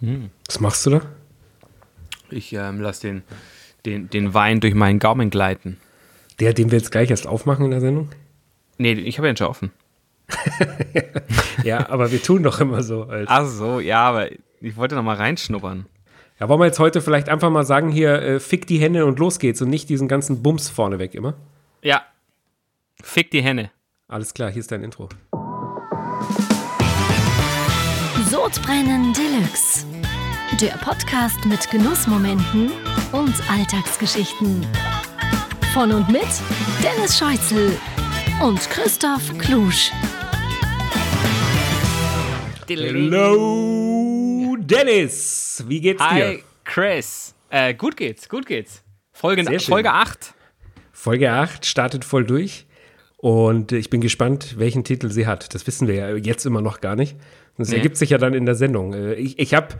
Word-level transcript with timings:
Hm. 0.00 0.30
Was 0.46 0.60
machst 0.60 0.86
du 0.86 0.90
da? 0.90 1.02
Ich 2.30 2.52
ähm, 2.52 2.80
lasse 2.80 3.06
den, 3.06 3.22
den, 3.86 4.10
den 4.10 4.34
Wein 4.34 4.60
durch 4.60 4.74
meinen 4.74 4.98
Gaumen 4.98 5.30
gleiten. 5.30 5.78
Der, 6.40 6.52
den 6.52 6.70
wir 6.70 6.78
jetzt 6.78 6.92
gleich 6.92 7.10
erst 7.10 7.26
aufmachen 7.26 7.64
in 7.64 7.70
der 7.72 7.80
Sendung? 7.80 8.10
Nee, 8.76 8.92
ich 8.92 9.18
habe 9.18 9.28
ihn 9.28 9.36
schon 9.36 9.48
offen. 9.48 9.72
ja, 11.64 11.88
aber 11.88 12.12
wir 12.12 12.22
tun 12.22 12.42
doch 12.42 12.60
immer 12.60 12.82
so. 12.82 13.08
Ach 13.26 13.46
so, 13.46 13.80
ja, 13.80 14.02
aber 14.02 14.28
ich 14.60 14.76
wollte 14.76 14.94
noch 14.94 15.02
mal 15.02 15.16
reinschnuppern. 15.16 15.86
Ja, 16.38 16.48
wollen 16.48 16.60
wir 16.60 16.66
jetzt 16.66 16.78
heute 16.78 17.00
vielleicht 17.00 17.28
einfach 17.28 17.50
mal 17.50 17.64
sagen, 17.64 17.90
hier, 17.90 18.22
äh, 18.22 18.40
fick 18.40 18.66
die 18.66 18.78
Hände 18.78 19.04
und 19.06 19.18
los 19.18 19.40
geht's 19.40 19.60
und 19.60 19.70
nicht 19.70 19.88
diesen 19.88 20.06
ganzen 20.06 20.42
Bums 20.42 20.68
vorneweg 20.68 21.14
immer? 21.14 21.34
Ja. 21.82 22.02
Fick 23.02 23.32
die 23.32 23.42
Hände. 23.42 23.70
Alles 24.06 24.34
klar, 24.34 24.50
hier 24.50 24.60
ist 24.60 24.70
dein 24.70 24.84
Intro. 24.84 25.08
Sodbrennen 28.30 29.12
Deluxe. 29.12 29.84
Der 30.56 30.70
Podcast 30.78 31.44
mit 31.44 31.70
Genussmomenten 31.70 32.72
und 33.12 33.34
Alltagsgeschichten. 33.48 34.66
Von 35.72 35.92
und 35.92 36.08
mit 36.08 36.26
Dennis 36.82 37.16
Scheuzel 37.16 37.78
und 38.42 38.58
Christoph 38.68 39.38
Klusch. 39.38 39.92
Hello, 42.66 44.56
Dennis. 44.58 45.62
Wie 45.68 45.80
geht's 45.80 46.02
Hi, 46.02 46.16
dir? 46.16 46.26
Hi, 46.26 46.42
Chris. 46.64 47.34
Äh, 47.50 47.74
gut 47.74 47.96
geht's, 47.96 48.28
gut 48.28 48.46
geht's. 48.46 48.82
Folge, 49.12 49.60
Folge 49.60 49.92
8. 49.92 50.34
Folge 50.92 51.30
8 51.30 51.66
startet 51.66 52.04
voll 52.04 52.24
durch. 52.24 52.66
Und 53.18 53.70
ich 53.70 53.90
bin 53.90 54.00
gespannt, 54.00 54.58
welchen 54.58 54.82
Titel 54.82 55.10
sie 55.10 55.26
hat. 55.26 55.54
Das 55.54 55.66
wissen 55.68 55.86
wir 55.86 55.94
ja 55.94 56.16
jetzt 56.16 56.46
immer 56.46 56.62
noch 56.62 56.80
gar 56.80 56.96
nicht. 56.96 57.16
Das 57.58 57.68
nee. 57.68 57.76
ergibt 57.76 57.96
sich 57.96 58.10
ja 58.10 58.18
dann 58.18 58.34
in 58.34 58.46
der 58.46 58.54
Sendung. 58.54 58.94
Äh, 58.94 59.14
ich, 59.14 59.38
ich 59.38 59.54
habe 59.54 59.74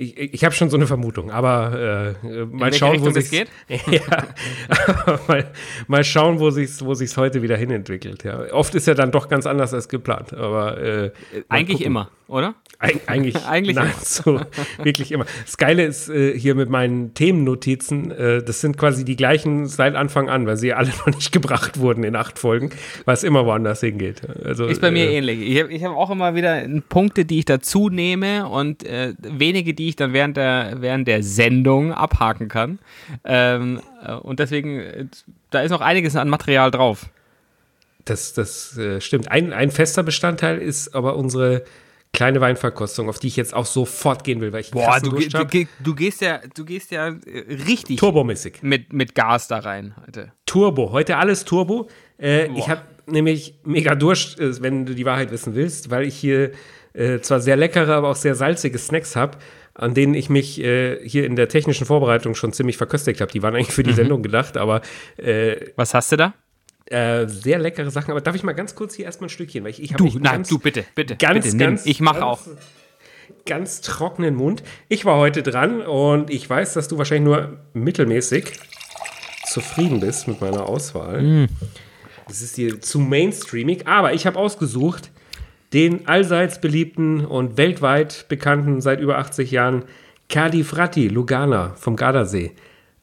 ich, 0.00 0.34
ich 0.34 0.44
habe 0.44 0.54
schon 0.54 0.70
so 0.70 0.76
eine 0.76 0.86
Vermutung, 0.86 1.32
aber 1.32 2.14
äh, 2.22 2.44
mal 2.44 2.72
schauen, 2.72 3.00
wo 3.00 3.08
es 3.08 3.30
geht. 3.30 3.48
ja, 3.68 5.18
mal, 5.28 5.50
mal 5.88 6.04
schauen, 6.04 6.38
wo 6.38 6.50
sich 6.50 6.70
wo 6.80 6.94
sich's 6.94 7.16
heute 7.16 7.42
wieder 7.42 7.56
hinentwickelt. 7.56 8.22
Ja. 8.22 8.52
Oft 8.52 8.76
ist 8.76 8.86
ja 8.86 8.94
dann 8.94 9.10
doch 9.10 9.28
ganz 9.28 9.44
anders 9.44 9.74
als 9.74 9.88
geplant, 9.88 10.32
aber 10.32 10.80
äh, 10.80 11.10
eigentlich 11.48 11.78
gucken. 11.78 11.86
immer, 11.86 12.10
oder? 12.28 12.54
Eig 12.80 13.00
eigentlich, 13.06 13.44
eigentlich 13.48 13.74
nein, 13.74 13.90
so, 14.00 14.40
wirklich 14.80 15.10
immer. 15.10 15.26
Das 15.44 15.56
Geile 15.56 15.84
ist 15.84 16.08
äh, 16.08 16.38
hier 16.38 16.54
mit 16.54 16.68
meinen 16.68 17.12
Themennotizen, 17.14 18.12
äh, 18.12 18.40
das 18.40 18.60
sind 18.60 18.78
quasi 18.78 19.04
die 19.04 19.16
gleichen 19.16 19.66
seit 19.66 19.96
Anfang 19.96 20.28
an, 20.28 20.46
weil 20.46 20.56
sie 20.56 20.72
alle 20.74 20.90
noch 20.90 21.06
nicht 21.06 21.32
gebracht 21.32 21.80
wurden 21.80 22.04
in 22.04 22.14
acht 22.14 22.38
Folgen, 22.38 22.70
weil 23.04 23.14
es 23.14 23.24
immer 23.24 23.46
woanders 23.46 23.80
hingeht. 23.80 24.22
Also, 24.44 24.66
ist 24.66 24.80
bei 24.80 24.92
mir 24.92 25.10
äh, 25.10 25.16
ähnlich. 25.16 25.40
Ich 25.40 25.60
habe 25.60 25.72
ich 25.72 25.82
hab 25.82 25.96
auch 25.96 26.10
immer 26.10 26.36
wieder 26.36 26.62
Punkte, 26.88 27.24
die 27.24 27.40
ich 27.40 27.46
dazu 27.46 27.88
nehme 27.88 28.48
und 28.48 28.84
äh, 28.84 29.14
wenige, 29.22 29.74
die 29.74 29.87
ich 29.88 29.96
dann 29.96 30.12
während 30.12 30.36
der, 30.36 30.76
während 30.78 31.08
der 31.08 31.22
Sendung 31.22 31.92
abhaken 31.92 32.48
kann. 32.48 32.78
Ähm, 33.24 33.80
äh, 34.04 34.12
und 34.14 34.38
deswegen, 34.38 34.80
äh, 34.80 35.06
da 35.50 35.62
ist 35.62 35.70
noch 35.70 35.80
einiges 35.80 36.16
an 36.16 36.28
Material 36.28 36.70
drauf. 36.70 37.06
Das, 38.04 38.32
das 38.32 38.78
stimmt. 39.00 39.30
Ein, 39.30 39.52
ein 39.52 39.70
fester 39.70 40.02
Bestandteil 40.02 40.58
ist 40.58 40.94
aber 40.94 41.16
unsere 41.16 41.64
kleine 42.12 42.40
Weinverkostung, 42.40 43.08
auf 43.08 43.18
die 43.18 43.28
ich 43.28 43.36
jetzt 43.36 43.54
auch 43.54 43.66
sofort 43.66 44.24
gehen 44.24 44.40
will, 44.40 44.52
weil 44.52 44.60
ich 44.62 44.70
Boah, 44.70 44.98
du, 45.00 45.10
du, 45.10 45.66
du, 45.80 45.94
gehst 45.94 46.20
ja, 46.20 46.40
du 46.54 46.64
gehst 46.64 46.90
ja 46.90 47.08
äh, 47.08 47.54
richtig 47.66 47.98
turbomäßig 47.98 48.62
mit, 48.62 48.92
mit 48.92 49.14
Gas 49.14 49.48
da 49.48 49.58
rein 49.58 49.94
heute. 50.06 50.32
Turbo, 50.46 50.92
heute 50.92 51.16
alles 51.16 51.44
Turbo. 51.44 51.88
Äh, 52.20 52.46
ich 52.56 52.68
habe 52.68 52.82
nämlich 53.06 53.58
mega 53.64 53.94
Durst, 53.94 54.40
äh, 54.40 54.62
wenn 54.62 54.86
du 54.86 54.94
die 54.94 55.04
Wahrheit 55.04 55.30
wissen 55.30 55.54
willst, 55.54 55.90
weil 55.90 56.04
ich 56.04 56.16
hier 56.16 56.52
äh, 56.94 57.20
zwar 57.20 57.40
sehr 57.40 57.56
leckere, 57.56 57.94
aber 57.94 58.08
auch 58.08 58.16
sehr 58.16 58.34
salzige 58.34 58.78
Snacks 58.78 59.14
habe, 59.14 59.38
an 59.78 59.94
denen 59.94 60.14
ich 60.14 60.28
mich 60.28 60.60
äh, 60.60 60.98
hier 61.08 61.24
in 61.24 61.36
der 61.36 61.48
technischen 61.48 61.86
Vorbereitung 61.86 62.34
schon 62.34 62.52
ziemlich 62.52 62.76
verköstigt 62.76 63.20
habe. 63.20 63.32
Die 63.32 63.42
waren 63.42 63.54
eigentlich 63.54 63.72
für 63.72 63.84
die 63.84 63.92
mhm. 63.92 63.96
Sendung 63.96 64.22
gedacht, 64.22 64.56
aber 64.56 64.82
äh, 65.16 65.56
Was 65.76 65.94
hast 65.94 66.12
du 66.12 66.16
da? 66.16 66.34
Äh, 66.86 67.28
sehr 67.28 67.58
leckere 67.58 67.90
Sachen, 67.90 68.10
aber 68.10 68.20
darf 68.20 68.34
ich 68.34 68.42
mal 68.42 68.54
ganz 68.54 68.74
kurz 68.74 68.94
hier 68.94 69.04
erstmal 69.04 69.26
ein 69.26 69.30
Stückchen, 69.30 69.62
weil 69.62 69.70
ich, 69.70 69.82
ich 69.82 69.94
habe 69.94 70.04
Du, 70.04 70.18
nein, 70.18 70.22
ganz, 70.22 70.48
du 70.48 70.58
bitte, 70.58 70.84
bitte, 70.94 71.16
ganz, 71.16 71.44
bitte, 71.44 71.56
ganz, 71.56 71.86
ich 71.86 72.00
mache 72.00 72.24
auch. 72.24 72.40
Ganz 73.46 73.82
trockenen 73.82 74.34
Mund. 74.34 74.62
Ich 74.88 75.04
war 75.04 75.16
heute 75.16 75.42
dran 75.42 75.80
und 75.82 76.30
ich 76.30 76.48
weiß, 76.48 76.74
dass 76.74 76.88
du 76.88 76.98
wahrscheinlich 76.98 77.24
nur 77.24 77.58
mittelmäßig 77.72 78.52
zufrieden 79.46 80.00
bist 80.00 80.28
mit 80.28 80.40
meiner 80.40 80.66
Auswahl. 80.66 81.22
Mm. 81.22 81.46
Das 82.26 82.42
ist 82.42 82.56
hier 82.56 82.80
zu 82.80 82.98
mainstreamig, 82.98 83.86
aber 83.86 84.12
ich 84.12 84.26
habe 84.26 84.38
ausgesucht 84.38 85.10
den 85.72 86.08
allseits 86.08 86.60
beliebten 86.60 87.24
und 87.24 87.56
weltweit 87.56 88.26
bekannten 88.28 88.80
seit 88.80 89.00
über 89.00 89.18
80 89.18 89.50
Jahren 89.50 89.84
Cadifrati 90.28 91.08
Lugana 91.08 91.74
vom 91.76 91.96
Gardasee. 91.96 92.52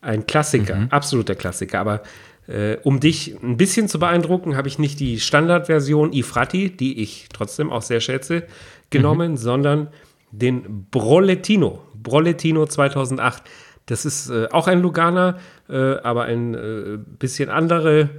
Ein 0.02 0.26
Klassiker, 0.26 0.76
mhm. 0.76 0.88
absoluter 0.90 1.36
Klassiker, 1.36 1.80
aber 1.80 2.04
äh, 2.48 2.78
um 2.84 3.00
dich 3.00 3.36
ein 3.42 3.58
bisschen 3.58 3.88
zu 3.88 4.00
beeindrucken, 4.00 4.56
habe 4.56 4.68
ich 4.68 4.78
nicht 4.78 5.00
die 5.00 5.20
Standardversion 5.20 6.14
Ifrati, 6.14 6.70
die 6.70 7.02
ich 7.02 7.28
trotzdem 7.34 7.72
auch 7.72 7.82
sehr 7.82 8.02
schätze, 8.02 8.44
genommen, 8.92 9.32
mhm. 9.32 9.38
sondern 9.38 9.88
den 10.32 10.88
Brolettino. 10.92 11.82
Brolettino 11.96 12.66
2008. 12.66 13.44
Das 13.88 14.06
ist 14.06 14.30
äh, 14.30 14.48
auch 14.52 14.68
ein 14.68 14.82
Lugana, 14.82 15.38
äh, 15.70 15.98
aber 15.98 16.26
ein 16.26 16.54
äh, 16.54 16.98
bisschen 17.20 17.50
andere 17.50 18.10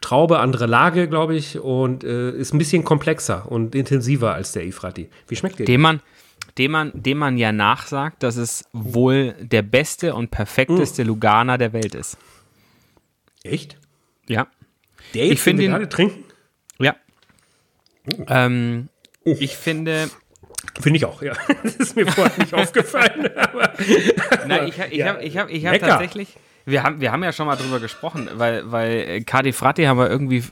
Traube, 0.00 0.38
andere 0.38 0.66
Lage, 0.66 1.08
glaube 1.08 1.34
ich, 1.34 1.58
und 1.58 2.04
äh, 2.04 2.30
ist 2.32 2.52
ein 2.52 2.58
bisschen 2.58 2.84
komplexer 2.84 3.50
und 3.50 3.74
intensiver 3.74 4.34
als 4.34 4.52
der 4.52 4.66
Ifrati. 4.66 5.08
Wie 5.28 5.36
schmeckt 5.36 5.58
der? 5.58 5.66
Dem 5.66 5.80
man, 5.80 6.00
dem 6.58 6.72
man, 6.72 6.92
dem 6.94 7.18
man 7.18 7.38
ja 7.38 7.52
nachsagt, 7.52 8.22
dass 8.22 8.36
es 8.36 8.64
wohl 8.72 9.34
der 9.40 9.62
beste 9.62 10.14
und 10.14 10.30
perfekteste 10.30 11.04
mm. 11.04 11.06
Lugana 11.06 11.56
der 11.56 11.72
Welt 11.72 11.94
ist. 11.94 12.18
Echt? 13.44 13.78
Ja. 14.28 14.46
Der 15.14 15.26
jetzt, 15.26 15.34
ich 15.34 15.40
finde 15.40 15.66
gerade 15.66 15.88
trinken? 15.88 16.24
Ja. 16.78 16.96
Oh. 18.18 18.24
Ähm, 18.28 18.88
oh. 19.24 19.36
Ich 19.38 19.56
finde. 19.56 20.10
Finde 20.80 20.96
ich 20.96 21.04
auch, 21.04 21.22
ja. 21.22 21.34
Das 21.62 21.76
ist 21.76 21.96
mir 21.96 22.06
vorher 22.06 22.38
nicht 22.38 22.54
aufgefallen. 22.54 23.30
Aber, 23.36 23.72
Nein, 24.46 24.68
ich, 24.68 24.78
ich 24.78 24.98
ja. 24.98 25.06
habe 25.06 25.22
ich 25.22 25.36
hab, 25.36 25.50
ich 25.50 25.66
hab 25.66 25.78
tatsächlich. 25.78 26.36
Wir 26.64 26.82
haben, 26.82 27.00
wir 27.00 27.12
haben 27.12 27.22
ja 27.24 27.32
schon 27.32 27.46
mal 27.46 27.56
drüber 27.56 27.80
gesprochen, 27.80 28.28
weil, 28.34 28.70
weil 28.70 29.22
Cardi 29.24 29.52
Frati 29.52 29.84
haben 29.84 29.98
wir 29.98 30.08
irgendwie 30.08 30.44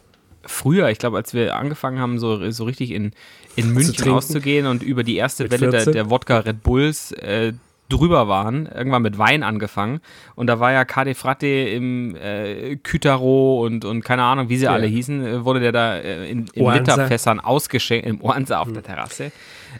früher, 0.44 0.88
ich 0.88 0.98
glaube, 0.98 1.16
als 1.16 1.34
wir 1.34 1.56
angefangen 1.56 1.98
haben, 1.98 2.18
so, 2.18 2.50
so 2.50 2.64
richtig 2.64 2.90
in, 2.90 3.12
in 3.56 3.72
München 3.72 4.08
rauszugehen 4.08 4.66
und 4.66 4.82
über 4.82 5.02
die 5.02 5.16
erste 5.16 5.44
Mit 5.44 5.52
Welle 5.52 5.70
der, 5.70 5.86
der 5.86 6.10
Wodka 6.10 6.38
Red 6.38 6.62
Bulls 6.62 7.12
äh, 7.12 7.52
drüber 7.88 8.28
waren, 8.28 8.66
irgendwann 8.66 9.02
mit 9.02 9.18
Wein 9.18 9.42
angefangen. 9.42 10.00
Und 10.36 10.46
da 10.46 10.60
war 10.60 10.72
ja 10.72 10.84
Cade 10.84 11.14
Frate 11.14 11.46
im 11.46 12.16
äh, 12.16 12.76
Kytaro 12.76 13.64
und, 13.64 13.84
und 13.84 14.02
keine 14.02 14.22
Ahnung, 14.22 14.48
wie 14.48 14.56
sie 14.56 14.64
ja. 14.64 14.72
alle 14.72 14.86
hießen, 14.86 15.26
äh, 15.26 15.44
wurde 15.44 15.60
der 15.60 15.72
da 15.72 15.96
äh, 15.96 16.30
in, 16.30 16.46
in 16.54 16.72
Literfässern 16.72 17.40
ausgeschenkt, 17.40 18.06
im 18.06 18.22
Oanza 18.22 18.60
auf 18.60 18.72
der 18.72 18.82
Terrasse. 18.82 19.32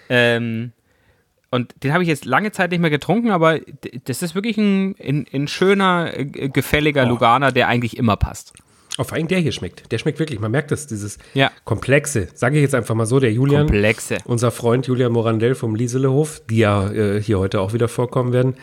Ähm, 0.09 0.73
und 1.51 1.75
den 1.83 1.93
habe 1.93 2.03
ich 2.03 2.09
jetzt 2.09 2.25
lange 2.25 2.53
Zeit 2.53 2.71
nicht 2.71 2.81
mehr 2.81 2.91
getrunken, 2.91 3.31
aber 3.31 3.59
das 4.05 4.23
ist 4.23 4.35
wirklich 4.35 4.57
ein, 4.57 4.95
ein, 5.03 5.27
ein 5.33 5.49
schöner, 5.49 6.17
äh, 6.17 6.25
gefälliger 6.25 7.05
oh. 7.05 7.09
Lugana, 7.09 7.51
der 7.51 7.69
eigentlich 7.69 7.97
immer 7.97 8.17
passt. 8.17 8.53
Oh, 8.99 9.05
vor 9.05 9.17
allem 9.17 9.29
der 9.29 9.39
hier 9.39 9.53
schmeckt. 9.53 9.91
Der 9.93 9.99
schmeckt 9.99 10.19
wirklich. 10.19 10.41
Man 10.41 10.51
merkt 10.51 10.71
das, 10.71 10.87
dieses 10.87 11.19
ja. 11.35 11.51
Komplexe. 11.65 12.29
Sage 12.35 12.57
ich 12.57 12.63
jetzt 12.63 12.75
einfach 12.75 12.95
mal 12.95 13.07
so, 13.07 13.19
der 13.19 13.33
Julian. 13.33 13.67
Komplexe. 13.67 14.19
Unser 14.25 14.51
Freund 14.51 14.87
Julian 14.87 15.13
Morandell 15.13 15.55
vom 15.55 15.75
Lieselehof, 15.75 16.43
die 16.49 16.59
ja 16.59 16.91
äh, 16.91 17.23
hier 17.23 17.39
heute 17.39 17.61
auch 17.61 17.73
wieder 17.73 17.89
vorkommen 17.89 18.33
werden, 18.33 18.57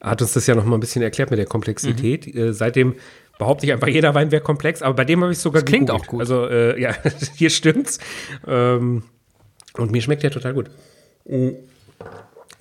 hat 0.00 0.20
uns 0.20 0.32
das 0.32 0.46
ja 0.46 0.54
noch 0.54 0.64
mal 0.64 0.76
ein 0.76 0.80
bisschen 0.80 1.02
erklärt 1.02 1.30
mit 1.30 1.38
der 1.38 1.46
Komplexität. 1.46 2.34
Mhm. 2.34 2.40
Äh, 2.40 2.52
seitdem 2.52 2.94
behaupte 3.38 3.66
ich 3.66 3.72
einfach, 3.72 3.88
jeder 3.88 4.14
Wein 4.14 4.30
wäre 4.30 4.42
komplex, 4.42 4.82
aber 4.82 4.94
bei 4.94 5.04
dem 5.04 5.22
habe 5.22 5.32
ich 5.32 5.38
sogar 5.38 5.62
das 5.62 5.68
klingt 5.68 5.86
gegoogelt. 5.86 6.08
auch 6.08 6.10
gut. 6.10 6.20
Also, 6.20 6.46
äh, 6.48 6.80
ja, 6.80 6.94
hier 7.36 7.50
stimmt's. 7.50 7.98
Ähm, 8.46 9.04
und 9.76 9.92
mir 9.92 10.02
schmeckt 10.02 10.22
der 10.22 10.30
total 10.30 10.54
gut. 10.54 10.70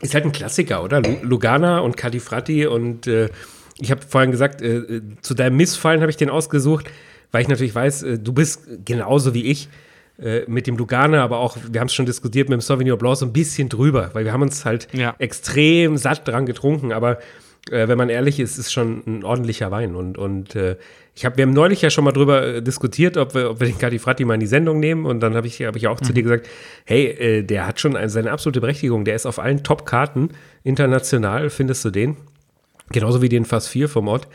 Ist 0.04 0.14
halt 0.14 0.26
ein 0.26 0.32
Klassiker, 0.32 0.84
oder? 0.84 1.02
Lugana 1.22 1.80
und 1.80 1.98
Califratti 1.98 2.68
und 2.68 3.08
äh, 3.08 3.30
ich 3.80 3.90
habe 3.90 4.02
vorhin 4.08 4.32
gesagt, 4.32 4.62
äh, 4.62 4.78
äh, 4.78 5.02
zu 5.22 5.34
deinem 5.34 5.58
Missfallen 5.58 6.02
habe 6.02 6.12
ich 6.12 6.18
den 6.18 6.30
ausgesucht 6.30 6.90
weil 7.34 7.42
ich 7.42 7.50
natürlich 7.50 7.76
weiß, 7.76 8.04
äh, 8.04 8.20
du 8.20 8.32
bist 8.32 8.62
genauso 8.86 9.34
wie 9.34 9.48
ich 9.48 9.68
äh, 10.20 10.44
mit 10.48 10.68
dem 10.68 10.78
Lugane, 10.78 11.20
aber 11.22 11.40
auch, 11.40 11.58
wir 11.70 11.82
haben 11.82 11.88
es 11.88 11.94
schon 11.94 12.06
diskutiert 12.06 12.48
mit 12.48 12.58
dem 12.58 12.62
Sauvignon 12.62 12.98
Blanc, 12.98 13.18
so 13.18 13.26
ein 13.26 13.34
bisschen 13.34 13.68
drüber, 13.68 14.12
weil 14.14 14.24
wir 14.24 14.32
haben 14.32 14.44
uns 14.44 14.64
halt 14.64 14.88
ja. 14.94 15.16
extrem 15.18 15.98
satt 15.98 16.26
dran 16.26 16.46
getrunken, 16.46 16.94
aber 16.94 17.18
äh, 17.72 17.88
wenn 17.88 17.98
man 17.98 18.10
ehrlich 18.10 18.40
ist, 18.40 18.58
ist 18.58 18.74
schon 18.74 19.04
ein 19.06 19.24
ordentlicher 19.24 19.72
Wein 19.72 19.96
und, 19.96 20.18
und 20.18 20.56
äh, 20.56 20.78
ich 21.16 21.26
habe, 21.26 21.38
wir 21.38 21.44
haben 21.44 21.54
neulich 21.54 21.82
ja 21.82 21.90
schon 21.90 22.04
mal 22.04 22.12
drüber 22.12 22.56
äh, 22.56 22.62
diskutiert, 22.62 23.18
ob 23.18 23.36
wir, 23.36 23.52
ob 23.52 23.60
wir 23.60 23.68
den 23.68 23.78
Cadifrati 23.78 24.26
mal 24.26 24.34
in 24.34 24.40
die 24.40 24.48
Sendung 24.48 24.80
nehmen 24.80 25.06
und 25.06 25.20
dann 25.20 25.36
habe 25.36 25.48
ich, 25.48 25.62
hab 25.62 25.76
ich 25.76 25.88
auch 25.88 26.00
mhm. 26.00 26.06
zu 26.06 26.14
dir 26.14 26.24
gesagt, 26.24 26.50
hey, 26.86 27.06
äh, 27.06 27.44
der 27.44 27.68
hat 27.68 27.80
schon 27.80 27.96
eine, 27.96 28.10
seine 28.10 28.32
absolute 28.32 28.62
Berechtigung, 28.62 29.06
der 29.06 29.16
ist 29.16 29.26
auf 29.26 29.40
allen 29.40 29.64
Top-Karten 29.64 30.30
international, 30.64 31.50
findest 31.50 31.86
du 31.86 31.92
den? 31.92 32.18
Genauso 32.92 33.22
wie 33.22 33.30
den 33.30 33.46
Fass 33.46 33.68
4 33.68 33.88
vom 33.90 34.08
Ort. 34.08 34.28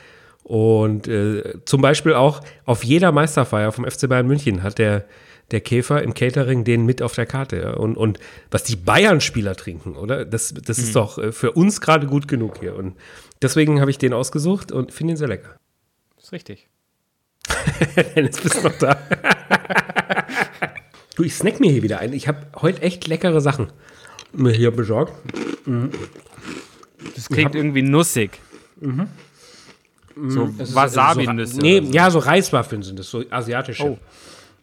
Und 0.43 1.07
äh, 1.09 1.43
zum 1.67 1.83
Beispiel 1.83 2.15
auch 2.15 2.41
auf 2.65 2.83
jeder 2.83 3.13
Meisterfeier 3.13 3.71
vom 3.71 3.85
FC 3.85 4.09
Bayern 4.09 4.27
München 4.27 4.63
hat 4.63 4.79
der 4.79 5.05
der 5.51 5.61
Käfer 5.61 6.03
im 6.03 6.15
Catering 6.15 6.65
den 6.65 6.85
mit 6.85 7.01
auf 7.03 7.15
der 7.15 7.27
Karte. 7.27 7.57
Ja. 7.57 7.75
Und, 7.75 7.97
und 7.97 8.19
was 8.51 8.65
die 8.65 8.77
Bayern-Spieler 8.77 9.57
trinken, 9.57 9.97
oder? 9.97 10.25
Das, 10.25 10.53
das 10.55 10.79
ist 10.79 10.91
mhm. 10.91 10.95
doch 10.95 11.19
äh, 11.19 11.33
für 11.33 11.53
uns 11.53 11.81
gerade 11.81 12.07
gut 12.07 12.29
genug 12.29 12.59
hier. 12.59 12.77
Und 12.77 12.97
deswegen 13.41 13.81
habe 13.81 13.91
ich 13.91 13.99
den 13.99 14.13
ausgesucht 14.13 14.73
und 14.73 14.93
finde 14.93 15.15
ihn 15.15 15.17
sehr 15.17 15.29
lecker. 15.29 15.57
Das 16.17 16.27
ist 16.27 16.33
richtig. 16.33 16.69
Dennis, 18.17 18.41
bist 18.41 18.57
du 18.57 18.63
noch 18.63 18.79
da? 18.79 18.95
du, 21.17 21.23
ich 21.23 21.35
snack 21.35 21.61
mir 21.61 21.71
hier 21.71 21.83
wieder 21.83 22.01
ein. 22.01 22.13
Ich 22.13 22.29
habe 22.29 22.47
heute 22.61 22.83
echt 22.83 23.07
leckere 23.07 23.41
Sachen 23.41 23.73
mir 24.33 24.53
hier 24.53 24.71
besorgt. 24.71 25.15
Mhm. 25.67 25.91
Das 27.15 27.29
klingt 27.29 27.55
irgendwie 27.55 27.83
nussig. 27.83 28.39
Mhm. 28.81 29.09
So 30.27 30.47
mhm. 30.47 30.59
Wasabi-Nüsse. 30.59 31.55
So, 31.55 31.61
nee, 31.61 31.81
so. 31.81 31.93
ja, 31.93 32.11
so 32.11 32.19
Reiswaffeln 32.19 32.83
sind 32.83 32.99
das, 32.99 33.11
so 33.11 33.25
asiatische. 33.31 33.85
Oh. 33.85 33.99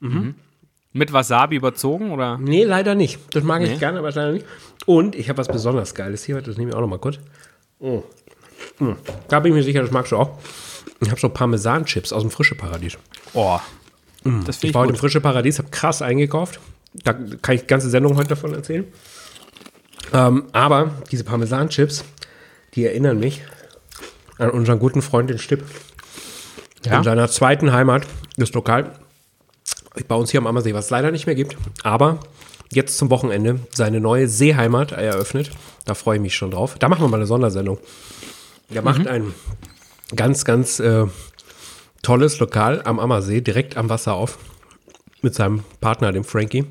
Mhm. 0.02 0.36
Mit 0.95 1.12
Wasabi 1.12 1.57
überzogen, 1.57 2.12
oder? 2.12 2.38
Nee, 2.38 2.63
leider 2.63 2.95
nicht. 2.95 3.19
Das 3.36 3.44
mag 3.44 3.62
nee. 3.62 3.74
ich 3.74 3.80
gerne, 3.80 4.00
aber 4.00 4.12
leider 4.12 4.31
nicht. 4.31 4.45
Und 4.86 5.13
ich 5.13 5.27
habe 5.27 5.39
was 5.39 5.50
besonders 5.50 5.94
Geiles 5.94 6.24
hier, 6.24 6.42
das 6.42 6.56
nehme 6.56 6.69
ich 6.69 6.75
auch 6.75 6.80
noch 6.80 6.88
mal 6.88 7.00
kurz. 7.00 7.19
Oh. 7.80 8.01
Mhm. 8.80 8.95
Da 9.27 9.42
bin 9.42 9.51
ich 9.51 9.57
mir 9.57 9.63
sicher, 9.63 9.81
das 9.81 9.92
magst 9.92 10.13
du 10.13 10.18
auch. 10.18 10.39
Ich 11.01 11.09
habe 11.09 11.19
so 11.19 11.27
Parmesan-Chips 11.27 12.13
aus 12.13 12.21
dem 12.21 12.31
Frische 12.31 12.56
Paradies. 12.56 12.97
Oh. 13.33 13.59
Mhm. 14.24 14.45
Das 14.45 14.59
ich, 14.59 14.69
ich 14.69 14.74
war 14.74 14.83
heute 14.83 14.94
im 14.94 14.97
Frische 14.97 15.19
Paradies, 15.19 15.59
habe 15.59 15.68
krass 15.69 16.01
eingekauft. 16.01 16.62
Da 16.94 17.12
kann 17.12 17.56
ich 17.56 17.62
die 17.62 17.68
ganze 17.68 17.89
Sendung 17.89 18.15
heute 18.15 18.30
davon 18.30 18.53
erzählen. 18.53 18.86
Ähm, 20.13 20.45
aber 20.53 20.92
diese 21.12 21.25
Parmesan-Chips, 21.25 22.06
die 22.74 22.86
erinnern 22.86 23.19
mich 23.19 23.42
an 24.38 24.50
unseren 24.50 24.80
guten 24.80 25.01
Freund 25.01 25.30
den 25.30 25.39
Stipp. 25.39 25.65
Ja? 26.86 27.00
In 27.00 27.03
seiner 27.03 27.27
zweiten 27.27 27.74
Heimat, 27.74 28.07
das 28.38 28.53
Lokal 28.53 28.94
bei 30.07 30.15
uns 30.15 30.31
hier 30.31 30.39
am 30.39 30.47
Ammersee, 30.47 30.74
was 30.74 30.86
es 30.86 30.92
leider 30.92 31.12
nicht 31.12 31.25
mehr 31.25 31.36
gibt, 31.36 31.57
aber 31.83 32.19
jetzt 32.71 32.97
zum 32.97 33.09
Wochenende 33.09 33.59
seine 33.71 34.00
neue 34.00 34.27
Seeheimat 34.27 34.92
eröffnet. 34.92 35.51
Da 35.86 35.94
freue 35.94 36.18
ich 36.18 36.21
mich 36.21 36.36
schon 36.36 36.51
drauf. 36.51 36.77
Da 36.80 36.89
machen 36.89 37.03
wir 37.03 37.07
mal 37.07 37.18
eine 37.18 37.27
Sondersendung. 37.27 37.77
Der 38.69 38.81
mhm. 38.81 38.86
macht 38.86 39.07
ein 39.07 39.33
ganz, 40.15 40.45
ganz 40.45 40.80
äh, 40.80 41.06
tolles 42.01 42.39
Lokal 42.39 42.81
am 42.83 43.00
Ammersee, 43.00 43.42
direkt 43.42 43.77
am 43.77 43.89
Wasser 43.89 44.13
auf. 44.13 44.38
Mit 45.21 45.33
seinem 45.33 45.63
Partner, 45.81 46.12
dem 46.12 46.24
Frankie. 46.24 46.65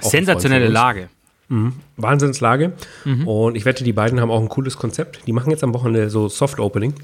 Sensationelle 0.00 0.68
Lage. 0.68 1.08
Mhm. 1.48 1.74
Wahnsinnslage. 1.96 2.72
Mhm. 3.04 3.28
Und 3.28 3.56
ich 3.56 3.64
wette, 3.64 3.84
die 3.84 3.92
beiden 3.92 4.20
haben 4.20 4.30
auch 4.30 4.40
ein 4.40 4.48
cooles 4.48 4.76
Konzept. 4.76 5.26
Die 5.26 5.32
machen 5.32 5.50
jetzt 5.50 5.62
am 5.62 5.74
Wochenende 5.74 6.10
so 6.10 6.28
Soft 6.28 6.58
Opening. 6.58 6.94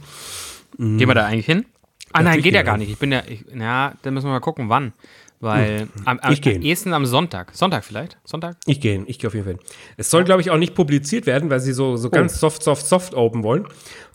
Mhm. 0.76 0.98
Gehen 0.98 1.08
wir 1.08 1.14
da 1.14 1.26
eigentlich 1.26 1.46
hin? 1.46 1.66
Ah 2.12 2.22
nein, 2.22 2.42
geht 2.42 2.54
ja 2.54 2.62
gar 2.62 2.76
nicht. 2.76 2.90
Ich 2.90 2.98
bin 2.98 3.12
ja, 3.12 3.22
ich, 3.26 3.44
ja, 3.54 3.92
dann 4.02 4.14
müssen 4.14 4.26
wir 4.26 4.32
mal 4.32 4.40
gucken, 4.40 4.68
wann. 4.68 4.92
Weil 5.40 5.82
hm. 5.82 5.88
am, 6.04 6.18
am, 6.18 6.32
ich 6.32 6.44
am 6.44 6.62
ehesten 6.62 6.92
am 6.92 7.06
Sonntag. 7.06 7.54
Sonntag 7.54 7.84
vielleicht? 7.84 8.16
Sonntag? 8.24 8.56
Ich 8.66 8.80
gehe, 8.80 9.04
ich 9.06 9.20
gehe 9.20 9.28
auf 9.28 9.34
jeden 9.34 9.46
Fall. 9.46 9.58
Es 9.96 10.10
soll, 10.10 10.24
glaube 10.24 10.40
ich, 10.40 10.50
auch 10.50 10.56
nicht 10.56 10.74
publiziert 10.74 11.26
werden, 11.26 11.48
weil 11.48 11.60
sie 11.60 11.72
so, 11.72 11.96
so 11.96 12.08
oh. 12.08 12.10
ganz 12.10 12.40
soft, 12.40 12.64
soft, 12.64 12.84
soft 12.84 13.14
open 13.14 13.44
wollen. 13.44 13.66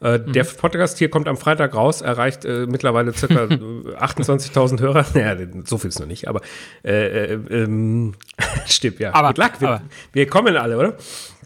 Äh, 0.02 0.18
mhm. 0.18 0.34
Der 0.34 0.44
Podcast 0.44 0.98
hier 0.98 1.10
kommt 1.10 1.30
am 1.30 1.38
Freitag 1.38 1.76
raus, 1.76 2.02
erreicht 2.02 2.44
äh, 2.44 2.66
mittlerweile 2.68 3.14
circa 3.14 3.44
28.000 3.46 4.82
Hörer. 4.82 5.06
Naja, 5.14 5.38
so 5.64 5.78
viel 5.78 5.90
ist 5.90 6.00
noch 6.00 6.08
nicht, 6.08 6.28
aber 6.28 6.42
äh, 6.84 7.34
äh 7.34 7.34
ähm, 7.50 8.16
stimmt, 8.66 9.00
ja. 9.00 9.14
Aber, 9.14 9.34
luck. 9.38 9.62
Wir, 9.62 9.82
wir 10.12 10.28
kommen 10.28 10.58
alle, 10.58 10.78
oder? 10.78 10.98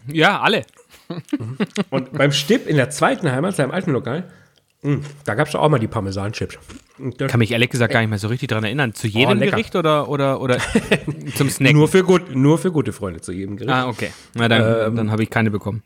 Ja, 0.06 0.40
alle. 0.40 0.64
Und 1.90 2.12
beim 2.12 2.32
Stipp 2.32 2.66
in 2.66 2.76
der 2.76 2.90
zweiten 2.90 3.30
Heimat, 3.30 3.56
seinem 3.56 3.70
alten 3.70 3.92
Lokal, 3.92 4.24
da 5.24 5.34
gab 5.34 5.48
es 5.48 5.54
auch 5.56 5.68
mal 5.68 5.78
die 5.78 5.88
Parmesan-Chips. 5.88 6.58
Kann 7.18 7.38
mich 7.38 7.50
ehrlich 7.50 7.70
gesagt 7.70 7.92
gar 7.92 8.00
nicht 8.00 8.10
mehr 8.10 8.18
so 8.18 8.28
richtig 8.28 8.48
daran 8.48 8.64
erinnern. 8.64 8.94
Zu 8.94 9.08
jedem 9.08 9.38
oh, 9.38 9.40
Gericht 9.40 9.74
oder, 9.74 10.08
oder, 10.08 10.40
oder 10.40 10.58
zum 11.34 11.50
Snack? 11.50 11.72
Nur 11.72 11.88
für, 11.88 12.04
gut, 12.04 12.34
nur 12.34 12.58
für 12.58 12.70
gute 12.70 12.92
Freunde 12.92 13.20
zu 13.20 13.32
jedem 13.32 13.56
Gericht. 13.56 13.74
Ah, 13.74 13.88
okay. 13.88 14.10
Na, 14.34 14.48
dann, 14.48 14.88
ähm, 14.88 14.96
dann 14.96 15.10
habe 15.10 15.22
ich 15.22 15.30
keine 15.30 15.50
bekommen. 15.50 15.82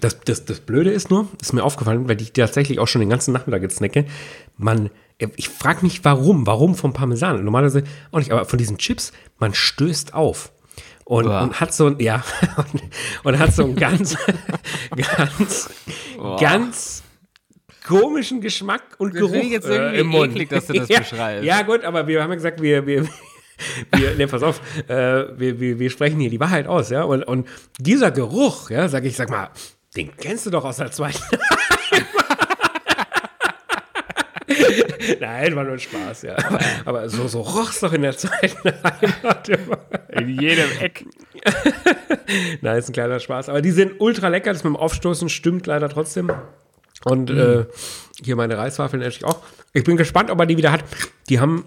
Das, 0.00 0.20
das, 0.20 0.44
das 0.44 0.60
Blöde 0.60 0.90
ist 0.90 1.10
nur, 1.10 1.28
ist 1.40 1.54
mir 1.54 1.64
aufgefallen, 1.64 2.08
weil 2.08 2.20
ich 2.20 2.32
tatsächlich 2.32 2.78
auch 2.78 2.86
schon 2.86 3.00
den 3.00 3.08
ganzen 3.08 3.32
Nachmittag 3.32 3.62
jetzt 3.62 3.76
snacke, 3.76 4.04
man, 4.58 4.90
ich 5.36 5.48
frage 5.48 5.82
mich 5.82 6.04
warum, 6.04 6.46
warum 6.46 6.74
vom 6.74 6.92
Parmesan? 6.92 7.42
Normalerweise 7.42 7.84
auch 8.12 8.18
nicht, 8.18 8.30
aber 8.30 8.44
von 8.44 8.58
diesen 8.58 8.76
Chips, 8.76 9.12
man 9.38 9.54
stößt 9.54 10.12
auf. 10.12 10.52
Und, 11.04 11.26
und, 11.26 11.58
hat 11.58 11.72
so 11.72 11.86
ein, 11.86 11.98
ja, 12.00 12.22
und, 12.56 12.82
und 13.24 13.38
hat 13.38 13.54
so 13.54 13.64
ein 13.64 13.76
ganz, 13.76 14.14
ganz, 14.96 15.70
ganz 16.38 16.97
komischen 17.88 18.40
Geschmack 18.40 18.82
und 18.98 19.14
das 19.14 19.20
Geruch 19.20 19.42
jetzt 19.44 19.66
irgendwie 19.66 19.96
äh, 19.96 20.00
im 20.00 20.08
Mund. 20.08 20.32
Eklig, 20.32 20.50
dass 20.50 20.66
du 20.66 20.74
das 20.74 20.88
ja, 20.88 20.98
beschreibst. 20.98 21.44
Ja, 21.44 21.62
gut, 21.62 21.84
aber 21.84 22.06
wir 22.06 22.22
haben 22.22 22.30
ja 22.30 22.36
gesagt, 22.36 22.60
wir, 22.60 22.86
wir, 22.86 23.08
wir 23.96 24.14
ne, 24.14 24.26
pass 24.26 24.42
auf, 24.42 24.60
äh, 24.88 24.94
wir, 25.38 25.58
wir, 25.58 25.78
wir 25.78 25.90
sprechen 25.90 26.20
hier 26.20 26.30
die 26.30 26.40
Wahrheit 26.40 26.66
aus, 26.66 26.90
ja. 26.90 27.04
Und, 27.04 27.22
und 27.24 27.48
dieser 27.78 28.10
Geruch, 28.10 28.68
ja, 28.70 28.88
sag 28.88 29.04
ich, 29.04 29.16
sag 29.16 29.30
mal, 29.30 29.48
den 29.96 30.14
kennst 30.16 30.44
du 30.46 30.50
doch 30.50 30.64
aus 30.64 30.76
der 30.76 30.90
zweiten. 30.90 31.18
Nein, 35.20 35.56
war 35.56 35.64
nur 35.64 35.78
Spaß, 35.78 36.22
ja. 36.22 36.36
Aber, 36.36 36.60
aber 36.84 37.08
so, 37.08 37.26
so 37.28 37.40
roch's 37.40 37.80
doch 37.80 37.94
in 37.94 38.02
der 38.02 38.16
zweiten 38.16 38.70
Heimat. 38.84 39.48
In 40.10 40.28
jedem 40.28 40.68
Eck. 40.80 41.06
Nein, 42.60 42.78
ist 42.78 42.90
ein 42.90 42.92
kleiner 42.92 43.18
Spaß. 43.18 43.48
Aber 43.48 43.62
die 43.62 43.70
sind 43.70 43.94
ultra 44.00 44.28
lecker. 44.28 44.52
Das 44.52 44.64
mit 44.64 44.74
dem 44.74 44.76
Aufstoßen 44.76 45.30
stimmt 45.30 45.66
leider 45.66 45.88
trotzdem. 45.88 46.30
Und 47.04 47.30
mhm. 47.30 47.38
äh, 47.38 47.64
hier 48.22 48.36
meine 48.36 48.58
Reiswaffeln 48.58 49.00
natürlich 49.00 49.24
auch. 49.24 49.40
Ich 49.72 49.84
bin 49.84 49.96
gespannt, 49.96 50.30
ob 50.30 50.38
er 50.40 50.46
die 50.46 50.56
wieder 50.56 50.72
hat. 50.72 50.84
Die 51.28 51.40
haben 51.40 51.64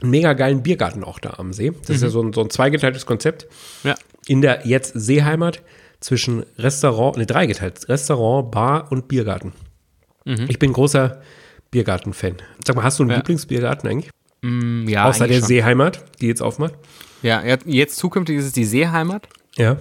einen 0.00 0.10
mega 0.10 0.32
geilen 0.32 0.62
Biergarten 0.62 1.04
auch 1.04 1.18
da 1.18 1.34
am 1.38 1.52
See. 1.52 1.70
Das 1.70 1.88
mhm. 1.88 1.94
ist 1.94 2.02
ja 2.02 2.08
mhm. 2.08 2.12
so 2.12 2.22
ein, 2.22 2.32
so 2.32 2.40
ein 2.42 2.50
zweigeteiltes 2.50 3.06
Konzept. 3.06 3.46
Ja. 3.84 3.94
In 4.26 4.42
der 4.42 4.66
jetzt 4.66 4.92
Seeheimat 4.94 5.62
zwischen 6.00 6.44
Restaurant, 6.58 7.16
ne, 7.16 7.26
dreigeteilt, 7.26 7.88
Restaurant, 7.88 8.50
Bar 8.50 8.92
und 8.92 9.08
Biergarten. 9.08 9.52
Mhm. 10.24 10.46
Ich 10.48 10.58
bin 10.58 10.72
großer 10.72 11.20
Biergarten-Fan. 11.70 12.36
Sag 12.66 12.76
mal, 12.76 12.82
hast 12.82 12.98
du 12.98 13.02
einen 13.02 13.10
ja. 13.10 13.16
Lieblingsbiergarten 13.16 13.88
eigentlich? 13.88 14.10
Mm, 14.42 14.88
ja. 14.88 15.06
Außer 15.06 15.26
der 15.26 15.38
schon. 15.38 15.48
Seeheimat, 15.48 16.04
die 16.20 16.28
jetzt 16.28 16.42
aufmacht? 16.42 16.74
Ja, 17.22 17.42
jetzt 17.64 17.96
zukünftig 17.96 18.38
ist 18.38 18.46
es 18.46 18.52
die 18.52 18.64
Seeheimat. 18.64 19.28
Ja. 19.56 19.78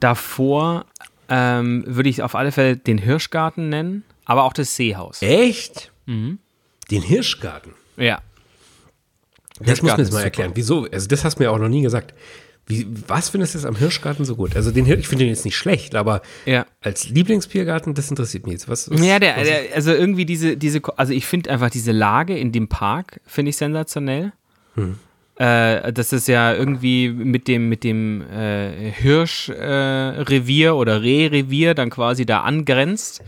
Davor 0.00 0.84
ähm, 1.28 1.84
würde 1.86 2.08
ich 2.08 2.22
auf 2.22 2.34
alle 2.34 2.52
Fälle 2.52 2.76
den 2.76 2.98
Hirschgarten 2.98 3.68
nennen, 3.68 4.04
aber 4.24 4.44
auch 4.44 4.52
das 4.52 4.76
Seehaus. 4.76 5.22
Echt? 5.22 5.92
Mhm. 6.06 6.38
Den 6.90 7.02
Hirschgarten? 7.02 7.74
Ja. 7.96 8.20
Das 9.60 9.82
muss 9.82 9.92
mir 9.92 9.98
jetzt 9.98 10.12
mal 10.12 10.22
erklären. 10.22 10.52
Wieso? 10.54 10.86
Also, 10.90 11.08
das 11.08 11.24
hast 11.24 11.38
du 11.38 11.42
mir 11.42 11.50
auch 11.50 11.58
noch 11.58 11.68
nie 11.68 11.82
gesagt. 11.82 12.14
Wie, 12.68 12.86
was 13.06 13.30
findest 13.30 13.54
du 13.54 13.58
jetzt 13.58 13.66
am 13.66 13.76
Hirschgarten 13.76 14.26
so 14.26 14.36
gut? 14.36 14.54
Also 14.54 14.70
den 14.70 14.84
ich 14.84 15.08
finde 15.08 15.24
den 15.24 15.30
jetzt 15.30 15.46
nicht 15.46 15.56
schlecht, 15.56 15.94
aber 15.94 16.20
ja. 16.44 16.66
als 16.82 17.08
Lieblingsbiergarten, 17.08 17.94
das 17.94 18.10
interessiert 18.10 18.44
mich 18.44 18.52
jetzt. 18.52 18.68
Was, 18.68 18.90
was 18.90 19.00
ja, 19.00 19.18
der, 19.18 19.42
der, 19.42 19.74
also 19.74 19.90
irgendwie 19.90 20.26
diese, 20.26 20.58
diese, 20.58 20.82
also 20.98 21.14
ich 21.14 21.24
finde 21.24 21.48
einfach 21.48 21.70
diese 21.70 21.92
Lage 21.92 22.36
in 22.36 22.52
dem 22.52 22.68
Park, 22.68 23.22
finde 23.24 23.48
ich 23.50 23.56
sensationell. 23.56 24.34
Hm. 24.74 24.98
Äh, 25.38 25.92
das 25.92 26.12
ist 26.12 26.26
ja 26.26 26.52
irgendwie 26.52 27.08
mit 27.10 27.46
dem, 27.46 27.68
mit 27.68 27.84
dem 27.84 28.22
äh, 28.22 28.90
Hirschrevier 28.90 30.68
äh, 30.68 30.72
oder 30.72 31.00
Rehrevier 31.00 31.74
dann 31.74 31.90
quasi 31.90 32.26
da 32.26 32.40
angrenzt. 32.40 33.22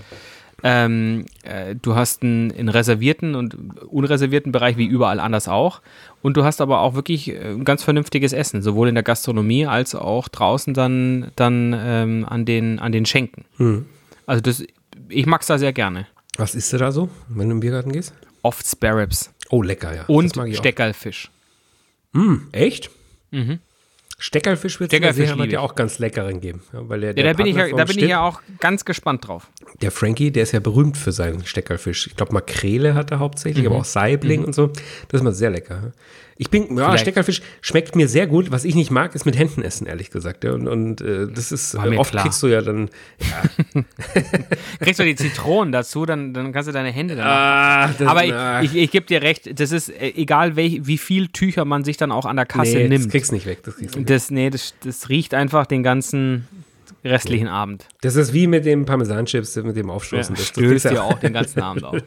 Ähm, 0.62 1.24
äh, 1.42 1.74
du 1.80 1.94
hast 1.94 2.22
einen, 2.22 2.52
einen, 2.52 2.68
reservierten 2.68 3.34
und 3.34 3.56
unreservierten 3.86 4.52
Bereich, 4.52 4.76
wie 4.76 4.86
überall 4.86 5.20
anders 5.20 5.48
auch. 5.48 5.80
Und 6.20 6.36
du 6.36 6.44
hast 6.44 6.60
aber 6.60 6.80
auch 6.80 6.94
wirklich 6.94 7.28
äh, 7.28 7.52
ein 7.52 7.64
ganz 7.64 7.82
vernünftiges 7.82 8.32
Essen, 8.32 8.60
sowohl 8.60 8.88
in 8.88 8.94
der 8.94 9.04
Gastronomie 9.04 9.66
als 9.66 9.94
auch 9.94 10.28
draußen 10.28 10.74
dann, 10.74 11.30
dann 11.36 11.74
ähm, 11.78 12.26
an, 12.28 12.44
den, 12.44 12.78
an 12.78 12.92
den 12.92 13.06
Schenken. 13.06 13.44
Hm. 13.56 13.86
Also 14.26 14.42
das, 14.42 14.62
ich 15.08 15.26
mag 15.26 15.40
es 15.40 15.46
da 15.46 15.58
sehr 15.58 15.72
gerne. 15.72 16.06
Was 16.36 16.54
isst 16.54 16.72
du 16.72 16.78
da 16.78 16.92
so, 16.92 17.08
wenn 17.28 17.48
du 17.48 17.54
im 17.54 17.60
Biergarten 17.60 17.92
gehst? 17.92 18.12
Oft 18.42 18.66
Sparrows. 18.66 19.30
Oh, 19.48 19.62
lecker, 19.62 19.94
ja. 19.94 20.04
Und 20.06 20.34
Steckerlfisch. 20.54 21.30
Mm, 22.12 22.36
echt? 22.52 22.90
Mhm. 23.30 23.60
Steckerlfisch 24.18 24.80
wird 24.80 24.92
es 24.92 25.16
ja 25.16 25.60
auch 25.60 25.74
ganz 25.74 25.98
leckeren 25.98 26.42
geben. 26.42 26.62
Ja, 26.74 26.86
weil 26.88 27.00
der, 27.00 27.14
der 27.14 27.24
ja, 27.24 27.32
da 27.32 27.36
bin, 27.36 27.46
ich 27.46 27.56
ja, 27.56 27.68
da 27.74 27.84
bin 27.84 27.98
ich 27.98 28.04
ja 28.04 28.20
auch 28.20 28.42
ganz 28.60 28.84
gespannt 28.84 29.26
drauf. 29.26 29.48
Der 29.80 29.90
Frankie, 29.90 30.30
der 30.30 30.42
ist 30.42 30.52
ja 30.52 30.60
berühmt 30.60 30.98
für 30.98 31.10
seinen 31.10 31.46
Steckerlfisch. 31.46 32.08
Ich 32.08 32.16
glaube, 32.16 32.34
Makrele 32.34 32.94
hat 32.94 33.10
er 33.10 33.18
hauptsächlich, 33.18 33.64
mhm. 33.64 33.70
aber 33.70 33.80
auch 33.80 33.86
Saibling 33.86 34.40
mhm. 34.40 34.46
und 34.46 34.54
so. 34.54 34.66
Das 35.08 35.20
ist 35.20 35.22
mal 35.22 35.32
sehr 35.32 35.48
lecker. 35.48 35.92
Ich 36.40 36.48
bin, 36.48 36.74
ja, 36.78 36.96
Steckerfisch 36.96 37.42
schmeckt 37.60 37.96
mir 37.96 38.08
sehr 38.08 38.26
gut. 38.26 38.50
Was 38.50 38.64
ich 38.64 38.74
nicht 38.74 38.90
mag, 38.90 39.14
ist 39.14 39.26
mit 39.26 39.36
Händen 39.38 39.60
essen, 39.60 39.86
ehrlich 39.86 40.10
gesagt. 40.10 40.42
Ja. 40.42 40.52
Und, 40.52 40.68
und 40.68 41.02
äh, 41.02 41.26
das 41.30 41.52
ist, 41.52 41.74
äh, 41.74 41.96
oft 41.98 42.12
klar. 42.12 42.24
kriegst 42.24 42.42
du 42.42 42.46
ja 42.46 42.62
dann. 42.62 42.88
Ja. 43.74 43.82
kriegst 44.80 44.98
du 44.98 45.04
die 45.04 45.16
Zitronen 45.16 45.70
dazu, 45.70 46.06
dann, 46.06 46.32
dann 46.32 46.50
kannst 46.54 46.66
du 46.66 46.72
deine 46.72 46.92
Hände 46.92 47.16
dann 47.16 47.26
ah, 47.26 47.88
das, 47.88 48.08
Aber 48.08 48.24
ich, 48.24 48.72
ich, 48.72 48.82
ich 48.84 48.90
gebe 48.90 49.04
dir 49.04 49.20
recht, 49.20 49.60
das 49.60 49.70
ist 49.70 49.90
äh, 49.90 50.14
egal, 50.16 50.56
welch, 50.56 50.86
wie 50.86 50.96
viel 50.96 51.28
Tücher 51.28 51.66
man 51.66 51.84
sich 51.84 51.98
dann 51.98 52.10
auch 52.10 52.24
an 52.24 52.36
der 52.36 52.46
Kasse 52.46 52.78
nee, 52.78 52.88
nimmt. 52.88 53.04
Das 53.04 53.12
kriegst 53.12 53.32
du 53.32 53.34
nicht 53.34 53.44
weg. 53.44 53.58
Das, 53.62 53.76
kriegst 53.76 53.96
nicht 53.96 54.08
das, 54.08 54.30
nee, 54.30 54.48
das, 54.48 54.72
das 54.82 55.10
riecht 55.10 55.34
einfach 55.34 55.66
den 55.66 55.82
ganzen 55.82 56.48
restlichen 57.04 57.48
ja. 57.48 57.52
Abend. 57.52 57.86
Das 58.00 58.16
ist 58.16 58.32
wie 58.32 58.46
mit 58.46 58.64
dem 58.64 58.86
Parmesanchips, 58.86 59.56
mit 59.56 59.76
dem 59.76 59.90
Aufstoßen. 59.90 60.34
Ja, 60.34 60.40
das 60.40 60.48
stößt 60.48 60.84
dir 60.86 61.04
auch 61.04 61.18
den 61.18 61.34
ganzen 61.34 61.60
Abend 61.62 61.84
auf. 61.84 61.98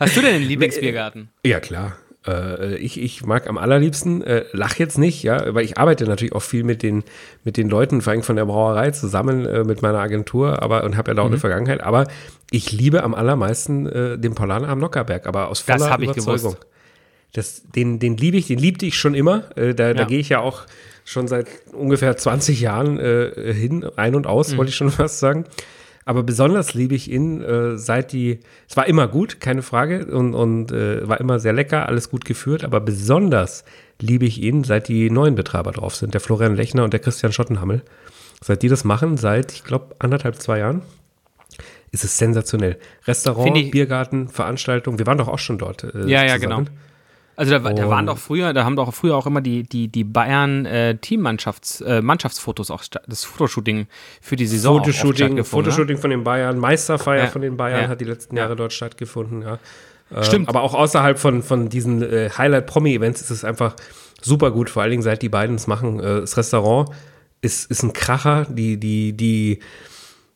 Hast 0.00 0.16
du 0.16 0.20
denn 0.20 0.34
einen 0.34 0.46
Lieblingsbiergarten? 0.46 1.28
Ja, 1.46 1.60
klar. 1.60 1.96
Äh, 2.26 2.76
ich, 2.76 3.00
ich 3.00 3.24
mag 3.24 3.48
am 3.48 3.56
allerliebsten, 3.56 4.22
äh, 4.22 4.44
lach 4.52 4.76
jetzt 4.76 4.98
nicht, 4.98 5.22
ja, 5.22 5.54
weil 5.54 5.64
ich 5.64 5.78
arbeite 5.78 6.04
natürlich 6.04 6.34
auch 6.34 6.42
viel 6.42 6.64
mit 6.64 6.82
den, 6.82 7.04
mit 7.44 7.56
den 7.56 7.68
Leuten, 7.68 8.02
vor 8.02 8.12
allem 8.12 8.22
von 8.22 8.36
der 8.36 8.44
Brauerei 8.44 8.90
zusammen 8.90 9.46
äh, 9.46 9.64
mit 9.64 9.82
meiner 9.82 9.98
Agentur, 9.98 10.62
aber 10.62 10.84
und 10.84 10.96
habe 10.96 11.10
ja 11.10 11.14
da 11.14 11.22
auch 11.22 11.26
mhm. 11.26 11.32
eine 11.32 11.40
Vergangenheit. 11.40 11.82
Aber 11.82 12.06
ich 12.50 12.72
liebe 12.72 13.02
am 13.02 13.14
allermeisten 13.14 13.86
äh, 13.86 14.18
den 14.18 14.34
Paulaner 14.34 14.68
am 14.68 14.80
Nockerberg, 14.80 15.26
aber 15.26 15.48
aus 15.48 15.60
voller 15.60 15.78
das 15.78 15.98
Überzeugung. 15.98 16.56
Das, 17.32 17.62
den, 17.62 18.00
den 18.00 18.16
liebe 18.16 18.36
ich, 18.36 18.48
den 18.48 18.58
liebte 18.58 18.86
ich 18.86 18.98
schon 18.98 19.14
immer. 19.14 19.56
Äh, 19.56 19.74
da, 19.74 19.88
ja. 19.88 19.94
da 19.94 20.04
gehe 20.04 20.18
ich 20.18 20.28
ja 20.30 20.40
auch 20.40 20.64
schon 21.04 21.28
seit 21.28 21.46
ungefähr 21.72 22.16
20 22.16 22.60
Jahren 22.60 22.98
äh, 22.98 23.54
hin, 23.54 23.86
ein 23.96 24.14
und 24.14 24.26
aus, 24.26 24.52
mhm. 24.52 24.58
wollte 24.58 24.70
ich 24.70 24.76
schon 24.76 24.90
fast 24.90 25.20
sagen. 25.20 25.44
Aber 26.10 26.24
besonders 26.24 26.74
liebe 26.74 26.96
ich 26.96 27.08
ihn, 27.08 27.40
äh, 27.40 27.78
seit 27.78 28.10
die, 28.10 28.40
es 28.68 28.76
war 28.76 28.88
immer 28.88 29.06
gut, 29.06 29.38
keine 29.38 29.62
Frage, 29.62 30.06
und, 30.06 30.34
und 30.34 30.72
äh, 30.72 31.08
war 31.08 31.20
immer 31.20 31.38
sehr 31.38 31.52
lecker, 31.52 31.86
alles 31.86 32.10
gut 32.10 32.24
geführt, 32.24 32.64
aber 32.64 32.80
besonders 32.80 33.64
liebe 34.00 34.24
ich 34.24 34.42
ihn, 34.42 34.64
seit 34.64 34.88
die 34.88 35.08
neuen 35.08 35.36
Betreiber 35.36 35.70
drauf 35.70 35.94
sind, 35.94 36.12
der 36.12 36.20
Florian 36.20 36.56
Lechner 36.56 36.82
und 36.82 36.92
der 36.92 36.98
Christian 36.98 37.30
Schottenhammel. 37.30 37.82
Seit 38.42 38.64
die 38.64 38.68
das 38.68 38.82
machen, 38.82 39.18
seit, 39.18 39.52
ich 39.52 39.62
glaube, 39.62 39.94
anderthalb, 40.00 40.34
zwei 40.42 40.58
Jahren, 40.58 40.82
ist 41.92 42.02
es 42.02 42.18
sensationell. 42.18 42.76
Restaurant, 43.06 43.70
Biergarten, 43.70 44.26
Veranstaltung, 44.26 44.98
wir 44.98 45.06
waren 45.06 45.18
doch 45.18 45.28
auch 45.28 45.38
schon 45.38 45.58
dort. 45.58 45.84
Äh, 45.84 46.08
ja, 46.08 46.24
ja, 46.24 46.40
zusammen. 46.40 46.64
genau. 46.64 46.78
Also 47.40 47.58
da, 47.58 47.72
da, 47.72 47.88
waren 47.88 48.04
doch 48.04 48.18
früher, 48.18 48.52
da 48.52 48.64
haben 48.64 48.76
doch 48.76 48.92
früher 48.92 49.16
auch 49.16 49.26
immer 49.26 49.40
die, 49.40 49.62
die, 49.62 49.88
die 49.88 50.04
Bayern 50.04 50.66
äh, 50.66 50.98
Teammannschafts 50.98 51.80
äh, 51.80 52.02
Mannschaftsfotos 52.02 52.70
auch 52.70 52.84
das 53.06 53.24
Fotoshooting 53.24 53.86
für 54.20 54.36
die 54.36 54.46
Saison 54.46 54.76
Fotoshooting, 54.76 55.36
ne? 55.36 55.44
Fotoshooting 55.44 55.96
von 55.96 56.10
den 56.10 56.22
Bayern, 56.22 56.58
Meisterfeier 56.58 57.24
ja. 57.24 57.30
von 57.30 57.40
den 57.40 57.56
Bayern 57.56 57.84
ja. 57.84 57.88
hat 57.88 57.98
die 58.02 58.04
letzten 58.04 58.36
Jahre 58.36 58.50
ja. 58.50 58.56
dort 58.56 58.74
stattgefunden, 58.74 59.40
ja. 59.40 59.58
Ähm, 60.14 60.22
Stimmt. 60.22 60.48
Aber 60.50 60.60
auch 60.60 60.74
außerhalb 60.74 61.18
von, 61.18 61.42
von 61.42 61.70
diesen 61.70 62.02
äh, 62.02 62.28
Highlight-Promi-Events 62.36 63.22
ist 63.22 63.30
es 63.30 63.42
einfach 63.42 63.74
super 64.20 64.50
gut, 64.50 64.68
vor 64.68 64.82
allen 64.82 64.90
Dingen 64.90 65.02
seit 65.02 65.22
die 65.22 65.30
beiden 65.30 65.56
es 65.56 65.66
machen. 65.66 65.98
Äh, 65.98 66.20
das 66.20 66.36
Restaurant 66.36 66.90
ist, 67.40 67.70
ist 67.70 67.82
ein 67.82 67.94
Kracher, 67.94 68.46
die, 68.50 68.76
die, 68.76 69.14
die 69.14 69.60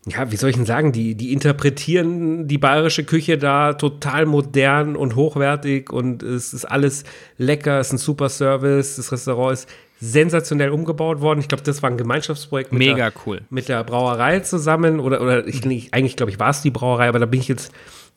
ja, 0.07 0.31
wie 0.31 0.37
soll 0.37 0.51
ich 0.51 0.57
denn 0.57 0.67
sagen, 0.67 0.93
die, 0.93 1.15
die 1.15 1.33
interpretieren 1.33 2.47
die 2.47 2.59
bayerische 2.59 3.05
Küche 3.05 3.39
da 3.39 3.73
total 3.73 4.27
modern 4.27 4.97
und 4.97 5.17
hochwertig 5.17 5.91
und 5.91 6.23
es 6.23 6.53
ist 6.53 6.67
alles 6.67 7.05
lecker, 7.39 7.81
es 7.81 7.89
ist 7.89 7.93
ein 7.95 7.99
super 7.99 8.29
Service, 8.29 8.97
das 8.97 9.13
Restaurant 9.13 9.55
ist 9.55 9.69
sensationell 10.01 10.71
umgebaut 10.71 11.23
worden. 11.23 11.41
Ich 11.41 11.49
glaube, 11.49 11.65
das 11.65 11.83
war 11.83 11.89
ein 11.89 11.97
Gemeinschaftsprojekt 11.97 12.73
mit, 12.73 12.81
Mega 12.81 13.11
der, 13.11 13.13
cool. 13.25 13.41
mit 13.49 13.69
der 13.69 13.83
Brauerei 13.85 14.41
zusammen 14.41 15.01
oder, 15.01 15.23
oder 15.23 15.47
ich, 15.47 15.65
eigentlich 15.65 16.17
glaube 16.17 16.31
ich 16.31 16.39
war 16.39 16.51
es 16.51 16.61
die 16.61 16.71
Brauerei, 16.71 17.09
aber 17.09 17.19
da 17.19 17.27
bin 17.27 17.41
ich 17.41 17.49
jetzt 17.49 17.73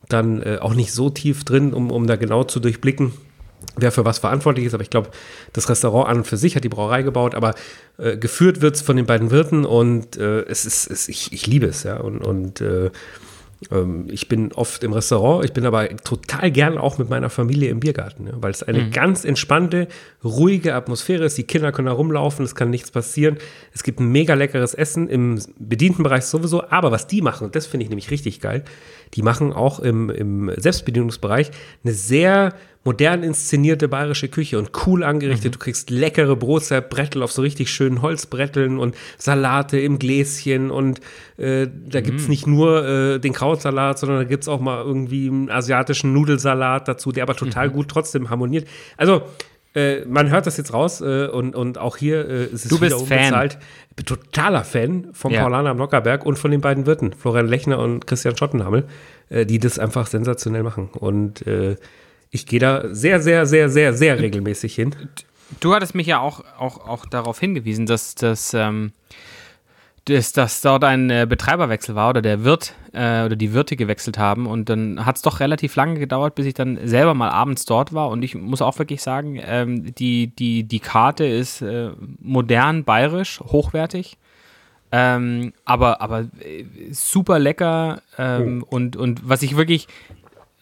dann 0.10 0.42
äh, 0.42 0.58
auch 0.60 0.74
nicht 0.74 0.92
so 0.92 1.10
tief 1.10 1.46
drin, 1.46 1.74
um, 1.74 1.92
um 1.92 2.06
da 2.06 2.18
genau 2.18 2.44
zu 2.44 2.60
durchblicken 2.60 3.14
wer 3.76 3.92
für 3.92 4.06
was 4.06 4.20
verantwortlich 4.20 4.66
ist. 4.66 4.74
Aber 4.74 4.84
ich 4.84 4.90
glaube, 4.90 5.10
das 5.54 5.70
Restaurant 5.70 6.10
an 6.10 6.18
und 6.18 6.28
für 6.28 6.38
sich 6.38 6.56
hat 6.56 6.64
die 6.64 6.70
Brauerei 6.70 7.02
gebaut, 7.04 7.36
aber 7.36 7.54
äh, 7.98 8.18
geführt 8.18 8.62
wird 8.62 8.76
es 8.76 8.82
von 8.82 8.96
den 8.96 9.06
beiden 9.06 9.32
Wirten 9.32 9.66
und 9.66 10.18
äh, 10.18 10.42
es 10.42 10.66
ist, 10.66 10.90
es, 10.90 11.08
ich, 11.08 11.34
ich 11.34 11.48
liebe 11.48 11.68
es, 11.68 11.84
ja. 11.84 11.98
Und, 11.98 12.20
und 12.20 12.62
äh, 12.62 12.92
ähm, 13.72 14.08
ich 14.10 14.28
bin 14.28 14.52
oft 14.54 14.84
im 14.84 14.94
Restaurant, 14.94 15.44
ich 15.44 15.54
bin 15.54 15.66
aber 15.66 15.90
total 15.98 16.52
gern 16.52 16.78
auch 16.78 16.98
mit 16.98 17.10
meiner 17.10 17.30
Familie 17.30 17.70
im 17.70 17.80
Biergarten, 17.80 18.28
ja, 18.28 18.34
weil 18.36 18.52
es 18.52 18.64
eine 18.64 18.84
mhm. 18.84 18.92
ganz 18.92 19.26
entspannte, 19.26 19.88
ruhige 20.24 20.76
Atmosphäre 20.76 21.26
ist. 21.26 21.38
Die 21.38 21.44
Kinder 21.44 21.72
können 21.72 21.88
da 21.88 21.94
rumlaufen, 21.94 22.46
es 22.46 22.56
kann 22.56 22.70
nichts 22.70 22.92
passieren. 22.92 23.38
Es 23.74 23.84
gibt 23.84 24.00
ein 24.00 24.12
mega 24.12 24.34
leckeres 24.34 24.74
Essen 24.74 25.10
im 25.10 25.40
bedienten 25.58 26.04
Bereich 26.04 26.26
sowieso, 26.26 26.70
aber 26.70 26.92
was 26.92 27.08
die 27.08 27.22
machen, 27.22 27.52
das 27.52 27.66
finde 27.66 27.84
ich 27.84 27.90
nämlich 27.90 28.12
richtig 28.12 28.42
geil, 28.42 28.64
die 29.14 29.24
machen 29.24 29.54
auch 29.54 29.80
im, 29.80 30.10
im 30.10 30.52
Selbstbedienungsbereich 30.56 31.52
eine 31.84 31.94
sehr 31.94 32.54
modern 32.88 33.22
inszenierte 33.22 33.90
bayerische 33.90 34.30
Küche 34.30 34.58
und 34.58 34.72
cool 34.88 35.04
angerichtet. 35.04 35.52
Mhm. 35.52 35.52
Du 35.52 35.60
kriegst 35.60 35.90
leckere 35.90 36.38
Brotzeitbrettel 36.38 37.22
auf 37.22 37.34
so 37.34 37.42
richtig 37.42 37.70
schönen 37.70 38.02
Holzbretteln 38.02 38.80
und 38.80 38.96
Salate 39.18 39.78
im 39.78 40.00
Gläschen 40.00 40.72
und 40.72 41.02
äh, 41.36 41.68
da 41.68 42.00
gibt 42.00 42.22
es 42.22 42.24
mhm. 42.24 42.30
nicht 42.30 42.48
nur 42.48 42.88
äh, 42.88 43.20
den 43.20 43.34
Krautsalat, 43.34 44.00
sondern 44.00 44.20
da 44.20 44.24
gibt 44.24 44.44
es 44.44 44.48
auch 44.48 44.62
mal 44.62 44.86
irgendwie 44.86 45.28
einen 45.28 45.50
asiatischen 45.50 46.14
Nudelsalat 46.14 46.88
dazu, 46.88 47.12
der 47.12 47.24
aber 47.24 47.36
total 47.36 47.68
mhm. 47.68 47.74
gut 47.74 47.90
trotzdem 47.90 48.30
harmoniert. 48.30 48.66
Also 48.96 49.24
äh, 49.76 50.06
man 50.06 50.30
hört 50.30 50.48
das 50.48 50.56
jetzt 50.56 50.74
raus 50.74 51.02
äh, 51.02 51.28
und, 51.28 51.56
und 51.56 51.78
auch 51.78 51.98
hier 51.98 52.26
äh, 52.26 52.46
ist 52.46 52.64
es 52.64 52.70
du 52.70 52.80
bist 52.80 53.06
Fan. 53.06 53.50
Ich 53.90 53.96
bin 53.98 54.06
totaler 54.06 54.64
Fan 54.64 55.10
von 55.12 55.34
ja. 55.34 55.42
Paulaner 55.42 55.72
am 55.72 55.78
Lockerberg 55.80 56.26
und 56.26 56.40
von 56.40 56.52
den 56.52 56.62
beiden 56.62 56.86
Wirten, 56.86 57.12
Florian 57.12 57.50
Lechner 57.50 57.80
und 57.80 58.08
Christian 58.08 58.38
Schottenhammel, 58.38 58.86
äh, 59.28 59.46
die 59.46 59.60
das 59.60 59.78
einfach 59.78 60.08
sensationell 60.08 60.64
machen. 60.64 60.88
Und 60.94 61.44
ich 62.32 62.46
gehe 62.46 62.60
da 62.60 62.94
sehr, 62.94 63.22
sehr, 63.22 63.46
sehr, 63.46 63.70
sehr, 63.70 63.94
sehr 63.94 64.20
regelmäßig 64.20 64.76
hin. 64.76 64.96
Du 65.60 65.74
hattest 65.74 65.96
mich 65.96 66.08
ja 66.08 66.20
auch, 66.20 66.44
auch, 66.60 66.88
auch 66.88 67.06
darauf 67.06 67.40
hingewiesen, 67.40 67.86
dass, 67.86 68.16
dass, 68.16 68.54
ähm, 68.54 68.92
dass, 70.06 70.34
dass 70.34 70.62
dort 70.62 70.84
ein 70.84 71.10
äh, 71.10 71.26
Betreiberwechsel 71.28 71.96
war 71.96 72.10
oder 72.10 72.22
der 72.22 72.44
Wirt 72.44 72.74
äh, 72.92 73.24
oder 73.26 73.36
die 73.36 73.54
Wirte 73.54 73.76
gewechselt 73.76 74.18
haben. 74.18 74.46
Und 74.46 74.70
dann 74.70 75.06
hat 75.06 75.16
es 75.16 75.22
doch 75.22 75.40
relativ 75.40 75.76
lange 75.76 76.00
gedauert, 76.00 76.36
bis 76.36 76.46
ich 76.46 76.54
dann 76.54 76.78
selber 76.86 77.14
mal 77.14 77.30
abends 77.30 77.66
dort 77.66 77.94
war. 77.94 78.10
Und 78.10 78.24
ich 78.24 78.36
muss 78.36 78.62
auch 78.62 78.78
wirklich 78.78 79.02
sagen, 79.02 79.40
ähm, 79.42 79.96
die, 79.96 80.28
die, 80.28 80.64
die 80.64 80.80
Karte 80.80 81.26
ist 81.26 81.62
äh, 81.62 81.92
modern, 82.20 82.84
bayerisch, 82.84 83.40
hochwertig. 83.40 84.18
Ähm, 84.90 85.52
aber 85.66 86.00
aber 86.00 86.22
äh, 86.40 86.64
super 86.92 87.40
lecker 87.40 88.02
ähm, 88.18 88.64
oh. 88.66 88.76
und, 88.76 88.96
und 88.96 89.28
was 89.28 89.44
ich 89.44 89.58
wirklich 89.58 89.90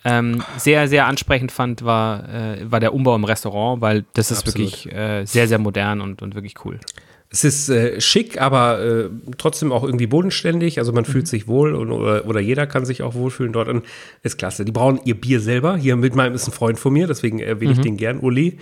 ähm, 0.05 0.43
sehr, 0.57 0.88
sehr 0.88 1.07
ansprechend 1.07 1.51
fand, 1.51 1.83
war, 1.83 2.29
äh, 2.29 2.71
war 2.71 2.79
der 2.79 2.93
Umbau 2.93 3.15
im 3.15 3.24
Restaurant, 3.24 3.81
weil 3.81 4.05
das 4.13 4.29
ist 4.29 4.47
Absolut. 4.47 4.71
wirklich 4.71 4.93
äh, 4.93 5.25
sehr, 5.25 5.47
sehr 5.47 5.57
modern 5.57 6.00
und, 6.00 6.21
und 6.21 6.35
wirklich 6.35 6.53
cool. 6.63 6.79
Es 7.31 7.43
ist 7.43 7.69
äh, 7.69 8.00
schick, 8.00 8.39
aber 8.39 8.79
äh, 8.79 9.09
trotzdem 9.39 9.71
auch 9.71 9.83
irgendwie 9.83 10.05
bodenständig. 10.05 10.77
Also 10.77 10.93
man 10.93 11.05
mhm. 11.07 11.12
fühlt 11.12 11.27
sich 11.27 11.47
wohl 11.47 11.74
und, 11.74 11.91
oder, 11.91 12.27
oder, 12.27 12.39
jeder 12.39 12.67
kann 12.67 12.85
sich 12.85 13.01
auch 13.01 13.15
wohlfühlen 13.15 13.51
dort. 13.51 13.67
Und 13.67 13.83
ist 14.21 14.38
klasse. 14.38 14.63
Die 14.63 14.71
brauen 14.71 15.00
ihr 15.05 15.19
Bier 15.19 15.39
selber. 15.39 15.75
Hier 15.75 15.95
mit 15.95 16.15
meinem 16.15 16.35
ist 16.35 16.47
ein 16.47 16.51
Freund 16.51 16.77
von 16.77 16.93
mir, 16.93 17.07
deswegen 17.07 17.39
erwähne 17.39 17.71
ich 17.71 17.79
mhm. 17.79 17.83
den 17.83 17.97
gern, 17.97 18.19
Uli. 18.19 18.59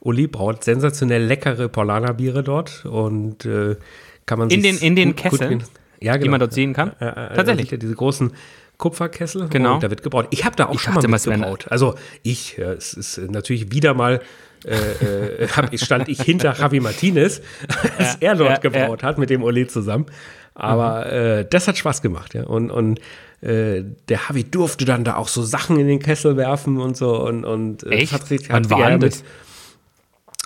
Uli 0.00 0.26
braut 0.26 0.64
sensationell 0.64 1.24
leckere 1.24 1.68
Paulaner-Biere 1.68 2.42
dort 2.42 2.86
und 2.86 3.44
äh, 3.44 3.76
kann 4.24 4.38
man 4.38 4.48
in 4.50 4.62
den 4.62 4.78
in 4.78 4.96
den 4.96 5.14
Kesseln, 5.14 5.62
ja, 6.00 6.12
genau. 6.12 6.24
die 6.24 6.28
man 6.30 6.40
dort 6.40 6.52
sehen 6.52 6.72
kann. 6.72 6.92
Tatsächlich 6.98 7.78
diese 7.78 7.94
großen 7.94 8.32
Kupferkessel. 8.78 9.48
Genau. 9.48 9.74
Und 9.74 9.82
da 9.82 9.90
wird 9.90 10.02
gebraut. 10.02 10.28
Ich 10.30 10.44
habe 10.44 10.56
da 10.56 10.66
auch 10.66 10.74
ich 10.74 10.80
schon 10.80 10.94
mal 10.94 11.06
mitgebraut. 11.06 11.66
Also 11.70 11.94
ich, 12.22 12.56
ja, 12.56 12.72
es 12.72 12.94
ist 12.94 13.18
natürlich 13.18 13.72
wieder 13.72 13.94
mal 13.94 14.20
äh, 14.64 15.44
äh, 15.44 15.48
hab, 15.48 15.76
stand 15.78 16.08
ich 16.08 16.20
hinter 16.20 16.54
Javi 16.58 16.80
Martinez, 16.80 17.40
als 17.98 18.18
ja, 18.20 18.30
er 18.30 18.34
dort 18.36 18.50
ja, 18.50 18.56
gebraut 18.58 19.02
hat 19.02 19.18
mit 19.18 19.30
dem 19.30 19.42
Ole 19.42 19.66
zusammen. 19.66 20.06
Aber 20.54 21.04
mhm. 21.06 21.12
äh, 21.12 21.44
das 21.44 21.68
hat 21.68 21.76
Spaß 21.76 22.02
gemacht, 22.02 22.34
ja. 22.34 22.44
Und, 22.44 22.70
und 22.70 22.98
äh, 23.42 23.84
der 24.08 24.20
Javi 24.28 24.44
durfte 24.44 24.84
dann 24.84 25.04
da 25.04 25.16
auch 25.16 25.28
so 25.28 25.42
Sachen 25.42 25.78
in 25.78 25.86
den 25.86 26.00
Kessel 26.00 26.36
werfen 26.36 26.78
und 26.78 26.96
so. 26.96 27.22
Und, 27.22 27.44
und 27.44 27.84
äh, 27.84 27.90
Echt? 27.90 28.12
das 28.12 28.30
hat 28.30 28.48
Wann 28.48 28.70
war 28.70 28.98
das? 28.98 29.22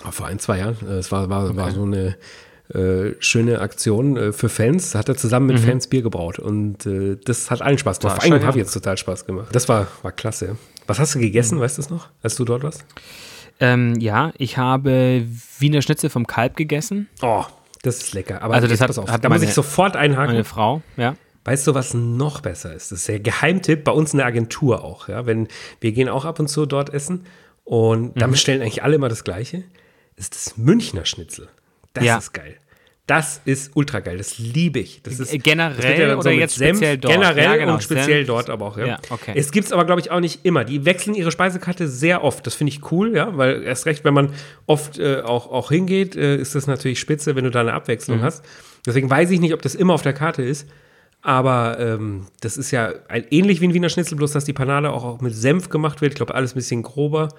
Vor 0.09 0.27
ein, 0.27 0.39
zwei 0.39 0.59
Jahren. 0.59 0.77
Äh, 0.87 0.95
es 0.95 1.11
war, 1.11 1.29
war, 1.29 1.45
okay. 1.45 1.55
war 1.55 1.71
so 1.71 1.83
eine 1.83 2.17
äh, 2.73 3.15
schöne 3.19 3.59
Aktion 3.59 4.17
äh, 4.17 4.31
für 4.31 4.49
Fans. 4.49 4.95
Hat 4.95 5.09
er 5.09 5.15
zusammen 5.15 5.47
mit 5.47 5.59
mhm. 5.59 5.63
Fans 5.63 5.87
Bier 5.87 6.01
gebraut. 6.01 6.39
Und 6.39 6.85
äh, 6.85 7.17
das 7.23 7.51
hat 7.51 7.61
allen 7.61 7.77
Spaß 7.77 7.99
gemacht. 7.99 8.23
Vor 8.23 8.31
allem 8.31 8.43
habe 8.43 8.57
ich 8.57 8.63
jetzt 8.63 8.73
total 8.73 8.97
Spaß 8.97 9.25
gemacht. 9.25 9.49
Das 9.53 9.67
war, 9.69 9.87
war 10.01 10.11
klasse. 10.11 10.57
Was 10.87 10.99
hast 10.99 11.15
du 11.15 11.19
gegessen, 11.19 11.57
mhm. 11.57 11.61
weißt 11.61 11.77
du 11.77 11.81
es 11.81 11.89
noch, 11.89 12.09
als 12.21 12.35
du 12.35 12.45
dort 12.45 12.63
warst? 12.63 12.85
Ähm, 13.59 13.95
ja, 13.99 14.31
ich 14.37 14.57
habe 14.57 15.25
Wiener 15.59 15.81
Schnitzel 15.81 16.09
vom 16.09 16.25
Kalb 16.25 16.55
gegessen. 16.55 17.07
Oh, 17.21 17.45
das 17.83 17.97
ist 17.97 18.13
lecker. 18.13 18.41
Aber 18.41 18.55
also 18.55 18.67
das 18.67 18.81
hat, 18.81 18.97
auf, 18.97 19.09
hat 19.09 19.23
da 19.23 19.29
muss 19.29 19.41
ich 19.41 19.53
sofort 19.53 19.95
einhaken. 19.95 20.33
Meine 20.33 20.43
Frau, 20.43 20.81
ja. 20.97 21.15
Weißt 21.43 21.65
du, 21.65 21.73
was 21.73 21.93
noch 21.93 22.41
besser 22.41 22.73
ist? 22.73 22.91
Das 22.91 22.99
ist 22.99 23.07
der 23.07 23.19
Geheimtipp 23.19 23.83
bei 23.83 23.91
uns 23.91 24.13
in 24.13 24.17
der 24.17 24.27
Agentur 24.27 24.83
auch. 24.83 25.07
Ja? 25.07 25.25
Wenn, 25.25 25.47
wir 25.79 25.91
gehen 25.91 26.07
auch 26.07 26.25
ab 26.25 26.39
und 26.39 26.47
zu 26.47 26.67
dort 26.67 26.93
essen 26.93 27.25
und 27.63 28.19
dann 28.21 28.29
mhm. 28.29 28.33
bestellen 28.33 28.61
eigentlich 28.61 28.83
alle 28.83 28.95
immer 28.95 29.09
das 29.09 29.23
Gleiche. 29.23 29.63
Das 30.15 30.25
ist 30.25 30.35
das 30.35 30.57
Münchner 30.57 31.05
Schnitzel. 31.05 31.47
Das 31.93 32.03
ja. 32.03 32.17
ist 32.17 32.33
geil. 32.33 32.57
Das 33.07 33.41
ist 33.43 33.71
ultra 33.75 33.99
geil. 33.99 34.17
Das 34.17 34.37
liebe 34.37 34.79
ich. 34.79 35.01
Das 35.01 35.19
ist 35.19 35.31
generell 35.43 35.75
das 35.75 35.99
ja 35.99 36.13
oder 36.13 36.21
so 36.21 36.29
jetzt 36.29 36.55
Senf, 36.55 36.77
speziell 36.77 36.97
dort. 36.97 37.13
Generell 37.13 37.43
ja, 37.43 37.57
genau. 37.57 37.73
und 37.73 37.83
speziell 37.83 38.19
Senf. 38.19 38.27
dort 38.27 38.49
aber 38.49 38.67
auch. 38.67 38.77
Ja. 38.77 38.85
ja 38.85 38.99
okay. 39.09 39.33
Es 39.35 39.51
gibt 39.51 39.65
es 39.65 39.73
aber 39.73 39.83
glaube 39.83 39.99
ich 39.99 40.11
auch 40.11 40.21
nicht 40.21 40.45
immer. 40.45 40.63
Die 40.63 40.85
wechseln 40.85 41.13
ihre 41.13 41.31
Speisekarte 41.31 41.89
sehr 41.89 42.23
oft. 42.23 42.47
Das 42.47 42.55
finde 42.55 42.71
ich 42.71 42.91
cool, 42.91 43.13
ja, 43.13 43.35
weil 43.35 43.63
erst 43.63 43.85
recht, 43.85 44.05
wenn 44.05 44.13
man 44.13 44.33
oft 44.65 44.97
äh, 44.97 45.21
auch, 45.21 45.51
auch 45.51 45.71
hingeht, 45.71 46.15
äh, 46.15 46.37
ist 46.37 46.55
das 46.55 46.67
natürlich 46.67 46.99
spitze, 46.99 47.35
wenn 47.35 47.43
du 47.43 47.51
da 47.51 47.59
eine 47.59 47.73
Abwechslung 47.73 48.19
mhm. 48.19 48.23
hast. 48.23 48.45
Deswegen 48.85 49.09
weiß 49.09 49.29
ich 49.31 49.41
nicht, 49.41 49.53
ob 49.53 49.61
das 49.61 49.75
immer 49.75 49.93
auf 49.93 50.03
der 50.03 50.13
Karte 50.13 50.43
ist. 50.43 50.69
Aber 51.21 51.79
ähm, 51.79 52.27
das 52.39 52.57
ist 52.57 52.71
ja 52.71 52.93
ein, 53.09 53.25
ähnlich 53.29 53.61
wie 53.61 53.67
ein 53.67 53.73
Wiener 53.73 53.89
Schnitzel, 53.89 54.15
bloß 54.15 54.31
dass 54.31 54.45
die 54.45 54.53
Panade 54.53 54.89
auch, 54.89 55.03
auch 55.03 55.21
mit 55.21 55.35
Senf 55.35 55.69
gemacht 55.69 56.01
wird. 56.01 56.13
Ich 56.13 56.15
glaube, 56.15 56.33
alles 56.33 56.53
ein 56.53 56.55
bisschen 56.55 56.81
grober. 56.81 57.29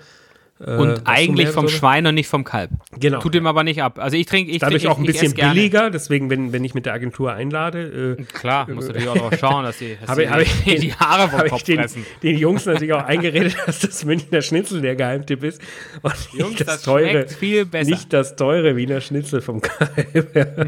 Äh, 0.61 0.77
und 0.77 1.03
eigentlich 1.07 1.49
vom 1.49 1.69
Schwein 1.69 2.07
und 2.07 2.15
nicht 2.15 2.29
vom 2.29 2.45
Kalb. 2.45 2.71
Genau. 2.99 3.21
Tut 3.21 3.35
ihm 3.35 3.47
aber 3.47 3.65
nicht 3.65 3.83
ab. 3.83 3.99
Also 3.99 4.17
ich 4.17 4.27
trinke, 4.27 4.51
ich 4.51 4.61
Dadurch 4.61 4.83
trink, 4.83 4.95
auch 4.95 4.99
ein 4.99 5.07
bisschen 5.07 5.35
billiger, 5.35 5.91
deswegen, 5.91 6.31
wenn, 6.31 6.53
wenn 6.53 6.65
ich 6.65 6.75
mit 6.75 6.87
der 6.87 6.93
Agentur 6.93 7.33
einlade. 7.33 8.17
Äh, 8.19 8.23
Klar, 8.25 8.69
musst 8.71 8.89
du 8.89 8.93
natürlich 8.93 9.09
auch 9.09 9.15
darauf 9.15 9.39
schauen, 9.39 9.65
dass 9.65 9.79
die, 9.79 9.97
dass 10.07 10.17
die, 10.17 10.23
ich 10.23 10.65
den, 10.65 10.81
die 10.81 10.95
Haare 10.95 11.29
vom 11.29 11.49
Kopf 11.49 11.63
den, 11.65 11.81
fressen. 11.81 12.07
Den 12.23 12.39
Jungs 12.39 12.65
natürlich 12.67 12.93
auch 12.93 13.05
eingeredet, 13.05 13.57
dass 13.67 13.81
das 13.81 14.05
Münchner 14.05 14.43
Schnitzel 14.43 14.81
der 14.83 14.95
Geheimtipp 14.95 15.43
ist. 15.43 15.61
Und 16.03 16.15
Jungs, 16.33 16.57
das, 16.59 16.67
das 16.67 16.83
teure, 16.83 17.27
viel 17.27 17.67
besser. 17.67 17.91
Nicht 17.91 18.13
das 18.13 18.37
teure 18.37 18.77
Wiener 18.77 19.01
Schnitzel 19.01 19.41
vom 19.41 19.61
Kalb. 19.61 20.63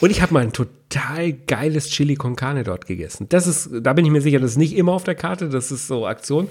und 0.00 0.10
ich 0.10 0.22
habe 0.22 0.34
mal 0.34 0.42
ein 0.42 0.52
total 0.52 1.32
geiles 1.46 1.88
Chili 1.90 2.16
con 2.16 2.34
Carne 2.34 2.64
dort 2.64 2.86
gegessen. 2.86 3.26
Das 3.28 3.46
ist, 3.46 3.70
da 3.80 3.92
bin 3.92 4.04
ich 4.04 4.10
mir 4.10 4.20
sicher, 4.20 4.40
das 4.40 4.52
ist 4.52 4.56
nicht 4.56 4.76
immer 4.76 4.92
auf 4.92 5.04
der 5.04 5.14
Karte, 5.14 5.48
das 5.48 5.70
ist 5.70 5.86
so 5.86 6.06
Aktion 6.06 6.48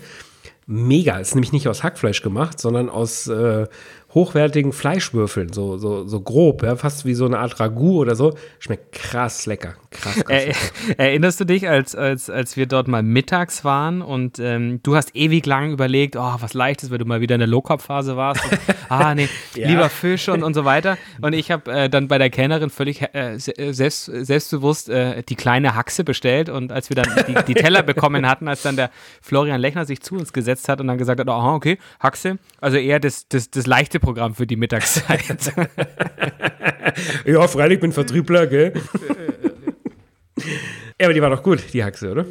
mega. 0.65 1.17
Ist 1.17 1.35
nämlich 1.35 1.51
nicht 1.51 1.67
aus 1.67 1.83
Hackfleisch 1.83 2.21
gemacht, 2.21 2.59
sondern 2.59 2.89
aus 2.89 3.27
äh, 3.27 3.67
hochwertigen 4.13 4.73
Fleischwürfeln, 4.73 5.51
so, 5.51 5.77
so, 5.77 6.07
so 6.07 6.21
grob, 6.21 6.61
ja, 6.63 6.75
fast 6.75 7.05
wie 7.05 7.15
so 7.15 7.25
eine 7.25 7.39
Art 7.39 7.59
Ragout 7.59 7.99
oder 7.99 8.15
so. 8.15 8.35
Schmeckt 8.59 8.91
krass 8.91 9.45
lecker. 9.47 9.73
Krass, 9.89 10.23
krass 10.23 10.45
lecker. 10.45 10.57
Erinnerst 10.97 11.39
du 11.39 11.45
dich, 11.45 11.67
als, 11.67 11.95
als, 11.95 12.29
als 12.29 12.55
wir 12.55 12.67
dort 12.67 12.87
mal 12.87 13.01
mittags 13.01 13.65
waren 13.65 14.01
und 14.01 14.37
ähm, 14.39 14.81
du 14.83 14.95
hast 14.95 15.15
ewig 15.15 15.45
lang 15.45 15.71
überlegt, 15.71 16.15
oh, 16.15 16.35
was 16.39 16.53
leichtes, 16.53 16.91
weil 16.91 16.99
du 16.99 17.05
mal 17.05 17.21
wieder 17.21 17.35
in 17.35 17.39
der 17.39 17.47
Low-Carb-Phase 17.47 18.15
warst. 18.15 18.43
Und, 18.43 18.59
ah, 18.89 19.15
nee, 19.15 19.29
ja. 19.55 19.67
lieber 19.67 19.89
Fisch 19.89 20.29
und, 20.29 20.43
und 20.43 20.53
so 20.53 20.63
weiter. 20.63 20.97
Und 21.21 21.33
ich 21.33 21.49
habe 21.49 21.71
äh, 21.71 21.89
dann 21.89 22.07
bei 22.07 22.19
der 22.19 22.29
Kellnerin 22.29 22.69
völlig 22.69 23.01
äh, 23.13 23.37
selbst, 23.37 24.05
selbstbewusst 24.05 24.89
äh, 24.89 25.23
die 25.23 25.35
kleine 25.35 25.73
Haxe 25.73 26.03
bestellt 26.03 26.49
und 26.49 26.71
als 26.71 26.89
wir 26.89 26.95
dann 26.95 27.07
die, 27.27 27.33
die 27.47 27.53
Teller 27.55 27.81
bekommen 27.81 28.27
hatten, 28.27 28.47
als 28.47 28.61
dann 28.61 28.75
der 28.75 28.91
Florian 29.21 29.59
Lechner 29.59 29.85
sich 29.85 30.01
zu 30.01 30.15
uns 30.15 30.33
gesetzt 30.33 30.69
hat 30.69 30.79
und 30.81 30.87
dann 30.87 30.99
gesagt 30.99 31.19
hat, 31.19 31.27
aha, 31.27 31.55
okay, 31.55 31.79
Haxe, 31.99 32.37
also 32.61 32.77
eher 32.77 32.99
das, 32.99 33.27
das, 33.27 33.49
das 33.49 33.65
leichte 33.65 34.02
Programm 34.03 34.35
für 34.35 34.45
die 34.45 34.55
Mittagszeit. 34.55 35.53
ja, 37.25 37.47
freilich 37.47 37.79
bin 37.79 37.91
Vertriebler, 37.91 38.45
gell? 38.45 38.73
ja, 40.99 41.05
aber 41.05 41.13
die 41.13 41.21
war 41.21 41.29
doch 41.29 41.41
gut, 41.41 41.63
die 41.73 41.83
Haxe, 41.83 42.11
oder? 42.11 42.25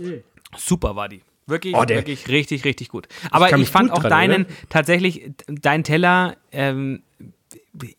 Super 0.57 0.95
war 0.95 1.09
die. 1.09 1.23
Wirklich, 1.47 1.75
oh, 1.75 1.89
wirklich 1.89 2.29
richtig, 2.29 2.65
richtig 2.65 2.89
gut. 2.89 3.09
Aber 3.31 3.51
ich, 3.51 3.57
ich 3.57 3.69
fand 3.69 3.91
auch 3.91 4.01
dran, 4.01 4.11
deinen, 4.11 4.45
oder? 4.45 4.55
tatsächlich, 4.69 5.33
deinen 5.49 5.83
Teller 5.83 6.37
ähm, 6.53 7.03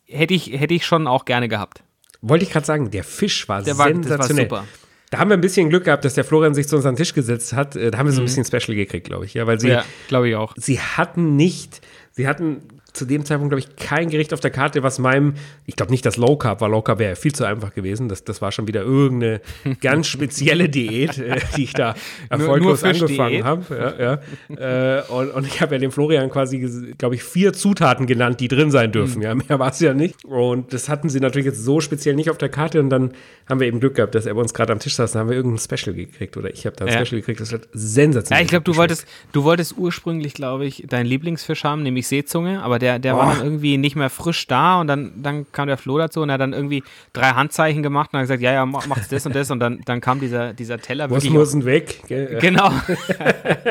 hätte, 0.08 0.34
ich, 0.34 0.48
hätte 0.54 0.74
ich 0.74 0.86
schon 0.86 1.08
auch 1.08 1.26
gerne 1.26 1.50
gehabt. 1.50 1.84
Wollte 2.22 2.46
ich 2.46 2.52
gerade 2.52 2.66
sagen, 2.66 2.90
der 2.90 3.04
Fisch 3.04 3.50
war 3.50 3.62
der 3.62 3.76
sensationell. 3.76 4.50
War 4.50 4.62
super. 4.62 4.68
Da 5.10 5.20
haben 5.20 5.30
wir 5.30 5.38
ein 5.38 5.42
bisschen 5.42 5.70
Glück 5.70 5.84
gehabt, 5.84 6.06
dass 6.06 6.16
der 6.16 6.24
Florian 6.24 6.56
sich 6.56 6.68
zu 6.68 6.76
uns 6.76 6.86
an 6.86 6.94
den 6.94 6.98
Tisch 6.98 7.14
gesetzt 7.14 7.54
hat. 7.54 7.76
Äh, 7.76 7.92
da 7.92 8.00
haben 8.00 8.08
wir 8.08 8.14
so 8.14 8.22
ein 8.22 8.24
mhm. 8.24 8.42
bisschen 8.42 8.46
Special 8.46 8.76
gekriegt, 8.76 9.06
glaube 9.06 9.26
ich. 9.26 9.34
Ja, 9.34 9.46
weil 9.46 9.60
sie, 9.60 9.70
ja, 9.70 9.84
glaube 10.08 10.30
ich 10.30 10.36
auch. 10.36 10.56
Sie 10.58 10.80
hatten 10.80 11.36
nicht, 11.36 11.82
sie 12.12 12.28
hatten 12.28 12.64
zu 12.94 13.06
dem 13.06 13.26
Zeitpunkt, 13.26 13.50
glaube 13.50 13.60
ich, 13.60 13.76
kein 13.76 14.10
Gericht 14.10 14.34
auf 14.34 14.40
der 14.40 14.52
Karte, 14.52 14.84
was 14.84 15.00
meinem, 15.00 15.34
ich 15.66 15.76
glaube 15.76 15.92
nicht 15.92 16.06
das 16.06 16.18
Low 16.18 16.38
Carb, 16.38 16.62
weil 16.62 16.70
Low 16.70 16.84
Carb 16.84 17.00
wäre 17.00 17.16
viel 17.16 17.34
zu 17.34 17.44
einfach 17.44 17.74
gewesen. 17.74 18.08
Das, 18.08 18.24
das 18.24 18.42
war 18.42 18.52
schon 18.52 18.68
wieder 18.68 18.82
irgendeine 18.84 19.42
ganz 19.82 20.08
spezielle 20.08 20.70
Diät, 20.70 21.18
äh, 21.18 21.40
die 21.58 21.64
ich 21.64 21.74
da 21.74 21.96
erfolglos 22.30 22.84
nur, 22.84 22.94
nur 22.94 23.02
angefangen 23.02 23.44
habe. 23.44 23.64
Ja, 24.00 24.20
ja. 24.56 25.00
Äh, 25.00 25.04
und, 25.08 25.32
und, 25.32 25.48
ich 25.48 25.60
habe 25.60 25.76
ja 25.76 25.80
dem 25.80 25.92
Florian 25.92 26.30
quasi, 26.30 26.94
glaube 26.98 27.16
ich, 27.16 27.24
vier 27.24 27.54
Zutaten 27.54 28.06
genannt, 28.06 28.40
die 28.40 28.48
drin 28.48 28.70
sein 28.70 28.92
dürfen. 28.92 29.18
Mhm. 29.18 29.24
Ja, 29.24 29.36
mehr 29.36 29.60
war 29.60 29.72
es 29.72 29.80
ja 29.80 29.96
nicht. 29.96 30.24
Und 30.26 30.72
das 30.72 30.88
hatten 30.88 31.10
sie 31.10 31.20
natürlich 31.20 31.48
jetzt 31.48 31.64
so 31.64 31.80
speziell 31.80 32.14
nicht 32.16 32.30
auf 32.30 32.38
der 32.38 32.50
Karte. 32.50 32.80
Und 32.80 32.92
dann 32.92 33.14
haben 33.50 33.60
wir 33.60 33.68
eben 33.68 33.80
Glück 33.80 33.96
gehabt, 33.96 34.14
dass 34.14 34.28
er 34.28 34.36
bei 34.36 34.42
uns 34.42 34.54
gerade 34.54 34.72
am 34.72 34.80
Tisch 34.80 34.96
saß. 34.96 35.14
Dann 35.14 35.22
haben 35.22 35.30
wir 35.30 35.36
irgendein 35.36 35.60
Special 35.60 35.96
gekriegt 35.96 36.38
oder 36.38 36.54
ich 36.54 36.68
habe 36.68 36.76
da 36.76 36.86
ein 36.86 36.94
ja. 36.94 37.04
Special 37.04 37.22
gekriegt. 37.22 37.40
Das 37.40 37.52
hat 37.52 37.68
sensationell. 37.74 38.42
Ja, 38.42 38.44
ich 38.44 38.50
glaube, 38.50 38.66
du 38.66 38.76
wolltest, 38.76 39.08
du 39.32 39.44
wolltest 39.44 39.78
ursprünglich, 39.78 40.36
glaube 40.36 40.66
ich, 40.66 40.86
deinen 40.88 41.08
Lieblingsfisch 41.08 41.64
haben, 41.64 41.82
nämlich 41.82 42.08
Seezunge, 42.08 42.62
aber 42.62 42.83
der, 42.84 43.00
der 43.00 43.16
oh. 43.16 43.20
war 43.20 43.36
dann 43.36 43.44
irgendwie 43.44 43.78
nicht 43.78 43.96
mehr 43.96 44.10
frisch 44.10 44.46
da 44.48 44.80
und 44.82 44.88
dann, 44.88 45.14
dann 45.24 45.52
kam 45.52 45.68
der 45.68 45.78
Flo 45.78 45.98
dazu 45.98 46.22
und 46.22 46.30
er 46.30 46.34
hat 46.34 46.42
dann 46.42 46.54
irgendwie 46.54 46.84
drei 47.14 47.30
Handzeichen 47.30 47.82
gemacht 47.82 48.10
und 48.14 48.20
hat 48.20 48.26
gesagt, 48.26 48.42
ja, 48.42 48.52
ja, 48.52 48.66
mach, 48.66 48.86
das 49.10 49.26
und 49.26 49.36
das 49.36 49.50
und 49.50 49.60
dann, 49.60 49.82
dann 49.86 50.02
kam 50.02 50.20
dieser, 50.20 50.54
dieser 50.54 50.78
Teller 50.78 51.10
wirklich. 51.10 51.34
Was 51.34 51.54
muss 51.56 51.66
weg? 51.66 52.04
Gell? 52.08 52.40
Genau. 52.44 52.72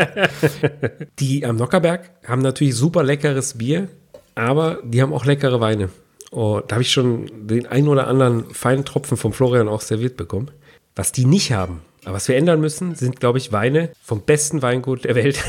die 1.19 1.45
am 1.45 1.57
Nockerberg 1.57 2.11
haben 2.27 2.41
natürlich 2.41 2.75
super 2.75 3.03
leckeres 3.03 3.59
Bier, 3.59 3.89
aber 4.35 4.79
die 4.83 5.03
haben 5.03 5.13
auch 5.13 5.27
leckere 5.27 5.61
Weine. 5.61 5.91
Oh, 6.31 6.61
da 6.67 6.77
habe 6.77 6.83
ich 6.83 6.91
schon 6.91 7.31
den 7.47 7.67
einen 7.67 7.89
oder 7.89 8.07
anderen 8.07 8.47
feinen 8.55 8.87
Tropfen 8.87 9.19
vom 9.19 9.35
Florian 9.35 9.69
auch 9.69 9.83
serviert 9.83 10.17
bekommen. 10.17 10.51
Was 10.97 11.13
die 11.13 11.27
nicht 11.27 11.53
haben, 11.53 11.83
aber 12.05 12.15
was 12.15 12.29
wir 12.29 12.37
ändern 12.37 12.61
müssen, 12.61 12.95
sind, 12.95 13.21
glaube 13.21 13.39
ich, 13.39 13.53
Weine 13.53 13.91
vom 14.03 14.23
besten 14.23 14.63
Weingut 14.63 15.05
der 15.05 15.15
Welt. 15.15 15.39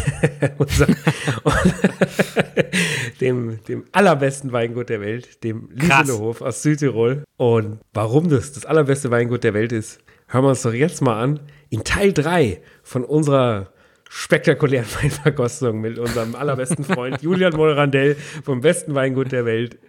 dem, 3.22 3.64
dem 3.66 3.86
allerbesten 3.92 4.52
Weingut 4.52 4.90
der 4.90 5.02
Welt, 5.02 5.44
dem 5.44 5.70
Liesenehof 5.74 6.42
aus 6.42 6.62
Südtirol. 6.62 7.24
Und 7.38 7.80
warum 7.94 8.30
das 8.30 8.54
das 8.54 8.66
allerbeste 8.66 9.10
Weingut 9.10 9.44
der 9.44 9.54
Welt 9.54 9.72
ist, 9.72 10.00
hören 10.28 10.46
wir 10.46 10.50
uns 10.50 10.62
doch 10.62 10.74
jetzt 10.74 11.02
mal 11.02 11.22
an. 11.22 11.40
In 11.70 11.84
Teil 11.84 12.14
3 12.14 12.62
von 12.84 13.04
unserer 13.04 13.70
spektakulären 14.10 14.86
Weinverkostung 15.02 15.82
mit 15.82 15.98
unserem 15.98 16.36
allerbesten 16.36 16.86
Freund 16.86 17.22
Julian 17.24 17.56
Molrandell 17.56 18.16
vom 18.44 18.62
besten 18.62 18.94
Weingut 18.94 19.32
der 19.32 19.46
Welt. 19.46 19.80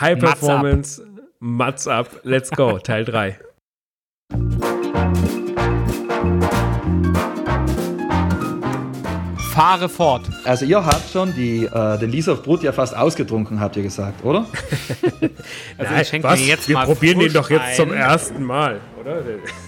High 0.00 0.18
Performance, 0.18 1.04
Mats 1.40 1.88
up. 1.88 2.20
Let's 2.22 2.50
go, 2.50 2.78
Teil 2.78 3.04
3. 3.04 3.38
Fahre 9.54 9.88
fort. 9.88 10.28
Also 10.42 10.64
ihr 10.64 10.84
habt 10.84 11.08
schon 11.10 11.32
die, 11.32 11.64
äh, 11.64 11.98
den 11.98 12.10
Lies 12.10 12.28
of 12.28 12.42
Brut 12.42 12.64
ja 12.64 12.72
fast 12.72 12.96
ausgetrunken, 12.96 13.60
habt 13.60 13.76
ihr 13.76 13.84
gesagt, 13.84 14.24
oder? 14.24 14.46
also 15.78 15.92
Nein, 15.92 16.02
ich 16.02 16.08
schenke 16.08 16.26
mir 16.28 16.36
jetzt 16.38 16.68
Wir 16.68 16.74
mal 16.74 16.86
probieren 16.86 17.20
den 17.20 17.32
doch 17.32 17.48
jetzt 17.48 17.62
ein. 17.62 17.76
zum 17.76 17.92
ersten 17.92 18.42
Mal, 18.42 18.80
oder? 19.00 19.22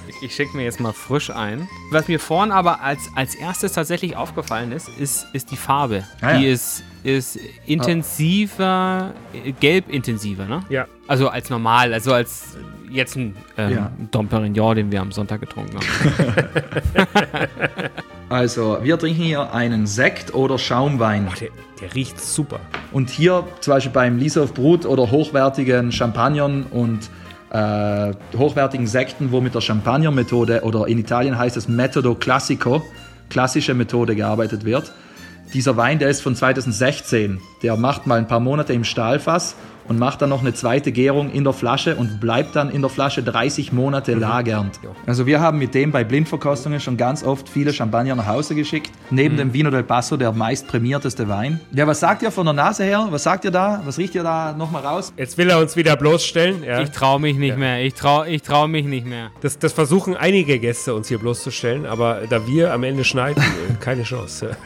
Ich, 0.09 0.23
ich 0.23 0.35
schenke 0.35 0.57
mir 0.57 0.65
jetzt 0.65 0.81
mal 0.81 0.93
frisch 0.93 1.31
ein. 1.31 1.69
Was 1.93 2.09
mir 2.09 2.19
vorhin 2.19 2.51
aber 2.51 2.81
als, 2.81 2.99
als 3.15 3.37
erstes 3.37 3.75
tatsächlich 3.75 4.17
aufgefallen 4.17 4.73
ist, 4.73 4.89
ist, 4.99 5.29
ist 5.33 5.53
die 5.53 5.57
Farbe. 5.57 6.03
Ah, 6.21 6.37
die 6.37 6.47
ja. 6.47 6.53
ist, 6.53 6.83
ist 7.05 7.39
intensiver, 7.67 8.65
ah. 8.65 9.13
gelb 9.61 9.89
intensiver, 9.89 10.47
ne? 10.47 10.65
Ja. 10.69 10.87
Also 11.07 11.29
als 11.29 11.49
normal, 11.49 11.95
also 11.95 12.13
als 12.13 12.57
jetzt 12.91 13.15
ein 13.15 13.37
ähm, 13.57 13.73
ja. 13.73 13.93
Dom 14.11 14.27
Perignon, 14.27 14.75
den 14.75 14.91
wir 14.91 15.01
am 15.01 15.13
Sonntag 15.13 15.43
getrunken 15.43 15.77
haben. 15.77 17.49
Also, 18.29 18.79
wir 18.83 18.99
trinken 18.99 19.23
hier 19.23 19.53
einen 19.53 19.87
Sekt 19.87 20.35
oder 20.35 20.59
Schaumwein. 20.59 21.29
Oh, 21.31 21.35
der, 21.39 21.51
der, 21.81 21.95
riecht 21.95 22.21
super. 22.21 22.59
Und 22.91 23.09
hier 23.09 23.45
zum 23.61 23.75
Beispiel 23.75 23.93
beim 23.93 24.19
Lieshoff 24.19 24.53
Brut 24.53 24.85
oder 24.85 25.13
hochwertigen 25.13 25.93
Champagnern 25.93 26.65
und 26.65 27.09
äh, 27.51 28.13
hochwertigen 28.37 28.89
Sekten, 28.89 29.31
wo 29.31 29.41
mit 29.41 29.55
der 29.55 29.61
Champagner-Methode 29.61 30.63
oder 30.63 30.89
in 30.89 30.99
Italien 30.99 31.39
heißt 31.39 31.57
es 31.57 31.69
Metodo 31.69 32.17
Classico, 32.17 32.83
klassische 33.31 33.75
Methode 33.75 34.17
gearbeitet 34.17 34.65
wird. 34.65 34.93
Dieser 35.55 35.77
Wein, 35.77 36.01
der 36.01 36.09
ist 36.09 36.21
von 36.21 36.35
2016. 36.35 37.41
Der 37.63 37.77
macht 37.77 38.09
mal 38.09 38.19
ein 38.19 38.27
paar 38.27 38.41
Monate 38.41 38.73
im 38.73 38.83
Stahlfass 38.83 39.55
und 39.89 39.99
macht 39.99 40.23
dann 40.23 40.31
noch 40.31 40.41
eine 40.41 40.55
zweite 40.55 40.93
Gärung 40.93 41.31
in 41.31 41.45
der 41.45 41.53
Flasche 41.53 41.97
und 41.97 42.21
bleibt 42.21 42.57
dann 42.57 42.71
in 42.71 42.83
der 42.83 42.91
Flasche 42.91 43.23
30 43.23 43.73
Monate 43.73 44.15
mhm. 44.15 44.21
lagernd. 44.21 44.81
Also 45.07 45.27
wir 45.27 45.41
haben 45.41 45.59
mit 45.59 45.75
dem 45.75 45.93
bei 45.93 46.05
Blindverkostungen 46.05 46.81
schon 46.81 46.97
ganz 46.97 47.25
oft 47.25 47.49
viele 47.49 47.73
Champagner 47.73 48.15
nach 48.15 48.27
Hause 48.27 48.55
geschickt. 48.55 48.91
Neben 49.11 49.35
mhm. 49.35 49.39
dem 49.39 49.53
Vino 49.55 49.71
del 49.71 49.83
Passo 49.83 50.17
der 50.17 50.33
meist 50.33 50.67
prämierteste 50.67 51.29
Wein. 51.29 51.61
Ja, 51.73 51.87
was 51.87 52.01
sagt 52.01 52.23
ihr 52.23 52.31
von 52.31 52.47
der 52.47 52.55
Nase 52.55 52.85
her? 52.85 53.07
Was 53.11 53.23
sagt 53.23 53.45
ihr 53.45 53.51
da? 53.51 53.83
Was 53.85 53.99
riecht 53.99 54.15
ihr 54.15 54.23
da 54.23 54.53
nochmal 54.53 54.83
raus? 54.83 55.13
Jetzt 55.17 55.39
will 55.39 55.49
er 55.51 55.59
uns 55.59 55.77
wieder 55.77 55.97
bloßstellen. 55.97 56.63
Ja. 56.65 56.81
Ich 56.81 56.91
traue 56.91 57.21
mich 57.21 57.37
nicht 57.37 57.51
ja. 57.51 57.57
mehr. 57.57 57.85
Ich 57.85 57.95
traue 57.95 58.29
ich 58.29 58.43
trau 58.43 58.67
mich 58.67 58.87
nicht 58.87 59.07
mehr. 59.07 59.31
Das, 59.41 59.59
das 59.59 59.73
versuchen 59.73 60.17
einige 60.17 60.59
Gäste 60.59 60.95
uns 60.95 61.09
hier 61.09 61.19
bloßzustellen, 61.19 61.87
aber 61.87 62.23
da 62.29 62.47
wir 62.47 62.73
am 62.73 62.83
Ende 62.83 63.05
schneiden, 63.05 63.43
keine 63.81 64.03
Chance. 64.03 64.57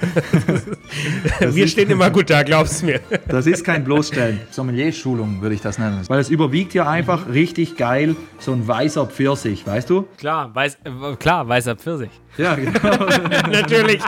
wir 1.41 1.69
stehen 1.69 1.91
immer 1.91 2.11
gut 2.11 2.31
da, 2.31 2.43
glaubst 2.43 2.83
mir. 2.83 3.01
Das 3.29 3.47
ist 3.47 3.65
kein 3.65 3.85
Bloßstellen. 3.85 4.41
Sommelier-Schule 4.51 5.10
Einschulung, 5.11 5.43
würde 5.43 5.55
ich 5.55 5.61
das 5.61 5.79
nennen. 5.79 6.01
Weil 6.07 6.21
es 6.21 6.31
überwiegt 6.31 6.73
hier 6.73 6.87
einfach 6.89 7.29
richtig 7.29 7.77
geil 7.77 8.17
so 8.39 8.53
ein 8.53 8.67
weißer 8.67 9.07
Pfirsich, 9.07 9.67
weißt 9.67 9.91
du? 9.91 10.07
Klar, 10.19 10.55
weiß, 10.55 10.79
äh, 10.85 11.17
klar 11.17 11.49
weißer 11.49 11.77
Pfirsich. 11.77 12.11
Ja, 12.37 12.55
genau. 12.57 13.07
Natürlich. 13.51 14.01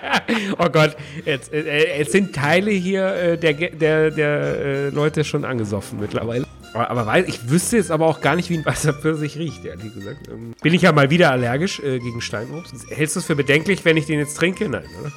oh 0.58 0.68
Gott, 0.70 0.96
jetzt, 1.24 1.52
äh, 1.52 1.98
jetzt, 1.98 2.12
sind 2.12 2.34
Teile 2.34 2.70
hier 2.70 3.06
äh, 3.14 3.38
der, 3.38 3.54
der, 3.54 4.10
der 4.10 4.30
äh, 4.30 4.88
Leute 4.90 5.24
schon 5.24 5.44
angesoffen 5.44 6.00
mittlerweile. 6.00 6.46
Aber, 6.74 6.90
aber 6.90 7.06
weiß, 7.06 7.26
ich 7.28 7.50
wüsste 7.50 7.76
jetzt 7.76 7.90
aber 7.90 8.06
auch 8.06 8.20
gar 8.20 8.36
nicht, 8.36 8.48
wie 8.48 8.56
ein 8.56 8.64
weißer 8.64 8.94
Pfirsich 8.94 9.36
riecht, 9.36 9.64
ehrlich 9.64 9.94
gesagt. 9.94 10.28
Ähm, 10.28 10.54
bin 10.62 10.72
ich 10.74 10.82
ja 10.82 10.92
mal 10.92 11.10
wieder 11.10 11.30
allergisch 11.30 11.80
äh, 11.80 11.98
gegen 11.98 12.20
Steinobst. 12.20 12.74
Hältst 12.90 13.16
du 13.16 13.20
es 13.20 13.26
für 13.26 13.36
bedenklich, 13.36 13.84
wenn 13.84 13.96
ich 13.96 14.06
den 14.06 14.18
jetzt 14.18 14.36
trinke? 14.36 14.68
Nein, 14.68 14.84
oder? 15.00 15.12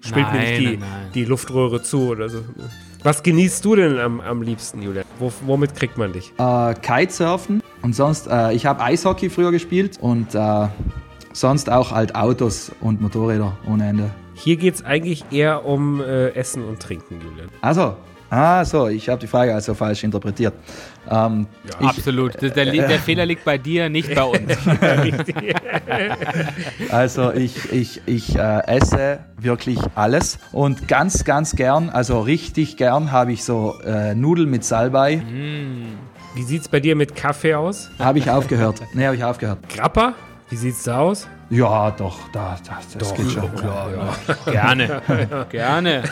Spielt 0.00 0.26
nein, 0.26 0.34
mir 0.34 0.40
nicht 0.40 0.60
die, 0.60 0.64
nein, 0.64 0.78
nein. 0.80 1.10
die 1.14 1.24
Luftröhre 1.24 1.82
zu 1.82 2.08
oder 2.08 2.28
so. 2.28 2.42
Was 3.02 3.22
genießt 3.22 3.64
du 3.64 3.76
denn 3.76 3.98
am, 3.98 4.20
am 4.20 4.42
liebsten, 4.42 4.82
Julian? 4.82 5.04
Wo, 5.18 5.32
womit 5.46 5.74
kriegt 5.74 5.96
man 5.96 6.12
dich? 6.12 6.32
Äh, 6.38 6.74
Kitesurfen 6.74 7.62
und 7.82 7.94
sonst, 7.94 8.26
äh, 8.26 8.52
ich 8.52 8.66
habe 8.66 8.82
Eishockey 8.82 9.30
früher 9.30 9.50
gespielt 9.52 9.98
und 10.00 10.34
äh, 10.34 10.68
sonst 11.32 11.70
auch 11.70 11.92
halt 11.92 12.14
Autos 12.14 12.72
und 12.80 13.00
Motorräder 13.00 13.56
ohne 13.66 13.88
Ende. 13.88 14.10
Hier 14.34 14.56
geht 14.56 14.74
es 14.74 14.84
eigentlich 14.84 15.24
eher 15.30 15.64
um 15.66 16.00
äh, 16.00 16.30
Essen 16.30 16.64
und 16.64 16.80
Trinken, 16.80 17.20
Julian. 17.20 17.48
Also, 17.60 17.96
Ah, 18.30 18.64
so, 18.64 18.86
ich 18.86 19.08
habe 19.08 19.20
die 19.20 19.26
Frage 19.26 19.52
also 19.52 19.74
falsch 19.74 20.04
interpretiert. 20.04 20.54
Ähm, 21.10 21.48
ja, 21.64 21.80
ich, 21.80 21.86
absolut. 21.88 22.40
Der, 22.40 22.50
der, 22.50 22.66
der, 22.66 22.98
Fehler 23.00 23.26
liegt 23.26 23.44
bei 23.44 23.58
dir, 23.58 23.88
nicht 23.88 24.14
bei 24.14 24.22
uns. 24.22 24.56
also 26.90 27.32
ich, 27.32 27.72
ich, 27.72 28.00
ich 28.06 28.36
äh, 28.36 28.62
esse 28.66 29.18
wirklich 29.36 29.80
alles 29.96 30.38
und 30.52 30.86
ganz, 30.86 31.24
ganz 31.24 31.56
gern, 31.56 31.90
also 31.90 32.20
richtig 32.20 32.76
gern 32.76 33.10
habe 33.10 33.32
ich 33.32 33.42
so 33.42 33.80
äh, 33.84 34.14
Nudeln 34.14 34.48
mit 34.48 34.64
Salbei. 34.64 35.16
Mm. 35.16 35.98
Wie 36.36 36.44
sieht 36.44 36.62
es 36.62 36.68
bei 36.68 36.78
dir 36.78 36.94
mit 36.94 37.16
Kaffee 37.16 37.54
aus? 37.54 37.90
Habe 37.98 38.20
ich 38.20 38.30
aufgehört. 38.30 38.80
Nee, 38.94 39.06
habe 39.06 39.16
ich 39.16 39.24
aufgehört. 39.24 39.58
Grappa? 39.68 40.14
Wie 40.48 40.56
sieht 40.56 40.74
es 40.74 40.84
da 40.84 40.98
aus? 40.98 41.26
Ja, 41.48 41.90
doch, 41.90 42.28
da, 42.32 42.56
das, 42.64 42.96
das 42.96 43.08
doch, 43.08 43.16
geht 43.16 43.32
schon. 43.32 43.50
Ja, 43.56 43.88
ja. 43.90 44.16
Gerne. 44.52 45.02
Gerne. 45.50 46.02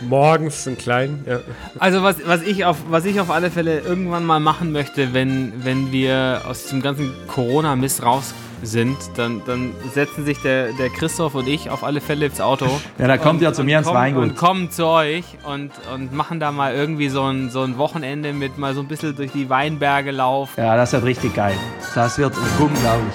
Morgens 0.00 0.66
einen 0.66 0.78
kleinen, 0.78 1.24
ja. 1.26 1.40
Also 1.78 2.02
was, 2.02 2.16
was, 2.26 2.42
ich 2.42 2.64
auf, 2.64 2.76
was 2.88 3.04
ich 3.04 3.20
auf 3.20 3.30
alle 3.30 3.50
Fälle 3.50 3.80
irgendwann 3.80 4.24
mal 4.24 4.40
machen 4.40 4.72
möchte, 4.72 5.12
wenn, 5.12 5.64
wenn 5.64 5.92
wir 5.92 6.42
aus 6.46 6.64
diesem 6.64 6.82
ganzen 6.82 7.12
Corona-Mist 7.26 8.02
raus 8.02 8.34
sind, 8.62 8.96
dann, 9.16 9.42
dann 9.46 9.72
setzen 9.94 10.24
sich 10.24 10.40
der, 10.42 10.72
der 10.72 10.90
Christoph 10.90 11.34
und 11.34 11.48
ich 11.48 11.70
auf 11.70 11.84
alle 11.84 12.00
Fälle 12.00 12.26
ins 12.26 12.40
Auto. 12.40 12.66
Ja, 12.98 13.06
da 13.06 13.16
kommt 13.16 13.40
ihr 13.40 13.52
zu 13.52 13.64
mir 13.64 13.78
ins 13.78 13.88
Weingut. 13.88 14.22
Und 14.22 14.36
kommen 14.36 14.70
zu 14.70 14.86
euch 14.86 15.24
und, 15.44 15.70
und 15.94 16.12
machen 16.12 16.40
da 16.40 16.52
mal 16.52 16.74
irgendwie 16.74 17.08
so 17.08 17.24
ein, 17.24 17.50
so 17.50 17.62
ein 17.62 17.78
Wochenende 17.78 18.32
mit 18.32 18.58
mal 18.58 18.74
so 18.74 18.80
ein 18.80 18.88
bisschen 18.88 19.14
durch 19.16 19.32
die 19.32 19.48
Weinberge 19.48 20.10
laufen. 20.10 20.60
Ja, 20.60 20.76
das 20.76 20.92
wird 20.92 21.04
richtig 21.04 21.34
geil. 21.34 21.54
Das 21.94 22.18
wird 22.18 22.34
unglaublich. 22.58 23.14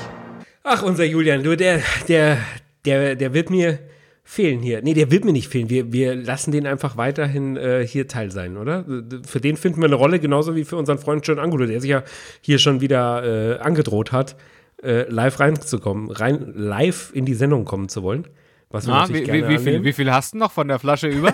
Ach, 0.63 0.81
unser 0.81 1.03
Julian, 1.03 1.43
du, 1.43 1.57
der, 1.57 1.81
der, 2.07 2.37
der, 2.85 3.15
der 3.15 3.33
wird 3.33 3.49
mir 3.49 3.79
fehlen 4.23 4.61
hier. 4.61 4.81
Nee, 4.81 4.93
der 4.93 5.11
wird 5.11 5.25
mir 5.25 5.33
nicht 5.33 5.49
fehlen. 5.49 5.69
Wir, 5.69 5.91
wir 5.91 6.15
lassen 6.15 6.51
den 6.51 6.65
einfach 6.65 6.95
weiterhin 6.97 7.57
äh, 7.57 7.85
hier 7.85 8.07
Teil 8.07 8.31
sein, 8.31 8.57
oder? 8.57 8.85
Für 9.25 9.41
den 9.41 9.57
finden 9.57 9.81
wir 9.81 9.87
eine 9.87 9.95
Rolle, 9.95 10.19
genauso 10.19 10.55
wie 10.55 10.63
für 10.63 10.77
unseren 10.77 10.97
Freund 10.97 11.27
John 11.27 11.39
Angulo, 11.39 11.65
der 11.65 11.81
sich 11.81 11.89
ja 11.89 12.03
hier 12.41 12.59
schon 12.59 12.81
wieder 12.81 13.57
äh, 13.57 13.59
angedroht 13.59 14.11
hat, 14.11 14.35
äh, 14.81 15.09
live 15.09 15.39
reinzukommen, 15.39 16.09
rein 16.09 16.53
live 16.55 17.11
in 17.13 17.25
die 17.25 17.35
Sendung 17.35 17.65
kommen 17.65 17.89
zu 17.89 18.03
wollen. 18.03 18.27
Was 18.69 18.87
wir 18.87 18.93
Na, 18.93 19.09
wie, 19.09 19.27
wie, 19.27 19.47
wie, 19.47 19.59
viel, 19.59 19.83
wie 19.83 19.93
viel 19.93 20.11
hast 20.11 20.33
du 20.33 20.39
noch 20.39 20.51
von 20.51 20.67
der 20.67 20.79
Flasche 20.79 21.07
über? 21.07 21.31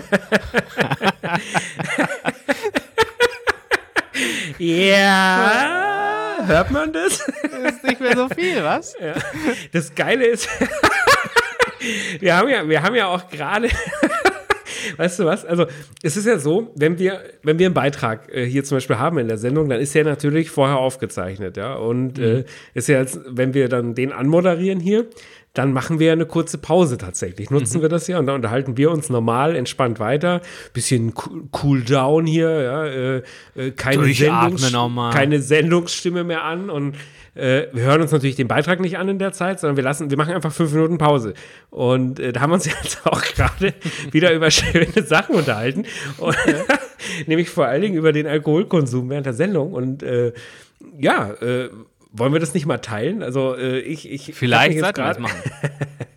ja, 4.58 6.36
hört 6.44 6.70
man 6.70 6.92
das? 6.92 7.26
Das 7.42 7.52
ist 7.74 7.82
nicht 7.84 8.00
mehr 8.00 8.14
so 8.14 8.28
viel, 8.28 8.62
was? 8.62 8.94
Ja. 9.00 9.14
Das 9.72 9.94
Geile 9.94 10.26
ist, 10.26 10.48
wir 12.20 12.36
haben 12.36 12.48
ja, 12.48 12.68
wir 12.68 12.82
haben 12.82 12.94
ja 12.94 13.06
auch 13.08 13.28
gerade, 13.28 13.68
weißt 14.96 15.20
du 15.20 15.24
was? 15.24 15.44
Also, 15.44 15.66
es 16.02 16.16
ist 16.16 16.26
ja 16.26 16.38
so, 16.38 16.72
wenn 16.74 16.98
wir, 16.98 17.20
wenn 17.42 17.58
wir 17.58 17.66
einen 17.66 17.74
Beitrag 17.74 18.32
äh, 18.32 18.44
hier 18.44 18.64
zum 18.64 18.76
Beispiel 18.76 18.98
haben 18.98 19.18
in 19.18 19.28
der 19.28 19.38
Sendung, 19.38 19.68
dann 19.68 19.80
ist 19.80 19.94
der 19.94 20.04
natürlich 20.04 20.50
vorher 20.50 20.76
aufgezeichnet, 20.76 21.56
ja. 21.56 21.74
Und 21.74 22.18
mhm. 22.18 22.24
äh, 22.24 22.44
ist 22.74 22.88
ja 22.88 22.98
jetzt, 22.98 23.20
wenn 23.26 23.54
wir 23.54 23.68
dann 23.68 23.94
den 23.94 24.12
anmoderieren 24.12 24.80
hier, 24.80 25.06
dann 25.54 25.72
machen 25.72 25.98
wir 25.98 26.12
eine 26.12 26.26
kurze 26.26 26.58
Pause 26.58 26.96
tatsächlich. 26.96 27.50
Nutzen 27.50 27.78
mhm. 27.78 27.82
wir 27.82 27.88
das 27.88 28.06
ja 28.06 28.18
und 28.18 28.26
dann 28.26 28.36
unterhalten 28.36 28.76
wir 28.76 28.90
uns 28.90 29.10
normal 29.10 29.56
entspannt 29.56 29.98
weiter. 29.98 30.42
Bisschen 30.72 31.12
cool 31.62 31.82
down 31.82 32.26
hier, 32.26 32.62
ja. 32.62 32.84
Äh, 32.86 33.22
äh 33.56 33.70
keine, 33.72 34.12
Sendungs 34.12 34.72
keine 35.12 35.40
Sendungsstimme 35.42 36.24
mehr 36.24 36.44
an 36.44 36.70
und 36.70 36.94
äh, 37.34 37.68
wir 37.72 37.84
hören 37.84 38.02
uns 38.02 38.12
natürlich 38.12 38.36
den 38.36 38.48
Beitrag 38.48 38.80
nicht 38.80 38.98
an 38.98 39.08
in 39.08 39.18
der 39.18 39.32
Zeit, 39.32 39.60
sondern 39.60 39.76
wir 39.76 39.84
lassen, 39.84 40.10
wir 40.10 40.16
machen 40.16 40.34
einfach 40.34 40.52
fünf 40.52 40.72
Minuten 40.72 40.98
Pause. 40.98 41.34
Und 41.70 42.18
äh, 42.18 42.32
da 42.32 42.40
haben 42.40 42.50
wir 42.50 42.54
uns 42.54 42.66
jetzt 42.82 43.06
auch 43.06 43.22
gerade 43.22 43.74
wieder 44.10 44.32
über 44.32 44.50
schöne 44.50 45.02
Sachen 45.04 45.36
unterhalten. 45.36 45.84
Und, 46.18 46.36
nämlich 47.26 47.48
vor 47.50 47.66
allen 47.66 47.82
Dingen 47.82 47.94
über 47.94 48.12
den 48.12 48.26
Alkoholkonsum 48.26 49.08
während 49.10 49.26
der 49.26 49.34
Sendung. 49.34 49.72
Und 49.72 50.02
äh, 50.02 50.32
ja, 50.98 51.30
äh, 51.40 51.70
wollen 52.12 52.32
wir 52.32 52.40
das 52.40 52.54
nicht 52.54 52.66
mal 52.66 52.78
teilen? 52.78 53.22
Also 53.22 53.56
äh, 53.56 53.80
ich, 53.80 54.10
ich 54.10 54.34
vielleicht 54.34 54.76
wir 54.76 54.92
das 54.92 55.18
machen. 55.18 55.40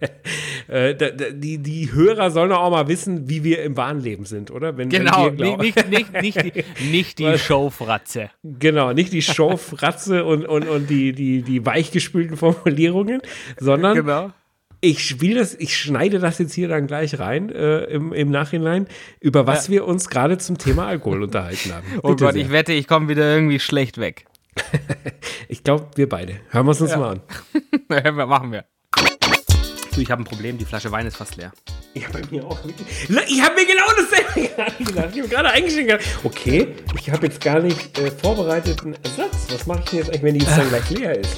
äh, 0.68 0.96
da, 0.96 1.10
da, 1.10 1.30
die, 1.32 1.60
die 1.60 1.92
Hörer 1.92 2.32
sollen 2.32 2.52
auch 2.52 2.72
mal 2.72 2.88
wissen, 2.88 3.30
wie 3.30 3.44
wir 3.44 3.64
im 3.64 3.78
wahren 3.78 4.00
Leben 4.00 4.26
sind, 4.26 4.52
oder? 4.52 4.78
Wenn, 4.78 4.90
genau, 4.90 5.32
wenn 5.38 5.58
nicht, 5.58 5.90
nicht, 5.90 6.22
nicht, 6.22 6.44
die, 6.44 6.64
nicht 6.92 7.20
die 7.20 7.38
Showfratze. 7.38 8.30
Genau, 8.44 8.94
nicht 8.94 9.14
die 9.14 9.22
Showfratze 9.22 10.26
und, 10.26 10.46
und, 10.46 10.68
und 10.68 10.90
die, 10.90 11.14
die, 11.14 11.44
die 11.44 11.66
weichgespülten 11.66 12.38
Formulierungen, 12.38 13.22
sondern 13.60 13.96
genau. 13.96 14.32
ich 14.82 15.06
spiele 15.06 15.40
das, 15.40 15.54
ich 15.54 15.78
schneide 15.78 16.18
das 16.18 16.40
jetzt 16.40 16.54
hier 16.54 16.70
dann 16.70 16.88
gleich 16.88 17.20
rein 17.20 17.50
äh, 17.50 17.84
im, 17.86 18.14
im 18.14 18.32
Nachhinein, 18.32 18.88
über 19.20 19.46
was 19.46 19.68
ja. 19.68 19.74
wir 19.74 19.86
uns 19.86 20.10
gerade 20.10 20.40
zum 20.40 20.58
Thema 20.58 20.88
Alkohol 20.88 21.24
unterhalten 21.24 21.72
haben. 21.72 21.86
Oh 22.02 22.10
Bitte 22.10 22.24
oh 22.24 22.28
Gott, 22.28 22.34
sehr. 22.34 22.42
ich 22.42 22.52
wette, 22.52 22.74
ich 22.74 22.88
komme 22.88 23.10
wieder 23.10 23.36
irgendwie 23.36 23.60
schlecht 23.60 24.00
weg. 24.00 24.26
ich 25.48 25.64
glaube, 25.64 25.88
wir 25.96 26.10
beide. 26.10 26.40
Hören 26.50 26.66
wir 26.66 26.72
es 26.72 26.82
uns 26.82 26.92
ja. 26.92 26.98
mal 26.98 27.20
an. 27.90 28.28
machen 28.28 28.52
wir. 28.52 28.66
Du, 29.94 30.02
ich 30.02 30.10
habe 30.10 30.24
ein 30.24 30.26
Problem, 30.26 30.58
die 30.58 30.66
Flasche 30.66 30.92
Wein 30.92 31.06
ist 31.06 31.18
fast 31.18 31.36
leer. 31.36 31.52
Ja, 31.94 32.08
bei 32.12 32.22
mir 32.32 32.44
auch. 32.46 32.58
Ich 32.66 33.42
habe 33.42 33.56
mir 33.56 33.66
genau 33.66 33.86
dasselbe 33.96 34.50
gesagt. 34.84 35.16
Ich 35.16 35.20
habe 35.20 35.30
gerade 35.30 35.50
eingeschenkt. 35.52 36.04
Okay, 36.24 36.70
ich 37.00 37.12
habe 37.12 37.28
jetzt 37.28 37.40
gar 37.40 37.60
nicht 37.60 38.00
äh, 38.00 38.10
vorbereitet 38.10 38.82
Ersatz. 39.04 39.48
Was 39.52 39.68
mache 39.68 39.82
ich 39.84 39.90
denn 39.90 40.00
jetzt 40.00 40.10
eigentlich, 40.10 40.24
wenn 40.24 40.34
die 40.34 40.46
jetzt 40.46 40.58
dann 40.58 40.70
gleich 40.70 40.90
leer 40.90 41.20
ist? 41.20 41.38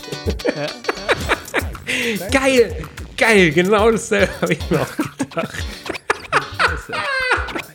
geil, 2.32 2.86
geil, 3.17 3.51
genau 3.51 3.91
dasselbe 3.91 4.32
habe 4.41 4.54
ich 4.54 4.69
mir 4.69 4.82
auch 4.82 4.97
gedacht. 5.17 5.54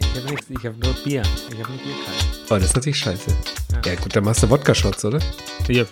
Ich 0.01 0.17
habe 0.17 0.31
nichts, 0.31 0.47
ich 0.49 0.67
habe 0.67 0.79
nur 0.79 0.95
Bier. 1.05 1.23
Ich 1.51 1.59
habe 1.59 1.73
nur 1.73 1.83
Bier 1.83 1.95
kalt. 2.07 2.40
Oh, 2.53 2.57
das 2.57 2.65
ist 2.65 2.75
natürlich 2.75 2.99
scheiße. 2.99 3.31
Ja, 3.87 3.95
gut, 3.95 4.17
dann 4.17 4.25
machst 4.25 4.43
du 4.43 4.51
Wodka-Shots, 4.51 5.05
oder? 5.05 5.21
Ja, 5.69 5.85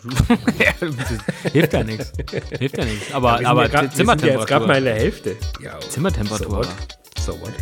hilft 1.53 1.73
ja 1.73 1.85
nichts. 1.85 2.13
Hilft 2.59 2.79
ja 2.79 2.85
nichts. 2.85 3.15
Aber, 3.15 3.41
ja, 3.41 3.49
aber 3.49 3.63
ja 3.63 3.69
grad, 3.69 3.95
Zimmertemperatur. 3.95 4.41
Ja 4.41 4.47
gerade 4.47 4.67
mal 4.67 4.79
in 4.79 4.85
der 4.85 4.95
Hälfte. 4.97 5.37
Ja, 5.63 5.79
Zimmertemperatur. 5.79 6.51
So 6.51 6.57
what? 6.57 6.99
So 7.21 7.41
what? 7.41 7.53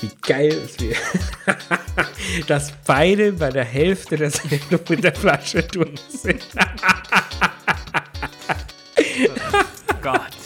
Wie 0.00 0.10
geil 0.22 0.52
ist 0.64 0.80
wir. 0.80 0.96
Dass 2.46 2.72
beide 2.86 3.32
bei 3.32 3.50
der 3.50 3.64
Hälfte 3.66 4.16
der 4.16 4.30
Sendung 4.30 4.80
mit 4.88 5.04
der 5.04 5.14
Flasche 5.14 5.62
durch 5.62 6.00
sind. 6.08 6.40
oh 9.28 9.94
Gott. 10.00 10.39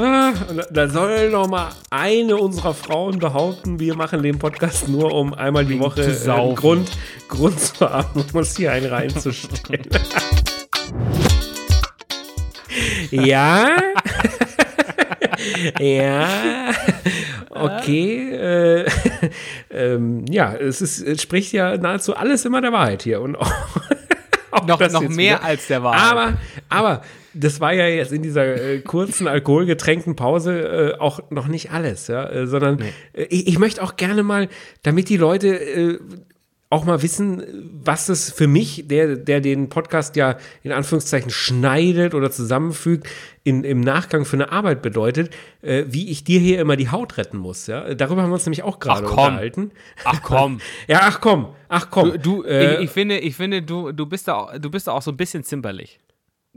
Ah, 0.00 0.32
da 0.70 0.88
soll 0.88 1.28
noch 1.30 1.48
mal 1.48 1.70
eine 1.90 2.36
unserer 2.36 2.72
Frauen 2.72 3.18
behaupten, 3.18 3.80
wir 3.80 3.96
machen 3.96 4.22
den 4.22 4.38
Podcast 4.38 4.88
nur, 4.88 5.12
um 5.12 5.34
einmal 5.34 5.64
die 5.64 5.80
Woche 5.80 6.02
äh, 6.02 6.54
Grund, 6.54 6.88
Grund 7.26 7.58
zu 7.58 7.90
haben, 7.90 8.20
um 8.20 8.38
uns 8.38 8.56
hier 8.56 8.70
einen 8.70 8.86
reinzustellen. 8.86 9.82
ja. 13.10 13.70
ja. 15.80 16.28
Okay. 17.50 18.36
Äh, 18.36 18.90
ähm, 19.72 20.26
ja, 20.30 20.54
es, 20.54 20.80
ist, 20.80 21.00
es 21.00 21.22
spricht 21.22 21.52
ja 21.52 21.76
nahezu 21.76 22.14
alles 22.14 22.44
immer 22.44 22.60
der 22.60 22.72
Wahrheit 22.72 23.02
hier. 23.02 23.20
Und 23.20 23.34
auch, 23.34 23.50
auch 23.50 23.97
noch, 24.66 24.80
noch 24.80 25.08
mehr 25.08 25.36
wieder. 25.36 25.44
als 25.44 25.66
der 25.66 25.82
Wahrheit. 25.82 26.12
Aber, 26.12 26.38
aber 26.68 27.02
das 27.34 27.60
war 27.60 27.72
ja 27.72 27.86
jetzt 27.86 28.12
in 28.12 28.22
dieser 28.22 28.56
äh, 28.56 28.80
kurzen 28.80 29.28
alkoholgetränkten 29.28 30.16
Pause 30.16 30.94
äh, 30.96 30.98
auch 30.98 31.30
noch 31.30 31.46
nicht 31.46 31.70
alles, 31.70 32.08
ja, 32.08 32.28
äh, 32.28 32.46
sondern 32.46 32.76
nee. 32.76 32.92
Äh, 33.12 33.24
ich, 33.24 33.46
ich, 33.48 33.58
möchte 33.58 33.82
auch 33.82 33.96
gerne 33.96 34.22
mal, 34.22 34.48
damit 34.82 35.08
die 35.08 35.16
Leute 35.16 35.48
äh, 35.48 35.98
auch 36.70 36.84
mal 36.84 37.02
wissen, 37.02 37.42
was 37.82 38.10
es 38.10 38.30
für 38.30 38.46
mich, 38.46 38.88
der, 38.88 39.16
der 39.16 39.40
den 39.40 39.70
Podcast 39.70 40.16
ja 40.16 40.36
in 40.62 40.72
Anführungszeichen 40.72 41.30
schneidet 41.30 42.14
oder 42.14 42.30
zusammenfügt, 42.30 43.08
in, 43.42 43.64
im 43.64 43.80
Nachgang 43.80 44.26
für 44.26 44.36
eine 44.36 44.52
Arbeit 44.52 44.82
bedeutet, 44.82 45.34
äh, 45.62 45.84
wie 45.88 46.10
ich 46.10 46.24
dir 46.24 46.40
hier 46.40 46.60
immer 46.60 46.76
die 46.76 46.90
Haut 46.90 47.16
retten 47.16 47.38
muss. 47.38 47.66
Ja? 47.66 47.94
Darüber 47.94 48.22
haben 48.22 48.28
wir 48.28 48.34
uns 48.34 48.44
nämlich 48.44 48.64
auch 48.64 48.80
gerade 48.80 49.08
unterhalten. 49.08 49.70
Ach 50.04 50.20
komm. 50.22 50.60
ja, 50.88 51.00
ach 51.04 51.22
komm. 51.22 51.54
Ach 51.70 51.88
komm. 51.90 52.12
Du, 52.12 52.42
du 52.42 52.44
äh, 52.44 52.74
ich, 52.74 52.80
ich, 52.82 52.90
finde, 52.90 53.18
ich 53.18 53.34
finde 53.34 53.62
du, 53.62 53.92
du, 53.92 54.04
bist 54.04 54.28
da, 54.28 54.58
du 54.58 54.70
bist 54.70 54.88
da 54.88 54.92
auch 54.92 55.02
so 55.02 55.10
ein 55.10 55.16
bisschen 55.16 55.44
zimperlich. 55.44 56.00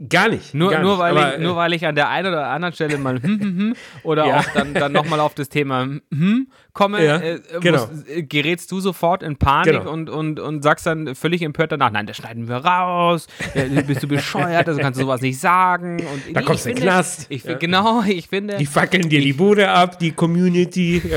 Gar 0.08 0.28
nicht. 0.28 0.52
Nur, 0.52 0.72
gar 0.72 0.82
nur, 0.82 0.92
nicht, 0.92 1.00
weil 1.00 1.16
aber, 1.16 1.34
ich, 1.34 1.40
nur 1.40 1.52
äh, 1.52 1.56
weil 1.56 1.72
ich 1.72 1.86
an 1.86 1.94
der 1.94 2.08
einen 2.08 2.28
oder 2.28 2.48
anderen 2.48 2.74
Stelle 2.74 2.98
mal 2.98 3.22
hm, 3.22 3.40
hm, 3.40 3.58
hm, 3.58 3.76
oder 4.02 4.26
ja. 4.28 4.40
auch 4.40 4.46
dann, 4.52 4.74
dann 4.74 4.92
nochmal 4.92 5.20
auf 5.20 5.34
das 5.34 5.48
Thema 5.48 5.84
hm 5.84 6.48
komme, 6.72 7.04
ja, 7.04 7.16
äh, 7.18 7.40
genau. 7.60 7.86
musst, 7.86 8.08
äh, 8.08 8.22
gerätst 8.22 8.70
du 8.72 8.80
sofort 8.80 9.22
in 9.22 9.36
Panik 9.36 9.74
genau. 9.74 9.90
und, 9.90 10.08
und, 10.08 10.40
und 10.40 10.62
sagst 10.62 10.86
dann 10.86 11.14
völlig 11.14 11.42
empört 11.42 11.72
danach, 11.72 11.90
nein, 11.90 12.06
das 12.06 12.16
schneiden 12.16 12.48
wir 12.48 12.56
raus, 12.56 13.26
ja, 13.54 13.64
bist 13.82 14.02
du 14.02 14.08
bescheuert, 14.08 14.68
also 14.68 14.80
kannst 14.80 14.98
du 15.00 15.04
sowas 15.04 15.20
nicht 15.20 15.38
sagen. 15.38 16.00
Und 16.00 16.34
da 16.34 16.40
ich, 16.40 16.46
kommst 16.46 16.64
du 16.66 16.70
in 16.70 16.76
den 16.76 16.84
Knast. 16.84 17.26
Ich, 17.28 17.44
ja. 17.44 17.54
Genau, 17.54 18.02
ich 18.02 18.28
finde. 18.28 18.56
Die 18.56 18.66
fackeln 18.66 19.08
dir 19.08 19.20
die 19.20 19.32
Bude 19.32 19.68
ab, 19.68 19.98
die 19.98 20.12
Community. 20.12 21.02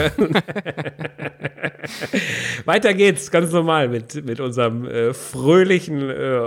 Weiter 2.66 2.94
geht's, 2.94 3.30
ganz 3.30 3.52
normal 3.52 3.90
mit, 3.90 4.26
mit 4.26 4.40
unserem 4.40 4.88
äh, 4.88 5.14
fröhlichen, 5.14 6.10
äh, 6.10 6.38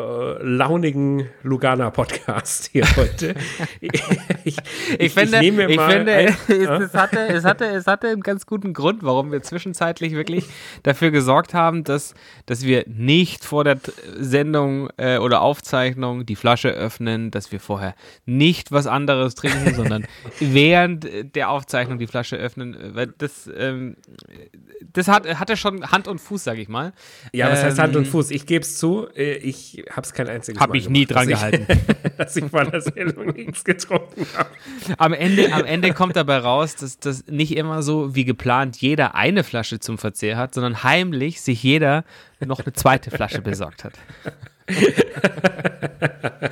launigen 0.42 1.29
Lugana-Podcast. 1.42 2.18
Podcast 2.29 2.71
hier 2.73 2.85
heute. 2.97 3.35
ich, 3.81 4.03
ich, 4.44 4.57
ich, 4.99 5.12
finde, 5.12 5.38
ich, 5.42 5.59
ich 5.59 5.81
finde 5.81 6.12
ein, 6.12 6.37
es, 6.49 6.94
hatte, 6.94 7.18
es, 7.29 7.44
hatte, 7.44 7.66
es 7.66 7.87
hatte 7.87 8.09
einen 8.09 8.23
ganz 8.23 8.47
guten 8.47 8.73
Grund, 8.73 8.98
warum 9.03 9.33
wir 9.33 9.43
zwischenzeitlich 9.43 10.13
wirklich 10.13 10.45
dafür 10.83 11.11
gesorgt 11.11 11.55
haben, 11.55 11.85
dass, 11.85 12.15
dass 12.47 12.65
wir 12.65 12.85
nicht 12.87 13.45
vor 13.45 13.65
der 13.65 13.79
Sendung 14.17 14.89
äh, 14.97 15.19
oder 15.19 15.43
Aufzeichnung 15.43 16.27
die 16.27 16.37
Flasche 16.37 16.71
öffnen, 16.71 17.31
dass 17.31 17.53
wir 17.53 17.61
vorher 17.61 17.95
nicht 18.27 18.73
was 18.73 18.87
anderes 18.87 19.35
trinken, 19.35 19.75
sondern 19.75 20.07
während 20.41 21.35
der 21.35 21.51
Aufzeichnung 21.51 21.99
die 21.99 22.07
Flasche 22.07 22.37
öffnen. 22.37 22.77
Weil 22.95 23.09
das, 23.19 23.51
ähm, 23.57 23.97
das 24.93 25.09
hat, 25.09 25.27
hatte 25.39 25.57
schon 25.57 25.91
Hand 25.91 26.09
und 26.09 26.21
Fuß, 26.21 26.45
sage 26.45 26.61
ich 26.61 26.69
mal. 26.69 26.93
Ja, 27.33 27.51
was 27.51 27.61
ähm, 27.61 27.67
heißt 27.67 27.79
Hand 27.79 27.97
und 27.97 28.05
ähm, 28.05 28.11
Fuß? 28.11 28.31
Ich 28.31 28.47
gebe 28.47 28.63
es 28.63 28.79
zu, 28.79 29.09
äh, 29.15 29.35
ich 29.37 29.85
habe 29.91 30.03
es 30.03 30.13
kein 30.13 30.29
einziges 30.29 30.61
hab 30.61 30.71
Mal 30.71 30.77
ich 30.77 30.89
nie 30.89 31.07
dran 31.07 31.29
gehalten. 31.29 31.67
dass 32.17 32.37
ich 32.37 32.45
vor 32.45 32.65
der 32.65 32.81
Sendung 32.81 33.27
nichts 33.29 33.65
getrunken 33.65 34.27
habe. 34.37 34.51
Am 34.99 35.13
Ende, 35.13 35.53
am 35.53 35.65
Ende 35.65 35.93
kommt 35.93 36.17
dabei 36.17 36.39
raus, 36.39 36.77
dass 36.77 36.99
das 36.99 37.27
nicht 37.27 37.57
immer 37.57 37.83
so 37.83 38.15
wie 38.15 38.25
geplant 38.25 38.77
jeder 38.88 39.14
eine 39.14 39.44
Flasche 39.44 39.81
zum 39.81 39.98
Verzehr 39.98 40.37
hat, 40.37 40.55
sondern 40.55 40.83
heimlich 40.83 41.40
sich 41.40 41.62
jeder 41.62 42.05
noch 42.44 42.61
eine 42.61 42.72
zweite 42.72 43.11
Flasche 43.11 43.42
besorgt 43.42 43.85
hat. 43.85 43.92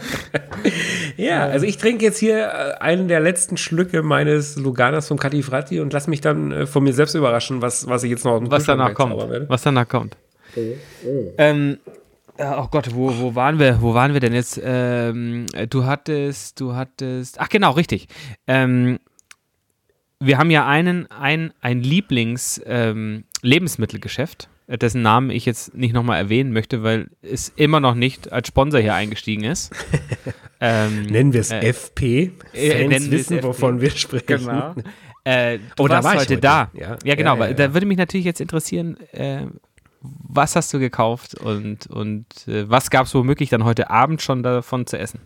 ja, 1.16 1.46
also 1.46 1.66
ich 1.66 1.76
trinke 1.76 2.04
jetzt 2.04 2.18
hier 2.18 2.38
äh, 2.38 2.80
einen 2.80 3.08
der 3.08 3.20
letzten 3.20 3.56
Schlücke 3.56 4.02
meines 4.02 4.56
Luganas 4.56 5.08
vom 5.08 5.18
Catifratti 5.18 5.80
und 5.80 5.92
lass 5.92 6.06
mich 6.06 6.20
dann 6.20 6.52
äh, 6.52 6.66
von 6.66 6.84
mir 6.84 6.92
selbst 6.92 7.14
überraschen, 7.14 7.62
was, 7.62 7.88
was 7.88 8.04
ich 8.04 8.10
jetzt 8.10 8.24
noch 8.24 8.40
was 8.44 8.64
danach 8.64 8.94
kommt. 8.94 9.16
Was 9.48 9.62
danach 9.62 9.88
kommt. 9.88 10.16
Ähm, 11.38 11.78
oh 12.38 12.66
Gott, 12.70 12.94
wo, 12.94 13.12
wo 13.18 13.34
waren 13.34 13.58
wir? 13.58 13.82
Wo 13.82 13.94
waren 13.94 14.14
wir 14.14 14.20
denn 14.20 14.32
jetzt? 14.32 14.60
Ähm, 14.62 15.46
du 15.68 15.84
hattest, 15.84 16.60
du 16.60 16.74
hattest. 16.74 17.40
Ach 17.40 17.48
genau, 17.48 17.72
richtig. 17.72 18.06
Ähm, 18.46 18.98
wir 20.20 20.38
haben 20.38 20.50
ja 20.50 20.66
einen, 20.66 21.10
ein, 21.10 21.52
ein 21.60 21.82
Lieblings-Lebensmittelgeschäft. 21.82 24.48
Ähm, 24.68 24.78
dessen 24.78 25.02
Namen 25.02 25.30
ich 25.30 25.44
jetzt 25.46 25.74
nicht 25.74 25.94
nochmal 25.94 26.18
erwähnen 26.18 26.52
möchte, 26.52 26.82
weil 26.82 27.08
es 27.22 27.52
immer 27.54 27.78
noch 27.80 27.94
nicht 27.94 28.32
als 28.32 28.48
Sponsor 28.48 28.80
hier 28.80 28.94
eingestiegen 28.94 29.44
ist. 29.44 29.72
ähm, 30.60 31.06
nennen 31.06 31.32
wir 31.32 31.40
es 31.40 31.52
äh, 31.52 31.60
FP. 31.60 32.32
Äh, 32.52 32.88
Fans 32.88 33.08
wissen, 33.10 33.42
wovon 33.42 33.80
wir 33.80 33.90
sprechen. 33.90 34.26
Genau. 34.26 34.74
Äh, 35.28 35.58
du 35.58 35.82
oh, 35.82 35.88
warst 35.88 36.04
war 36.04 36.12
heute, 36.12 36.20
heute, 36.20 36.38
da. 36.38 36.70
Ja, 36.72 36.98
ja 37.02 37.16
genau. 37.16 37.36
Ja, 37.38 37.48
ja, 37.48 37.54
da 37.54 37.74
würde 37.74 37.84
mich 37.84 37.98
natürlich 37.98 38.24
jetzt 38.24 38.40
interessieren, 38.40 38.96
äh, 39.10 39.46
was 40.00 40.54
hast 40.54 40.72
du 40.72 40.78
gekauft 40.78 41.34
und, 41.34 41.88
und 41.88 42.26
äh, 42.46 42.70
was 42.70 42.90
gab 42.90 43.06
es 43.06 43.14
womöglich 43.16 43.50
dann 43.50 43.64
heute 43.64 43.90
Abend 43.90 44.22
schon 44.22 44.44
davon 44.44 44.86
zu 44.86 44.96
essen? 44.96 45.18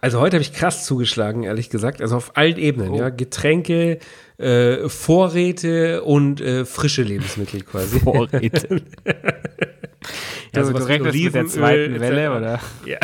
Also 0.00 0.20
heute 0.20 0.36
habe 0.36 0.42
ich 0.42 0.52
krass 0.52 0.84
zugeschlagen, 0.84 1.42
ehrlich 1.42 1.70
gesagt. 1.70 2.00
Also 2.00 2.16
auf 2.16 2.36
allen 2.36 2.56
Ebenen, 2.56 2.90
oh. 2.90 2.98
ja. 2.98 3.08
Getränke, 3.08 3.98
äh, 4.38 4.88
Vorräte 4.88 6.04
und 6.04 6.40
äh, 6.40 6.64
frische 6.64 7.02
Lebensmittel 7.02 7.62
quasi. 7.62 8.00
Vorräte. 8.00 8.82
ja, 10.54 10.64
so 10.64 10.72
du 10.72 10.86
rechnest 10.86 11.14
mit 11.14 11.34
der 11.34 11.46
zweiten 11.46 12.00
Welle, 12.00 12.36
oder? 12.36 12.60
Ja. 12.84 12.98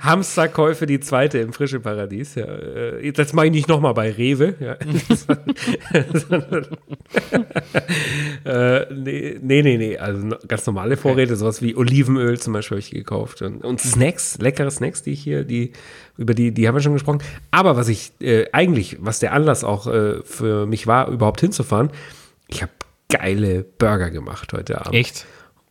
Hamsterkäufe, 0.00 0.86
die 0.86 1.00
zweite 1.00 1.38
im 1.38 1.52
frische 1.52 1.80
Paradies. 1.80 2.34
Ja. 2.34 2.46
Äh, 2.46 3.12
das 3.12 3.32
mache 3.32 3.46
ich 3.46 3.52
nicht 3.52 3.68
nochmal 3.68 3.94
bei 3.94 4.10
Rewe. 4.10 4.54
Ja. 4.60 4.76
äh, 8.80 8.86
nee, 8.92 9.38
nee, 9.40 9.62
nee, 9.62 9.98
Also 9.98 10.28
ganz 10.48 10.66
normale 10.66 10.96
Vorräte, 10.96 11.36
sowas 11.36 11.62
wie 11.62 11.76
Olivenöl 11.76 12.38
zum 12.38 12.52
Beispiel 12.52 12.76
habe 12.76 12.80
ich 12.80 12.90
gekauft. 12.90 13.42
Und, 13.42 13.64
und, 13.64 13.80
Snacks, 13.80 14.38
leckere 14.38 14.70
Snacks, 14.70 15.02
die 15.02 15.12
ich 15.12 15.22
hier, 15.22 15.44
die, 15.44 15.72
über 16.16 16.34
die, 16.34 16.52
die 16.52 16.66
haben 16.66 16.74
wir 16.74 16.80
schon 16.80 16.94
gesprochen. 16.94 17.22
Aber 17.50 17.76
was 17.76 17.88
ich 17.88 18.12
äh, 18.20 18.46
eigentlich, 18.52 18.98
was 19.00 19.20
der 19.20 19.32
Anlass 19.32 19.64
auch 19.64 19.86
äh, 19.86 20.22
für 20.24 20.66
mich 20.66 20.86
war, 20.86 21.08
überhaupt 21.08 21.40
hinzufahren, 21.40 21.90
ich 22.48 22.62
habe 22.62 22.72
geile 23.12 23.62
Burger 23.62 24.10
gemacht 24.10 24.52
heute 24.52 24.80
Abend. 24.80 24.94
Echt? 24.94 25.26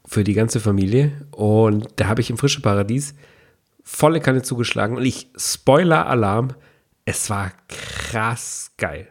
Für 0.05 0.23
die 0.23 0.33
ganze 0.33 0.59
Familie. 0.59 1.11
Und 1.31 1.87
da 1.95 2.07
habe 2.07 2.21
ich 2.21 2.29
im 2.29 2.37
Frische 2.37 2.61
Paradies 2.61 3.15
volle 3.83 4.21
Kanne 4.21 4.43
zugeschlagen. 4.43 4.95
Und 4.95 5.05
ich, 5.05 5.27
Spoiler-Alarm, 5.35 6.53
es 7.05 7.29
war 7.29 7.51
krass 7.67 8.71
geil. 8.77 9.07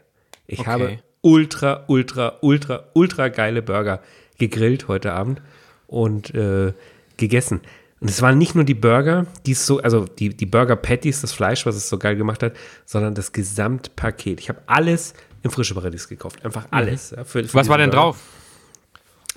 Ich 0.46 0.60
okay. 0.60 0.70
habe 0.70 0.98
ultra, 1.22 1.84
ultra, 1.88 2.38
ultra, 2.40 2.84
ultra 2.94 3.28
geile 3.28 3.62
Burger 3.62 4.00
gegrillt 4.38 4.88
heute 4.88 5.12
Abend 5.12 5.42
und 5.86 6.34
äh, 6.34 6.72
gegessen. 7.16 7.60
Und 8.00 8.08
es 8.08 8.22
waren 8.22 8.38
nicht 8.38 8.54
nur 8.54 8.64
die 8.64 8.74
Burger, 8.74 9.26
die 9.44 9.52
so, 9.52 9.80
also 9.82 10.06
die, 10.06 10.30
die 10.30 10.46
Burger 10.46 10.76
Patties, 10.76 11.20
das 11.20 11.32
Fleisch, 11.32 11.66
was 11.66 11.76
es 11.76 11.88
so 11.88 11.98
geil 11.98 12.16
gemacht 12.16 12.42
hat, 12.42 12.54
sondern 12.86 13.14
das 13.14 13.32
Gesamtpaket. 13.32 14.40
Ich 14.40 14.48
habe 14.48 14.62
alles 14.66 15.12
im 15.42 15.50
Frische 15.50 15.74
Paradies 15.74 16.08
gekauft. 16.08 16.44
Einfach 16.44 16.64
mhm. 16.64 16.68
alles. 16.70 17.12
Mhm. 17.12 17.18
Ja, 17.18 17.24
für, 17.24 17.44
für 17.44 17.54
was 17.54 17.68
war 17.68 17.78
denn 17.78 17.90
Burger. 17.90 18.02
drauf? 18.02 18.18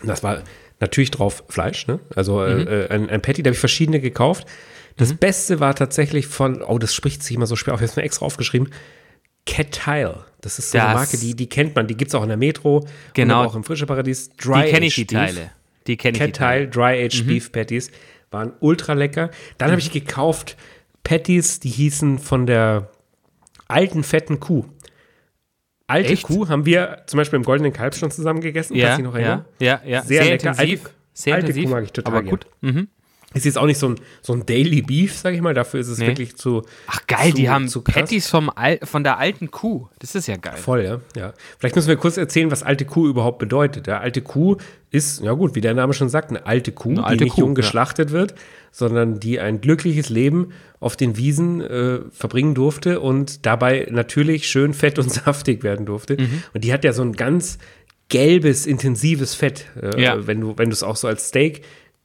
Das 0.04 0.24
war 0.24 0.42
natürlich 0.80 1.12
drauf 1.12 1.44
Fleisch, 1.50 1.88
ne? 1.88 2.00
Also 2.16 2.44
äh, 2.44 2.56
mhm. 2.56 2.68
äh, 2.68 2.88
ein, 2.89 3.10
ein 3.10 3.22
Patty, 3.22 3.44
da 3.44 3.50
habe 3.50 3.54
ich 3.54 3.60
verschiedene 3.60 4.00
gekauft. 4.00 4.48
Das 4.98 5.13
mhm. 5.13 5.18
Beste 5.18 5.60
war 5.60 5.76
tatsächlich 5.76 6.28
von, 6.28 6.62
oh, 6.62 6.78
das 6.78 6.94
spricht 6.94 7.24
sich 7.24 7.36
immer 7.36 7.48
so 7.48 7.56
schwer 7.56 7.74
auf, 7.74 7.80
ich 7.80 7.84
habe 7.84 7.92
es 7.92 7.96
mir 7.96 8.04
extra 8.04 8.26
aufgeschrieben. 8.26 8.70
Cat 9.46 9.72
Tile. 9.72 10.26
Das 10.42 10.60
ist 10.60 10.72
so 10.72 10.78
das 10.78 10.88
eine 10.88 10.96
Marke, 10.96 11.18
die, 11.18 11.36
die 11.36 11.48
kennt 11.48 11.76
man, 11.76 11.88
die 11.88 11.98
gibt 11.98 12.10
es 12.10 12.16
auch 12.16 12.24
in 12.24 12.30
der 12.30 12.38
Metro. 12.38 12.86
Genau. 13.13 13.44
auch 13.44 13.56
im 13.56 13.63
Frische 13.63 13.86
Paradies. 13.86 14.30
Dry 14.38 14.63
die 14.63 14.72
kenne 14.72 14.86
ich 14.86 14.96
die 14.96 15.06
Teile. 15.06 15.52
Die 15.88 15.98
kenne 15.98 16.18
ich 16.18 16.20
Cat 16.20 16.34
Tile, 16.34 16.68
Dry 16.68 17.04
Aged 17.04 17.24
mhm. 17.24 17.28
Beef 17.28 17.52
Patties. 17.52 17.92
Waren 18.32 18.54
ultra 18.60 18.94
lecker. 18.94 19.32
Dann 19.58 19.70
mhm. 19.70 19.72
habe 19.74 19.82
ich 19.82 19.92
gekauft 19.92 20.58
Patties, 21.04 21.60
die 21.60 21.70
hießen 21.70 22.20
von 22.20 22.46
der 22.46 22.89
alten 23.68 24.04
fetten 24.04 24.39
Kuh. 24.39 24.66
Alte 25.93 26.13
Echt? 26.13 26.23
Kuh 26.23 26.49
haben 26.49 26.65
wir 26.65 27.03
zum 27.06 27.17
Beispiel 27.19 27.38
im 27.38 27.43
Goldenen 27.43 27.71
Kalb 27.71 27.93
schon 27.93 28.10
zusammen 28.10 28.41
gegessen. 28.41 28.75
Ja, 28.75 28.97
noch 28.97 29.15
ja, 29.15 29.45
ja, 29.60 29.79
ja. 29.86 30.01
Sehr, 30.01 30.23
Sehr 30.23 30.32
lecker. 30.32 30.49
Intensiv. 30.49 30.86
Alte, 30.86 30.95
Sehr 31.13 31.36
alte 31.36 31.45
intensiv, 31.45 31.65
Kuh 31.65 31.75
mag 31.75 31.84
ich 31.84 31.91
total 31.91 32.13
aber 32.15 32.23
gut. 32.23 32.47
Mhm. 32.62 32.88
Ist 33.34 33.46
jetzt 33.46 33.58
auch 33.58 33.65
nicht 33.65 33.80
so 33.80 33.89
ein, 33.89 33.96
so 34.22 34.34
ein 34.34 34.46
Daily 34.46 34.82
Beef, 34.82 35.17
sag 35.17 35.34
ich 35.34 35.41
mal. 35.41 35.54
Dafür 35.54 35.80
ist 35.80 35.88
es 35.88 35.98
nee. 35.98 36.08
wirklich 36.08 36.36
zu. 36.36 36.63
Ach 36.88 37.06
geil, 37.08 37.32
zu, 37.32 37.38
die 37.38 37.50
haben 37.50 37.67
zu 37.67 37.82
Patties 37.82 38.30
vom 38.30 38.50
Al 38.50 38.80
von 38.84 39.04
der 39.04 39.17
alten 39.17 39.52
Kuh. 39.52 39.88
Das 40.00 40.15
ist 40.15 40.28
ja 40.28 40.38
geil. 40.38 40.58
Voll, 40.58 40.84
ja. 40.84 41.00
ja. 41.15 41.34
Vielleicht 41.58 41.76
müssen 41.76 41.88
wir 41.88 41.96
kurz 41.96 42.17
erzählen, 42.17 42.52
was 42.52 42.63
alte 42.63 42.86
Kuh 42.86 43.08
überhaupt 43.08 43.39
bedeutet. 43.39 43.88
Der 43.88 44.02
alte 44.02 44.22
Kuh 44.22 44.58
ist, 44.91 45.22
ja 45.22 45.34
gut, 45.34 45.56
wie 45.56 45.62
der 45.62 45.74
Name 45.74 45.93
schon 45.93 46.10
sagt, 46.10 46.30
eine 46.30 46.46
alte 46.46 46.72
Kuh, 46.72 46.91
eine 46.91 47.04
alte 47.04 47.17
die 47.17 47.24
nicht 47.26 47.34
Kuh, 47.34 47.41
jung 47.41 47.56
geschlachtet 47.56 48.10
ja. 48.10 48.15
wird, 48.15 48.36
sondern 48.72 49.19
die 49.19 49.39
ein 49.39 49.60
glückliches 49.60 50.10
Leben 50.10 50.50
auf 50.80 50.96
den 50.96 51.17
Wiesen 51.17 51.62
äh, 51.62 52.00
verbringen 52.12 52.54
durfte 52.54 53.00
und 53.00 53.46
dabei 53.46 53.88
natürlich 53.89 54.48
schön 54.48 54.74
fett 54.74 55.00
und 55.00 55.12
saftig 55.13 55.63
werden 55.63 55.86
durfte. 55.86 56.17
Mhm. 56.19 56.43
Und 56.54 56.63
die 56.63 56.72
hat 56.72 56.84
ja 56.84 56.93
so 56.93 57.02
ein 57.02 57.13
ganz 57.13 57.58
gelbes, 58.10 58.67
intensives 58.67 59.34
Fett, 59.34 59.65
äh, 59.82 60.00
ja. 60.02 60.28
wenn 60.28 60.41
du 60.41 60.58
wenn 60.58 60.69
du 60.69 60.74
es 60.74 60.84
auch 60.84 60.96
so 60.96 61.08
als 61.08 61.30
Steak 61.30 61.63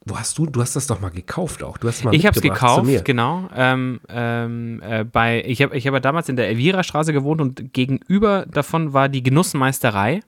wo 0.09 0.17
hast 0.17 0.37
du, 0.37 0.45
du 0.45 0.61
hast 0.61 0.75
das 0.75 0.87
doch 0.87 0.99
mal 0.99 1.09
gekauft 1.09 1.63
auch. 1.63 1.77
Du 1.77 1.87
hast 1.87 2.03
mal 2.03 2.13
ich 2.13 2.25
habe 2.25 2.35
es 2.35 2.41
gekauft, 2.41 3.05
genau. 3.05 3.49
Ähm, 3.55 3.99
ähm, 4.09 4.81
äh, 4.81 5.03
bei, 5.03 5.43
ich 5.45 5.61
habe 5.61 5.77
ich 5.77 5.87
hab 5.87 6.01
damals 6.01 6.29
in 6.29 6.35
der 6.35 6.47
Elvira-Straße 6.49 7.13
gewohnt 7.13 7.41
und 7.41 7.73
gegenüber 7.73 8.45
davon 8.47 8.93
war 8.93 9.09
die 9.09 9.23
Genussmeisterei. 9.23 10.21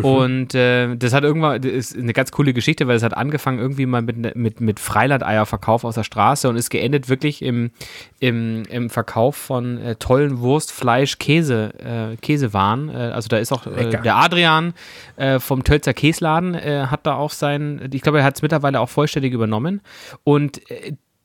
Mhm. 0.00 0.04
Und 0.04 0.54
äh, 0.54 0.96
das 0.96 1.12
hat 1.12 1.24
irgendwann, 1.24 1.60
das 1.60 1.72
ist 1.72 1.96
eine 1.96 2.12
ganz 2.12 2.32
coole 2.32 2.52
Geschichte, 2.52 2.86
weil 2.88 2.96
es 2.96 3.02
hat 3.02 3.16
angefangen 3.16 3.58
irgendwie 3.58 3.86
mal 3.86 4.02
mit, 4.02 4.36
mit, 4.36 4.60
mit 4.60 4.80
Freilandeierverkauf 4.80 5.84
aus 5.84 5.94
der 5.94 6.04
Straße 6.04 6.48
und 6.48 6.56
ist 6.56 6.70
geendet 6.70 7.08
wirklich 7.08 7.42
im, 7.42 7.70
im, 8.18 8.64
im 8.70 8.90
Verkauf 8.90 9.36
von 9.36 9.78
äh, 9.78 9.96
tollen 9.96 10.40
Wurst, 10.40 10.72
Fleisch, 10.72 11.18
Käse, 11.18 11.72
äh, 11.78 12.16
Käsewaren. 12.16 12.88
Äh, 12.88 13.12
also 13.12 13.28
da 13.28 13.38
ist 13.38 13.52
auch 13.52 13.66
äh, 13.66 13.90
der 13.90 14.16
Adrian 14.16 14.74
äh, 15.16 15.38
vom 15.38 15.64
Tölzer 15.64 15.94
Käsladen 15.94 16.54
hat 16.90 17.06
da 17.06 17.14
auch 17.14 17.30
sein, 17.30 17.88
ich 17.92 18.02
glaube, 18.02 18.18
er 18.18 18.24
hat 18.24 18.36
es 18.36 18.42
mittlerweile 18.42 18.80
auch 18.80 18.88
vollständig 18.88 19.32
übernommen. 19.32 19.80
Und 20.24 20.60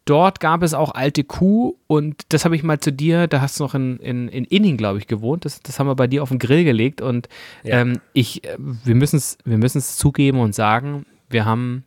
Dort 0.06 0.40
gab 0.40 0.62
es 0.62 0.76
auch 0.76 0.94
alte 0.94 1.24
Kuh 1.24 1.76
und 1.88 2.22
das 2.30 2.46
habe 2.46 2.56
ich 2.56 2.62
mal 2.62 2.80
zu 2.80 2.92
dir, 2.92 3.26
da 3.28 3.42
hast 3.42 3.60
du 3.60 3.64
noch 3.64 3.74
in, 3.74 3.98
in, 3.98 4.28
in 4.28 4.46
Inning, 4.46 4.78
glaube 4.78 5.00
ich, 5.00 5.08
gewohnt. 5.08 5.46
Das, 5.46 5.62
das 5.62 5.80
haben 5.80 5.88
wir 5.88 5.96
bei 5.96 6.06
dir 6.06 6.22
auf 6.22 6.30
den 6.30 6.38
Grill 6.38 6.64
gelegt 6.64 7.02
und 7.02 7.28
ja. 7.64 7.82
ähm, 7.82 8.00
ich, 8.14 8.44
äh, 8.44 8.56
wir 8.60 8.94
müssen 8.94 9.18
es 9.18 9.38
wir 9.44 9.70
zugeben 9.82 10.40
und 10.40 10.54
sagen, 10.54 11.08
wir 11.28 11.46
haben 11.46 11.86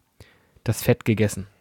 das 0.64 0.82
Fett 0.82 1.04
gegessen. 1.04 1.46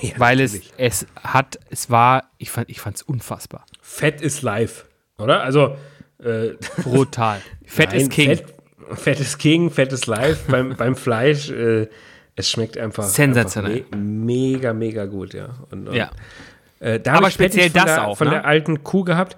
Ja, 0.00 0.12
Weil 0.16 0.38
es, 0.40 0.60
es 0.76 1.08
hat, 1.16 1.58
es 1.68 1.90
war, 1.90 2.30
ich 2.38 2.50
fand 2.50 2.70
es 2.70 3.02
unfassbar. 3.02 3.66
Fett 3.80 4.20
ist 4.20 4.42
live, 4.42 4.86
oder? 5.18 5.42
Also 5.42 5.76
äh, 6.22 6.50
brutal. 6.84 7.40
Fett 7.64 7.90
Nein, 7.90 8.02
ist 8.02 8.10
King. 8.10 8.28
Fett, 8.28 8.54
Fett, 8.94 9.20
ist 9.20 9.38
King, 9.38 9.70
Fett 9.70 9.92
ist 9.92 10.06
live. 10.06 10.46
beim, 10.46 10.76
beim 10.76 10.94
Fleisch 10.94 11.50
äh, 11.50 11.88
es 12.36 12.50
schmeckt 12.50 12.78
einfach, 12.78 13.04
sensationell. 13.04 13.84
Einfach 13.84 13.96
me 13.96 14.02
mega, 14.02 14.72
mega 14.72 15.04
gut, 15.06 15.34
ja. 15.34 15.50
Und, 15.70 15.88
und 15.88 15.94
ja. 15.94 16.10
Äh, 16.80 16.98
da 17.00 17.14
aber 17.14 17.30
speziell 17.30 17.70
das 17.70 17.84
der, 17.84 18.06
auch. 18.06 18.18
Von 18.18 18.28
ne? 18.28 18.34
der 18.34 18.46
alten 18.46 18.82
Kuh 18.82 19.04
gehabt. 19.04 19.36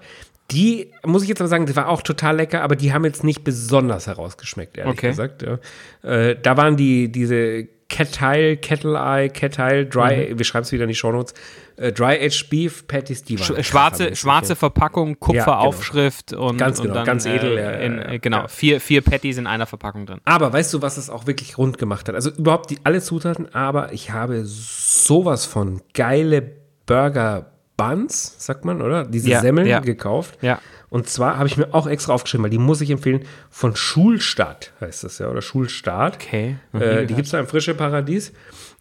Die, 0.51 0.91
muss 1.03 1.23
ich 1.23 1.29
jetzt 1.29 1.41
aber 1.41 1.47
sagen, 1.47 1.65
die 1.65 1.75
war 1.75 1.89
auch 1.89 2.03
total 2.03 2.35
lecker, 2.35 2.61
aber 2.61 2.75
die 2.75 2.93
haben 2.93 3.03
jetzt 3.03 3.23
nicht 3.23 3.43
besonders 3.43 4.05
herausgeschmeckt, 4.05 4.77
ehrlich 4.77 4.93
okay. 4.93 5.09
gesagt. 5.09 5.43
Ja. 5.43 5.57
Äh, 6.03 6.39
da 6.39 6.55
waren 6.55 6.77
die, 6.77 7.11
diese 7.11 7.67
Kettle, 7.95 8.57
Kettle 8.57 8.97
Eye, 8.97 9.29
Kettle, 9.29 9.85
Dry, 9.85 10.31
mhm. 10.31 10.37
wir 10.37 10.43
schreiben 10.43 10.63
es 10.63 10.71
wieder 10.73 10.83
in 10.83 10.89
die 10.89 10.95
Shownotes. 10.95 11.33
Äh, 11.77 11.93
Dry 11.93 12.19
Aged 12.21 12.49
Beef 12.49 12.85
Patties, 12.87 13.23
die 13.23 13.39
waren 13.39 13.63
schwarze, 13.63 14.17
schwarze 14.17 14.57
Verpackung, 14.57 15.17
Kupferaufschrift 15.17 16.31
ja, 16.31 16.37
genau. 16.37 16.49
und 16.49 16.57
ganz 16.57 16.81
genau, 16.81 16.89
und 16.89 16.95
dann, 16.97 17.05
ganz 17.05 17.25
edel. 17.25 17.57
Äh, 17.57 17.85
in, 17.85 17.99
äh, 17.99 18.19
genau, 18.19 18.49
vier, 18.49 18.81
vier 18.81 19.01
Patties 19.01 19.37
in 19.37 19.47
einer 19.47 19.65
Verpackung 19.65 20.05
drin. 20.05 20.19
Aber 20.25 20.51
weißt 20.51 20.73
du, 20.73 20.81
was 20.81 20.97
es 20.97 21.09
auch 21.09 21.25
wirklich 21.25 21.57
rund 21.57 21.77
gemacht 21.77 22.09
hat? 22.09 22.15
Also 22.15 22.31
überhaupt 22.31 22.69
die, 22.69 22.79
alle 22.83 23.01
Zutaten, 23.01 23.55
aber 23.55 23.93
ich 23.93 24.11
habe 24.11 24.43
sowas 24.43 25.45
von 25.45 25.81
geile 25.93 26.43
Burger 26.85 27.51
Buns, 27.77 28.35
sagt 28.37 28.65
man, 28.65 28.81
oder? 28.81 29.05
Diese 29.05 29.29
ja, 29.29 29.39
Semmeln 29.39 29.67
ja. 29.67 29.79
gekauft. 29.79 30.37
Ja. 30.41 30.59
Und 30.95 31.09
zwar 31.09 31.37
habe 31.37 31.47
ich 31.47 31.57
mir 31.57 31.73
auch 31.73 31.87
extra 31.87 32.13
aufgeschrieben, 32.13 32.45
weil 32.45 32.51
die 32.51 32.57
muss 32.57 32.79
ich 32.79 32.89
empfehlen, 32.89 33.25
von 33.49 33.75
Schulstadt 33.75 34.71
heißt 34.79 35.03
das 35.03 35.19
ja, 35.19 35.27
oder 35.27 35.41
Schulstaat. 35.41 36.15
Okay. 36.15 36.55
Äh, 36.71 37.05
die 37.05 37.15
gibt 37.15 37.25
es 37.25 37.31
da 37.31 37.39
im 37.41 37.47
Frische 37.47 37.73
Paradies. 37.73 38.31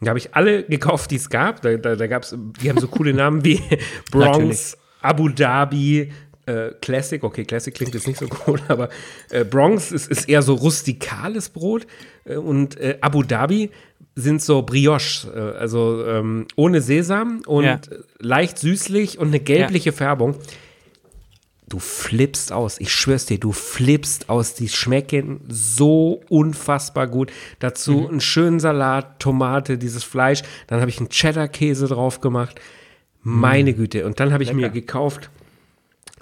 Da 0.00 0.10
habe 0.10 0.20
ich 0.20 0.32
alle 0.32 0.62
gekauft, 0.62 1.10
die 1.10 1.16
es 1.16 1.28
gab. 1.28 1.62
Da, 1.62 1.76
da, 1.76 1.96
da 1.96 2.06
gab 2.06 2.22
es, 2.22 2.36
die 2.62 2.70
haben 2.70 2.78
so 2.78 2.86
coole 2.86 3.12
Namen 3.14 3.44
wie 3.44 3.60
Bronx, 4.12 4.78
Abu 5.02 5.28
Dhabi, 5.28 6.12
äh, 6.46 6.68
Classic, 6.80 7.20
okay, 7.24 7.44
Classic 7.44 7.74
klingt 7.74 7.94
jetzt 7.94 8.06
nicht 8.06 8.20
so 8.20 8.28
cool, 8.46 8.60
aber 8.68 8.90
äh, 9.30 9.44
Bronx 9.44 9.90
ist, 9.90 10.08
ist, 10.08 10.28
eher 10.28 10.42
so 10.42 10.54
rustikales 10.54 11.48
Brot 11.48 11.84
äh, 12.26 12.36
und 12.36 12.78
äh, 12.78 12.96
Abu 13.00 13.24
Dhabi 13.24 13.72
sind 14.14 14.40
so 14.40 14.62
Brioche, 14.62 15.32
äh, 15.34 15.58
also 15.58 16.06
ähm, 16.06 16.46
ohne 16.54 16.80
Sesam 16.80 17.42
und 17.44 17.64
ja. 17.64 17.80
leicht 18.20 18.58
süßlich 18.58 19.18
und 19.18 19.28
eine 19.28 19.40
gelbliche 19.40 19.90
ja. 19.90 19.96
Färbung. 19.96 20.36
Du 21.68 21.78
flippst 21.78 22.52
aus, 22.52 22.78
ich 22.78 22.92
schwör's 22.92 23.24
dir, 23.26 23.38
du 23.38 23.52
flippst 23.52 24.28
aus. 24.28 24.54
Die 24.54 24.68
schmecken 24.68 25.40
so 25.48 26.20
unfassbar 26.28 27.06
gut. 27.06 27.32
Dazu 27.58 27.92
mhm. 28.00 28.06
einen 28.08 28.20
schönen 28.20 28.60
Salat, 28.60 29.18
Tomate, 29.18 29.78
dieses 29.78 30.04
Fleisch. 30.04 30.42
Dann 30.66 30.80
habe 30.80 30.90
ich 30.90 30.98
einen 30.98 31.08
Cheddar-Käse 31.08 31.88
drauf 31.88 32.20
gemacht. 32.20 32.60
Meine 33.22 33.72
mhm. 33.72 33.76
Güte. 33.76 34.04
Und 34.04 34.20
dann 34.20 34.32
habe 34.32 34.42
ich 34.42 34.50
Lecker. 34.50 34.60
mir 34.60 34.70
gekauft 34.70 35.30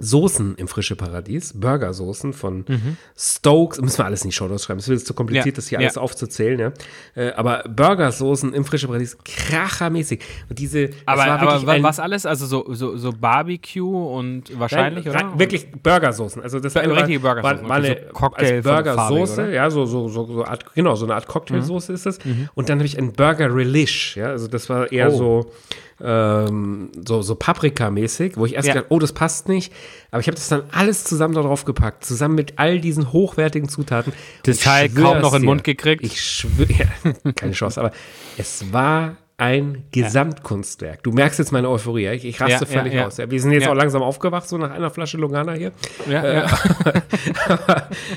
Soßen 0.02 0.56
im 0.56 0.66
Frische 0.66 0.96
Paradies, 0.96 1.52
Burgersoßen 1.54 2.32
von 2.32 2.64
mhm. 2.66 2.96
Stokes, 3.16 3.80
müssen 3.80 3.98
wir 3.98 4.04
alles 4.04 4.22
in 4.22 4.30
die 4.30 4.34
Show 4.34 4.46
schreiben, 4.58 4.80
es 4.80 4.88
wird 4.88 5.00
zu 5.00 5.14
kompliziert, 5.14 5.46
ja. 5.46 5.52
das 5.52 5.68
hier 5.68 5.78
ja. 5.78 5.86
alles 5.86 5.96
aufzuzählen, 5.96 6.58
ja. 6.58 6.72
Äh, 7.14 7.32
aber 7.32 7.62
Burgersoßen 7.68 8.52
im 8.52 8.64
Frische 8.64 8.88
Paradies, 8.88 9.16
krachermäßig. 9.24 10.20
Und 10.50 10.58
diese, 10.58 10.90
aber, 11.06 11.24
aber 11.24 11.82
was 11.82 12.00
alles? 12.00 12.26
Also 12.26 12.46
so, 12.46 12.74
so, 12.74 12.96
so 12.96 13.12
Barbecue 13.12 14.16
und 14.16 14.58
wahrscheinlich, 14.58 15.04
Nein, 15.06 15.28
oder? 15.28 15.38
Wirklich 15.38 15.70
Burgersoßen. 15.70 16.42
Also 16.42 16.58
das 16.58 16.74
war 16.74 16.82
richtige 16.82 17.20
Burgersoßen. 17.20 17.62
War, 17.62 17.68
war 17.68 17.76
eine 17.76 17.88
so 18.06 18.12
Cocktail 18.12 18.62
Burgersoße, 18.62 19.52
ja, 19.52 19.70
so, 19.70 19.86
so, 19.86 20.08
so, 20.08 20.26
so 20.26 20.44
Art, 20.44 20.74
genau, 20.74 20.96
so 20.96 21.06
eine 21.06 21.14
Art 21.14 21.28
Cocktailsoße 21.28 21.92
mhm. 21.92 21.96
ist 21.96 22.06
das. 22.06 22.24
Mhm. 22.24 22.48
Und 22.54 22.68
dann 22.68 22.78
habe 22.78 22.86
ich 22.86 22.98
ein 22.98 23.12
Burger 23.12 23.54
Relish, 23.54 24.16
ja, 24.16 24.26
also 24.26 24.48
das 24.48 24.68
war 24.68 24.90
eher 24.90 25.12
oh. 25.12 25.16
so 25.16 25.52
ähm, 26.00 26.90
so, 27.06 27.22
so 27.22 27.34
Paprika-mäßig, 27.34 28.36
wo 28.36 28.46
ich 28.46 28.54
erst 28.54 28.68
ja. 28.68 28.74
gedacht, 28.74 28.90
oh, 28.90 28.98
das 28.98 29.12
passt 29.12 29.48
nicht. 29.48 29.72
Aber 30.10 30.20
ich 30.20 30.26
habe 30.26 30.36
das 30.36 30.48
dann 30.48 30.64
alles 30.72 31.04
zusammen 31.04 31.34
darauf 31.34 31.64
gepackt, 31.64 32.04
zusammen 32.04 32.34
mit 32.34 32.54
all 32.58 32.80
diesen 32.80 33.12
hochwertigen 33.12 33.68
Zutaten. 33.68 34.12
Das 34.44 34.58
Teil 34.58 34.88
kaum 34.88 35.20
noch 35.20 35.34
in 35.34 35.42
den 35.42 35.46
Mund 35.46 35.64
gekriegt. 35.64 36.04
Ich 36.04 36.20
schwöre, 36.20 36.72
ja, 37.24 37.32
keine 37.32 37.52
Chance, 37.52 37.80
aber 37.80 37.92
es 38.36 38.72
war 38.72 39.16
ein 39.42 39.82
Gesamtkunstwerk. 39.90 41.02
Du 41.02 41.10
merkst 41.10 41.40
jetzt 41.40 41.50
meine 41.50 41.68
Euphorie. 41.68 42.06
Ich, 42.10 42.24
ich 42.24 42.40
raste 42.40 42.64
ja, 42.64 42.66
völlig 42.80 42.94
ja, 42.94 43.08
aus. 43.08 43.18
Wir 43.18 43.40
sind 43.40 43.50
jetzt 43.50 43.66
auch 43.66 43.74
langsam 43.74 44.00
aufgewacht, 44.00 44.48
so 44.48 44.56
nach 44.56 44.70
einer 44.70 44.88
Flasche 44.88 45.16
Lugana 45.16 45.54
hier. 45.54 45.72
Äh, 46.08 46.42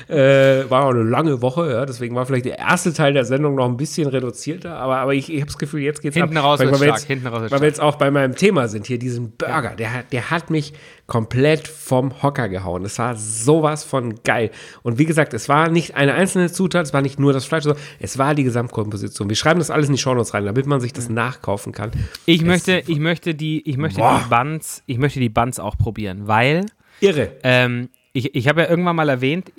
äh, 0.62 0.70
war 0.70 0.84
auch 0.84 0.90
eine 0.90 1.02
lange 1.02 1.42
Woche, 1.42 1.68
ja, 1.68 1.84
deswegen 1.84 2.14
war 2.14 2.26
vielleicht 2.26 2.44
der 2.44 2.60
erste 2.60 2.92
Teil 2.92 3.12
der 3.12 3.24
Sendung 3.24 3.56
noch 3.56 3.64
ein 3.64 3.76
bisschen 3.76 4.06
reduzierter, 4.06 4.76
aber, 4.76 4.98
aber 4.98 5.14
ich, 5.14 5.28
ich 5.28 5.40
habe 5.40 5.46
das 5.46 5.58
Gefühl, 5.58 5.80
jetzt 5.80 6.00
geht's 6.00 6.16
Hinten 6.16 6.36
ab. 6.36 6.44
Raus 6.44 6.60
weil, 6.60 6.70
weil, 6.70 6.80
wir 6.80 6.86
jetzt, 6.88 7.06
Hinten 7.06 7.26
raus 7.26 7.50
weil 7.50 7.60
wir 7.60 7.66
jetzt 7.66 7.80
auch 7.80 7.96
bei 7.96 8.12
meinem 8.12 8.36
Thema 8.36 8.68
sind, 8.68 8.86
hier 8.86 9.00
diesen 9.00 9.32
Burger, 9.32 9.74
der, 9.76 10.04
der 10.12 10.30
hat 10.30 10.50
mich 10.50 10.74
komplett 11.06 11.68
vom 11.68 12.22
Hocker 12.22 12.48
gehauen. 12.48 12.84
Es 12.84 12.98
war 12.98 13.16
sowas 13.16 13.84
von 13.84 14.22
geil. 14.24 14.50
Und 14.82 14.98
wie 14.98 15.06
gesagt, 15.06 15.34
es 15.34 15.48
war 15.48 15.68
nicht 15.68 15.94
eine 15.94 16.14
einzelne 16.14 16.50
Zutat, 16.50 16.86
es 16.86 16.92
war 16.92 17.02
nicht 17.02 17.20
nur 17.20 17.32
das 17.32 17.44
Fleisch, 17.44 17.64
es 18.00 18.18
war 18.18 18.34
die 18.34 18.44
Gesamtkomposition. 18.44 19.28
Wir 19.28 19.36
schreiben 19.36 19.60
das 19.60 19.70
alles 19.70 19.86
in 19.86 19.94
die 19.94 20.00
Shownotes 20.00 20.34
rein, 20.34 20.44
damit 20.44 20.66
man 20.66 20.80
sich 20.80 20.92
das 20.92 21.08
nachkaufen 21.08 21.72
kann. 21.72 21.92
Ich 22.26 22.40
es 22.40 22.46
möchte, 22.46 22.82
ich 22.86 22.98
möchte 22.98 23.34
die, 23.34 23.68
ich 23.68 23.76
möchte 23.76 24.00
die 24.00 24.28
Buns, 24.28 24.82
ich 24.86 24.98
möchte 24.98 25.20
die 25.20 25.28
Buns 25.28 25.60
auch 25.60 25.78
probieren, 25.78 26.26
weil 26.26 26.66
irre. 27.00 27.30
Ähm, 27.42 27.88
ich, 28.12 28.34
ich 28.34 28.48
habe 28.48 28.62
ja 28.62 28.70
irgendwann 28.70 28.96
mal 28.96 29.10
erwähnt, 29.10 29.52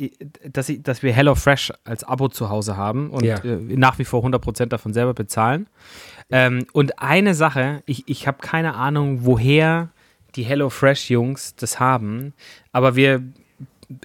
dass, 0.51 0.67
ich, 0.67 0.81
dass 0.81 1.03
wir 1.03 1.13
HelloFresh 1.13 1.73
als 1.83 2.03
Abo 2.03 2.27
zu 2.27 2.49
Hause 2.49 2.75
haben 2.75 3.11
und 3.11 3.23
ja. 3.23 3.37
äh, 3.37 3.55
nach 3.55 3.99
wie 3.99 4.03
vor 4.03 4.25
100% 4.25 4.65
davon 4.65 4.93
selber 4.93 5.13
bezahlen. 5.13 5.67
Ähm, 6.31 6.65
und 6.73 6.99
eine 6.99 7.35
Sache, 7.35 7.83
ich, 7.85 8.03
ich 8.07 8.27
habe 8.27 8.39
keine 8.41 8.73
Ahnung, 8.73 9.19
woher 9.21 9.89
die 10.37 10.43
HelloFresh-Jungs 10.43 11.55
das 11.55 11.79
haben, 11.79 12.33
aber 12.71 12.95
wir, 12.95 13.23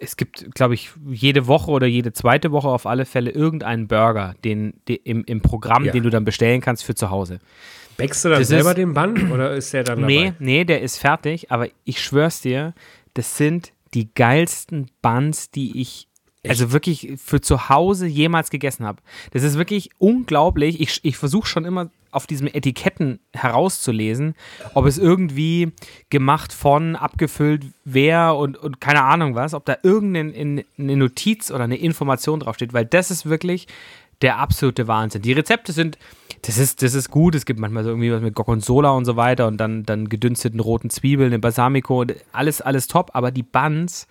es 0.00 0.16
gibt, 0.16 0.54
glaube 0.54 0.74
ich, 0.74 0.90
jede 1.08 1.46
Woche 1.46 1.70
oder 1.70 1.86
jede 1.86 2.12
zweite 2.12 2.50
Woche 2.50 2.68
auf 2.68 2.86
alle 2.86 3.04
Fälle 3.04 3.30
irgendeinen 3.30 3.86
Burger, 3.86 4.34
den, 4.44 4.74
den 4.88 4.98
im, 5.04 5.24
im 5.24 5.40
Programm, 5.40 5.84
ja. 5.84 5.92
den 5.92 6.02
du 6.02 6.10
dann 6.10 6.24
bestellen 6.24 6.60
kannst 6.60 6.84
für 6.84 6.94
zu 6.94 7.10
Hause. 7.10 7.38
Bäckst 7.96 8.24
du 8.24 8.30
dann 8.30 8.40
das 8.40 8.48
selber 8.48 8.70
ist, 8.70 8.78
den 8.78 8.94
Bann 8.94 9.30
oder 9.30 9.54
ist 9.54 9.72
der 9.72 9.84
dann 9.84 10.00
dabei? 10.00 10.12
Nee, 10.12 10.32
nee, 10.38 10.64
der 10.64 10.80
ist 10.80 10.98
fertig, 10.98 11.52
aber 11.52 11.68
ich 11.84 12.02
schwör's 12.02 12.40
dir, 12.40 12.74
das 13.14 13.36
sind 13.36 13.72
die 13.94 14.12
geilsten 14.14 14.90
Buns, 15.02 15.50
die 15.50 15.80
ich 15.80 16.08
Echt? 16.44 16.50
Also 16.50 16.72
wirklich 16.72 17.12
für 17.24 17.40
zu 17.40 17.68
Hause 17.68 18.08
jemals 18.08 18.50
gegessen 18.50 18.84
habe. 18.84 19.00
Das 19.30 19.44
ist 19.44 19.58
wirklich 19.58 19.90
unglaublich. 19.98 20.80
Ich, 20.80 20.98
ich 21.04 21.16
versuche 21.16 21.46
schon 21.46 21.64
immer 21.64 21.90
auf 22.12 22.26
diesen 22.26 22.46
Etiketten 22.46 23.18
herauszulesen, 23.32 24.34
ob 24.74 24.86
es 24.86 24.98
irgendwie 24.98 25.72
gemacht 26.10 26.52
von, 26.52 26.94
abgefüllt, 26.94 27.66
wer 27.84 28.36
und, 28.36 28.56
und 28.56 28.80
keine 28.80 29.02
Ahnung 29.02 29.34
was, 29.34 29.54
ob 29.54 29.64
da 29.64 29.76
irgendeine 29.82 30.64
Notiz 30.76 31.50
oder 31.50 31.64
eine 31.64 31.76
Information 31.76 32.40
draufsteht, 32.40 32.72
weil 32.72 32.84
das 32.84 33.10
ist 33.10 33.26
wirklich 33.26 33.66
der 34.20 34.38
absolute 34.38 34.86
Wahnsinn. 34.86 35.22
Die 35.22 35.32
Rezepte 35.32 35.72
sind, 35.72 35.98
das 36.42 36.58
ist, 36.58 36.82
das 36.82 36.94
ist 36.94 37.10
gut. 37.10 37.34
Es 37.34 37.44
gibt 37.44 37.58
manchmal 37.58 37.82
so 37.82 37.90
irgendwie 37.90 38.12
was 38.12 38.22
mit 38.22 38.34
Gorgonzola 38.34 38.90
und 38.90 39.04
so 39.04 39.16
weiter 39.16 39.48
und 39.48 39.56
dann, 39.56 39.82
dann 39.82 40.08
gedünsteten 40.08 40.60
roten 40.60 40.90
Zwiebeln, 40.90 41.32
den 41.32 41.40
Balsamico 41.40 42.02
und 42.02 42.14
alles, 42.30 42.60
alles 42.60 42.86
top, 42.86 43.10
aber 43.14 43.32
die 43.32 43.42
Buns, 43.42 44.06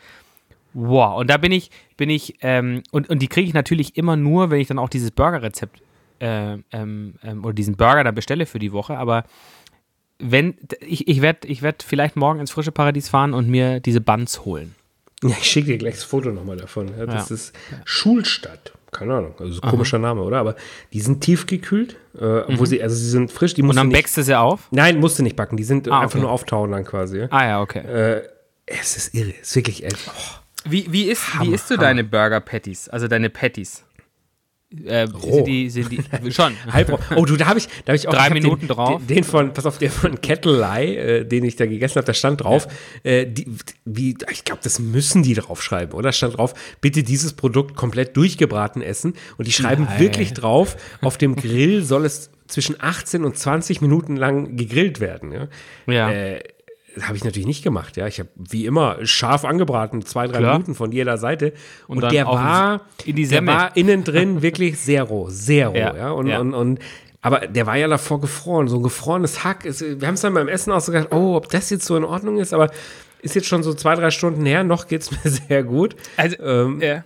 Wow, 0.74 1.20
und 1.20 1.30
da 1.30 1.36
bin 1.38 1.52
ich, 1.52 1.70
bin 1.98 2.10
ich, 2.10 2.36
ähm, 2.42 2.82
und, 2.92 3.10
und 3.10 3.20
die 3.20 3.28
kriege 3.28 3.48
ich 3.48 3.54
natürlich 3.54 3.98
immer 3.98 4.16
nur, 4.16 4.52
wenn 4.52 4.62
ich 4.62 4.70
dann 4.70 4.80
auch 4.80 4.88
dieses 4.88 5.12
Burger-Rezept 5.12 5.82
äh, 6.22 6.58
ähm, 6.72 7.16
ähm, 7.24 7.44
oder 7.44 7.54
diesen 7.54 7.76
Burger 7.76 8.04
dann 8.04 8.16
bestelle 8.16 8.46
für 8.46 8.60
die 8.60 8.72
Woche. 8.72 8.98
Aber 8.98 9.26
wenn, 10.20 10.56
ich, 10.82 11.08
ich 11.08 11.22
werde 11.22 11.48
ich 11.48 11.62
werd 11.62 11.84
vielleicht 11.84 12.16
morgen 12.16 12.40
ins 12.40 12.52
frische 12.52 12.72
Paradies 12.72 13.10
fahren 13.10 13.34
und 13.34 13.50
mir 13.50 13.80
diese 13.80 14.02
Buns 14.02 14.46
holen. 14.46 14.76
Ja, 15.24 15.36
ich 15.40 15.50
schicke 15.50 15.68
dir 15.68 15.78
gleich 15.78 15.96
das 15.96 16.04
Foto 16.04 16.32
nochmal 16.32 16.58
davon. 16.58 16.90
Ja, 16.98 17.06
das 17.06 17.30
ja. 17.30 17.36
ist 17.36 17.54
Schulstadt. 17.86 18.74
Keine 18.92 19.16
Ahnung, 19.16 19.36
also 19.40 19.62
komischer. 19.62 20.00
Name, 20.00 20.22
oder? 20.22 20.40
Aber 20.40 20.56
die 20.92 21.00
sind 21.00 21.22
tiefgekühlt, 21.22 21.96
äh, 22.20 22.26
mhm. 22.52 22.60
wo 22.60 22.66
sie, 22.66 22.84
also 22.84 22.94
sie 22.96 23.10
sind 23.10 23.32
frisch. 23.32 23.54
Die 23.54 23.62
und 23.64 23.76
dann 23.76 23.90
backst 23.90 24.18
du 24.18 24.24
sie 24.24 24.38
auf? 24.38 24.68
Nein, 24.72 25.00
musst 25.00 25.18
du 25.18 25.24
nicht 25.24 25.38
backen. 25.38 25.56
Die 25.56 25.64
sind 25.64 25.90
ah, 25.90 26.02
einfach 26.02 26.20
nur 26.20 26.30
auftauen 26.30 26.72
dann 26.72 26.84
quasi. 26.84 27.28
Ah 27.30 27.46
ja, 27.46 27.62
okay. 27.62 27.80
Äh, 27.80 28.24
es 28.66 28.98
ist 28.98 29.16
irre, 29.16 29.34
es 29.42 29.50
ist 29.50 29.56
wirklich. 29.56 29.84
Äh, 29.84 29.90
oh. 30.08 30.42
Wie, 30.66 30.92
wie, 30.92 31.04
isst, 31.06 31.34
Hammer, 31.34 31.46
wie 31.46 31.54
isst 31.54 31.70
du 31.70 31.76
Hammer. 31.76 31.84
deine 31.84 32.04
Burger 32.04 32.42
Patties? 32.42 32.90
Also 32.90 33.08
deine 33.08 33.30
Patties? 33.30 33.84
Äh, 34.86 35.08
sind 35.08 35.48
die, 35.48 35.70
sind 35.70 35.92
die, 35.92 36.32
schon. 36.32 36.56
Halb 36.72 36.98
oh, 37.18 37.26
du, 37.26 37.36
da 37.36 37.48
habe 37.48 37.60
ich, 37.60 37.68
da 37.84 37.92
hab 37.92 38.00
ich 38.00 38.08
auch 38.08 38.14
drei 38.14 38.30
Minuten 38.30 38.68
den, 38.68 38.76
drauf. 38.76 39.02
Den, 39.06 39.26
von, 39.26 39.54
pass 39.54 39.66
auf, 39.66 39.78
der 39.80 39.92
von 39.92 40.22
Kettlei, 40.22 40.96
äh, 40.96 41.26
den 41.26 41.44
ich 41.44 41.58
da 41.58 41.66
gegessen 41.66 41.96
habe, 41.96 42.06
da 42.06 42.14
stand 42.14 42.42
drauf, 42.42 42.68
ja. 43.04 43.12
äh, 43.12 43.26
die, 43.26 43.48
wie, 43.84 44.16
ich 44.32 44.46
glaube, 44.46 44.62
das 44.64 44.80
müssen 44.80 45.24
die 45.24 45.34
draufschreiben, 45.34 45.94
oder? 45.94 46.14
Stand 46.14 46.38
drauf, 46.38 46.54
bitte 46.80 47.04
dieses 47.04 47.34
Produkt 47.34 47.76
komplett 47.76 48.16
durchgebraten 48.16 48.82
essen. 48.82 49.14
Und 49.38 49.48
die 49.48 49.52
schreiben 49.52 49.84
Nein. 49.84 50.00
wirklich 50.00 50.34
drauf, 50.34 50.78
auf 51.02 51.18
dem 51.18 51.36
Grill 51.36 51.84
soll 51.84 52.06
es 52.06 52.30
zwischen 52.48 52.78
18 52.80 53.26
und 53.26 53.38
20 53.38 53.82
Minuten 53.82 54.16
lang 54.16 54.56
gegrillt 54.56 55.02
werden. 55.02 55.34
Ja. 55.34 55.48
ja. 55.88 56.12
Äh, 56.12 56.44
habe 57.00 57.16
ich 57.16 57.24
natürlich 57.24 57.48
nicht 57.48 57.64
gemacht, 57.64 57.98
ja. 57.98 58.08
Ich 58.08 58.20
habe 58.20 58.30
wie 58.36 58.66
immer 58.66 58.98
scharf 59.06 59.46
angebraten, 59.46 60.06
zwei, 60.06 60.28
drei 60.28 60.40
Klar. 60.40 60.54
Minuten 60.54 60.76
von 60.76 60.92
jeder 60.92 61.18
Seite. 61.18 61.54
Und, 61.88 62.04
und 62.04 62.12
der 62.12 62.26
war, 62.26 62.82
in 63.06 63.16
die 63.16 63.28
der 63.28 63.46
war 63.46 63.76
innen 63.78 64.04
drin 64.04 64.42
wirklich 64.42 64.80
sehr 64.80 65.04
roh, 65.04 65.28
sehr 65.30 65.70
roh, 65.70 65.76
ja. 65.76 65.96
ja? 65.96 66.12
Und, 66.12 66.28
ja. 66.28 66.40
Und, 66.40 66.54
und, 66.54 66.80
aber 67.22 67.48
der 67.48 67.66
war 67.66 67.78
ja 67.78 67.88
davor 67.88 68.20
gefroren, 68.20 68.68
so 68.68 68.78
ein 68.78 68.84
gefrorenes 68.84 69.44
Hack. 69.44 69.64
Ist, 69.66 69.82
wir 69.82 70.08
haben 70.08 70.16
es 70.16 70.22
dann 70.22 70.34
beim 70.34 70.48
Essen 70.48 70.72
auch 70.72 70.82
so 70.82 70.92
gedacht, 70.92 71.14
oh, 71.14 71.36
ob 71.36 71.50
das 71.50 71.70
jetzt 71.70 71.86
so 71.86 71.96
in 71.96 72.04
Ordnung 72.04 72.40
ist, 72.40 72.54
aber 72.54 72.72
ist 73.22 73.36
jetzt 73.36 73.48
schon 73.48 73.64
so 73.64 73.74
zwei, 73.74 73.96
drei 73.96 74.12
Stunden 74.12 74.46
her, 74.46 74.64
noch 74.64 74.88
geht 74.88 75.02
es 75.02 75.12
mir 75.24 75.30
sehr 75.30 75.64
gut. 75.64 75.96
Also, 76.18 76.38
ähm, 76.40 76.82
ja. 76.82 77.04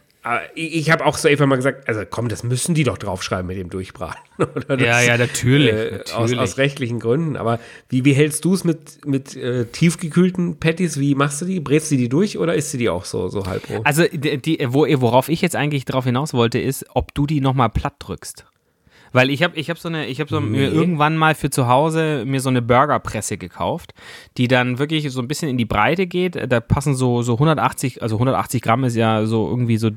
Ich, 0.56 0.76
ich 0.76 0.92
habe 0.92 1.06
auch 1.06 1.18
so 1.18 1.28
einfach 1.28 1.46
mal 1.46 1.56
gesagt, 1.56 1.88
also 1.88 2.02
komm, 2.10 2.30
das 2.30 2.44
müssen 2.44 2.74
die 2.74 2.84
doch 2.84 2.98
draufschreiben 2.98 3.46
mit 3.46 3.58
dem 3.58 3.70
Durchbraten. 3.70 4.22
Das, 4.68 4.82
ja, 4.82 5.02
ja, 5.02 5.18
natürlich. 5.18 5.72
Äh, 5.72 5.92
natürlich. 5.92 6.14
Aus, 6.14 6.34
aus, 6.34 6.58
rechtlichen 6.58 7.00
Gründen. 7.00 7.38
Aber 7.38 7.60
wie, 7.88 8.04
wie 8.04 8.14
hältst 8.14 8.44
du 8.44 8.54
es 8.54 8.64
mit, 8.64 9.06
mit 9.06 9.36
äh, 9.36 9.66
tiefgekühlten 9.66 10.60
Patties? 10.60 11.00
Wie 11.00 11.16
machst 11.16 11.42
du 11.42 11.46
die? 11.46 11.60
Brätst 11.60 11.92
du 11.92 11.96
die 11.96 12.10
durch 12.10 12.38
oder 12.38 12.56
isst 12.56 12.74
du 12.74 12.78
die 12.78 12.90
auch 12.90 13.06
so, 13.06 13.30
so 13.30 13.46
halb 13.46 13.70
roh? 13.70 13.82
Also, 13.86 14.04
die, 14.12 14.38
die, 14.42 14.66
wo, 14.68 14.86
worauf 15.02 15.30
ich 15.30 15.42
jetzt 15.42 15.56
eigentlich 15.56 15.86
drauf 15.86 16.04
hinaus 16.04 16.34
wollte, 16.34 16.60
ist, 16.60 16.86
ob 16.94 17.14
du 17.14 17.26
die 17.26 17.40
nochmal 17.40 17.70
platt 17.70 17.96
drückst. 18.00 18.46
Weil 19.16 19.30
ich 19.30 19.42
habe 19.44 19.56
ich 19.56 19.70
hab 19.70 19.80
so 19.80 19.88
eine, 19.88 20.08
ich 20.08 20.20
habe 20.20 20.30
so 20.30 20.42
nee. 20.42 20.50
mir 20.50 20.74
irgendwann 20.74 21.16
mal 21.16 21.36
für 21.36 21.50
zu 21.50 21.70
Hause 21.70 22.26
mir 22.26 22.42
so 22.42 22.50
eine 22.50 22.62
Burgerpresse 22.62 23.38
gekauft, 23.38 23.94
die 24.36 24.50
dann 24.50 24.78
wirklich 24.78 25.10
so 25.10 25.22
ein 25.22 25.30
bisschen 25.30 25.48
in 25.48 25.58
die 25.58 25.64
Breite 25.64 26.06
geht. 26.06 26.52
Da 26.52 26.60
passen 26.60 26.96
so, 26.96 27.22
so 27.22 27.36
180, 27.36 28.04
also 28.04 28.18
180 28.18 28.62
Gramm 28.62 28.84
ist 28.84 28.98
ja 28.98 29.26
so 29.26 29.48
irgendwie 29.48 29.78
so 29.78 29.92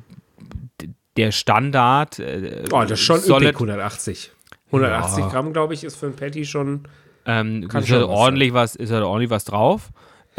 der 1.16 1.32
Standard. 1.32 2.20
Äh, 2.20 2.62
oh, 2.70 2.82
das 2.82 2.92
ist 2.92 3.00
schon 3.00 3.18
üppig, 3.18 3.54
180. 3.54 4.30
180 4.66 5.18
ja. 5.18 5.28
Gramm, 5.30 5.52
glaube 5.52 5.74
ich, 5.74 5.82
ist 5.82 5.96
für 5.96 6.06
ein 6.06 6.14
Patty 6.14 6.44
schon. 6.44 6.84
Ähm, 7.26 7.64
ist, 7.64 7.90
halt 7.90 8.04
ordentlich 8.04 8.54
was, 8.54 8.76
ist 8.76 8.92
halt 8.92 9.02
ordentlich 9.02 9.30
was 9.30 9.44
drauf. 9.44 9.90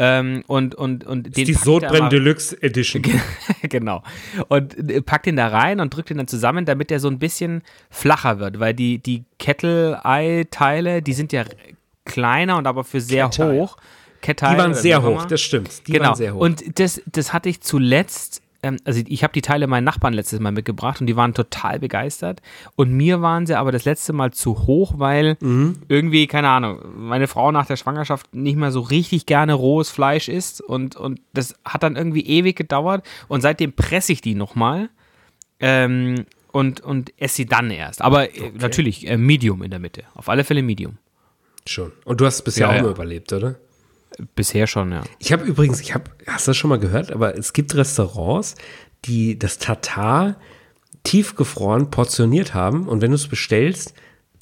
Ähm, 0.02 0.44
und, 0.46 0.74
und, 0.74 1.04
und 1.04 1.36
den 1.36 1.44
die 1.44 1.52
Sodbrennen 1.52 2.08
Deluxe 2.08 2.56
Edition. 2.62 3.02
genau. 3.62 4.02
Und 4.48 4.90
äh, 4.90 5.02
packt 5.02 5.26
den 5.26 5.36
da 5.36 5.48
rein 5.48 5.78
und 5.78 5.94
drückt 5.94 6.08
den 6.08 6.16
dann 6.16 6.26
zusammen, 6.26 6.64
damit 6.64 6.88
der 6.88 7.00
so 7.00 7.08
ein 7.08 7.18
bisschen 7.18 7.60
flacher 7.90 8.38
wird, 8.38 8.58
weil 8.58 8.72
die, 8.72 8.96
die 8.98 9.24
Kettle-Ei-Teile, 9.38 11.02
die 11.02 11.12
sind 11.12 11.34
ja 11.34 11.44
kleiner 12.06 12.56
und 12.56 12.66
aber 12.66 12.82
für 12.82 13.02
sehr 13.02 13.28
Kettle. 13.28 13.60
hoch. 13.60 13.76
Kettle, 14.22 14.52
die 14.52 14.56
waren 14.56 14.74
sehr 14.74 15.02
hoch, 15.02 15.26
das 15.26 15.42
stimmt. 15.42 15.86
Die 15.86 15.92
genau. 15.92 16.14
Und 16.34 16.78
das, 16.80 17.02
das 17.04 17.34
hatte 17.34 17.50
ich 17.50 17.60
zuletzt 17.60 18.40
ähm, 18.62 18.76
also 18.84 19.02
ich 19.06 19.22
habe 19.22 19.32
die 19.32 19.42
Teile 19.42 19.66
meinen 19.66 19.84
Nachbarn 19.84 20.14
letztes 20.14 20.40
Mal 20.40 20.52
mitgebracht 20.52 21.00
und 21.00 21.06
die 21.06 21.16
waren 21.16 21.34
total 21.34 21.78
begeistert. 21.78 22.40
Und 22.76 22.92
mir 22.92 23.22
waren 23.22 23.46
sie 23.46 23.54
aber 23.56 23.72
das 23.72 23.84
letzte 23.84 24.12
Mal 24.12 24.32
zu 24.32 24.66
hoch, 24.66 24.94
weil 24.96 25.36
mhm. 25.40 25.76
irgendwie, 25.88 26.26
keine 26.26 26.48
Ahnung, 26.48 26.80
meine 26.96 27.26
Frau 27.26 27.52
nach 27.52 27.66
der 27.66 27.76
Schwangerschaft 27.76 28.34
nicht 28.34 28.56
mehr 28.56 28.70
so 28.70 28.80
richtig 28.80 29.26
gerne 29.26 29.54
rohes 29.54 29.90
Fleisch 29.90 30.28
isst 30.28 30.60
und, 30.60 30.96
und 30.96 31.20
das 31.32 31.54
hat 31.64 31.82
dann 31.82 31.96
irgendwie 31.96 32.26
ewig 32.26 32.56
gedauert 32.56 33.06
und 33.28 33.40
seitdem 33.40 33.72
presse 33.72 34.12
ich 34.12 34.20
die 34.20 34.34
nochmal. 34.34 34.90
Ähm, 35.60 36.24
und, 36.52 36.80
und 36.80 37.12
esse 37.16 37.36
sie 37.36 37.46
dann 37.46 37.70
erst. 37.70 38.02
Aber 38.02 38.34
äh, 38.34 38.40
okay. 38.40 38.52
natürlich 38.58 39.08
äh, 39.08 39.16
Medium 39.16 39.62
in 39.62 39.70
der 39.70 39.78
Mitte. 39.78 40.02
Auf 40.14 40.28
alle 40.28 40.42
Fälle 40.42 40.62
Medium. 40.62 40.98
Schon. 41.66 41.92
Und 42.04 42.20
du 42.20 42.26
hast 42.26 42.36
es 42.36 42.42
bisher 42.42 42.66
ja, 42.66 42.72
auch 42.72 42.84
ja. 42.84 42.90
überlebt, 42.90 43.32
oder? 43.32 43.56
Bisher 44.34 44.66
schon, 44.66 44.92
ja. 44.92 45.02
Ich 45.18 45.32
habe 45.32 45.44
übrigens, 45.44 45.80
ich 45.80 45.94
habe, 45.94 46.04
hast 46.26 46.46
du 46.46 46.50
das 46.50 46.56
schon 46.56 46.70
mal 46.70 46.78
gehört, 46.78 47.12
aber 47.12 47.36
es 47.36 47.52
gibt 47.52 47.74
Restaurants, 47.74 48.56
die 49.04 49.38
das 49.38 49.58
Tatar 49.58 50.36
tiefgefroren 51.04 51.90
portioniert 51.90 52.54
haben 52.54 52.88
und 52.88 53.00
wenn 53.00 53.10
du 53.10 53.14
es 53.14 53.28
bestellst, 53.28 53.94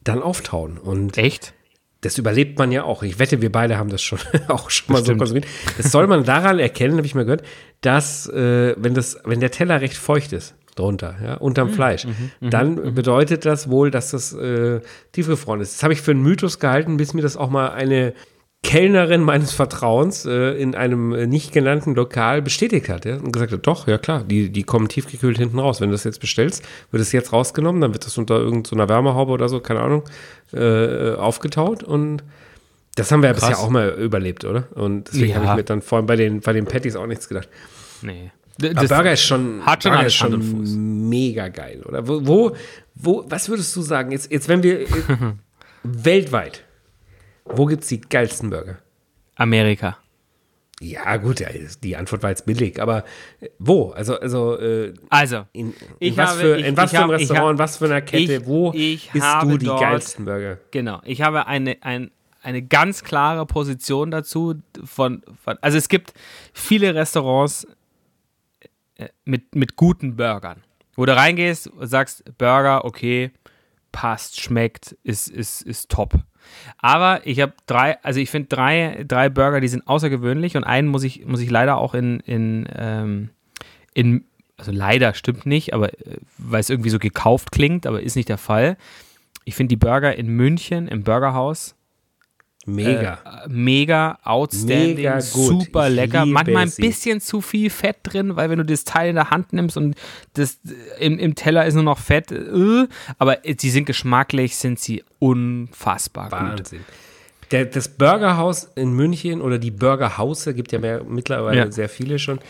dann 0.02 0.22
auftauen. 0.22 0.78
Und 0.78 1.18
Echt? 1.18 1.54
Das 2.00 2.16
überlebt 2.16 2.58
man 2.58 2.70
ja 2.70 2.84
auch. 2.84 3.02
Ich 3.02 3.18
wette, 3.18 3.42
wir 3.42 3.50
beide 3.50 3.76
haben 3.76 3.90
das 3.90 4.02
schon 4.02 4.20
auch 4.48 4.70
schon 4.70 4.92
mal 4.92 5.00
Bestimmt. 5.00 5.18
so 5.18 5.18
konsumiert. 5.18 5.46
Das 5.76 5.90
soll 5.90 6.06
man 6.06 6.24
daran 6.24 6.58
erkennen, 6.58 6.96
habe 6.96 7.06
ich 7.06 7.14
mal 7.14 7.24
gehört, 7.24 7.42
dass 7.80 8.28
äh, 8.28 8.74
wenn 8.78 8.94
das, 8.94 9.18
wenn 9.24 9.40
der 9.40 9.50
Teller 9.50 9.80
recht 9.80 9.96
feucht 9.96 10.32
ist, 10.32 10.54
drunter, 10.76 11.16
ja, 11.22 11.34
unterm 11.34 11.68
mhm. 11.68 11.74
Fleisch, 11.74 12.04
mhm. 12.04 12.30
mhm. 12.40 12.50
dann 12.50 12.74
mhm. 12.74 12.94
bedeutet 12.94 13.44
das 13.44 13.68
wohl, 13.68 13.90
dass 13.90 14.12
das 14.12 14.32
äh, 14.32 14.80
tiefgefroren 15.10 15.60
ist. 15.60 15.74
Das 15.74 15.82
habe 15.82 15.92
ich 15.92 16.00
für 16.00 16.12
einen 16.12 16.22
Mythos 16.22 16.60
gehalten, 16.60 16.98
bis 16.98 17.14
mir 17.14 17.22
das 17.22 17.36
auch 17.36 17.50
mal 17.50 17.70
eine 17.70 18.14
Kellnerin 18.64 19.22
meines 19.22 19.52
Vertrauens 19.52 20.26
äh, 20.26 20.52
in 20.60 20.74
einem 20.74 21.14
äh, 21.14 21.26
nicht 21.26 21.52
genannten 21.52 21.94
Lokal 21.94 22.42
bestätigt 22.42 22.88
hat 22.88 23.04
ja, 23.04 23.16
und 23.16 23.32
gesagt 23.32 23.52
hat, 23.52 23.66
doch, 23.66 23.86
ja 23.86 23.98
klar, 23.98 24.24
die, 24.24 24.50
die 24.50 24.64
kommen 24.64 24.88
tiefgekühlt 24.88 25.38
hinten 25.38 25.58
raus. 25.58 25.80
Wenn 25.80 25.90
du 25.90 25.94
das 25.94 26.04
jetzt 26.04 26.20
bestellst, 26.20 26.64
wird 26.90 27.00
es 27.00 27.12
jetzt 27.12 27.32
rausgenommen, 27.32 27.80
dann 27.80 27.92
wird 27.92 28.04
das 28.04 28.18
unter 28.18 28.36
irgendeiner 28.36 28.84
so 28.84 28.88
Wärmehaube 28.88 29.32
oder 29.32 29.48
so, 29.48 29.60
keine 29.60 29.80
Ahnung, 29.80 30.02
äh, 30.52 31.14
aufgetaut 31.14 31.84
und 31.84 32.24
das 32.96 33.12
haben 33.12 33.22
wir 33.22 33.28
ja 33.28 33.34
Krass. 33.34 33.50
bisher 33.50 33.64
auch 33.64 33.70
mal 33.70 33.90
überlebt, 33.90 34.44
oder? 34.44 34.66
Und 34.74 35.08
deswegen 35.08 35.30
ja. 35.30 35.36
habe 35.36 35.46
ich 35.46 35.56
mir 35.56 35.62
dann 35.62 35.80
vor 35.80 35.98
allem 35.98 36.06
bei 36.06 36.16
den, 36.16 36.40
bei 36.40 36.52
den 36.52 36.64
Patties 36.64 36.96
auch 36.96 37.06
nichts 37.06 37.28
gedacht. 37.28 37.48
Nee. 38.02 38.32
Das 38.58 38.88
Burger 38.88 39.12
ist 39.12 39.22
schon, 39.22 39.64
hat 39.64 39.84
schon, 39.84 39.92
Burger 39.92 40.06
ist 40.06 40.14
schon 40.14 41.08
mega 41.08 41.46
geil, 41.46 41.84
oder? 41.86 42.08
Wo, 42.08 42.26
wo, 42.26 42.56
wo, 42.96 43.24
was 43.28 43.48
würdest 43.48 43.74
du 43.76 43.82
sagen, 43.82 44.10
jetzt, 44.10 44.32
jetzt 44.32 44.48
wenn 44.48 44.64
wir 44.64 44.80
weltweit 45.84 46.64
wo 47.54 47.66
gibt 47.66 47.82
es 47.82 47.88
die 47.88 48.00
geilsten 48.00 48.50
Burger? 48.50 48.78
Amerika. 49.36 49.98
Ja, 50.80 51.16
gut, 51.16 51.42
die 51.82 51.96
Antwort 51.96 52.22
war 52.22 52.30
jetzt 52.30 52.46
billig, 52.46 52.80
aber 52.80 53.04
äh, 53.40 53.48
wo? 53.58 53.90
Also, 53.90 54.18
also, 54.20 54.58
äh, 54.58 54.94
also 55.08 55.44
in, 55.52 55.74
in 55.98 56.16
was, 56.16 56.30
habe, 56.30 56.40
für, 56.40 56.56
in 56.56 56.64
ich, 56.66 56.76
was 56.76 56.90
für 56.90 56.98
einem 56.98 57.10
Restaurant, 57.10 57.52
in 57.52 57.58
was 57.58 57.76
für 57.78 57.84
einer 57.86 58.00
Kette, 58.00 58.34
ich, 58.34 58.46
wo 58.46 58.72
ich 58.72 59.12
isst 59.12 59.26
du 59.42 59.58
die 59.58 59.66
dort, 59.66 59.80
geilsten 59.80 60.24
Burger? 60.24 60.58
Genau, 60.70 61.00
ich 61.04 61.22
habe 61.22 61.48
eine, 61.48 61.78
ein, 61.80 62.12
eine 62.42 62.62
ganz 62.62 63.02
klare 63.02 63.44
Position 63.44 64.12
dazu. 64.12 64.54
Von, 64.84 65.22
von, 65.42 65.58
also, 65.62 65.76
es 65.78 65.88
gibt 65.88 66.12
viele 66.52 66.94
Restaurants 66.94 67.66
äh, 68.96 69.08
mit, 69.24 69.56
mit 69.56 69.74
guten 69.74 70.14
Burgern, 70.14 70.62
wo 70.94 71.06
du 71.06 71.16
reingehst 71.16 71.66
und 71.66 71.88
sagst: 71.88 72.22
Burger, 72.38 72.84
okay, 72.84 73.32
passt, 73.90 74.40
schmeckt, 74.40 74.96
ist, 75.02 75.28
ist, 75.28 75.62
ist 75.62 75.88
top. 75.88 76.14
Aber 76.78 77.26
ich 77.26 77.40
habe 77.40 77.52
drei, 77.66 78.02
also 78.02 78.20
ich 78.20 78.30
finde 78.30 78.48
drei, 78.48 79.04
drei 79.06 79.28
Burger, 79.28 79.60
die 79.60 79.68
sind 79.68 79.86
außergewöhnlich 79.86 80.56
und 80.56 80.64
einen 80.64 80.88
muss 80.88 81.02
ich, 81.02 81.26
muss 81.26 81.40
ich 81.40 81.50
leider 81.50 81.78
auch 81.78 81.94
in, 81.94 82.20
in, 82.20 82.68
ähm, 82.74 83.30
in 83.94 84.24
also 84.56 84.72
leider 84.72 85.14
stimmt 85.14 85.46
nicht, 85.46 85.72
aber 85.72 85.92
äh, 85.92 86.18
weil 86.36 86.60
es 86.60 86.70
irgendwie 86.70 86.90
so 86.90 86.98
gekauft 86.98 87.52
klingt, 87.52 87.86
aber 87.86 88.02
ist 88.02 88.16
nicht 88.16 88.28
der 88.28 88.38
Fall. 88.38 88.76
Ich 89.44 89.54
finde 89.54 89.70
die 89.70 89.76
Burger 89.76 90.14
in 90.16 90.28
München 90.28 90.88
im 90.88 91.04
Burgerhaus 91.04 91.74
Mega. 92.68 93.18
Äh, 93.24 93.48
mega, 93.48 94.18
outstanding, 94.22 94.96
mega 94.96 95.20
super 95.20 95.88
lecker. 95.88 96.26
Manchmal 96.26 96.64
ein 96.64 96.72
bisschen 96.76 97.20
zu 97.20 97.40
viel 97.40 97.70
Fett 97.70 97.96
drin, 98.02 98.36
weil 98.36 98.50
wenn 98.50 98.58
du 98.58 98.64
das 98.64 98.84
Teil 98.84 99.10
in 99.10 99.14
der 99.14 99.30
Hand 99.30 99.52
nimmst 99.52 99.76
und 99.76 99.96
das 100.34 100.58
im, 100.98 101.18
im 101.18 101.34
Teller 101.34 101.66
ist 101.66 101.74
nur 101.74 101.82
noch 101.82 101.98
Fett, 101.98 102.30
äh, 102.30 102.86
aber 103.18 103.38
sie 103.56 103.70
sind 103.70 103.86
geschmacklich, 103.86 104.56
sind 104.56 104.78
sie 104.78 105.02
unfassbar 105.18 106.30
Wahnsinn. 106.30 106.78
gut. 106.78 106.86
Der, 107.50 107.64
das 107.64 107.88
Burgerhaus 107.88 108.70
in 108.74 108.92
München 108.92 109.40
oder 109.40 109.58
die 109.58 109.70
Burgerhause, 109.70 110.52
gibt 110.52 110.70
ja 110.70 110.78
mehr, 110.78 111.02
mittlerweile 111.04 111.56
ja. 111.56 111.72
sehr 111.72 111.88
viele 111.88 112.18
schon, 112.18 112.40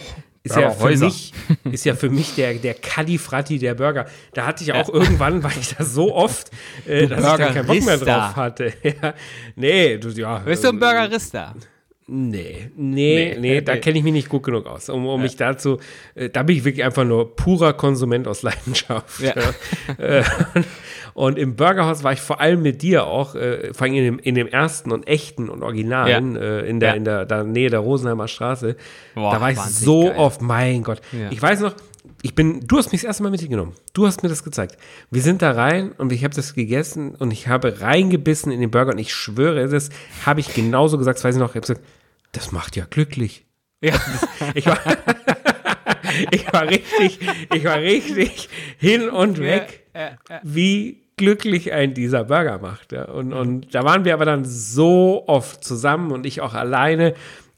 ist 0.49 0.57
ja, 0.57 0.71
für 0.71 0.97
mich, 0.97 1.33
ist 1.71 1.85
ja 1.85 1.95
für 1.95 2.11
mich 2.11 2.35
der, 2.35 2.55
der 2.55 2.75
Kadifratti 2.75 3.59
der 3.59 3.75
Burger. 3.75 4.07
Da 4.35 4.47
hatte 4.47 4.65
ich 4.65 4.73
auch 4.73 4.89
irgendwann, 4.89 5.43
war 5.43 5.53
ich 5.59 5.75
da 5.75 5.85
so 5.85 6.15
oft, 6.15 6.51
äh, 6.87 7.07
dass 7.07 7.19
ich 7.19 7.25
da 7.25 7.37
keinen 7.53 7.67
Bock 7.67 7.85
mehr 7.85 7.99
drauf 7.99 8.37
hatte. 8.37 8.73
ja. 8.83 9.15
Nee, 9.57 9.99
du, 9.99 10.09
ja. 10.11 10.39
Bist 10.39 10.65
du 10.65 10.69
ein 10.69 10.79
Burgerista? 10.79 11.55
Nee, 12.11 12.71
nee, 12.75 13.35
nee, 13.35 13.37
nee, 13.39 13.61
da 13.61 13.77
kenne 13.77 13.99
ich 13.99 14.05
mich 14.05 14.15
nicht 14.15 14.31
gut 14.31 14.43
genug 14.43 14.67
aus, 14.67 14.89
um, 14.89 15.07
um 15.07 15.21
ja. 15.21 15.25
mich 15.25 15.37
dazu, 15.37 15.79
äh, 16.15 16.31
da 16.31 16.43
bin 16.43 16.57
ich 16.57 16.65
wirklich 16.65 16.83
einfach 16.83 17.05
nur 17.05 17.37
purer 17.37 17.75
Konsument 17.75 18.27
aus 18.27 18.41
Leidenschaft. 18.43 19.21
Ja. 19.21 19.35
Äh, 19.99 20.23
und 21.13 21.39
im 21.39 21.55
Burgerhaus 21.57 22.05
war 22.05 22.13
ich 22.13 22.21
vor 22.21 22.41
allem 22.41 22.63
mit 22.63 22.81
dir 22.81 23.07
auch, 23.07 23.35
äh, 23.35 23.75
vor 23.75 23.87
allem 23.87 23.95
in 23.95 24.05
dem, 24.05 24.19
in 24.21 24.35
dem 24.37 24.47
ersten 24.47 24.91
und 24.91 25.07
echten 25.07 25.51
und 25.51 25.63
originalen, 25.63 26.35
ja. 26.35 26.41
äh, 26.41 26.69
in 26.71 26.81
der, 26.81 26.91
ja. 26.91 26.95
in 26.95 27.05
der, 27.05 27.27
der 27.27 27.45
Nähe 27.45 27.69
der 27.69 27.81
Rosenheimer 27.81 28.27
Straße. 28.27 28.77
Boah, 29.15 29.35
da 29.35 29.41
war 29.43 29.51
ich 29.51 29.59
so 29.59 30.05
geil. 30.05 30.15
oft, 30.17 30.41
mein 30.41 30.85
Gott. 30.85 31.03
Ja. 31.13 31.31
Ich 31.31 31.43
weiß 31.43 31.61
noch, 31.61 31.75
ich 32.23 32.35
bin, 32.35 32.67
du 32.67 32.79
hast 32.79 32.91
mich 32.91 33.03
das 33.03 33.09
erste 33.09 33.23
Mal 33.23 33.31
mitgenommen. 33.31 33.75
Du 33.93 34.07
hast 34.07 34.23
mir 34.23 34.29
das 34.29 34.43
gezeigt. 34.43 34.79
Wir 35.11 35.21
sind 35.23 35.43
da 35.43 35.53
rein 35.53 35.93
und 35.99 36.11
ich 36.13 36.25
habe 36.25 36.35
das 36.35 36.55
gegessen 36.55 37.15
und 37.15 37.33
ich 37.33 37.49
habe 37.49 37.81
reingebissen 37.81 38.51
in 38.51 38.61
den 38.61 38.71
Burger 38.71 38.93
und 38.93 38.99
ich 38.99 39.13
schwöre, 39.13 39.69
das 39.69 39.91
habe 40.25 40.41
ich 40.41 40.55
genauso 40.55 40.99
gesagt, 40.99 41.19
das 41.19 41.25
weiß 41.25 41.35
ich 41.35 41.41
noch, 41.41 41.51
ich 41.51 41.57
habe 41.57 41.61
gesagt, 41.61 41.83
das 42.39 42.53
macht 42.53 42.76
ja 42.76 42.86
glücklich. 42.89 43.47
Ja. 43.80 43.95
ich 44.55 44.66
war, 44.66 44.78
ich 46.30 46.53
war 46.53 46.68
richtig, 46.68 47.18
ich 47.53 47.64
war 47.64 47.78
richtig 47.78 48.49
hin 48.78 49.09
und 49.09 49.39
weg, 49.41 49.86
wie 50.45 51.03
glücklich 51.16 51.72
ein 51.72 51.95
dieser 51.95 52.24
Burger 52.24 52.59
macht. 52.59 52.93
Ja. 52.93 53.07
Und, 53.07 53.32
und 53.32 53.74
da 53.74 53.82
waren 53.82 54.05
wir 54.05 54.14
aber 54.14 54.24
dann 54.24 54.45
so 54.45 55.24
oft 55.26 55.64
zusammen 55.64 56.12
und 56.12 56.26
ich 56.26 56.41
auch 56.41 56.55
alleine. 56.55 57.14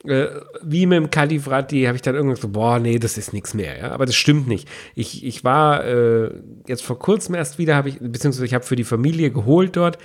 Äh, 0.06 0.28
wie 0.62 0.86
mit 0.86 0.96
dem 0.96 1.10
Califratti 1.10 1.82
habe 1.82 1.96
ich 1.96 2.00
dann 2.00 2.14
irgendwann 2.14 2.40
so, 2.40 2.48
boah, 2.48 2.78
nee, 2.78 2.98
das 2.98 3.18
ist 3.18 3.34
nichts 3.34 3.52
mehr. 3.52 3.76
Ja? 3.76 3.90
Aber 3.90 4.06
das 4.06 4.14
stimmt 4.14 4.48
nicht. 4.48 4.66
Ich, 4.94 5.26
ich 5.26 5.44
war 5.44 5.84
äh, 5.84 6.30
jetzt 6.66 6.82
vor 6.82 6.98
kurzem 6.98 7.34
erst 7.34 7.58
wieder, 7.58 7.76
habe 7.76 7.90
ich, 7.90 7.98
beziehungsweise 8.00 8.46
ich 8.46 8.54
habe 8.54 8.64
für 8.64 8.76
die 8.76 8.84
Familie 8.84 9.30
geholt 9.30 9.76
dort. 9.76 9.98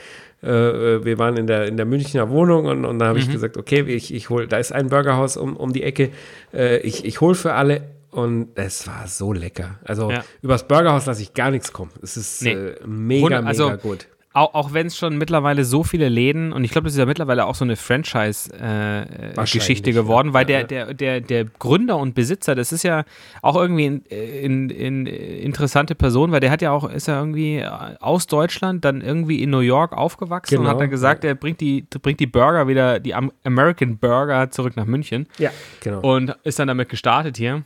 Äh, 0.44 0.50
äh 0.50 1.06
wir 1.06 1.18
waren 1.18 1.38
in 1.38 1.48
der, 1.48 1.66
in 1.68 1.78
der 1.78 1.86
Münchner 1.86 2.30
Wohnung 2.30 2.66
und, 2.66 2.86
und 2.86 3.00
da 3.00 3.08
habe 3.08 3.20
mhm. 3.20 3.26
ich 3.26 3.32
gesagt, 3.32 3.58
okay, 3.58 3.82
ich, 3.82 4.14
ich 4.14 4.30
hole, 4.30 4.48
da 4.48 4.58
ist 4.58 4.72
ein 4.72 4.90
Burgerhaus 4.90 5.38
um, 5.38 5.56
um 5.56 5.74
die 5.74 5.84
Ecke. 5.84 6.12
Äh, 6.54 6.78
ich 6.78 7.06
ich 7.06 7.22
hole 7.22 7.36
für 7.36 7.54
alle 7.54 7.82
und 8.12 8.50
es 8.56 8.88
war 8.88 9.08
so 9.08 9.34
lecker. 9.34 9.80
Also 9.84 10.10
ja. 10.10 10.24
übers 10.42 10.68
Burgerhaus 10.68 11.06
lasse 11.06 11.22
ich 11.22 11.34
gar 11.34 11.52
nichts 11.52 11.74
kommen. 11.74 11.92
Es 12.02 12.16
ist 12.18 12.42
nee. 12.44 12.54
äh, 12.54 12.76
mega, 12.86 13.42
mega 13.42 13.48
also, 13.48 13.72
gut. 13.78 14.08
Auch, 14.36 14.54
auch 14.54 14.74
wenn 14.74 14.88
es 14.88 14.98
schon 14.98 15.18
mittlerweile 15.18 15.64
so 15.64 15.86
viele 15.86 16.10
Läden, 16.10 16.52
und 16.52 16.66
ich 16.66 16.72
glaube, 16.72 16.84
das 16.84 16.96
ist 16.96 17.00
ja 17.00 17.06
mittlerweile 17.06 17.46
auch 17.46 17.56
so 17.56 17.64
eine 17.64 17.78
Franchise-Geschichte 17.78 19.92
äh, 19.92 19.94
geworden, 19.94 20.28
ja, 20.28 20.34
weil 20.34 20.44
der, 20.44 20.66
der, 20.66 20.94
der, 20.94 21.22
der 21.22 21.46
Gründer 21.46 21.96
und 21.96 22.16
Besitzer, 22.16 22.54
das 22.54 22.74
ist 22.74 22.84
ja 22.84 23.06
auch 23.42 23.56
irgendwie 23.56 23.86
eine 23.86 24.02
in, 24.10 24.70
in, 24.70 25.06
interessante 25.06 25.96
Person, 25.96 26.34
weil 26.34 26.42
der 26.42 26.52
hat 26.52 26.62
ja 26.62 26.72
auch, 26.72 26.90
ist 26.90 27.08
ja 27.08 27.18
irgendwie 27.18 27.64
aus 27.64 28.28
Deutschland, 28.28 28.84
dann 28.84 29.00
irgendwie 29.00 29.42
in 29.42 29.52
New 29.52 29.60
York 29.60 29.94
aufgewachsen 29.94 30.58
genau, 30.58 30.68
und 30.68 30.76
hat 30.76 30.82
dann 30.82 30.90
gesagt, 30.90 31.24
er 31.24 31.36
bringt 31.36 31.62
die, 31.62 31.86
bringt 32.02 32.20
die 32.20 32.28
Burger 32.28 32.68
wieder, 32.68 33.00
die 33.00 33.14
American 33.14 33.98
Burger 33.98 34.52
zurück 34.52 34.76
nach 34.76 34.86
München. 34.86 35.28
Ja, 35.38 35.52
genau. 35.80 36.02
Und 36.02 36.36
ist 36.44 36.60
dann 36.60 36.68
damit 36.68 36.90
gestartet 36.90 37.38
hier. 37.38 37.64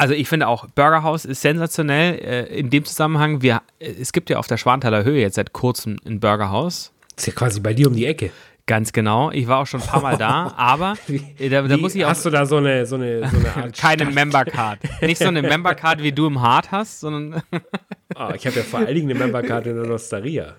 Also 0.00 0.14
ich 0.14 0.30
finde 0.30 0.48
auch, 0.48 0.66
Burgerhaus 0.66 1.26
ist 1.26 1.42
sensationell. 1.42 2.14
Äh, 2.14 2.58
in 2.58 2.70
dem 2.70 2.86
Zusammenhang, 2.86 3.42
wir, 3.42 3.60
es 3.78 4.14
gibt 4.14 4.30
ja 4.30 4.38
auf 4.38 4.46
der 4.46 4.56
Schwanthaler 4.56 5.04
Höhe 5.04 5.20
jetzt 5.20 5.34
seit 5.34 5.52
kurzem 5.52 5.98
ein 6.06 6.20
Burgerhaus. 6.20 6.90
Ist 7.18 7.26
ja 7.26 7.34
quasi 7.34 7.60
bei 7.60 7.74
dir 7.74 7.86
um 7.88 7.94
die 7.94 8.06
Ecke. 8.06 8.30
Ganz 8.64 8.94
genau. 8.94 9.30
Ich 9.30 9.46
war 9.46 9.58
auch 9.58 9.66
schon 9.66 9.82
ein 9.82 9.86
paar 9.86 10.00
Mal 10.00 10.16
da, 10.16 10.54
aber 10.56 10.94
wie, 11.06 11.50
da, 11.50 11.60
da 11.60 11.76
muss 11.76 11.94
ich 11.94 12.02
auch. 12.06 12.10
Hast 12.10 12.24
du 12.24 12.30
da 12.30 12.46
so 12.46 12.56
eine, 12.56 12.86
so 12.86 12.94
eine, 12.94 13.28
so 13.28 13.36
eine 13.36 13.54
Art 13.54 13.76
Keine 13.78 14.06
Member-Card. 14.06 14.78
Nicht 15.02 15.18
so 15.18 15.28
eine 15.28 15.42
Member-Card, 15.42 16.02
wie 16.02 16.12
du 16.12 16.28
im 16.28 16.40
Hard 16.40 16.72
hast, 16.72 17.00
sondern. 17.00 17.42
oh, 17.52 18.28
ich 18.34 18.46
habe 18.46 18.56
ja 18.56 18.62
vor 18.62 18.80
allen 18.80 18.94
Dingen 18.94 19.10
eine 19.10 19.18
Member-Card 19.18 19.66
in 19.66 19.74
der 19.74 19.84
Losteria. 19.84 20.54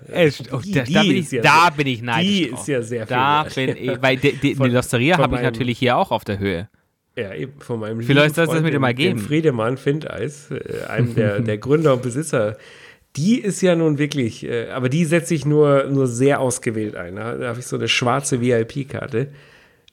Oh, 0.51 0.57
die, 0.59 0.71
da, 0.71 0.83
da, 0.83 1.01
bin 1.01 1.17
ich, 1.17 1.31
ja 1.31 1.41
da 1.41 1.71
bin 1.71 1.87
ich 1.87 2.03
neidisch. 2.03 2.29
Die 2.29 2.43
ist 2.43 2.67
ja 2.67 2.83
sehr 2.83 3.07
viel. 3.07 3.15
Da 3.15 3.47
bin 3.55 3.75
ich, 3.75 4.01
weil 4.03 4.17
die, 4.17 4.33
die, 4.33 4.53
die 4.53 4.67
Losteria 4.67 5.17
habe 5.17 5.37
ich 5.37 5.41
natürlich 5.41 5.79
hier 5.79 5.97
auch 5.97 6.11
auf 6.11 6.23
der 6.25 6.37
Höhe. 6.37 6.69
Ja, 7.15 7.33
eben 7.33 7.53
von 7.59 7.79
meinem 7.79 8.01
Vielleicht 8.01 8.35
soll 8.35 8.45
es 8.45 8.51
das 8.51 8.61
mit 8.61 8.73
dir 8.73 8.79
mal 8.79 8.93
geben. 8.93 9.19
Friedemann 9.19 9.77
Findeis, 9.77 10.49
äh, 10.49 10.85
einem 10.87 11.13
der, 11.13 11.39
der 11.41 11.57
Gründer 11.57 11.93
und 11.93 12.01
Besitzer 12.01 12.57
die 13.15 13.39
ist 13.39 13.61
ja 13.61 13.75
nun 13.75 13.97
wirklich, 13.97 14.45
äh, 14.45 14.69
aber 14.69 14.89
die 14.89 15.05
setze 15.05 15.33
ich 15.33 15.45
nur, 15.45 15.85
nur 15.85 16.07
sehr 16.07 16.39
ausgewählt 16.39 16.95
ein. 16.95 17.17
Da, 17.17 17.35
da 17.37 17.49
habe 17.49 17.59
ich 17.59 17.65
so 17.65 17.75
eine 17.75 17.87
schwarze 17.87 18.41
VIP-Karte. 18.41 19.31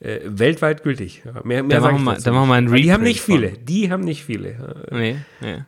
Äh, 0.00 0.20
weltweit 0.24 0.84
gültig. 0.84 1.24
Mehr, 1.42 1.64
mehr 1.64 1.80
da, 1.80 1.90
machen 1.90 2.04
wir, 2.04 2.14
da 2.14 2.30
machen 2.30 2.48
wir 2.48 2.54
ein 2.54 2.72
Die 2.72 2.92
haben 2.92 3.02
nicht 3.02 3.20
viele. 3.20 3.50
Die 3.50 3.90
haben 3.90 4.04
nicht 4.04 4.24
viele. 4.24 4.86
Nee, 4.92 5.16
nee. 5.40 5.64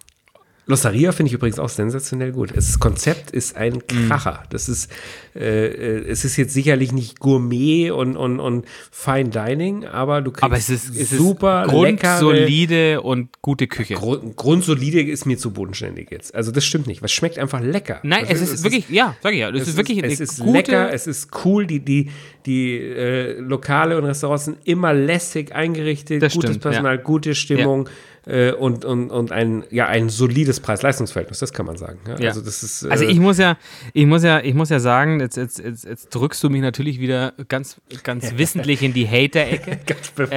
Losteria 0.70 1.12
finde 1.12 1.28
ich 1.28 1.34
übrigens 1.34 1.58
auch 1.58 1.68
sensationell 1.68 2.32
gut. 2.32 2.56
Das 2.56 2.78
Konzept 2.78 3.30
ist 3.32 3.56
ein 3.56 3.74
mhm. 3.74 4.08
Kracher. 4.08 4.44
Das 4.50 4.68
ist, 4.68 4.90
äh, 5.34 5.66
äh, 5.66 6.08
es 6.08 6.24
ist 6.24 6.36
jetzt 6.36 6.54
sicherlich 6.54 6.92
nicht 6.92 7.18
Gourmet 7.18 7.90
und, 7.90 8.16
und, 8.16 8.40
und 8.40 8.64
Fine 8.90 9.30
Dining, 9.30 9.84
aber 9.84 10.22
du 10.22 10.30
kriegst 10.30 10.44
aber 10.44 10.56
es 10.56 10.70
ist, 10.70 10.96
es 10.96 11.10
super 11.10 11.64
ist 11.64 11.70
grundsolide 11.70 13.02
und 13.02 13.42
gute 13.42 13.66
Küche. 13.66 13.94
Grund, 13.94 14.36
grundsolide 14.36 15.02
ist 15.02 15.26
mir 15.26 15.36
zu 15.36 15.50
bodenständig 15.50 16.10
jetzt. 16.10 16.34
Also 16.34 16.52
das 16.52 16.64
stimmt 16.64 16.86
nicht. 16.86 17.02
Was 17.02 17.12
schmeckt 17.12 17.38
einfach 17.38 17.60
lecker. 17.60 18.00
Nein, 18.02 18.26
also, 18.28 18.34
es, 18.34 18.42
ist, 18.42 18.52
ist 18.54 18.64
wirklich, 18.64 18.88
ja, 18.88 19.16
sag 19.22 19.32
ich 19.32 19.40
ja, 19.40 19.50
es, 19.50 19.68
ist 19.68 19.76
wirklich 19.76 20.02
es 20.02 20.20
ist 20.20 20.38
lecker, 20.38 20.92
es 20.92 21.06
ist 21.06 21.30
cool. 21.44 21.66
Die, 21.66 21.80
die, 21.80 22.10
die 22.46 22.76
äh, 22.78 23.38
Lokale 23.40 23.98
und 23.98 24.04
Restaurants 24.04 24.44
sind 24.46 24.58
immer 24.64 24.94
lässig 24.94 25.52
eingerichtet, 25.52 26.22
das 26.22 26.32
gutes 26.32 26.50
stimmt, 26.50 26.62
Personal, 26.62 26.96
ja. 26.96 27.02
gute 27.02 27.34
Stimmung. 27.34 27.86
Ja 27.86 27.92
äh, 28.26 28.52
und, 28.52 28.84
und, 28.84 29.10
und 29.10 29.32
ein, 29.32 29.64
ja, 29.70 29.86
ein 29.86 30.08
solides 30.08 30.60
Preis-Leistungs-Verhältnis, 30.60 31.38
das 31.38 31.52
kann 31.52 31.66
man 31.66 31.76
sagen. 31.76 31.98
Ja? 32.06 32.18
Ja. 32.18 32.28
Also, 32.28 32.42
das 32.42 32.62
ist, 32.62 32.82
äh 32.82 32.90
also 32.90 33.04
ich 33.04 33.18
muss 33.18 33.38
ja, 33.38 33.56
ich 33.92 34.06
muss 34.06 34.22
ja, 34.22 34.40
ich 34.40 34.54
muss 34.54 34.68
ja 34.68 34.80
sagen, 34.80 35.20
jetzt, 35.20 35.36
jetzt, 35.36 35.58
jetzt, 35.58 35.84
jetzt 35.84 36.14
drückst 36.14 36.42
du 36.42 36.50
mich 36.50 36.60
natürlich 36.60 37.00
wieder 37.00 37.32
ganz, 37.48 37.80
ganz 38.02 38.32
wissentlich 38.36 38.82
in 38.82 38.92
die 38.92 39.08
Hater-Ecke. 39.08 39.80
ganz 39.86 40.10
bewusst. 40.10 40.32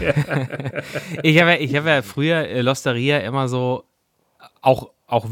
Äh, 0.00 0.82
ich 1.22 1.40
habe 1.40 1.52
ja, 1.52 1.56
ich 1.58 1.74
hab 1.74 1.86
ja 1.86 2.02
früher 2.02 2.36
äh, 2.48 2.60
Losteria 2.60 3.18
immer 3.18 3.48
so 3.48 3.84
auch, 4.60 4.90
auch 5.06 5.26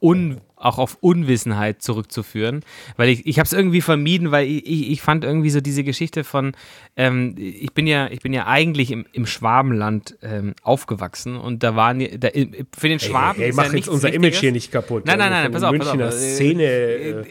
un, 0.00 0.40
auch 0.62 0.78
auf 0.78 0.96
Unwissenheit 1.00 1.82
zurückzuführen, 1.82 2.60
weil 2.96 3.08
ich, 3.08 3.26
ich 3.26 3.38
habe 3.38 3.46
es 3.46 3.52
irgendwie 3.52 3.80
vermieden, 3.80 4.30
weil 4.30 4.46
ich, 4.46 4.66
ich, 4.66 4.90
ich, 4.90 5.02
fand 5.02 5.24
irgendwie 5.24 5.50
so 5.50 5.60
diese 5.60 5.84
Geschichte 5.84 6.24
von, 6.24 6.52
ähm, 6.96 7.34
ich 7.36 7.72
bin 7.72 7.86
ja, 7.86 8.08
ich 8.08 8.20
bin 8.20 8.32
ja 8.32 8.46
eigentlich 8.46 8.90
im, 8.90 9.06
im 9.12 9.26
Schwabenland 9.26 10.16
ähm, 10.22 10.54
aufgewachsen 10.62 11.36
und 11.36 11.62
da 11.62 11.74
waren, 11.74 11.98
da, 12.18 12.28
für 12.76 12.88
den 12.88 13.00
Schwaben 13.00 13.40
hey, 13.40 13.52
hey, 13.52 13.52
hey 13.52 13.52
mach 13.56 13.66
ja 13.66 13.78
jetzt 13.78 13.88
unser 13.88 14.12
Image 14.12 14.36
hier 14.36 14.52
nicht 14.52 14.70
kaputt. 14.70 15.06
Nein, 15.06 15.18
nein, 15.18 15.30
nein, 15.30 15.52
pass 15.52 15.62
auf, 15.62 15.76
pass 15.76 15.88
auf. 15.88 16.12
Szene, 16.12 16.62
äh, 16.62 17.10
äh, 17.10 17.24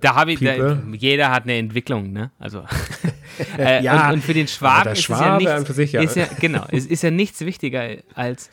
da 0.00 0.16
habe 0.16 0.32
ich, 0.32 0.40
da, 0.40 0.78
jeder 0.92 1.30
hat 1.30 1.44
eine 1.44 1.56
Entwicklung, 1.56 2.12
ne, 2.12 2.32
also 2.38 2.64
äh, 3.58 3.82
ja, 3.82 4.08
und, 4.08 4.14
und, 4.14 4.24
für 4.24 4.34
den 4.34 4.48
Schwaben 4.48 4.92
ist 4.92 5.02
Schwabe 5.02 5.44
ja 5.44 5.58
nichts, 5.58 5.74
sich, 5.74 5.92
ja. 5.92 6.02
Ist 6.02 6.16
ja, 6.16 6.26
genau, 6.40 6.64
es 6.70 6.86
ist 6.86 7.02
ja 7.02 7.10
nichts 7.10 7.40
wichtiger 7.40 7.96
als 8.14 8.50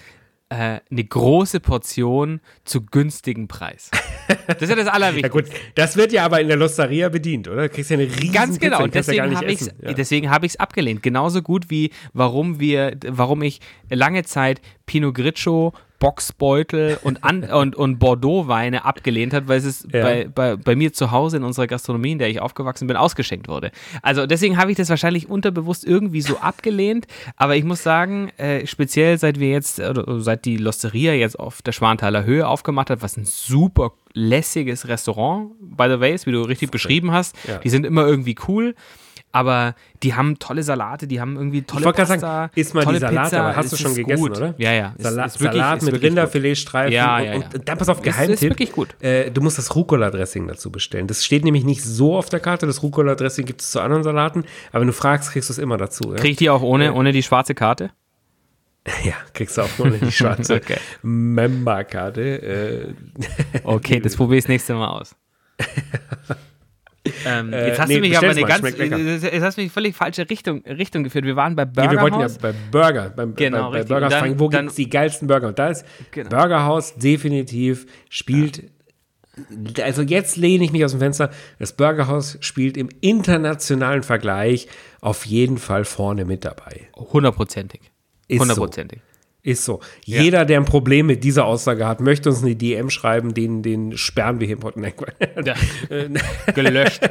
äh, 0.52 0.82
eine 0.91 1.04
große 1.04 1.62
Portion 1.62 2.41
zu 2.66 2.86
günstigen 2.86 3.47
Preis. 3.47 3.89
Das 4.47 4.62
ist 4.62 4.70
ja 4.70 4.76
das 4.76 4.88
Allerwichtigste. 4.88 5.39
ja 5.39 5.56
gut, 5.56 5.74
das 5.76 5.95
wird 5.95 6.12
ja 6.12 6.26
aber 6.26 6.41
in 6.41 6.49
der 6.49 6.58
Losteria 6.58 7.08
bedient, 7.08 7.47
oder? 7.47 7.64
Du 7.64 7.70
kriegst 7.70 7.89
ja 7.89 7.97
eine 7.97 8.06
riesen 8.06 8.34
Ganz 8.34 8.60
genau, 8.60 8.78
Pizza, 8.78 8.84
und 8.84 8.95
deswegen 8.95 9.38
habe 9.38 9.52
ich 9.52 9.62
es 9.62 9.72
ja. 9.82 9.93
deswegen 9.93 10.30
hab 10.30 10.43
abgelehnt. 10.60 11.04
Genauso 11.04 11.41
gut 11.41 11.70
wie 11.70 11.91
warum 12.14 12.60
wir, 12.60 12.97
warum 13.08 13.41
ich 13.43 13.62
lange 13.89 14.24
Zeit 14.24 14.62
Pinot 14.86 15.16
Grigio 15.16 15.74
Boxbeutel 16.02 16.99
und, 17.04 17.24
An 17.24 17.43
und, 17.54 17.78
und 17.78 17.99
Bordeaux-Weine 17.99 18.84
abgelehnt 18.84 19.34
hat, 19.34 19.47
weil 19.47 19.60
es 19.60 19.88
ja. 19.93 20.02
bei, 20.04 20.28
bei, 20.28 20.56
bei 20.58 20.76
mir 20.76 20.91
zu 20.91 21.12
Hause 21.12 21.38
in 21.38 21.43
unserer 21.43 21.68
Gastronomie, 21.68 22.12
in 22.12 22.20
der 22.20 22.30
ich 22.30 22.41
aufgewachsen 22.41 22.88
bin, 22.88 22.97
ausgeschenkt 22.97 23.47
wurde. 23.47 23.72
Also 24.02 24.26
deswegen 24.26 24.58
habe 24.58 24.72
ich 24.72 24.78
das 24.78 24.89
wahrscheinlich 24.89 25.30
unterbewusst 25.30 25.86
irgendwie 25.86 26.22
so 26.22 26.39
abgelehnt. 26.39 27.08
Aber 27.38 27.56
ich 27.56 27.64
muss 27.64 27.84
sagen, 27.84 28.30
äh, 28.38 28.68
speziell 28.68 29.18
seit 29.18 29.39
wir 29.39 29.52
jetzt, 29.52 29.80
oder 29.80 30.20
seit 30.20 30.43
die 30.43 30.58
Losteria 30.58 31.14
jetzt 31.14 31.39
auf 31.39 31.62
der 31.62 31.72
Schwanthaler 31.72 32.26
Höhe 32.26 32.47
aufgemacht 32.47 32.89
hat, 32.89 33.02
was 33.02 33.16
ein 33.16 33.26
super 33.26 33.93
lässiges 34.14 34.88
Restaurant, 34.88 35.52
by 35.60 35.86
the 35.88 35.99
way, 35.99 36.14
ist, 36.14 36.26
wie 36.26 36.32
du 36.32 36.41
richtig 36.41 36.72
beschrieben 36.72 37.12
hast. 37.12 37.36
Ja. 37.47 37.60
Die 37.60 37.70
sind 37.70 37.86
immer 37.86 38.06
irgendwie 38.06 38.36
cool 38.47 38.76
aber 39.32 39.76
die 40.04 40.14
haben 40.14 40.40
tolle 40.40 40.64
Salate, 40.64 41.08
die 41.08 41.22
haben 41.22 41.36
irgendwie 41.36 41.62
tolle 41.62 41.90
ich 41.90 41.96
Pasta, 41.96 42.18
sagen, 42.18 42.52
isst 42.56 42.74
mal 42.74 42.86
die 42.86 42.98
Salate, 42.98 43.30
Pizza, 43.30 43.44
aber 43.44 43.56
hast 43.56 43.72
du 43.72 43.78
schon 43.78 43.96
gegessen, 43.96 44.22
gut. 44.22 44.38
oder? 44.38 44.54
Ja, 44.58 44.74
ja. 44.74 44.94
Sala 44.98 45.26
ist, 45.26 45.36
ist 45.36 45.42
wirklich, 45.42 45.62
Salat 45.62 45.82
mit 45.84 46.02
Rinderfiletstreifen 46.02 46.94
ja, 46.94 47.20
ja, 47.20 47.36
und, 47.36 47.56
und, 47.56 47.68
dann 47.68 47.78
pass 47.78 47.90
auf, 47.90 48.02
Geheimtipp. 48.02 48.34
Ist, 48.34 48.44
ist 48.44 48.50
wirklich 48.50 48.72
gut. 48.72 49.02
Äh, 49.02 49.32
du 49.32 49.42
musst 49.42 49.58
das 49.58 49.76
Rucola-Dressing 49.76 50.48
dazu 50.48 50.72
bestellen. 50.72 51.08
Das 51.08 51.24
steht 51.24 51.44
nämlich 51.44 51.64
nicht 51.64 51.84
so 51.84 52.16
auf 52.16 52.30
der 52.30 52.40
Karte, 52.40 52.66
das 52.66 52.84
Rucola-Dressing 52.84 53.46
gibt 53.46 53.62
es 53.62 53.72
zu 53.72 53.82
anderen 53.82 54.04
Salaten, 54.04 54.44
aber 54.72 54.82
wenn 54.82 54.88
du 54.88 54.94
fragst, 54.94 55.32
kriegst 55.32 55.50
du 55.50 55.54
es 55.54 55.60
immer 55.60 55.78
dazu. 55.78 56.12
Ja? 56.12 56.18
Krieg 56.20 56.32
ich 56.32 56.38
die 56.38 56.50
auch 56.50 56.62
ohne, 56.62 56.94
ohne 56.94 57.12
die 57.12 57.24
schwarze 57.24 57.56
Karte? 57.56 57.92
Ja, 59.04 59.14
kriegst 59.34 59.58
du 59.58 59.62
auch 59.62 59.80
ohne 59.80 60.00
die 60.00 60.12
schwarze 60.12 60.56
okay. 60.56 60.78
Member-Karte. 61.04 62.22
Äh. 62.22 62.94
okay, 63.64 64.00
das 64.00 64.16
probiere 64.16 64.40
ich 64.40 64.46
das 64.46 64.50
nächste 64.50 64.74
Mal 64.74 64.88
aus. 64.88 65.16
Ähm, 67.26 67.52
äh, 67.52 67.70
jetzt 67.70 67.80
hast 67.80 67.89
äh, 67.89 67.93
nee, 67.93 67.99
du 67.99 68.08
mich 68.08 68.18
aber 68.18 68.30
eine 68.30 68.43
ganz, 68.43 69.24
jetzt 69.24 69.41
hast 69.41 69.58
du 69.58 69.62
mich 69.62 69.72
völlig 69.72 69.95
falsche 69.95 70.30
Richtung, 70.30 70.64
Richtung 70.66 71.04
geführt. 71.04 71.26
Wir 71.26 71.36
waren 71.36 71.56
bei 71.56 71.66
Burger 71.66 71.89
nee, 71.89 71.95
wir 71.95 72.02
wollten 72.02 72.20
ja 72.20 72.28
bei 72.39 72.54
Burger, 72.72 73.10
beim, 73.10 73.34
genau, 73.34 73.72
bei, 73.72 73.80
bei 73.80 73.86
Burger 73.86 74.12
fragen, 74.12 74.39
wo 74.39 74.49
gibt 74.49 74.70
es 74.70 74.76
die 74.76 74.89
geilsten 74.89 75.28
Burger? 75.28 75.47
Und 75.47 75.58
da 75.58 75.70
ist 75.70 75.86
genau. 76.12 76.30
Burgerhaus 76.30 76.95
definitiv 76.95 77.88
spielt 78.10 78.64
ja. 79.78 79.86
also 79.86 80.02
jetzt 80.02 80.38
lehne 80.38 80.64
ich 80.64 80.72
mich 80.72 80.84
aus 80.86 80.91
dem 80.91 80.99
Fenster. 80.99 81.32
Das 81.58 81.74
Burgerhaus 81.74 82.38
spielt 82.41 82.78
im 82.78 82.89
internationalen 83.02 84.04
Vergleich 84.04 84.68
auf 84.99 85.26
jeden 85.26 85.58
Fall 85.58 85.86
vorne 85.86 86.26
mit 86.26 86.45
dabei. 86.45 86.89
Hundertprozentig. 86.95 87.82
Hundertprozentig. 88.30 88.99
So. 88.99 89.11
Ist 89.44 89.66
so. 89.66 89.80
Ja. 90.06 90.22
Jeder, 90.22 90.46
der 90.46 90.60
ein 90.60 90.66
Problem 90.66 91.08
mit 91.08 91.24
dieser 91.24 91.46
Aussage 91.46 91.88
hat, 91.88 92.00
möchte 92.00 92.30
uns 92.30 92.44
eine 92.44 92.56
DM 92.56 92.92
schreiben, 92.92 93.34
den, 93.34 93.64
den 93.64 93.98
sperren 93.98 94.39
wir 94.39 94.46
hier 94.46 94.58
im 94.58 94.72
Nein, 94.76 94.94
ja. 95.44 95.56
Gelöscht. 96.54 97.02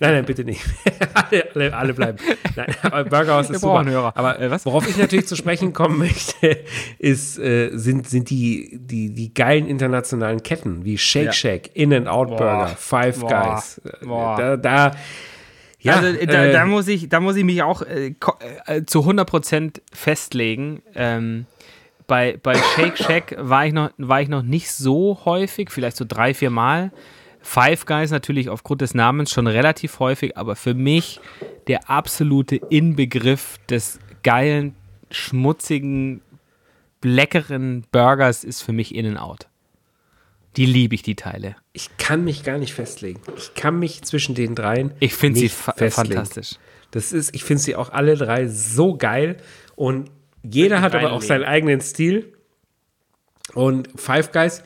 nein, 0.00 0.14
nein, 0.14 0.24
bitte 0.24 0.42
nicht. 0.42 0.60
alle, 1.14 1.54
alle, 1.54 1.76
alle, 1.76 1.94
bleiben. 1.94 2.18
Nein, 2.56 2.74
aber 2.82 3.04
Burgerhaus 3.04 3.50
ist 3.50 3.60
super. 3.60 3.84
Hörer. 3.84 4.16
Aber 4.16 4.40
äh, 4.40 4.50
worauf 4.64 4.88
ich 4.88 4.96
natürlich 4.96 5.28
zu 5.28 5.36
sprechen 5.36 5.72
kommen 5.72 5.98
möchte, 5.98 6.58
ist, 6.98 7.38
äh, 7.38 7.70
sind, 7.74 8.08
sind 8.08 8.30
die, 8.30 8.80
die, 8.80 9.14
die 9.14 9.32
geilen 9.32 9.68
internationalen 9.68 10.42
Ketten 10.42 10.84
wie 10.84 10.98
Shake 10.98 11.26
ja. 11.26 11.32
Shack, 11.32 11.70
In-N-Out 11.74 12.30
Burger, 12.30 12.74
Five 12.76 13.20
Boah. 13.20 13.28
Guys. 13.28 13.80
Boah. 14.02 14.36
Da, 14.36 14.56
da 14.56 14.96
ja, 15.78 16.00
also 16.00 16.26
da, 16.26 16.44
äh, 16.46 16.52
da, 16.52 16.66
muss 16.66 16.88
ich, 16.88 17.08
da 17.08 17.20
muss 17.20 17.36
ich 17.36 17.44
mich 17.44 17.62
auch 17.62 17.82
äh, 17.82 18.14
äh 18.66 18.84
zu 18.86 19.00
100% 19.00 19.80
festlegen. 19.92 20.82
Ähm, 20.96 21.46
bei, 22.06 22.38
bei 22.42 22.54
Shake 22.54 22.98
Shack 22.98 23.36
war 23.38 23.66
ich, 23.66 23.72
noch, 23.72 23.90
war 23.98 24.20
ich 24.20 24.28
noch 24.28 24.42
nicht 24.42 24.70
so 24.70 25.20
häufig, 25.24 25.70
vielleicht 25.70 25.96
so 25.96 26.04
drei, 26.06 26.34
vier 26.34 26.50
Mal. 26.50 26.92
Five 27.40 27.86
Guys 27.86 28.10
natürlich 28.10 28.48
aufgrund 28.48 28.80
des 28.80 28.94
Namens 28.94 29.30
schon 29.30 29.46
relativ 29.46 30.00
häufig, 30.00 30.36
aber 30.36 30.56
für 30.56 30.74
mich 30.74 31.20
der 31.68 31.88
absolute 31.88 32.56
Inbegriff 32.56 33.58
des 33.68 34.00
geilen, 34.22 34.74
schmutzigen, 35.10 36.22
leckeren 37.02 37.84
Burgers 37.92 38.42
ist 38.42 38.62
für 38.62 38.72
mich 38.72 38.94
In-N-Out. 38.94 39.46
Die 40.56 40.66
liebe 40.66 40.94
ich, 40.94 41.02
die 41.02 41.14
Teile. 41.14 41.54
Ich 41.72 41.96
kann 41.98 42.24
mich 42.24 42.42
gar 42.42 42.58
nicht 42.58 42.72
festlegen. 42.72 43.20
Ich 43.36 43.54
kann 43.54 43.78
mich 43.78 44.02
zwischen 44.02 44.34
den 44.34 44.54
dreien. 44.54 44.92
Ich 45.00 45.14
finde 45.14 45.38
sie 45.38 45.48
fa 45.48 45.72
festlegen. 45.72 46.14
fantastisch. 46.14 46.58
Das 46.90 47.12
ist, 47.12 47.34
ich 47.34 47.44
finde 47.44 47.62
sie 47.62 47.76
auch 47.76 47.90
alle 47.90 48.16
drei 48.16 48.48
so 48.48 48.96
geil 48.96 49.36
und 49.76 50.10
jeder 50.42 50.80
hat 50.80 50.94
aber 50.94 51.12
auch 51.12 51.22
seinen 51.22 51.44
eigenen 51.44 51.80
Stil. 51.80 52.32
Und 53.54 53.88
Five 53.96 54.32
Guys 54.32 54.62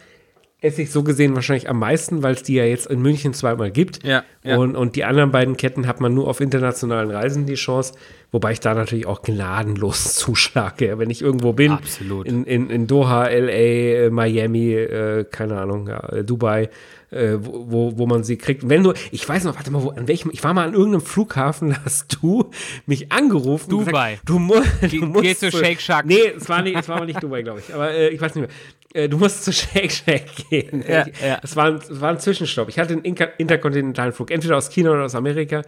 esse 0.62 0.82
ich 0.82 0.90
so 0.90 1.02
gesehen 1.02 1.34
wahrscheinlich 1.34 1.68
am 1.68 1.78
meisten, 1.78 2.22
weil 2.22 2.34
es 2.34 2.42
die 2.42 2.54
ja 2.54 2.64
jetzt 2.64 2.86
in 2.86 3.00
München 3.00 3.32
zweimal 3.32 3.70
gibt. 3.70 4.04
Ja, 4.04 4.24
ja. 4.42 4.56
Und, 4.56 4.76
und 4.76 4.96
die 4.96 5.04
anderen 5.04 5.30
beiden 5.30 5.56
Ketten 5.56 5.86
hat 5.86 6.00
man 6.00 6.12
nur 6.12 6.28
auf 6.28 6.40
internationalen 6.40 7.10
Reisen 7.10 7.46
die 7.46 7.54
Chance, 7.54 7.94
wobei 8.30 8.52
ich 8.52 8.60
da 8.60 8.74
natürlich 8.74 9.06
auch 9.06 9.22
gnadenlos 9.22 10.14
zuschlage. 10.16 10.98
Wenn 10.98 11.08
ich 11.10 11.22
irgendwo 11.22 11.52
bin, 11.52 11.72
Absolut. 11.72 12.26
In, 12.26 12.44
in, 12.44 12.68
in 12.68 12.86
Doha, 12.86 13.28
LA, 13.28 14.10
Miami, 14.10 14.74
äh, 14.74 15.24
keine 15.24 15.58
Ahnung, 15.58 15.88
ja, 15.88 16.22
Dubai, 16.22 16.68
äh, 17.10 17.36
wo, 17.40 17.96
wo 17.98 18.06
man 18.06 18.24
sie 18.24 18.36
kriegt. 18.36 18.68
wenn 18.68 18.82
du, 18.82 18.92
ich 19.10 19.28
weiß 19.28 19.44
noch, 19.44 19.56
warte 19.56 19.70
mal, 19.70 19.82
wo, 19.82 19.90
an 19.90 20.08
welchem, 20.08 20.30
ich 20.32 20.42
war 20.44 20.54
mal 20.54 20.68
an 20.68 20.74
irgendeinem 20.74 21.02
Flughafen, 21.02 21.70
da 21.70 21.76
hast 21.84 22.18
du 22.20 22.50
mich 22.86 23.10
angerufen. 23.12 23.70
Dubai. 23.70 24.12
Gesagt, 24.12 24.28
du, 24.28 24.38
mu 24.38 24.54
du 24.82 25.06
musst. 25.06 25.22
Geh 25.22 25.36
zu 25.36 25.50
Shake 25.50 25.80
Shack. 25.80 26.06
Nee, 26.06 26.32
es 26.36 26.48
war, 26.48 26.62
nicht, 26.62 26.76
es 26.76 26.88
war 26.88 26.98
mal 26.98 27.06
nicht 27.06 27.22
Dubai, 27.22 27.42
glaube 27.42 27.60
ich. 27.60 27.74
Aber 27.74 27.90
äh, 27.90 28.08
ich 28.08 28.20
weiß 28.20 28.34
nicht 28.34 28.48
mehr. 28.48 29.04
Äh, 29.04 29.08
du 29.08 29.18
musst 29.18 29.44
zu 29.44 29.52
Shake 29.52 29.90
Shack 29.90 30.24
gehen. 30.50 30.84
Ja, 30.88 31.06
ja. 31.24 31.38
Es, 31.42 31.56
war 31.56 31.66
ein, 31.66 31.76
es 31.76 32.00
war 32.00 32.10
ein 32.10 32.18
Zwischenstopp. 32.18 32.68
Ich 32.68 32.78
hatte 32.78 32.94
einen 32.94 33.02
interkontinentalen 33.04 34.12
Flug, 34.12 34.30
entweder 34.30 34.56
aus 34.56 34.70
China 34.70 34.90
oder 34.90 35.04
aus 35.04 35.14
Amerika. 35.14 35.62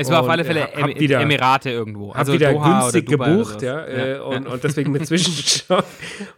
Es 0.00 0.08
war 0.10 0.20
auf 0.20 0.28
alle 0.28 0.44
Fälle 0.44 0.62
hab, 0.62 0.82
hab 0.82 1.00
wieder, 1.00 1.20
Emirate 1.20 1.70
irgendwo. 1.70 2.12
Also 2.12 2.32
wieder 2.32 2.52
Doha 2.52 2.82
günstig 2.82 3.08
gebucht, 3.08 3.62
ja, 3.62 3.80
äh, 3.80 4.12
ja. 4.12 4.22
Und, 4.22 4.46
und, 4.46 4.62
deswegen 4.62 4.92
mit 4.92 5.04
Zwischenstopp. 5.08 5.84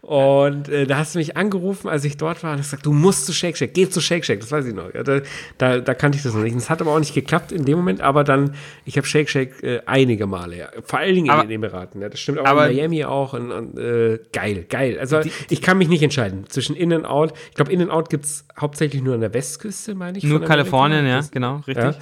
und 0.00 0.70
äh, 0.70 0.86
da 0.86 0.96
hast 0.96 1.14
du 1.14 1.18
mich 1.18 1.36
angerufen, 1.36 1.88
als 1.88 2.04
ich 2.06 2.16
dort 2.16 2.42
war, 2.42 2.52
und 2.52 2.60
hast 2.60 2.70
gesagt, 2.70 2.86
du 2.86 2.94
musst 2.94 3.26
zu 3.26 3.34
Shake 3.34 3.58
Shack, 3.58 3.74
geh 3.74 3.86
zu 3.86 4.00
Shake 4.00 4.24
Shack, 4.24 4.40
das 4.40 4.50
weiß 4.50 4.64
ich 4.64 4.74
noch. 4.74 4.94
Ja, 4.94 5.02
da, 5.02 5.20
da, 5.58 5.78
da, 5.78 5.92
kannte 5.92 6.16
ich 6.16 6.22
das 6.22 6.32
noch 6.32 6.42
nicht. 6.42 6.56
Das 6.56 6.70
hat 6.70 6.80
aber 6.80 6.94
auch 6.94 6.98
nicht 6.98 7.12
geklappt 7.12 7.52
in 7.52 7.66
dem 7.66 7.76
Moment, 7.76 8.00
aber 8.00 8.24
dann, 8.24 8.54
ich 8.86 8.96
habe 8.96 9.06
Shake 9.06 9.28
Shack 9.28 9.62
äh, 9.62 9.82
einige 9.84 10.26
Male, 10.26 10.56
ja. 10.56 10.68
Vor 10.82 11.00
allen 11.00 11.14
Dingen 11.14 11.28
aber, 11.28 11.42
in 11.42 11.50
den 11.50 11.62
Emiraten, 11.62 12.00
ja. 12.00 12.08
Das 12.08 12.18
stimmt 12.18 12.38
auch 12.38 12.46
aber, 12.46 12.70
in 12.70 12.76
Miami 12.76 13.04
auch. 13.04 13.34
Und, 13.34 13.52
und 13.52 13.78
äh, 13.78 14.20
geil, 14.32 14.64
geil. 14.70 14.96
Also 14.98 15.20
die, 15.20 15.32
ich 15.50 15.60
kann 15.60 15.76
mich 15.76 15.88
nicht 15.88 16.02
entscheiden 16.02 16.44
zwischen 16.48 16.74
In 16.76 16.94
and 16.94 17.04
Out. 17.04 17.34
Ich 17.50 17.56
glaube, 17.56 17.70
In 17.70 17.82
and 17.82 17.90
Out 17.90 18.08
gibt 18.08 18.24
es 18.24 18.46
hauptsächlich 18.58 19.02
nur 19.02 19.12
an 19.12 19.20
der 19.20 19.34
Westküste, 19.34 19.94
meine 19.94 20.16
ich. 20.16 20.24
Nur 20.24 20.42
Kalifornien, 20.42 21.06
ja, 21.06 21.20
genau, 21.30 21.56
richtig. 21.66 21.96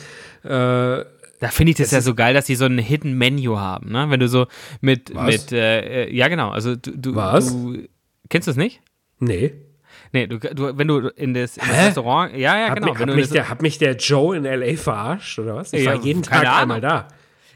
Ja. 0.45 0.99
Äh, 1.01 1.05
da 1.41 1.49
finde 1.49 1.71
ich 1.71 1.77
das, 1.77 1.89
das 1.89 1.93
ja 1.93 2.01
so 2.01 2.15
geil, 2.15 2.35
dass 2.35 2.47
sie 2.47 2.55
so 2.55 2.65
ein 2.65 2.79
Hidden 2.79 3.17
Menu 3.17 3.59
haben, 3.59 3.91
ne? 3.91 4.11
Wenn 4.11 4.21
du 4.21 4.29
so 4.29 4.47
mit, 4.81 5.15
Was? 5.15 5.27
mit 5.27 5.53
äh, 5.53 6.05
äh 6.05 6.15
ja 6.15 6.29
genau, 6.29 6.51
also 6.51 6.77
du, 6.77 6.97
du, 6.97 7.15
Was? 7.15 7.53
du 7.53 7.85
kennst 8.29 8.49
du 8.49 8.51
das 8.51 8.57
nicht? 8.57 8.81
Nee. 9.19 9.53
Nee, 10.13 10.27
du, 10.27 10.39
du, 10.39 10.77
wenn 10.79 10.89
du 10.89 11.09
in 11.09 11.35
das, 11.35 11.57
in 11.57 11.65
das 11.69 11.87
Restaurant, 11.87 12.35
ja, 12.35 12.59
ja, 12.59 12.75
genau. 12.75 12.95
Hab, 12.99 13.07
mich, 13.07 13.17
mich 13.17 13.29
der, 13.31 13.49
hat 13.49 13.63
mich 13.63 13.79
der 13.79 13.97
Joe 13.97 14.37
in 14.37 14.45
L.A. 14.45 14.77
verarscht, 14.77 15.39
oder 15.39 15.57
was? 15.57 15.73
Ich 15.73 15.85
ja, 15.85 15.93
war 15.93 16.03
jeden 16.03 16.23
Tag 16.23 16.47
Ahnung. 16.47 16.55
einmal 16.55 16.81
da. 16.81 17.09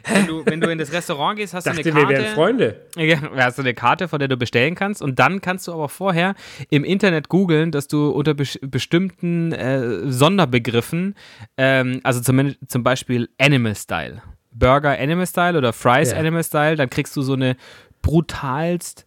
Wenn 0.08 0.26
du, 0.26 0.46
wenn 0.46 0.60
du 0.60 0.70
in 0.70 0.78
das 0.78 0.92
Restaurant 0.92 1.38
gehst, 1.38 1.54
hast 1.54 1.66
Dachte, 1.66 1.82
du 1.82 1.90
eine 1.90 2.00
Karte. 2.00 2.14
Wir 2.14 2.18
wären 2.18 2.34
Freunde. 2.34 2.80
Ja, 2.96 3.18
hast 3.36 3.58
du 3.58 3.62
eine 3.62 3.74
Karte, 3.74 4.08
von 4.08 4.18
der 4.18 4.28
du 4.28 4.36
bestellen 4.36 4.74
kannst. 4.74 5.02
Und 5.02 5.18
dann 5.18 5.40
kannst 5.40 5.68
du 5.68 5.72
aber 5.72 5.88
vorher 5.88 6.34
im 6.70 6.84
Internet 6.84 7.28
googeln, 7.28 7.70
dass 7.70 7.88
du 7.88 8.10
unter 8.10 8.34
be 8.34 8.44
bestimmten 8.62 9.52
äh, 9.52 10.10
Sonderbegriffen, 10.10 11.14
ähm, 11.56 12.00
also 12.02 12.20
zum, 12.20 12.54
zum 12.66 12.82
Beispiel 12.82 13.28
Animal 13.38 13.74
Style, 13.74 14.22
Burger 14.50 14.98
Animal 14.98 15.26
Style 15.26 15.56
oder 15.56 15.72
Fries 15.72 16.12
ja. 16.12 16.18
Animal 16.18 16.44
Style, 16.44 16.76
dann 16.76 16.90
kriegst 16.90 17.16
du 17.16 17.22
so 17.22 17.34
eine 17.34 17.56
brutalst, 18.02 19.06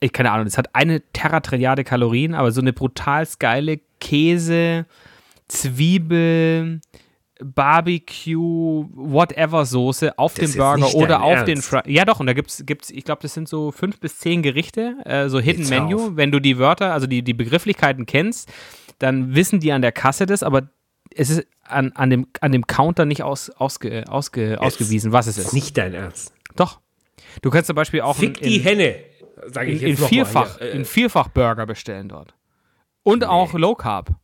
ich 0.00 0.12
keine 0.12 0.32
Ahnung, 0.32 0.44
das 0.44 0.58
hat 0.58 0.74
eine 0.74 1.00
Terratrilliarde 1.12 1.84
Kalorien, 1.84 2.34
aber 2.34 2.52
so 2.52 2.60
eine 2.60 2.72
brutalst 2.72 3.40
geile 3.40 3.80
Käse, 4.00 4.86
Zwiebel, 5.48 6.80
Barbecue, 7.44 8.88
whatever 8.94 9.66
Soße 9.66 10.18
auf 10.18 10.34
das 10.34 10.52
dem 10.52 10.58
Burger 10.58 10.94
oder 10.94 11.22
auf 11.22 11.32
Ernst. 11.32 11.48
den 11.48 11.62
Fries. 11.62 11.82
Ja, 11.86 12.04
doch, 12.04 12.20
und 12.20 12.26
da 12.26 12.32
gibt's, 12.32 12.64
gibt's 12.64 12.90
ich 12.90 13.04
glaube, 13.04 13.20
das 13.22 13.34
sind 13.34 13.48
so 13.48 13.72
fünf 13.72 14.00
bis 14.00 14.18
zehn 14.18 14.42
Gerichte, 14.42 14.96
äh, 15.04 15.28
so 15.28 15.38
Hidden 15.38 15.62
Jetzt 15.62 15.70
Menu. 15.70 16.06
Auf. 16.06 16.16
Wenn 16.16 16.32
du 16.32 16.40
die 16.40 16.58
Wörter, 16.58 16.92
also 16.92 17.06
die, 17.06 17.22
die 17.22 17.34
Begrifflichkeiten 17.34 18.06
kennst, 18.06 18.50
dann 18.98 19.34
wissen 19.34 19.60
die 19.60 19.72
an 19.72 19.82
der 19.82 19.92
Kasse 19.92 20.24
das, 20.24 20.42
aber 20.42 20.68
es 21.14 21.30
ist 21.30 21.46
an, 21.64 21.92
an, 21.92 22.10
dem, 22.10 22.26
an 22.40 22.52
dem 22.52 22.66
Counter 22.66 23.04
nicht 23.04 23.22
aus, 23.22 23.50
ausge, 23.50 24.04
ausge, 24.08 24.60
ausgewiesen, 24.60 25.12
was 25.12 25.26
es 25.26 25.38
ist. 25.38 25.52
Nicht 25.52 25.76
dein 25.76 25.94
Ernst. 25.94 26.32
Doch. 26.56 26.80
Du 27.42 27.50
kannst 27.50 27.66
zum 27.66 27.76
Beispiel 27.76 28.00
auch 28.00 28.16
Fick 28.16 28.40
in, 28.40 28.48
die 28.48 28.58
Henne, 28.60 28.96
sage 29.46 29.70
ich 29.70 29.82
in, 29.82 29.88
jetzt 29.88 30.00
in 30.00 30.06
vierfach, 30.06 30.58
in 30.58 30.84
vierfach 30.84 31.28
Burger 31.28 31.66
bestellen 31.66 32.08
dort. 32.08 32.34
Und 33.02 33.20
nee. 33.20 33.26
auch 33.26 33.52
Low 33.54 33.74
Carb. 33.74 34.14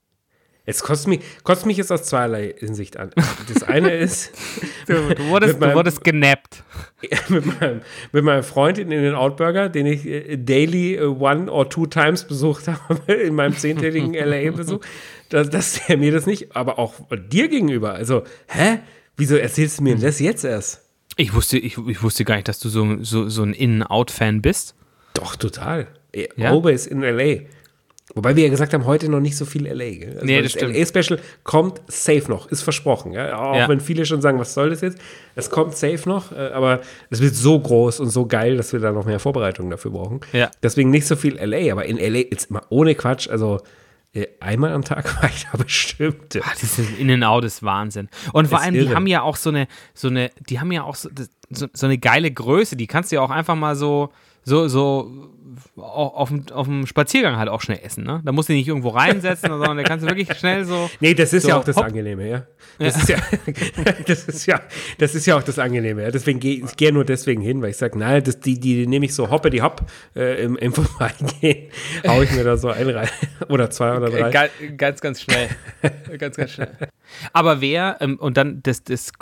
Es 0.64 0.82
kostet 0.82 1.08
mich, 1.08 1.20
kostet 1.42 1.66
mich 1.66 1.76
jetzt 1.76 1.90
aus 1.90 2.04
zweierlei 2.04 2.54
Hinsicht 2.56 2.96
an. 2.96 3.10
Das 3.52 3.64
eine 3.64 3.90
ist. 3.96 4.30
du, 4.86 5.14
du, 5.14 5.26
wurdest, 5.26 5.58
meinem, 5.58 5.70
du 5.70 5.76
wurdest 5.76 6.04
genappt. 6.04 6.62
mit, 7.28 7.60
meinem, 7.60 7.80
mit 8.12 8.24
meinem 8.24 8.42
Freund 8.44 8.78
in 8.78 8.90
den 8.90 9.14
Outburger, 9.14 9.68
den 9.68 9.86
ich 9.86 10.06
äh, 10.06 10.36
daily 10.36 11.00
uh, 11.00 11.16
one 11.18 11.50
or 11.50 11.68
two 11.68 11.86
times 11.86 12.24
besucht 12.24 12.68
habe, 12.88 13.12
in 13.12 13.34
meinem 13.34 13.56
zehntägigen 13.56 14.14
LA-Besuch, 14.14 14.80
dass, 15.30 15.50
dass 15.50 15.86
der 15.86 15.96
mir 15.96 16.12
das 16.12 16.26
nicht, 16.26 16.54
aber 16.54 16.78
auch 16.78 16.94
dir 17.30 17.48
gegenüber. 17.48 17.94
Also, 17.94 18.22
hä? 18.46 18.78
Wieso 19.16 19.36
erzählst 19.36 19.80
du 19.80 19.82
mir 19.82 19.96
das 19.96 20.20
jetzt 20.20 20.44
erst? 20.44 20.88
Ich 21.16 21.34
wusste, 21.34 21.58
ich, 21.58 21.76
ich 21.76 22.02
wusste 22.02 22.24
gar 22.24 22.36
nicht, 22.36 22.48
dass 22.48 22.60
du 22.60 22.68
so, 22.68 23.02
so, 23.02 23.28
so 23.28 23.42
ein 23.42 23.52
In-Out-Fan 23.52 24.40
bist. 24.40 24.74
Doch, 25.14 25.36
total. 25.36 25.88
Ja? 26.14 26.50
Always 26.50 26.86
in 26.86 27.02
LA. 27.02 27.42
Wobei 28.14 28.36
wir 28.36 28.44
ja 28.44 28.50
gesagt 28.50 28.74
haben, 28.74 28.84
heute 28.84 29.08
noch 29.08 29.20
nicht 29.20 29.36
so 29.36 29.46
viel 29.46 29.66
LA. 29.66 29.90
Gell? 29.90 30.12
Also 30.14 30.26
nee, 30.26 30.42
das, 30.42 30.52
das 30.52 30.62
LA-Special 30.62 31.20
kommt 31.44 31.80
safe 31.86 32.24
noch, 32.28 32.46
ist 32.48 32.62
versprochen. 32.62 33.12
Ja? 33.12 33.38
Auch 33.38 33.56
ja. 33.56 33.68
wenn 33.68 33.80
viele 33.80 34.04
schon 34.04 34.20
sagen, 34.20 34.38
was 34.38 34.52
soll 34.52 34.70
das 34.70 34.82
jetzt? 34.82 34.98
Es 35.34 35.48
kommt 35.48 35.76
safe 35.76 36.08
noch, 36.08 36.30
äh, 36.32 36.50
aber 36.52 36.82
es 37.08 37.22
wird 37.22 37.34
so 37.34 37.58
groß 37.58 38.00
und 38.00 38.10
so 38.10 38.26
geil, 38.26 38.56
dass 38.56 38.72
wir 38.72 38.80
da 38.80 38.92
noch 38.92 39.06
mehr 39.06 39.18
Vorbereitungen 39.18 39.70
dafür 39.70 39.92
brauchen. 39.92 40.20
Ja. 40.32 40.50
Deswegen 40.62 40.90
nicht 40.90 41.06
so 41.06 41.16
viel 41.16 41.36
LA, 41.36 41.72
aber 41.72 41.86
in 41.86 41.96
LA 41.96 42.20
jetzt 42.30 42.50
mal 42.50 42.62
ohne 42.68 42.94
Quatsch, 42.94 43.28
also 43.30 43.60
äh, 44.14 44.26
einmal 44.40 44.72
am 44.72 44.84
Tag 44.84 45.22
war 45.22 45.30
ich 45.30 45.46
da 45.50 45.56
bestimmt. 45.56 46.38
Ach, 46.42 46.56
dieses 46.56 46.90
In-N-Out 46.98 47.44
ist 47.44 47.62
Wahnsinn. 47.62 48.08
Und 48.34 48.48
vor 48.48 48.60
allem, 48.60 48.74
irre. 48.74 48.88
die 48.88 48.94
haben 48.94 49.06
ja 49.06 49.22
auch 49.22 49.36
so 49.36 49.48
eine, 49.48 49.68
so 49.94 50.08
eine, 50.08 50.30
die 50.48 50.60
haben 50.60 50.70
ja 50.70 50.82
auch 50.84 50.96
so, 50.96 51.08
so, 51.48 51.66
so 51.72 51.86
eine 51.86 51.96
geile 51.96 52.30
Größe, 52.30 52.76
die 52.76 52.86
kannst 52.86 53.10
du 53.10 53.16
ja 53.16 53.22
auch 53.22 53.30
einfach 53.30 53.54
mal 53.54 53.74
so, 53.74 54.12
so, 54.44 54.68
so 54.68 55.30
auf, 55.76 56.30
auf 56.52 56.66
dem 56.66 56.86
Spaziergang 56.86 57.36
halt 57.36 57.48
auch 57.48 57.62
schnell 57.62 57.80
essen. 57.82 58.04
Ne? 58.04 58.20
Da 58.24 58.32
musst 58.32 58.48
du 58.48 58.52
dich 58.52 58.60
nicht 58.60 58.68
irgendwo 58.68 58.90
reinsetzen, 58.90 59.48
sondern 59.50 59.78
da 59.78 59.82
kannst 59.82 60.04
du 60.04 60.08
wirklich 60.08 60.32
schnell 60.38 60.64
so. 60.64 60.90
Nee, 61.00 61.14
das 61.14 61.32
ist 61.32 61.44
so, 61.44 61.48
ja 61.48 61.56
auch 61.56 61.64
das 61.64 61.76
hopp. 61.76 61.86
Angenehme, 61.86 62.28
ja. 62.28 62.46
Das, 62.78 63.08
ja. 63.08 63.16
Ist 63.46 63.76
ja, 63.76 63.84
das, 64.06 64.24
ist 64.24 64.46
ja, 64.46 64.60
das 64.98 65.14
ist 65.14 65.26
ja 65.26 65.36
auch 65.36 65.42
das 65.42 65.58
Angenehme. 65.58 66.02
Ja. 66.02 66.10
Deswegen 66.10 66.40
gehe 66.40 66.64
ich 66.64 66.76
gehe 66.76 66.92
nur 66.92 67.04
deswegen 67.04 67.40
hin, 67.40 67.62
weil 67.62 67.70
ich 67.70 67.78
sage, 67.78 67.98
nein, 67.98 68.22
das, 68.22 68.40
die, 68.40 68.60
die 68.60 68.86
nehme 68.86 69.06
ich 69.06 69.14
so 69.14 69.30
hoppe 69.30 69.48
die 69.48 69.62
hopp 69.62 69.86
äh, 70.14 70.42
im, 70.42 70.56
im 70.56 70.72
Vorbeigehen, 70.74 71.70
haue 72.06 72.24
ich 72.24 72.32
mir 72.32 72.44
da 72.44 72.56
so 72.56 72.68
ein 72.68 72.88
rein. 72.90 73.08
Oder 73.48 73.70
zwei 73.70 73.96
oder 73.96 74.10
drei. 74.10 74.30
Ganz, 74.30 74.52
ganz, 74.76 75.00
ganz 75.00 75.22
schnell. 75.22 75.48
ganz, 76.18 76.36
ganz 76.36 76.50
schnell. 76.50 76.76
Aber 77.32 77.60
wer, 77.60 77.96
ähm, 78.00 78.18
und 78.18 78.36
dann 78.36 78.62
das, 78.62 78.84
das, 78.84 79.12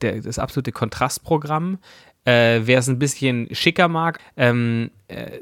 der, 0.00 0.20
das 0.20 0.38
absolute 0.38 0.70
Kontrastprogramm, 0.70 1.78
äh, 2.24 2.60
wer 2.64 2.78
es 2.78 2.88
ein 2.88 2.98
bisschen 2.98 3.48
schicker 3.52 3.88
mag, 3.88 4.18
ähm, 4.36 4.90
äh, 5.08 5.14
äh, 5.24 5.40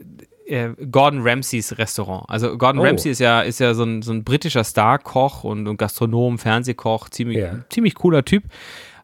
Gordon 0.91 1.23
Ramsays 1.23 1.79
Restaurant. 1.79 2.25
Also 2.29 2.57
Gordon 2.59 2.81
oh. 2.81 2.85
Ramsay 2.85 3.11
ist 3.11 3.21
ja, 3.21 3.41
ist 3.41 3.61
ja 3.61 3.75
so 3.75 3.85
ein, 3.85 4.03
so 4.03 4.13
ein 4.13 4.25
britischer 4.25 4.65
Star-Koch 4.65 5.45
und, 5.45 5.67
und 5.67 5.77
Gastronom, 5.79 6.39
Fernsehkoch, 6.39 7.09
ziemlich, 7.09 7.39
yeah. 7.39 7.65
ziemlich 7.71 7.95
cooler 7.95 8.25
Typ. 8.25 8.45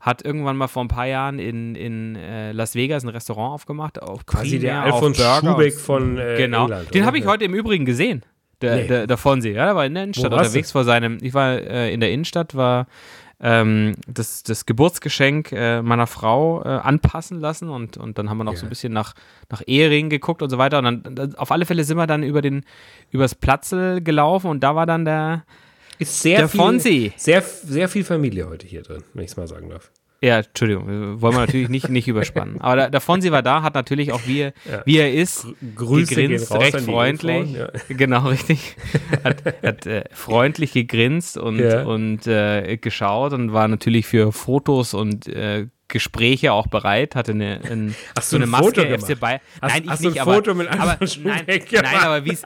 Hat 0.01 0.25
irgendwann 0.25 0.57
mal 0.57 0.69
vor 0.69 0.83
ein 0.83 0.89
paar 0.89 1.07
Jahren 1.07 1.39
in, 1.39 1.75
in 1.75 2.17
äh, 2.17 2.53
Las 2.53 2.75
Vegas 2.75 3.05
ein 3.05 3.11
Restaurant 3.11 3.55
aufgemacht. 3.55 4.03
Auf 4.03 4.25
Quasi 4.25 4.59
der 4.59 4.83
Alfons 4.83 5.19
Schubeck 5.19 5.75
von 5.75 6.17
äh, 6.17 6.37
genau. 6.39 6.65
England. 6.65 6.95
Den 6.95 7.05
habe 7.05 7.19
ich 7.19 7.27
heute 7.27 7.45
im 7.45 7.55
Übrigen 7.55 7.85
gesehen. 7.85 8.23
Der, 8.63 8.77
nee. 8.77 8.87
der, 8.87 9.07
der 9.07 9.17
Fonsi, 9.17 9.51
ja, 9.51 9.65
der 9.65 9.77
war 9.77 9.87
in 9.87 9.95
der 9.95 10.05
Innenstadt 10.05 10.33
unterwegs 10.33 10.73
vor 10.73 10.85
seinem, 10.85 11.17
ich 11.23 11.33
war 11.33 11.53
äh, 11.53 11.93
in 11.93 12.01
der 12.01 12.11
Innenstadt, 12.11 12.55
war 12.55 12.87
ähm, 13.43 13.95
das, 14.07 14.43
das 14.43 14.67
Geburtsgeschenk 14.67 15.53
äh, 15.53 15.83
meiner 15.83 16.07
Frau 16.07 16.63
äh, 16.63 16.69
anpassen 16.69 17.41
lassen 17.41 17.71
und, 17.71 17.97
und 17.97 18.19
dann 18.19 18.29
haben 18.29 18.39
wir 18.39 18.45
noch 18.45 18.53
ja. 18.53 18.59
so 18.59 18.67
ein 18.67 18.69
bisschen 18.69 18.93
nach, 18.93 19.15
nach 19.49 19.63
Ehering 19.67 20.11
geguckt 20.11 20.43
und 20.43 20.51
so 20.51 20.59
weiter. 20.59 20.79
Und 20.79 21.03
dann, 21.03 21.35
auf 21.37 21.51
alle 21.51 21.65
Fälle 21.65 21.85
sind 21.85 21.97
wir 21.97 22.07
dann 22.07 22.23
über 22.23 22.43
den, 22.43 22.65
übers 23.11 23.35
Platzel 23.35 24.03
gelaufen 24.03 24.51
und 24.51 24.61
da 24.61 24.77
war 24.77 24.87
dann 24.87 25.05
der, 25.05 25.45
ist 25.99 26.21
sehr 26.21 26.39
der 26.39 26.49
viel, 26.49 26.61
Fonsi. 26.61 27.13
Sehr, 27.17 27.43
sehr 27.43 27.89
viel 27.89 28.05
Familie 28.05 28.49
heute 28.49 28.67
hier 28.67 28.83
drin, 28.83 29.05
wenn 29.15 29.25
ich 29.25 29.31
es 29.31 29.37
mal 29.37 29.49
sagen 29.49 29.71
darf. 29.71 29.91
Ja, 30.23 30.41
Entschuldigung, 30.41 30.87
wollen 31.23 31.35
wir 31.35 31.41
natürlich 31.41 31.71
nicht, 31.71 31.89
nicht 31.89 32.07
überspannen. 32.07 32.61
Aber 32.61 32.77
der, 32.77 32.91
der 32.91 33.01
Fonsi 33.01 33.33
war 33.33 33.43
da, 33.43 33.63
hat 33.63 33.75
natürlich 33.75 34.13
auch, 34.13 34.21
wie, 34.27 34.41
ja. 34.41 34.53
wie 34.85 34.99
er 34.99 35.15
ist, 35.15 35.47
Grüße 35.77 36.15
gegrinst, 36.15 36.53
recht 36.53 36.81
freundlich. 36.81 37.53
Ja. 37.53 37.71
Genau, 37.89 38.29
richtig. 38.29 38.77
Hat, 39.25 39.43
hat 39.63 39.87
äh, 39.87 40.05
freundlich 40.13 40.73
gegrinst 40.73 41.39
und, 41.39 41.59
ja. 41.59 41.85
und 41.85 42.27
äh, 42.27 42.77
geschaut 42.77 43.33
und 43.33 43.55
war 43.55 43.67
natürlich 43.67 44.07
für 44.07 44.31
Fotos 44.31 44.93
und 44.93 45.27
äh, 45.27 45.69
Gespräche 45.91 46.53
auch 46.53 46.67
bereit, 46.67 47.15
hatte 47.15 47.33
eine, 47.33 47.61
ein, 47.71 47.95
so 48.21 48.37
eine 48.37 48.47
Maske 48.47 48.99
FC 48.99 49.19
Bayern. 49.19 49.41
Nein, 49.61 49.83
ich 49.85 49.91
hast 49.91 50.01
nicht, 50.01 50.17
ein 50.17 50.23
aber, 50.23 50.35
Foto 50.35 50.55
mit 50.55 50.69
aber 50.69 50.99
nein, 51.23 51.45
nein, 51.47 51.95
aber 52.01 52.25
wie, 52.25 52.39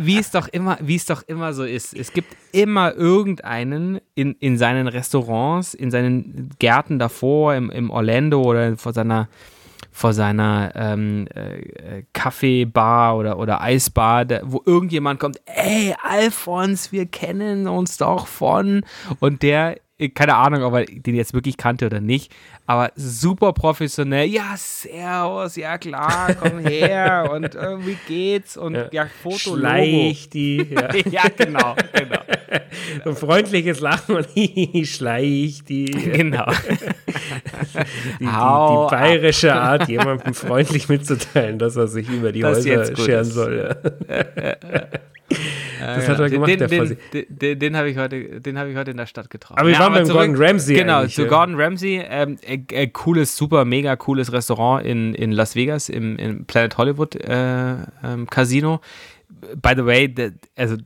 wie 0.00 0.18
es 0.18 0.30
doch 0.30 0.48
immer, 0.48 0.78
wie 0.80 0.96
es 0.96 1.06
doch 1.06 1.22
immer 1.26 1.52
so 1.52 1.64
ist. 1.64 1.94
Es 1.94 2.12
gibt 2.12 2.34
immer 2.52 2.94
irgendeinen 2.94 4.00
in, 4.14 4.34
in 4.40 4.58
seinen 4.58 4.88
Restaurants, 4.88 5.74
in 5.74 5.90
seinen 5.90 6.50
Gärten 6.58 6.98
davor, 6.98 7.54
im, 7.54 7.70
im 7.70 7.90
Orlando 7.90 8.42
oder 8.42 8.76
vor 8.76 8.92
seiner 8.92 9.28
vor 9.98 10.12
seiner 10.12 10.72
ähm, 10.76 11.26
äh, 11.34 12.04
Kaffeebar 12.12 13.16
oder, 13.16 13.38
oder 13.38 13.60
Eisbar, 13.60 14.24
der, 14.24 14.42
wo 14.44 14.62
irgendjemand 14.64 15.18
kommt, 15.18 15.40
ey, 15.46 15.92
Alfons, 16.00 16.92
wir 16.92 17.06
kennen 17.06 17.66
uns 17.66 17.96
doch 17.96 18.28
von 18.28 18.84
und 19.18 19.42
der 19.42 19.78
keine 20.14 20.36
Ahnung, 20.36 20.62
ob 20.62 20.74
er 20.74 20.84
den 20.84 21.16
jetzt 21.16 21.34
wirklich 21.34 21.56
kannte 21.56 21.86
oder 21.86 22.00
nicht, 22.00 22.32
aber 22.66 22.92
super 22.94 23.52
professionell. 23.52 24.28
Ja, 24.28 24.54
servus, 24.56 25.56
ja 25.56 25.76
klar, 25.76 26.34
komm 26.34 26.58
her 26.66 27.30
und 27.32 27.54
wie 27.54 27.96
geht's? 28.06 28.56
Und 28.56 28.74
ja, 28.74 28.88
ja 28.92 29.06
Foto 29.22 29.56
Schleich 29.56 30.28
die. 30.28 30.68
Ja. 30.70 30.94
ja, 31.10 31.22
genau, 31.36 31.74
genau. 31.92 32.20
so 33.04 33.10
ein 33.10 33.16
freundliches 33.16 33.80
Lachen 33.80 34.16
und 34.16 34.28
schleich 34.86 35.64
die. 35.64 35.86
Genau. 35.86 36.46
die, 36.46 38.18
die, 38.20 38.24
die, 38.24 38.90
bayerische 38.90 39.52
Art, 39.52 39.88
jemandem 39.88 40.32
freundlich 40.32 40.88
mitzuteilen, 40.88 41.58
dass 41.58 41.74
er 41.74 41.88
sich 41.88 42.08
über 42.08 42.30
die 42.30 42.40
das 42.40 42.64
Häuser 42.64 42.96
scheren 42.96 43.24
soll. 43.24 43.76
Das 45.78 46.08
hat 46.08 46.18
er 46.18 46.30
gemacht, 46.30 46.50
den, 46.50 46.58
der 46.58 46.68
Den, 46.68 46.98
den, 47.28 47.58
den 47.58 47.76
habe 47.76 47.90
ich, 47.90 47.96
heute, 47.96 48.40
hab 48.54 48.66
ich 48.68 48.76
heute 48.76 48.90
in 48.90 48.96
der 48.96 49.06
Stadt 49.06 49.30
getroffen. 49.30 49.58
Aber 49.58 49.68
wir 49.68 49.74
ja, 49.74 49.80
waren 49.80 49.92
beim 49.92 50.06
zurück, 50.06 50.26
Gordon 50.26 50.36
Ramsay. 50.36 50.74
Genau, 50.74 51.06
zu 51.06 51.22
ja. 51.22 51.28
Gordon 51.28 51.60
Ramsay. 51.60 52.04
Ähm, 52.08 52.38
äh, 52.42 52.58
äh, 52.72 52.86
cooles, 52.88 53.36
super, 53.36 53.64
mega 53.64 53.96
cooles 53.96 54.32
Restaurant 54.32 54.84
in, 54.84 55.14
in 55.14 55.32
Las 55.32 55.54
Vegas, 55.54 55.88
im, 55.88 56.16
im 56.16 56.44
Planet 56.44 56.76
Hollywood 56.78 57.16
äh, 57.16 57.74
ähm, 58.04 58.26
Casino. 58.28 58.80
By 59.60 59.72
the 59.76 59.84
way, 59.84 60.12
the, 60.14 60.30
also 60.56 60.76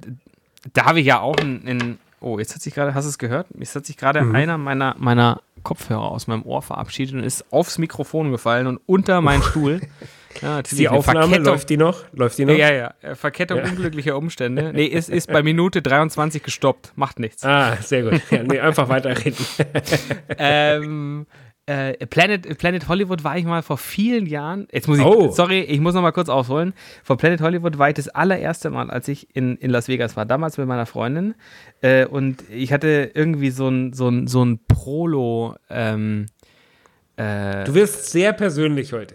da 0.73 0.87
habe 0.87 1.01
ich 1.01 1.07
ja 1.07 1.21
auch 1.21 1.37
einen. 1.39 1.99
Oh, 2.21 2.39
jetzt 2.39 2.55
hat 2.55 2.63
sich 2.63 2.75
gerade, 2.75 2.95
hast 2.95 3.05
du 3.05 3.09
es 3.09 3.19
gehört? 3.19 3.49
Jetzt 3.59 3.75
hat 3.75 3.85
sich 3.85 3.97
gerade 3.97 4.23
mhm. 4.23 4.35
einer 4.35 4.57
meiner, 4.57 4.95
meiner 4.99 5.41
Kopfhörer 5.65 6.11
aus 6.11 6.29
meinem 6.29 6.43
Ohr 6.43 6.63
verabschiedet 6.63 7.15
und 7.15 7.25
ist 7.25 7.53
aufs 7.53 7.79
Mikrofon 7.79 8.31
gefallen 8.31 8.67
und 8.67 8.81
unter 8.87 9.21
meinen 9.21 9.43
Stuhl. 9.51 9.81
Ja, 10.41 10.63
die 10.63 10.89
Aufnahme, 10.89 11.21
Verkettung. 11.21 11.45
läuft 11.45 11.71
die 11.71 11.77
noch? 11.77 12.05
Läuft 12.13 12.39
die 12.39 12.45
noch? 12.45 12.55
Ja, 12.55 12.73
ja, 12.73 12.95
ja. 13.03 13.15
Verkettung 13.15 13.59
ja. 13.59 13.65
unglücklicher 13.65 14.17
Umstände. 14.17 14.73
Nee, 14.83 14.87
ist, 14.87 15.11
ist 15.11 15.31
bei 15.31 15.43
Minute 15.43 15.83
23 15.83 16.43
gestoppt. 16.43 16.93
Macht 16.97 17.19
nichts. 17.19 17.45
Ah, 17.45 17.77
sehr 17.77 18.03
gut. 18.03 18.23
Ja, 18.31 18.43
nee, 18.43 18.59
einfach 18.59 18.89
weiterreden. 18.89 19.45
ähm, 20.39 21.27
äh, 21.67 22.07
Planet, 22.07 22.59
Planet 22.59 22.89
Hollywood 22.89 23.23
war 23.23 23.37
ich 23.37 23.45
mal 23.45 23.63
vor 23.63 23.79
vielen 23.79 24.27
Jahren. 24.27 24.67
Jetzt 24.73 24.89
muss 24.89 24.99
ich, 24.99 25.05
oh. 25.05 25.31
sorry, 25.31 25.61
ich 25.61 25.79
muss 25.79 25.95
noch 25.95 26.03
mal 26.03 26.11
kurz 26.11 26.29
ausholen. 26.29 26.75
Vor 27.05 27.17
Planet 27.17 27.41
Hollywood 27.41 27.79
war 27.79 27.89
ich 27.89 27.95
das 27.95 28.09
allererste 28.09 28.71
Mal, 28.71 28.91
als 28.91 29.07
ich 29.07 29.35
in, 29.37 29.57
in 29.59 29.71
Las 29.71 29.87
Vegas 29.87 30.17
war, 30.17 30.27
damals 30.27 30.59
mit 30.59 30.67
meiner 30.67 30.87
Freundin. 30.87 31.35
Äh, 31.81 32.07
und 32.07 32.43
ich 32.51 32.73
hatte 32.73 33.13
irgendwie 33.15 33.51
so 33.51 33.69
ein, 33.69 33.93
so 33.93 34.09
ein, 34.09 34.27
so 34.27 34.45
ein 34.45 34.59
Prolo. 34.67 35.55
Ähm, 35.71 36.27
äh, 37.23 37.65
du 37.65 37.75
wirst 37.75 38.11
sehr 38.11 38.33
persönlich 38.33 38.93
heute. 38.93 39.15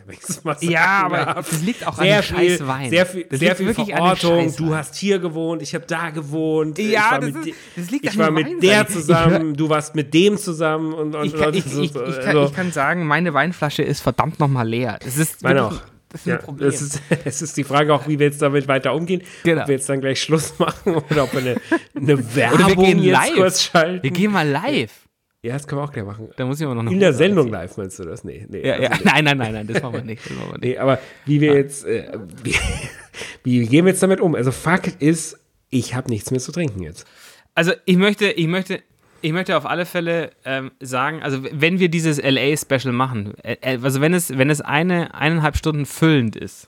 ja, 0.62 1.04
aber 1.04 1.18
darf. 1.18 1.50
das 1.50 1.62
liegt 1.62 1.86
auch 1.86 1.98
sehr 1.98 2.18
an 2.18 2.22
dem 2.22 2.24
viel, 2.24 2.50
scheiß 2.50 2.68
Wein. 2.68 2.90
Sehr 2.90 3.06
viel, 3.06 3.26
das 3.26 3.40
sehr 3.40 3.56
viel 3.56 3.74
Verortung. 3.74 4.56
Du 4.56 4.76
hast 4.76 4.96
hier 4.96 5.20
gewohnt, 5.20 5.62
ich 5.62 5.76
habe 5.76 5.86
da 5.86 6.10
gewohnt. 6.10 6.78
Ja, 6.80 7.20
das, 7.20 7.30
ist, 7.30 7.56
das, 7.76 7.92
liegt 7.92 8.06
ich 8.06 8.12
an 8.12 8.14
Ich 8.14 8.20
war 8.20 8.32
mit 8.32 8.64
der 8.64 8.88
zusammen, 8.88 9.56
du 9.56 9.70
warst 9.70 9.96
mit 9.96 10.14
dem 10.14 10.38
zusammen. 10.38 10.94
Und, 10.94 11.16
und 11.16 11.26
ich, 11.26 11.36
kann, 11.36 11.54
ich, 11.54 11.66
so, 11.66 11.82
ich, 11.82 11.94
ich, 11.96 12.20
kann, 12.22 12.46
ich, 12.46 12.54
kann, 12.54 12.72
sagen, 12.72 13.06
meine 13.06 13.34
Weinflasche 13.34 13.84
ist 13.84 14.02
verdammt 14.02 14.40
nochmal 14.40 14.68
leer. 14.68 15.00
Das 15.04 15.18
ist 15.18 15.44
meine 15.44 15.66
auch. 15.66 15.82
Das 16.10 16.22
ist 16.22 16.28
ja, 16.28 16.36
ein 16.36 16.42
Problem. 16.42 16.70
Es 16.70 16.82
ist, 16.82 17.02
es 17.26 17.42
ist 17.42 17.58
die 17.58 17.66
Frage 17.66 17.94
auch, 17.94 18.08
wie 18.08 18.18
wir 18.20 18.28
jetzt 18.28 18.42
damit 18.42 18.68
weiter 18.68 18.94
umgehen. 18.94 19.22
Genau. 19.44 19.64
Ob 19.64 19.68
wir 19.68 19.76
jetzt 19.76 19.90
dann 19.90 20.00
gleich 20.00 20.22
Schluss 20.22 20.54
machen 20.60 20.96
oder 20.96 21.26
ob 21.26 21.34
wir 21.34 21.42
eine, 21.42 21.56
eine 21.96 22.36
Werbung 22.36 22.60
oder 22.60 22.68
wir 22.70 22.76
gehen 22.76 23.04
live. 23.04 23.36
kurz 23.36 23.64
schalten. 23.64 24.04
Wir 24.04 24.12
gehen 24.12 24.32
mal 24.32 24.48
live. 24.48 25.07
Ja, 25.44 25.54
das 25.54 25.68
können 25.68 25.82
wir 25.82 25.86
auch 25.86 25.92
gleich 25.92 26.06
machen. 26.06 26.30
Da 26.36 26.46
muss 26.46 26.60
ich 26.60 26.66
aber 26.66 26.76
noch 26.76 26.92
In 26.92 27.00
der 27.00 27.14
Sendung 27.14 27.50
live 27.50 27.78
meinst 27.78 28.00
du 28.00 28.04
das? 28.04 28.24
Nee, 28.24 28.46
nee. 28.50 28.66
Ja, 28.66 28.74
also 28.74 28.84
ja. 28.84 28.90
Nee. 28.90 28.98
Nein, 29.06 29.24
nein, 29.24 29.38
nein, 29.38 29.54
nein, 29.54 29.68
das 29.68 29.82
machen 29.84 29.94
wir 29.94 30.04
nicht. 30.04 30.30
Machen 30.32 30.52
wir 30.52 30.58
nicht. 30.58 30.62
Nee, 30.64 30.78
aber 30.78 31.00
wie 31.26 31.42
wir 31.42 31.54
jetzt, 31.54 31.86
äh, 31.86 32.18
wie, 32.44 32.56
wie 33.44 33.66
gehen 33.68 33.86
wir 33.86 33.92
jetzt 33.92 34.02
damit 34.02 34.20
um? 34.20 34.34
Also 34.36 34.52
Fakt 34.52 35.02
ist, 35.02 35.40
ich 35.70 35.94
habe 35.96 36.10
nichts 36.10 36.32
mehr 36.32 36.40
zu 36.40 36.52
trinken 36.52 36.82
jetzt. 36.82 37.06
Also 37.54 37.74
ich 37.86 37.98
möchte, 37.98 38.32
ich 38.32 38.48
möchte, 38.48 38.82
ich 39.22 39.32
möchte 39.32 39.58
auf 39.58 39.66
alle 39.66 39.86
Fälle 39.86 40.32
ähm, 40.44 40.72
sagen, 40.80 41.22
also 41.22 41.44
wenn 41.52 41.80
wir 41.80 41.90
dieses 41.90 42.22
LA-Special 42.22 42.94
machen, 42.94 43.34
äh, 43.44 43.58
äh, 43.62 43.80
also 43.82 44.02
wenn 44.02 44.14
es, 44.14 44.38
wenn 44.38 44.50
es 44.50 44.62
eine, 44.62 45.14
eineinhalb 45.14 45.56
Stunden 45.56 45.86
füllend 45.86 46.36
ist, 46.36 46.68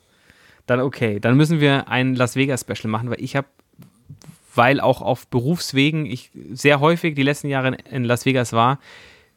dann 0.68 0.80
okay. 0.80 1.20
Dann 1.20 1.36
müssen 1.36 1.60
wir 1.60 1.88
ein 1.88 2.16
Las 2.16 2.36
Vegas-Special 2.36 2.90
machen, 2.90 3.10
weil 3.10 3.22
ich 3.22 3.36
habe 3.36 3.48
weil 4.60 4.82
auch 4.82 5.02
auf 5.02 5.26
Berufswegen 5.28 6.06
ich 6.06 6.32
sehr 6.52 6.82
häufig 6.82 7.16
die 7.16 7.24
letzten 7.24 7.48
Jahre 7.48 7.78
in 7.90 8.04
Las 8.04 8.26
Vegas 8.26 8.52
war, 8.52 8.80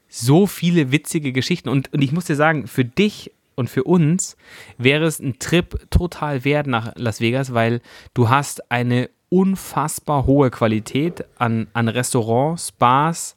so 0.08 0.48
viele 0.48 0.90
witzige 0.90 1.30
Geschichten. 1.30 1.68
Und, 1.68 1.92
und 1.92 2.02
ich 2.02 2.10
muss 2.10 2.24
dir 2.24 2.34
sagen, 2.34 2.66
für 2.66 2.84
dich 2.84 3.30
und 3.54 3.70
für 3.70 3.84
uns 3.84 4.36
wäre 4.78 5.04
es 5.04 5.20
ein 5.20 5.38
Trip 5.38 5.78
total 5.90 6.44
wert 6.44 6.66
nach 6.66 6.94
Las 6.96 7.20
Vegas, 7.20 7.54
weil 7.54 7.82
du 8.14 8.30
hast 8.30 8.72
eine 8.72 9.10
unfassbar 9.28 10.26
hohe 10.26 10.50
Qualität 10.50 11.24
an, 11.38 11.68
an 11.72 11.86
Restaurants, 11.86 12.72
Bars, 12.72 13.36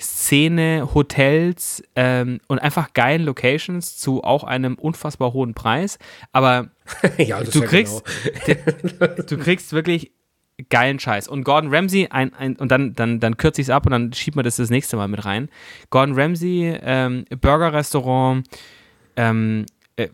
Szene, 0.00 0.88
Hotels 0.94 1.84
ähm, 1.94 2.40
und 2.48 2.58
einfach 2.58 2.92
geilen 2.92 3.22
Locations 3.22 3.98
zu 3.98 4.24
auch 4.24 4.42
einem 4.42 4.74
unfassbar 4.74 5.32
hohen 5.32 5.54
Preis. 5.54 6.00
Aber 6.32 6.70
ja, 7.18 7.40
du, 7.40 7.60
kriegst, 7.60 8.02
genau. 8.44 9.14
du 9.28 9.38
kriegst 9.38 9.72
wirklich 9.72 10.10
geilen 10.68 10.98
Scheiß. 10.98 11.28
Und 11.28 11.44
Gordon 11.44 11.72
Ramsay, 11.74 12.08
ein, 12.08 12.34
ein, 12.34 12.56
und 12.56 12.70
dann, 12.70 12.94
dann, 12.94 13.20
dann 13.20 13.36
kürze 13.36 13.60
ich 13.60 13.68
es 13.68 13.70
ab 13.70 13.86
und 13.86 13.92
dann 13.92 14.12
schiebt 14.12 14.36
man 14.36 14.44
das 14.44 14.56
das 14.56 14.70
nächste 14.70 14.96
Mal 14.96 15.08
mit 15.08 15.24
rein. 15.24 15.48
Gordon 15.90 16.14
Ramsay, 16.14 16.78
ähm, 16.82 17.24
Burger-Restaurant, 17.40 18.46
ähm, 19.16 19.66
äh, 19.96 20.08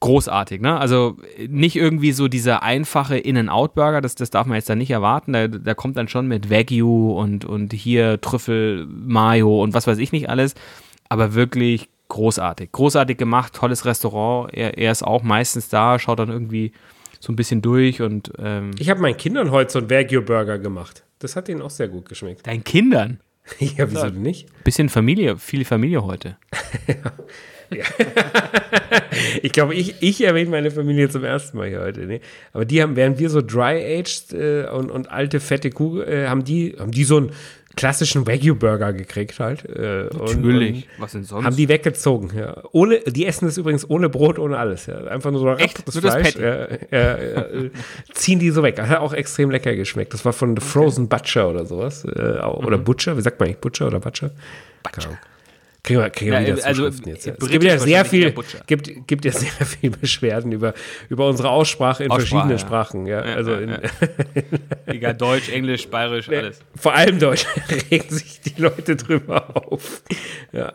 großartig, 0.00 0.60
ne? 0.60 0.78
Also 0.78 1.16
nicht 1.48 1.76
irgendwie 1.76 2.12
so 2.12 2.28
dieser 2.28 2.62
einfache 2.62 3.16
In-N-Out-Burger, 3.16 4.00
das, 4.00 4.14
das 4.14 4.30
darf 4.30 4.46
man 4.46 4.56
jetzt 4.56 4.68
da 4.68 4.74
nicht 4.74 4.90
erwarten. 4.90 5.32
Der, 5.32 5.48
der 5.48 5.74
kommt 5.74 5.96
dann 5.96 6.08
schon 6.08 6.26
mit 6.26 6.50
Wagyu 6.50 7.12
und, 7.12 7.44
und 7.44 7.72
hier 7.72 8.20
Trüffel, 8.20 8.86
Mayo 8.86 9.62
und 9.62 9.74
was 9.74 9.86
weiß 9.86 9.98
ich 9.98 10.12
nicht 10.12 10.28
alles. 10.28 10.54
Aber 11.08 11.34
wirklich 11.34 11.88
großartig. 12.08 12.72
Großartig 12.72 13.16
gemacht, 13.16 13.52
tolles 13.54 13.84
Restaurant. 13.84 14.52
Er, 14.52 14.78
er 14.78 14.92
ist 14.92 15.02
auch 15.02 15.22
meistens 15.22 15.68
da, 15.68 15.98
schaut 15.98 16.18
dann 16.18 16.30
irgendwie 16.30 16.72
so 17.26 17.32
ein 17.32 17.36
bisschen 17.36 17.60
durch 17.60 18.00
und. 18.00 18.32
Ähm 18.38 18.70
ich 18.78 18.88
habe 18.88 19.00
meinen 19.00 19.16
Kindern 19.16 19.50
heute 19.50 19.72
so 19.72 19.78
einen 19.80 19.90
Wagyu-Burger 19.90 20.58
gemacht. 20.58 21.02
Das 21.18 21.34
hat 21.36 21.48
ihnen 21.48 21.60
auch 21.60 21.70
sehr 21.70 21.88
gut 21.88 22.08
geschmeckt. 22.08 22.46
Deinen 22.46 22.64
Kindern? 22.64 23.20
ja, 23.58 23.90
wieso 23.90 24.10
denn 24.10 24.22
nicht? 24.22 24.48
Bisschen 24.64 24.88
Familie, 24.88 25.36
viel 25.36 25.64
Familie 25.64 26.04
heute. 26.04 26.36
ja. 27.70 27.84
ich 29.42 29.52
glaube, 29.52 29.74
ich, 29.74 29.94
ich 30.00 30.22
erwähne 30.22 30.50
meine 30.50 30.70
Familie 30.70 31.08
zum 31.08 31.24
ersten 31.24 31.56
Mal 31.56 31.68
hier 31.68 31.80
heute. 31.80 32.06
Ne? 32.06 32.20
Aber 32.52 32.64
die 32.64 32.82
haben, 32.82 32.96
während 32.96 33.18
wir 33.18 33.30
so 33.30 33.40
dry-aged 33.42 34.32
äh, 34.32 34.68
und, 34.68 34.90
und 34.90 35.10
alte, 35.10 35.40
fette 35.40 35.70
Kuh, 35.70 36.00
äh, 36.00 36.26
haben, 36.26 36.44
die, 36.44 36.76
haben 36.78 36.90
die 36.90 37.04
so 37.04 37.20
ein 37.20 37.30
klassischen 37.76 38.26
Wagyu-Burger 38.26 38.92
gekriegt 38.94 39.38
halt. 39.38 39.64
Äh, 39.64 40.04
Natürlich. 40.04 40.88
Und, 40.88 41.02
Was 41.02 41.12
denn 41.12 41.24
sonst? 41.24 41.44
Haben 41.44 41.56
die 41.56 41.68
weggezogen, 41.68 42.30
ja. 42.36 42.62
Ohne, 42.72 43.00
die 43.00 43.26
essen 43.26 43.46
das 43.46 43.58
übrigens 43.58 43.88
ohne 43.88 44.08
Brot, 44.08 44.38
ohne 44.38 44.58
alles, 44.58 44.86
ja. 44.86 44.96
Einfach 45.04 45.30
nur 45.30 45.40
so 45.40 45.50
Echt? 45.54 45.86
das 45.86 45.94
nur 45.94 46.10
Fleisch. 46.10 46.34
Das 46.34 46.42
ja, 46.90 47.18
ja, 47.18 47.44
ziehen 48.14 48.38
die 48.38 48.50
so 48.50 48.62
weg. 48.62 48.80
Hat 48.80 48.98
auch 48.98 49.12
extrem 49.12 49.50
lecker 49.50 49.76
geschmeckt. 49.76 50.14
Das 50.14 50.24
war 50.24 50.32
von 50.32 50.56
The 50.56 50.62
Frozen 50.62 51.04
okay. 51.04 51.16
Butcher 51.16 51.48
oder 51.50 51.66
sowas. 51.66 52.04
Äh, 52.04 52.40
oder 52.40 52.78
mhm. 52.78 52.84
Butcher, 52.84 53.16
wie 53.16 53.22
sagt 53.22 53.38
man 53.38 53.48
eigentlich? 53.48 53.60
Butcher 53.60 53.86
oder 53.86 54.00
Butcher? 54.00 54.30
Butcher. 54.82 55.18
Kriegen 55.86 56.00
wir, 56.00 56.10
kriegen 56.10 56.32
wir 56.32 56.40
ja, 56.40 56.56
wieder 56.56 56.66
also, 56.66 56.88
jetzt. 56.88 57.26
Ja. 57.26 57.34
Es 57.38 57.48
gibt 57.48 57.62
ja 57.62 57.78
sehr 57.78 58.04
viel, 58.04 58.34
gibt, 58.66 59.06
gibt 59.06 59.24
ja 59.24 59.30
sehr 59.30 59.66
viel 59.66 59.90
Beschwerden 59.90 60.50
über, 60.50 60.74
über 61.08 61.28
unsere 61.28 61.48
Aussprache 61.48 62.02
in 62.02 62.10
Aussprache, 62.10 62.28
verschiedenen 62.28 62.50
ja. 62.50 62.58
Sprachen. 62.58 63.06
Ja, 63.06 63.20
also 63.20 63.54
in, 63.54 63.78
Egal, 64.86 65.14
Deutsch, 65.14 65.48
Englisch, 65.48 65.86
Bayerisch, 65.86 66.28
alles. 66.28 66.58
Vor 66.74 66.92
allem 66.92 67.20
Deutsch 67.20 67.46
regen 67.92 68.12
sich 68.12 68.40
die 68.40 68.60
Leute 68.60 68.96
drüber 68.96 69.70
auf. 69.70 70.02
Ja. 70.50 70.72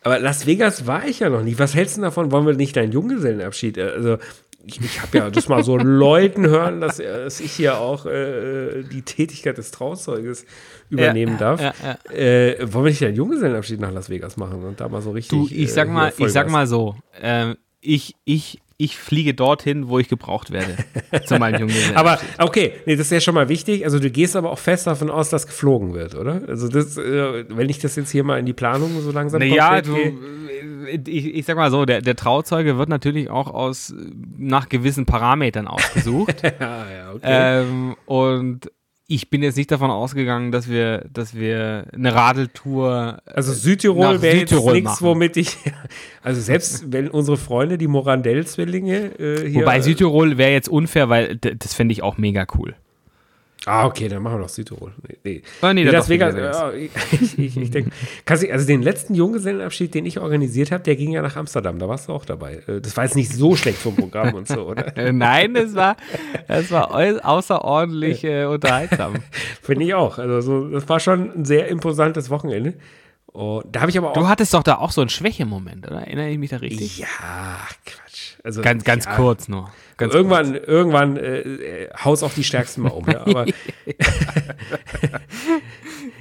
Aber 0.00 0.20
Las 0.20 0.46
Vegas 0.46 0.86
war 0.86 1.06
ich 1.06 1.20
ja 1.20 1.28
noch 1.28 1.42
nie. 1.42 1.58
Was 1.58 1.74
hältst 1.74 1.98
du 1.98 2.00
davon? 2.00 2.32
Wollen 2.32 2.46
wir 2.46 2.54
nicht 2.54 2.76
deinen 2.76 2.92
Junggesellenabschied? 2.92 3.78
Also, 3.78 4.16
ich, 4.66 4.80
ich 4.80 5.00
habe 5.00 5.18
ja 5.18 5.30
das 5.30 5.48
mal 5.48 5.62
so 5.62 5.76
Leuten 5.76 6.46
hören, 6.46 6.80
dass, 6.80 6.96
dass 6.96 7.40
ich 7.40 7.52
hier 7.52 7.78
auch 7.78 8.04
äh, 8.06 8.82
die 8.82 9.02
Tätigkeit 9.02 9.56
des 9.58 9.70
Trauzeuges 9.70 10.44
übernehmen 10.90 11.34
ja, 11.34 11.38
darf. 11.38 11.60
Ja, 11.60 11.74
ja. 11.84 12.12
Äh, 12.12 12.72
wollen 12.72 12.86
wir 12.86 12.90
nicht 12.90 13.04
einen 13.04 13.14
Junggesellenabschied 13.14 13.80
nach 13.80 13.92
Las 13.92 14.10
Vegas 14.10 14.36
machen 14.36 14.64
und 14.64 14.80
da 14.80 14.88
mal 14.88 15.02
so 15.02 15.12
richtig. 15.12 15.38
Du, 15.38 15.48
ich 15.48 15.72
sag 15.72 15.86
äh, 15.88 15.92
mal, 15.92 16.12
ich 16.16 16.32
sag 16.32 16.50
mal 16.50 16.66
so, 16.66 16.96
äh, 17.22 17.54
ich, 17.80 18.16
ich, 18.24 18.60
ich 18.78 18.96
fliege 18.98 19.32
dorthin, 19.34 19.88
wo 19.88 19.98
ich 19.98 20.08
gebraucht 20.08 20.50
werde. 20.50 20.76
zu 21.24 21.38
meinem 21.38 21.60
Junggesellenabschied. 21.60 21.96
Aber 22.38 22.46
okay, 22.46 22.72
nee, 22.84 22.96
das 22.96 23.06
ist 23.06 23.12
ja 23.12 23.20
schon 23.20 23.34
mal 23.34 23.48
wichtig. 23.48 23.84
Also 23.84 23.98
du 23.98 24.10
gehst 24.10 24.36
aber 24.36 24.50
auch 24.50 24.58
fest 24.58 24.86
davon 24.86 25.10
aus, 25.10 25.30
dass 25.30 25.46
geflogen 25.46 25.94
wird, 25.94 26.14
oder? 26.14 26.42
Also 26.46 26.68
das, 26.68 26.96
äh, 26.98 27.44
wenn 27.48 27.68
ich 27.68 27.78
das 27.78 27.96
jetzt 27.96 28.10
hier 28.10 28.24
mal 28.24 28.38
in 28.38 28.46
die 28.46 28.52
Planung 28.52 29.00
so 29.00 29.12
langsam 29.12 29.40
naja, 29.40 29.80
du, 29.80 29.96
äh, 29.96 31.00
ich, 31.06 31.34
ich 31.34 31.44
sag 31.46 31.56
mal 31.56 31.70
so, 31.70 31.84
der, 31.84 32.02
der 32.02 32.16
Trauzeuge 32.16 32.76
wird 32.76 32.88
natürlich 32.88 33.30
auch 33.30 33.48
aus 33.48 33.94
nach 34.36 34.68
gewissen 34.68 35.06
Parametern 35.06 35.68
ausgesucht. 35.68 36.42
ja, 36.60 36.90
ja, 36.90 37.12
okay. 37.12 37.62
Ähm, 37.62 37.96
und 38.04 38.70
ich 39.08 39.30
bin 39.30 39.42
jetzt 39.42 39.56
nicht 39.56 39.70
davon 39.70 39.90
ausgegangen, 39.90 40.50
dass 40.50 40.68
wir, 40.68 41.06
dass 41.12 41.34
wir 41.34 41.86
eine 41.92 42.12
Radeltour. 42.12 43.22
Also 43.24 43.52
Südtirol 43.52 44.20
wäre 44.20 44.38
jetzt 44.38 44.52
nichts, 44.52 45.00
womit 45.02 45.36
ich. 45.36 45.56
Also 46.22 46.40
selbst 46.40 46.90
wenn 46.92 47.08
unsere 47.08 47.36
Freunde, 47.36 47.78
die 47.78 47.86
Morandell-Zwillinge, 47.86 49.16
äh, 49.20 49.48
hier. 49.48 49.60
Wobei 49.60 49.80
Südtirol 49.80 50.38
wäre 50.38 50.50
jetzt 50.50 50.68
unfair, 50.68 51.08
weil 51.08 51.36
das 51.36 51.72
fände 51.72 51.92
ich 51.92 52.02
auch 52.02 52.18
mega 52.18 52.46
cool. 52.58 52.74
Ah, 53.68 53.84
okay, 53.84 54.06
dann 54.06 54.22
machen 54.22 54.36
wir 54.36 54.42
doch 54.42 54.48
Südtirol. 54.48 54.92
Nee, 55.02 55.18
nee. 55.24 55.42
Oh, 55.60 55.66
nee, 55.72 55.82
nee 55.82 55.90
Las 55.90 56.08
Vegas. 56.08 56.36
Ja, 56.36 56.72
ich, 56.72 56.90
ich, 57.36 57.56
ich 57.56 57.70
denke, 57.72 57.90
also 58.24 58.64
den 58.64 58.80
letzten 58.80 59.16
Junggesellenabschied, 59.16 59.92
den 59.92 60.06
ich 60.06 60.20
organisiert 60.20 60.70
habe, 60.70 60.84
der 60.84 60.94
ging 60.94 61.10
ja 61.10 61.20
nach 61.20 61.34
Amsterdam. 61.34 61.80
Da 61.80 61.88
warst 61.88 62.08
du 62.08 62.12
auch 62.12 62.24
dabei. 62.24 62.62
Äh, 62.68 62.80
das 62.80 62.96
war 62.96 63.02
jetzt 63.02 63.16
nicht 63.16 63.32
so 63.32 63.56
schlecht 63.56 63.78
vom 63.78 63.96
Programm 63.96 64.34
und 64.34 64.46
so, 64.46 64.68
oder? 64.68 64.92
Nein, 65.12 65.54
das 65.54 65.74
war, 65.74 65.96
das 66.46 66.70
war 66.70 66.94
außerordentlich 67.24 68.22
äh, 68.22 68.44
unterhaltsam. 68.44 69.14
Finde 69.62 69.84
ich 69.84 69.94
auch. 69.94 70.18
Also 70.18 70.40
so, 70.42 70.68
das 70.68 70.88
war 70.88 71.00
schon 71.00 71.32
ein 71.36 71.44
sehr 71.44 71.66
imposantes 71.66 72.30
Wochenende. 72.30 72.74
Und 73.32 73.64
da 73.74 73.80
habe 73.80 73.90
ich 73.90 73.98
aber 73.98 74.10
auch. 74.10 74.14
Du 74.14 74.28
hattest 74.28 74.54
doch 74.54 74.62
da 74.62 74.76
auch 74.76 74.92
so 74.92 75.00
einen 75.00 75.10
Schwächemoment, 75.10 75.88
oder? 75.88 76.02
Erinnere 76.02 76.30
ich 76.30 76.38
mich 76.38 76.50
da 76.50 76.58
richtig? 76.58 76.98
Ja, 76.98 77.08
Quatsch. 77.84 78.05
Also, 78.46 78.62
ganz, 78.62 78.84
ganz 78.84 79.06
ja, 79.06 79.16
kurz 79.16 79.48
nur. 79.48 79.72
Ganz 79.96 80.14
irgendwann, 80.14 80.52
kurz. 80.52 80.68
irgendwann 80.68 81.16
äh, 81.16 81.40
äh, 81.40 81.88
haus 82.04 82.22
auch 82.22 82.32
die 82.32 82.44
Stärksten 82.44 82.82
mal 82.82 82.90
um. 82.90 83.04
Ja. 83.10 83.26
Aber 83.26 83.44
genau. 85.02 85.18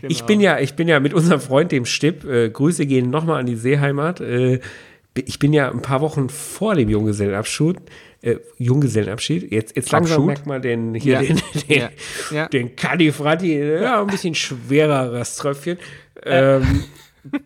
ich 0.01 0.23
bin 0.23 0.41
ja, 0.41 0.57
ich 0.57 0.73
bin 0.73 0.87
ja 0.87 0.99
mit 0.99 1.13
unserem 1.13 1.39
Freund 1.39 1.71
dem 1.71 1.85
Stipp. 1.85 2.23
Äh, 2.25 2.49
Grüße 2.49 2.87
gehen 2.87 3.11
nochmal 3.11 3.41
an 3.41 3.45
die 3.45 3.55
Seeheimat. 3.55 4.21
Äh, 4.21 4.59
ich 5.13 5.37
bin 5.37 5.53
ja 5.53 5.69
ein 5.69 5.83
paar 5.83 6.01
Wochen 6.01 6.29
vor 6.29 6.73
dem 6.73 6.89
Junggesellenabschied, 6.89 7.77
äh, 8.23 8.37
Junggesellenabschied. 8.57 9.51
Jetzt, 9.51 9.75
jetzt 9.75 9.91
langsam 9.91 10.15
Abschut. 10.15 10.25
merkt 10.25 10.47
man 10.47 10.63
den 10.63 10.95
hier 10.95 11.21
ja. 11.21 11.21
den, 11.21 11.39
den, 11.69 11.79
ja. 11.79 11.89
ja. 12.31 12.47
den 12.47 12.75
Kadifrati, 12.75 13.55
ja, 13.55 14.01
ein 14.01 14.07
bisschen 14.07 14.33
schwereres 14.33 15.35
Tröpfchen. 15.35 15.77
Ähm, 16.23 16.85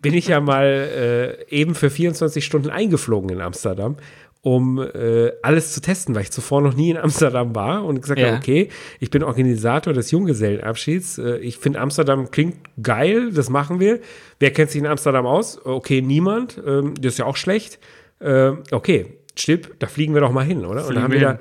bin 0.02 0.14
ich 0.14 0.30
ja 0.30 0.40
mal 0.40 1.38
äh, 1.52 1.54
eben 1.54 1.76
für 1.76 1.90
24 1.90 2.46
Stunden 2.46 2.70
eingeflogen 2.70 3.30
in 3.30 3.42
Amsterdam, 3.42 3.98
um 4.42 4.80
äh, 4.80 5.32
alles 5.42 5.74
zu 5.74 5.82
testen, 5.82 6.16
weil 6.16 6.22
ich 6.22 6.32
zuvor 6.32 6.62
noch 6.62 6.74
nie 6.74 6.92
in 6.92 6.98
Amsterdam 6.98 7.56
war 7.56 7.84
und 7.84 8.02
gesagt 8.02 8.20
ja. 8.20 8.28
habe, 8.28 8.38
okay, 8.38 8.70
ich 9.00 9.10
bin 9.10 9.22
Organisator 9.22 9.94
des 9.94 10.12
Junggesellenabschieds. 10.12 11.18
Äh, 11.18 11.38
ich 11.40 11.58
finde 11.58 11.80
Amsterdam 11.80 12.32
klingt 12.32 12.56
geil, 12.82 13.32
das 13.34 13.50
machen 13.50 13.80
wir. 13.80 14.00
Wer 14.40 14.52
kennt 14.52 14.72
sich 14.72 14.80
in 14.80 14.88
Amsterdam 14.88 15.26
aus? 15.26 15.64
Okay, 15.66 16.02
niemand. 16.02 16.62
Ähm, 16.66 16.94
das 16.96 17.14
ist 17.14 17.20
ja 17.20 17.26
auch 17.26 17.36
schlecht. 17.36 17.80
Äh, 18.20 18.52
okay, 18.72 19.18
Stipp, 19.36 19.76
da 19.80 19.88
fliegen 19.88 20.14
wir 20.14 20.22
doch 20.22 20.32
mal 20.32 20.46
hin, 20.46 20.66
oder? 20.66 20.88
Und 20.88 20.96
da 20.96 21.02
haben 21.02 21.14
wir 21.14 21.20
da, 21.20 21.40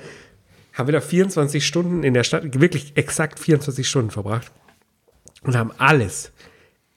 haben 0.75 0.89
wir 0.89 0.93
da 0.93 1.01
24 1.01 1.65
Stunden 1.65 2.03
in 2.03 2.15
der 2.15 2.25
Stadt, 2.25 2.61
wirklich 2.61 2.93
exakt 2.97 3.39
24 3.39 3.89
Stunden 3.89 4.11
verbracht 4.11 4.51
und 5.43 5.57
haben 5.57 5.73
alles 5.79 6.33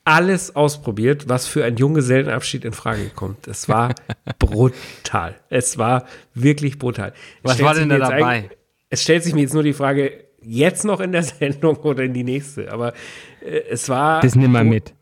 alles 0.03 0.55
ausprobiert, 0.55 1.29
was 1.29 1.47
für 1.47 1.63
einen 1.63 1.77
Junggesellenabschied 1.77 2.65
in 2.65 2.73
Frage 2.73 3.11
kommt. 3.15 3.47
Es 3.47 3.69
war 3.69 3.93
brutal. 4.39 5.35
Es 5.49 5.77
war 5.77 6.05
wirklich 6.33 6.79
brutal. 6.79 7.13
Was 7.43 7.61
war 7.61 7.75
denn 7.75 7.89
da 7.89 7.97
dabei? 7.97 8.49
Es 8.89 9.03
stellt 9.03 9.23
sich 9.23 9.33
mir 9.33 9.41
jetzt 9.41 9.53
nur 9.53 9.63
die 9.63 9.73
Frage, 9.73 10.11
jetzt 10.41 10.85
noch 10.85 10.99
in 10.99 11.11
der 11.11 11.23
Sendung 11.23 11.77
oder 11.77 12.03
in 12.03 12.13
die 12.13 12.23
nächste. 12.23 12.71
Aber 12.71 12.93
äh, 13.45 13.61
es 13.69 13.89
war. 13.89 14.21
Das 14.21 14.35
nehmen 14.35 14.53
wir 14.53 14.63
mit. 14.63 14.93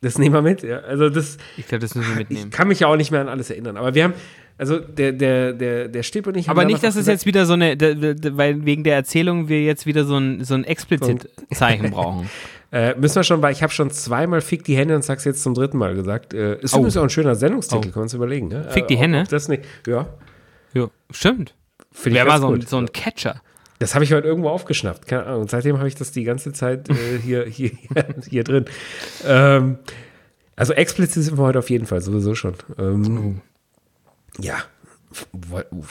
Das 0.00 0.16
nehmen 0.16 0.34
wir 0.34 0.42
mit, 0.42 0.62
ja. 0.62 0.78
Also 0.80 1.08
das. 1.08 1.38
Ich 1.56 1.66
glaube, 1.66 1.80
das 1.80 1.94
müssen 1.94 2.10
wir 2.10 2.16
mitnehmen. 2.18 2.50
Ich 2.50 2.56
kann 2.56 2.68
mich 2.68 2.80
ja 2.80 2.86
auch 2.86 2.96
nicht 2.96 3.10
mehr 3.10 3.20
an 3.20 3.28
alles 3.28 3.50
erinnern. 3.50 3.76
Aber 3.76 3.94
wir 3.94 4.04
haben, 4.04 4.14
also 4.56 4.78
der, 4.78 5.12
der, 5.12 5.52
der, 5.52 5.88
der 5.88 6.02
Stipp 6.04 6.26
und 6.26 6.36
ich 6.36 6.48
Aber 6.48 6.64
nicht, 6.64 6.84
dass 6.84 6.94
es 6.94 7.06
jetzt 7.06 7.26
wieder 7.26 7.46
so 7.46 7.54
eine, 7.54 7.76
weil 8.36 8.64
wegen 8.64 8.84
der 8.84 8.94
Erzählung 8.94 9.48
wir 9.48 9.62
jetzt 9.62 9.86
wieder 9.86 10.04
so 10.04 10.16
ein, 10.16 10.44
so 10.44 10.54
ein 10.54 10.64
Explizit-Zeichen 10.64 11.90
brauchen. 11.90 12.30
Äh, 12.70 12.94
müssen 12.96 13.16
wir 13.16 13.24
schon, 13.24 13.40
weil 13.40 13.52
ich 13.52 13.62
habe 13.62 13.72
schon 13.72 13.90
zweimal 13.90 14.40
Fick 14.40 14.64
die 14.64 14.76
Hände 14.76 14.94
und 14.94 15.02
sag's 15.02 15.24
jetzt 15.24 15.42
zum 15.42 15.54
dritten 15.54 15.78
Mal 15.78 15.94
gesagt. 15.94 16.34
Äh, 16.34 16.58
ist 16.60 16.74
oh. 16.74 16.78
übrigens 16.78 16.96
auch 16.98 17.02
ein 17.02 17.10
schöner 17.10 17.34
Sendungstitel, 17.34 17.78
oh. 17.78 17.82
können 17.82 17.94
wir 17.94 18.02
uns 18.02 18.14
überlegen. 18.14 18.48
Ne? 18.48 18.68
Fick 18.70 18.88
die 18.88 18.94
äh, 18.94 18.98
Hände? 18.98 19.24
Das 19.28 19.48
nicht. 19.48 19.64
Ja. 19.86 20.06
Ja, 20.74 20.90
stimmt. 21.10 21.54
Wer 22.04 22.26
war 22.26 22.40
so 22.40 22.48
ein, 22.48 22.60
so 22.60 22.76
ein 22.76 22.92
Catcher? 22.92 23.40
Das 23.78 23.94
habe 23.94 24.04
ich 24.04 24.12
heute 24.12 24.26
irgendwo 24.26 24.50
aufgeschnappt. 24.50 25.06
Keine 25.06 25.24
Ahnung. 25.24 25.42
Und 25.42 25.50
seitdem 25.50 25.78
habe 25.78 25.88
ich 25.88 25.94
das 25.94 26.10
die 26.10 26.24
ganze 26.24 26.52
Zeit 26.52 26.90
äh, 26.90 27.18
hier, 27.22 27.46
hier, 27.46 27.70
hier, 28.28 28.44
drin. 28.44 28.66
Ähm, 29.24 29.78
also 30.56 30.72
explizit 30.72 31.22
sind 31.22 31.38
wir 31.38 31.44
heute 31.44 31.60
auf 31.60 31.70
jeden 31.70 31.86
Fall, 31.86 32.00
sowieso 32.00 32.34
schon. 32.34 32.54
Ähm, 32.78 33.38
oh. 33.38 34.42
Ja, 34.42 34.58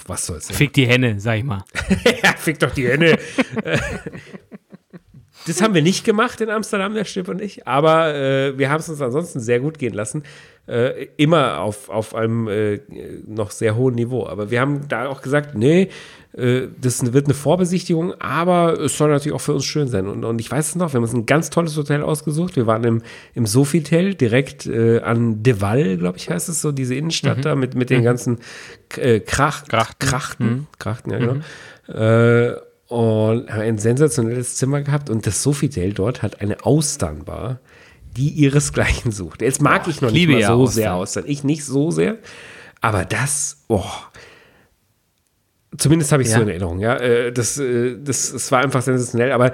was 0.05 0.25
soll's. 0.25 0.51
Fick 0.51 0.73
die 0.73 0.85
Henne, 0.85 1.19
sag 1.19 1.37
ich 1.37 1.43
mal. 1.43 1.63
ja, 2.23 2.33
fick 2.37 2.59
doch 2.59 2.71
die 2.71 2.87
Henne. 2.87 3.17
Das 5.47 5.61
haben 5.61 5.73
wir 5.73 5.81
nicht 5.81 6.03
gemacht 6.03 6.41
in 6.41 6.49
Amsterdam, 6.49 6.93
der 6.93 7.05
Stipp 7.05 7.29
und 7.29 7.41
ich, 7.41 7.65
aber 7.65 8.13
äh, 8.13 8.57
wir 8.57 8.69
haben 8.69 8.79
es 8.79 8.89
uns 8.89 9.01
ansonsten 9.01 9.39
sehr 9.39 9.59
gut 9.59 9.79
gehen 9.79 9.93
lassen. 9.93 10.23
Äh, 10.67 11.07
immer 11.15 11.59
auf, 11.59 11.87
auf 11.87 12.13
einem 12.13 12.49
äh, 12.49 12.81
noch 13.25 13.51
sehr 13.51 13.77
hohen 13.77 13.95
Niveau. 13.95 14.27
Aber 14.27 14.51
wir 14.51 14.59
haben 14.59 14.89
da 14.89 15.07
auch 15.07 15.21
gesagt, 15.21 15.55
nee, 15.55 15.87
äh, 16.33 16.63
das 16.81 17.13
wird 17.13 17.27
eine 17.27 17.33
Vorbesichtigung, 17.33 18.13
aber 18.19 18.77
es 18.77 18.97
soll 18.97 19.09
natürlich 19.09 19.33
auch 19.33 19.39
für 19.39 19.53
uns 19.53 19.63
schön 19.63 19.87
sein. 19.87 20.07
Und, 20.07 20.25
und 20.25 20.41
ich 20.41 20.51
weiß 20.51 20.67
es 20.67 20.75
noch, 20.75 20.91
wir 20.91 20.97
haben 20.97 21.03
uns 21.03 21.13
ein 21.13 21.25
ganz 21.25 21.49
tolles 21.51 21.77
Hotel 21.77 22.03
ausgesucht. 22.03 22.57
Wir 22.57 22.67
waren 22.67 22.83
im, 22.83 23.01
im 23.33 23.45
Sofitel, 23.45 24.13
direkt 24.13 24.65
äh, 24.65 24.99
an 24.99 25.41
De 25.41 25.61
Val, 25.61 25.95
glaube 25.95 26.17
ich, 26.17 26.29
heißt 26.29 26.49
es 26.49 26.61
so, 26.61 26.73
diese 26.73 26.95
Innenstadt 26.95 27.37
mhm. 27.37 27.41
da 27.43 27.55
mit, 27.55 27.73
mit 27.75 27.89
den 27.89 28.01
mhm. 28.01 28.05
ganzen 28.05 28.39
äh, 28.97 29.21
Krach, 29.21 29.63
Krachten. 29.69 30.05
Krachten, 30.05 30.45
mhm. 30.45 30.67
Krachten, 30.79 31.11
ja, 31.11 31.19
genau. 31.19 31.33
Mhm 31.35 32.66
und 32.87 33.51
haben 33.51 33.61
ein 33.61 33.77
sensationelles 33.77 34.55
Zimmer 34.55 34.81
gehabt 34.81 35.09
und 35.09 35.27
das 35.27 35.43
Sofitel 35.43 35.93
dort 35.93 36.21
hat 36.21 36.41
eine 36.41 36.65
Austernbar, 36.65 37.59
die 38.15 38.29
ihresgleichen 38.29 39.11
sucht. 39.11 39.41
Jetzt 39.41 39.61
mag 39.61 39.83
oh, 39.85 39.89
ich 39.89 40.01
noch 40.01 40.11
nicht 40.11 40.29
mal 40.29 40.41
so 40.41 40.53
Austern. 40.53 40.73
sehr 40.73 40.95
Austern. 40.95 41.23
Ich 41.27 41.43
nicht 41.43 41.65
so 41.65 41.91
sehr, 41.91 42.17
aber 42.81 43.05
das, 43.05 43.63
oh, 43.67 43.83
zumindest 45.77 46.11
habe 46.11 46.23
ich 46.23 46.29
ja. 46.29 46.35
so 46.35 46.41
in 46.41 46.49
Erinnerung, 46.49 46.79
ja. 46.79 46.95
Äh, 46.95 47.33
das, 47.33 47.57
äh, 47.57 47.97
das, 48.01 48.31
das 48.31 48.51
war 48.51 48.63
einfach 48.63 48.81
sensationell, 48.81 49.31
aber 49.31 49.51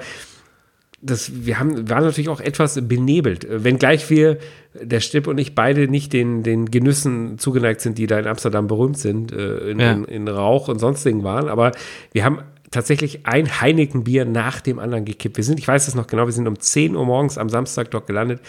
das, 1.02 1.44
wir 1.44 1.58
haben, 1.58 1.90
waren 1.90 2.04
natürlich 2.04 2.30
auch 2.30 2.40
etwas 2.40 2.80
benebelt. 2.88 3.46
Wenngleich 3.50 4.08
wir, 4.08 4.38
der 4.72 5.00
Stipp 5.00 5.26
und 5.26 5.36
ich, 5.36 5.54
beide 5.54 5.86
nicht 5.86 6.14
den, 6.14 6.42
den 6.42 6.70
Genüssen 6.70 7.36
zugeneigt 7.38 7.82
sind, 7.82 7.98
die 7.98 8.06
da 8.06 8.18
in 8.18 8.26
Amsterdam 8.26 8.68
berühmt 8.68 8.96
sind, 8.96 9.30
äh, 9.30 9.70
in, 9.70 9.80
ja. 9.80 9.92
in, 9.92 10.04
in 10.04 10.28
Rauch 10.28 10.68
und 10.68 10.78
sonstigen 10.78 11.22
waren. 11.22 11.48
Aber 11.48 11.72
wir 12.12 12.24
haben 12.24 12.38
tatsächlich 12.74 13.26
ein 13.26 13.60
Heineken-Bier 13.60 14.24
nach 14.24 14.60
dem 14.60 14.78
anderen 14.78 15.04
gekippt. 15.04 15.36
Wir 15.36 15.44
sind, 15.44 15.58
ich 15.58 15.68
weiß 15.68 15.88
es 15.88 15.94
noch 15.94 16.06
genau, 16.06 16.26
wir 16.26 16.32
sind 16.32 16.46
um 16.46 16.58
10 16.58 16.94
Uhr 16.94 17.04
morgens 17.04 17.38
am 17.38 17.48
Samstag 17.48 17.90
dort 17.90 18.06
gelandet 18.06 18.40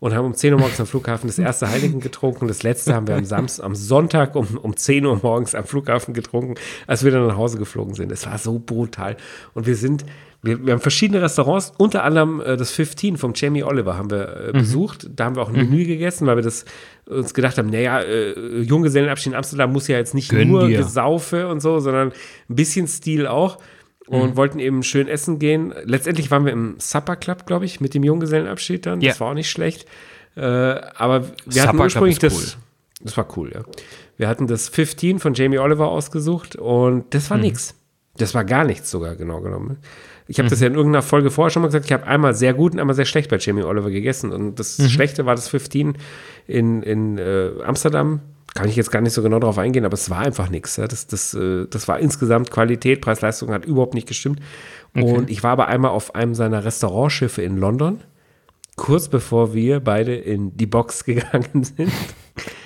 und 0.00 0.14
haben 0.14 0.26
um 0.26 0.34
10 0.34 0.54
Uhr 0.54 0.60
morgens 0.60 0.80
am 0.80 0.86
Flughafen 0.86 1.26
das 1.26 1.38
erste 1.38 1.68
Heineken 1.68 2.00
getrunken. 2.00 2.46
Das 2.46 2.62
letzte 2.62 2.94
haben 2.94 3.08
wir 3.08 3.16
am, 3.16 3.24
Samstag, 3.24 3.64
am 3.64 3.74
Sonntag 3.74 4.36
um, 4.36 4.46
um 4.62 4.76
10 4.76 5.04
Uhr 5.04 5.18
morgens 5.22 5.54
am 5.54 5.64
Flughafen 5.64 6.14
getrunken, 6.14 6.54
als 6.86 7.04
wir 7.04 7.10
dann 7.10 7.26
nach 7.26 7.36
Hause 7.36 7.58
geflogen 7.58 7.94
sind. 7.94 8.12
Es 8.12 8.26
war 8.26 8.38
so 8.38 8.58
brutal. 8.58 9.16
Und 9.54 9.66
wir 9.66 9.74
sind, 9.74 10.04
wir, 10.42 10.64
wir 10.64 10.74
haben 10.74 10.80
verschiedene 10.80 11.20
Restaurants, 11.20 11.72
unter 11.78 12.04
anderem 12.04 12.40
äh, 12.40 12.56
das 12.56 12.70
15 12.70 13.16
vom 13.16 13.32
Jamie 13.34 13.64
Oliver 13.64 13.96
haben 13.96 14.10
wir 14.10 14.28
äh, 14.28 14.46
mhm. 14.48 14.60
besucht. 14.60 15.10
Da 15.14 15.24
haben 15.24 15.36
wir 15.36 15.42
auch 15.42 15.48
ein 15.48 15.54
mhm. 15.54 15.70
Menü 15.70 15.84
gegessen, 15.84 16.26
weil 16.26 16.36
wir 16.36 16.44
das 16.44 16.64
uns 17.06 17.34
gedacht 17.34 17.58
haben, 17.58 17.70
naja, 17.70 18.00
äh, 18.00 18.60
Junggesellenabschied 18.60 19.32
in 19.32 19.36
Amsterdam 19.36 19.72
muss 19.72 19.88
ja 19.88 19.96
jetzt 19.96 20.14
nicht 20.14 20.28
Gönn 20.28 20.48
nur 20.48 20.68
dir. 20.68 20.78
Gesaufe 20.78 21.48
und 21.48 21.60
so, 21.60 21.80
sondern 21.80 22.12
ein 22.48 22.54
bisschen 22.54 22.86
Stil 22.86 23.26
auch. 23.26 23.58
Und 24.08 24.30
mhm. 24.30 24.36
wollten 24.36 24.58
eben 24.58 24.82
schön 24.82 25.08
essen 25.08 25.38
gehen. 25.38 25.74
Letztendlich 25.84 26.30
waren 26.30 26.44
wir 26.44 26.52
im 26.52 26.76
Supper 26.78 27.16
Club, 27.16 27.46
glaube 27.46 27.64
ich, 27.64 27.80
mit 27.80 27.94
dem 27.94 28.04
Junggesellenabschied 28.04 28.86
dann. 28.86 29.00
Ja. 29.00 29.10
Das 29.10 29.20
war 29.20 29.30
auch 29.30 29.34
nicht 29.34 29.50
schlecht. 29.50 29.86
Äh, 30.36 30.40
aber 30.40 31.22
wir 31.22 31.52
Supper 31.52 31.68
hatten 31.68 31.80
ursprünglich 31.80 32.18
das. 32.18 32.34
Cool. 32.34 32.62
Das 33.00 33.16
war 33.16 33.28
cool, 33.36 33.52
ja. 33.54 33.62
Wir 34.16 34.28
hatten 34.28 34.46
das 34.46 34.68
15 34.68 35.18
von 35.20 35.34
Jamie 35.34 35.58
Oliver 35.58 35.88
ausgesucht 35.88 36.56
und 36.56 37.14
das 37.14 37.30
war 37.30 37.36
mhm. 37.36 37.44
nichts. 37.44 37.74
Das 38.16 38.34
war 38.34 38.44
gar 38.44 38.64
nichts 38.64 38.90
sogar, 38.90 39.14
genau 39.14 39.40
genommen. 39.40 39.78
Ich 40.26 40.38
habe 40.38 40.46
mhm. 40.46 40.50
das 40.50 40.60
ja 40.60 40.66
in 40.66 40.74
irgendeiner 40.74 41.02
Folge 41.02 41.30
vorher 41.30 41.50
schon 41.50 41.62
mal 41.62 41.68
gesagt. 41.68 41.86
Ich 41.86 41.92
habe 41.92 42.06
einmal 42.06 42.34
sehr 42.34 42.54
gut 42.54 42.72
und 42.72 42.80
einmal 42.80 42.96
sehr 42.96 43.04
schlecht 43.04 43.30
bei 43.30 43.38
Jamie 43.38 43.62
Oliver 43.62 43.90
gegessen. 43.90 44.32
Und 44.32 44.58
das 44.58 44.78
mhm. 44.78 44.88
Schlechte 44.88 45.26
war 45.26 45.34
das 45.34 45.48
15 45.48 45.96
in, 46.46 46.82
in 46.82 47.18
äh, 47.18 47.50
Amsterdam 47.64 48.20
kann 48.58 48.68
ich 48.68 48.76
jetzt 48.76 48.90
gar 48.90 49.00
nicht 49.00 49.12
so 49.12 49.22
genau 49.22 49.38
darauf 49.38 49.58
eingehen, 49.58 49.84
aber 49.84 49.94
es 49.94 50.10
war 50.10 50.18
einfach 50.18 50.50
nichts. 50.50 50.76
Ja. 50.76 50.86
Das, 50.86 51.06
das, 51.06 51.34
äh, 51.34 51.66
das 51.70 51.86
war 51.86 51.98
insgesamt 52.00 52.50
Qualität, 52.50 53.00
Preis-Leistung 53.00 53.52
hat 53.52 53.64
überhaupt 53.64 53.94
nicht 53.94 54.08
gestimmt. 54.08 54.40
Okay. 54.96 55.04
Und 55.04 55.30
ich 55.30 55.42
war 55.42 55.52
aber 55.52 55.68
einmal 55.68 55.92
auf 55.92 56.14
einem 56.14 56.34
seiner 56.34 56.64
Restaurantschiffe 56.64 57.42
in 57.42 57.56
London, 57.56 58.00
kurz 58.76 59.08
bevor 59.08 59.54
wir 59.54 59.80
beide 59.80 60.14
in 60.14 60.56
die 60.56 60.66
Box 60.66 61.04
gegangen 61.06 61.62
sind, 61.62 61.92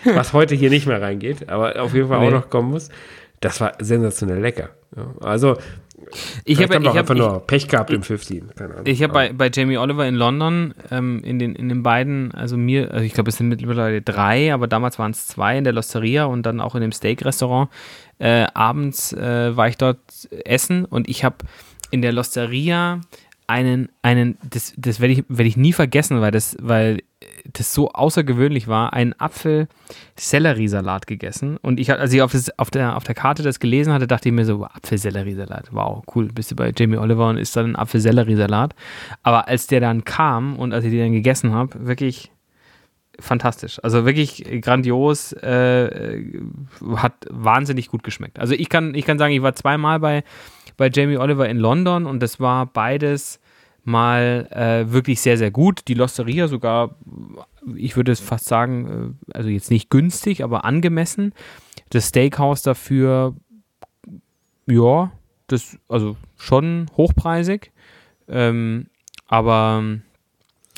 was 0.05 0.33
heute 0.33 0.55
hier 0.55 0.71
nicht 0.71 0.87
mehr 0.87 1.03
reingeht, 1.03 1.49
aber 1.49 1.81
auf 1.83 1.95
jeden 1.95 2.09
Fall 2.09 2.21
nee. 2.21 2.29
auch 2.29 2.33
noch 2.33 2.51
kommen 2.51 2.71
muss. 2.71 2.89
Das 3.41 3.61
war 3.61 3.73
sensationell 3.81 4.41
lecker. 4.41 4.71
Ja. 4.97 5.15
Also 5.21 5.57
ich 6.45 6.63
habe 6.63 6.75
hab, 6.75 6.97
einfach 6.97 7.15
nur 7.15 7.47
Pech 7.47 7.69
gehabt 7.69 7.91
ich, 7.91 7.97
im 7.97 8.03
15. 8.03 8.51
Keine 8.55 8.75
Ahnung. 8.75 8.87
Ich 8.87 9.03
habe 9.03 9.13
bei, 9.13 9.33
bei 9.33 9.51
Jamie 9.53 9.79
Oliver 9.79 10.07
in 10.07 10.15
London 10.15 10.75
ähm, 10.91 11.23
in, 11.25 11.39
den, 11.39 11.55
in 11.55 11.69
den 11.69 11.83
beiden, 11.83 12.33
also 12.33 12.57
mir, 12.57 12.91
also 12.93 13.05
ich 13.05 13.15
glaube, 13.15 13.31
es 13.31 13.37
sind 13.37 13.49
mittlerweile 13.49 14.03
drei, 14.03 14.53
aber 14.53 14.67
damals 14.67 14.99
waren 14.99 15.13
es 15.13 15.27
zwei 15.27 15.59
in 15.59 15.65
der 15.65 15.73
Losteria 15.73 16.25
und 16.25 16.45
dann 16.45 16.61
auch 16.61 16.75
in 16.75 16.81
dem 16.81 16.93
Steak-Restaurant. 16.93 17.71
Äh, 18.19 18.47
abends 18.55 19.13
äh, 19.13 19.57
war 19.57 19.69
ich 19.69 19.79
dort 19.79 19.99
essen 20.45 20.85
und 20.85 21.09
ich 21.09 21.25
habe 21.25 21.37
in 21.91 22.03
der 22.03 22.13
Losteria 22.13 23.01
einen, 23.53 23.91
einen, 24.01 24.39
das, 24.49 24.73
das 24.79 24.99
werde 24.99 25.13
ich, 25.13 25.25
werd 25.29 25.47
ich 25.47 25.59
nie 25.59 25.75
vergessen, 25.75 26.23
weil 26.23 26.31
das, 26.31 26.57
weil 26.59 27.01
das 27.53 27.75
so 27.75 27.91
außergewöhnlich 27.91 28.67
war, 28.67 28.95
einen 28.95 29.13
Apfel-Selleriesalat 29.19 31.07
gegessen. 31.07 31.59
Und 31.59 31.79
ich, 31.79 31.93
als 31.93 32.15
ich 32.15 32.23
auf, 32.23 32.33
das, 32.33 32.59
auf, 32.59 32.71
der, 32.71 32.97
auf 32.97 33.05
der 33.05 33.15
Karte 33.15 33.43
das 33.43 33.61
gelesen 33.61 33.93
hatte, 33.93 34.07
dachte 34.07 34.31
ich 34.31 34.35
mir 34.35 34.47
so, 34.47 34.65
Apfel-Selleriesalat, 34.65 35.69
wow, 35.71 36.03
cool, 36.15 36.31
bist 36.33 36.51
du 36.51 36.57
bei 36.57 36.73
Jamie 36.75 36.97
Oliver 36.97 37.29
und 37.29 37.37
isst 37.37 37.55
dann 37.55 37.73
ein 37.73 37.77
Apfel-Selleriesalat. 37.77 38.75
Aber 39.23 39.49
als 39.49 39.67
der 39.67 39.81
dann 39.81 40.05
kam 40.05 40.57
und 40.57 40.73
als 40.73 40.87
ich 40.87 40.91
den 40.91 41.01
dann 41.01 41.13
gegessen 41.13 41.53
habe, 41.53 41.87
wirklich 41.87 42.33
fantastisch. 43.19 43.79
Also 43.85 44.07
wirklich 44.07 44.47
grandios, 44.63 45.35
äh, 45.35 46.23
hat 46.97 47.27
wahnsinnig 47.29 47.89
gut 47.89 48.03
geschmeckt. 48.03 48.39
Also 48.39 48.55
ich 48.55 48.71
kann, 48.71 48.95
ich 48.95 49.05
kann 49.05 49.19
sagen, 49.19 49.35
ich 49.35 49.43
war 49.43 49.55
zweimal 49.55 50.01
bei, 50.01 50.25
bei 50.79 50.89
Jamie 50.91 51.19
Oliver 51.19 51.47
in 51.51 51.59
London 51.59 52.07
und 52.07 52.21
das 52.23 52.41
war 52.41 52.65
beides 52.65 53.42
mal 53.85 54.47
äh, 54.51 54.93
wirklich 54.93 55.21
sehr, 55.21 55.37
sehr 55.37 55.51
gut. 55.51 55.83
Die 55.89 55.95
Losteria 55.95 56.47
sogar, 56.49 56.97
ich 57.77 57.97
würde 57.97 58.13
es 58.13 58.21
fast 58.21 58.45
sagen, 58.47 59.17
äh, 59.31 59.35
also 59.37 59.49
jetzt 59.49 59.71
nicht 59.71 59.91
günstig, 59.91 60.45
aber 60.45 60.65
angemessen. 60.65 61.33
Das 61.91 62.09
Steakhouse 62.09 62.63
dafür, 62.63 63.35
ja, 64.67 65.11
das, 65.49 65.77
also 65.89 66.17
schon 66.37 66.87
hochpreisig. 66.97 67.73
Ähm, 68.29 68.87
aber 69.27 69.83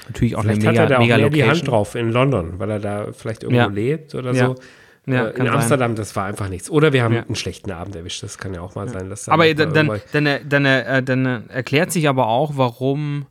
natürlich 0.06 0.36
auch 0.36 0.42
vielleicht 0.42 0.62
eine 0.62 0.70
mega, 0.72 0.82
hat 0.82 0.90
er 0.90 0.96
da 0.96 0.98
mega 0.98 1.14
auch 1.14 1.18
mehr 1.18 1.26
Location. 1.28 1.44
die 1.54 1.58
Hand 1.58 1.68
drauf 1.68 1.94
in 1.94 2.10
London, 2.10 2.58
weil 2.58 2.70
er 2.70 2.80
da 2.80 3.12
vielleicht 3.12 3.42
irgendwo 3.42 3.60
Ja. 3.62 3.66
lebt 3.68 4.14
oder 4.14 4.32
Ja. 4.32 4.46
so. 4.46 4.54
Ja, 5.06 5.26
äh, 5.26 5.30
in 5.30 5.36
sein. 5.36 5.48
Amsterdam, 5.48 5.94
das 5.94 6.14
war 6.16 6.24
einfach 6.26 6.48
nichts. 6.48 6.70
Oder 6.70 6.92
wir 6.92 7.02
haben 7.02 7.14
Ja. 7.14 7.22
einen 7.22 7.34
schlechten 7.36 7.70
Abend 7.72 7.94
erwischt. 7.96 8.22
Das 8.22 8.38
kann 8.38 8.54
ja 8.54 8.60
auch 8.60 8.74
mal 8.74 8.88
sein. 8.88 9.10
Dass 9.10 9.24
da 9.24 9.32
Aber 9.32 9.52
dann, 9.54 9.72
dann, 9.74 10.00
dann, 10.12 10.38
dann, 10.48 10.64
äh, 10.64 11.02
dann 11.02 11.48
erklärt 11.48 11.92
sich 11.92 12.08
aber 12.08 12.26
auch, 12.28 12.52
warum 12.56 13.26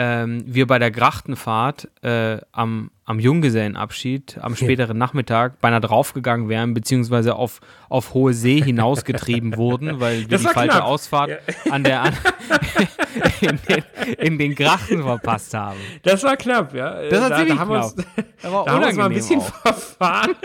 ähm, 0.00 0.44
wir 0.46 0.68
bei 0.68 0.78
der 0.78 0.92
Grachtenfahrt 0.92 1.88
äh, 2.02 2.38
am, 2.52 2.92
am 3.04 3.18
Junggesellenabschied 3.18 4.38
am 4.40 4.54
späteren 4.54 4.96
Nachmittag 4.96 5.60
beinahe 5.60 5.80
draufgegangen 5.80 6.48
wären, 6.48 6.72
beziehungsweise 6.72 7.34
auf, 7.34 7.58
auf 7.88 8.14
hohe 8.14 8.32
See 8.32 8.62
hinausgetrieben 8.62 9.56
wurden, 9.56 9.98
weil 9.98 10.20
wir 10.20 10.28
Das 10.28 10.42
die 10.42 10.48
falsche 10.48 10.68
knapp. 10.76 10.84
Ausfahrt 10.84 11.30
an 11.68 11.82
der 11.82 12.02
an, 12.02 12.12
in, 13.40 13.58
den, 13.68 13.84
in 14.18 14.38
den 14.38 14.54
Grachten 14.54 15.02
verpasst 15.02 15.52
haben. 15.54 15.78
Das 16.04 16.22
war 16.22 16.36
knapp, 16.36 16.72
ja. 16.74 17.02
Das 17.08 17.20
war 17.20 17.30
da, 17.30 17.36
ziemlich 17.38 17.54
da 17.54 17.60
haben 17.60 17.70
wir 17.72 17.78
uns, 17.84 17.96
knapp. 17.96 18.06
War 18.52 18.64
da 18.66 18.70
haben 18.72 18.80
wir 18.82 18.86
uns 18.86 18.96
mal 18.96 19.06
ein 19.06 19.14
bisschen 19.14 19.40
auch. 19.40 19.52
verfahren. 19.52 20.36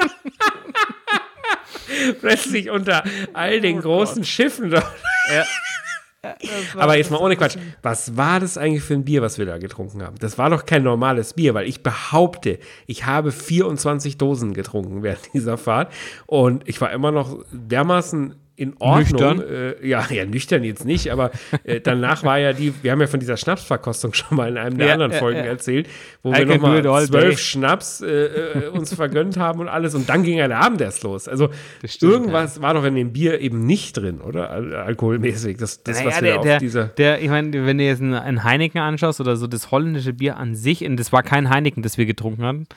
Plötzlich 2.20 2.70
unter 2.70 3.04
all 3.34 3.62
den 3.62 3.82
großen 3.82 4.24
Schiffen 4.24 4.70
dort. 4.70 4.86
Aber 6.78 6.96
jetzt 6.96 7.12
mal 7.12 7.18
ohne 7.18 7.36
Quatsch. 7.36 7.58
Was 7.82 8.16
war 8.16 8.40
das 8.40 8.58
eigentlich 8.58 8.84
für 8.84 8.94
ein 8.94 9.04
Bier, 9.04 9.22
was 9.22 9.38
wir 9.38 9.46
da 9.46 9.58
getrunken 9.58 10.02
haben? 10.02 10.16
Das 10.20 10.38
war 10.38 10.50
doch 10.50 10.66
kein 10.66 10.84
normales 10.84 11.34
Bier, 11.34 11.54
weil 11.54 11.68
ich 11.68 11.84
behaupte, 11.84 12.60
ich 12.88 13.06
habe 13.06 13.32
24 13.32 14.18
Dosen 14.18 14.54
getrunken 14.54 15.04
während 15.04 15.34
dieser 15.34 15.58
Fahrt 15.58 15.92
und 16.26 16.68
ich 16.68 16.80
war 16.80 16.92
immer 16.92 17.12
noch 17.12 17.44
dermaßen 17.52 18.36
in 18.56 18.76
Ordnung. 18.78 19.38
Nüchtern? 19.38 19.44
Äh, 19.82 19.88
ja, 19.88 20.06
ja, 20.10 20.26
nüchtern 20.26 20.64
jetzt 20.64 20.86
nicht, 20.86 21.12
aber 21.12 21.32
äh, 21.64 21.82
danach 21.82 22.24
war 22.24 22.38
ja 22.38 22.54
die, 22.54 22.74
wir 22.84 22.92
haben 22.92 23.02
ja 23.02 23.08
von 23.08 23.20
dieser 23.20 23.36
Schnapsverkostung 23.38 24.14
schon 24.14 24.38
mal 24.38 24.50
in 24.50 24.58
einem 24.58 24.78
der 24.78 24.88
Ja, 24.88 24.94
anderen 24.94 25.14
Folgen 25.14 25.40
ja. 25.40 25.46
erzählt, 25.46 25.88
wo 26.22 26.34
I 26.34 26.48
wir 26.48 26.58
nochmal 26.58 27.08
zwölf. 27.08 27.40
Schnaps 27.40 28.02
äh, 28.02 28.08
äh, 28.08 28.68
uns 28.68 28.94
vergönnt 28.94 29.38
haben 29.38 29.60
und 29.60 29.70
alles 29.70 29.96
und 29.96 30.08
dann 30.08 30.24
ging 30.24 30.38
ja 30.38 30.48
der 30.48 30.60
Abend 30.60 30.82
erst 30.82 31.04
los. 31.04 31.28
Also 31.28 31.50
stimmt, 31.84 32.12
irgendwas 32.12 32.62
war 32.62 32.76
doch 32.76 32.84
in 32.86 32.96
dem 32.96 33.12
Bier 33.12 33.40
eben 33.40 33.66
nicht 33.66 33.98
drin, 33.98 34.22
oder? 34.22 34.52
Al 34.52 34.76
alkoholmäßig. 34.76 35.58
Das, 35.58 35.84
das 35.84 36.06
was 36.06 36.22
Naja, 36.22 36.22
wir 36.22 36.22
der, 36.22 36.40
auf 36.40 36.46
der, 36.46 36.60
dieser 36.60 36.86
der, 36.86 37.22
ich 37.22 37.30
meine, 37.30 37.66
wenn 37.66 37.78
du 37.78 37.84
jetzt 37.84 38.02
ein, 38.02 38.14
ein 38.14 38.44
Heineken 38.44 38.80
anschaust 38.80 39.20
oder 39.20 39.36
so 39.36 39.48
das 39.48 39.72
holländische 39.72 40.14
Bier 40.14 40.38
an 40.38 40.56
sich, 40.56 40.86
und 40.86 40.98
das 40.98 41.12
war 41.12 41.24
kein 41.24 41.50
Heineken, 41.50 41.82
das 41.82 41.98
wir 41.98 42.06
getrunken 42.06 42.44
haben, 42.44 42.68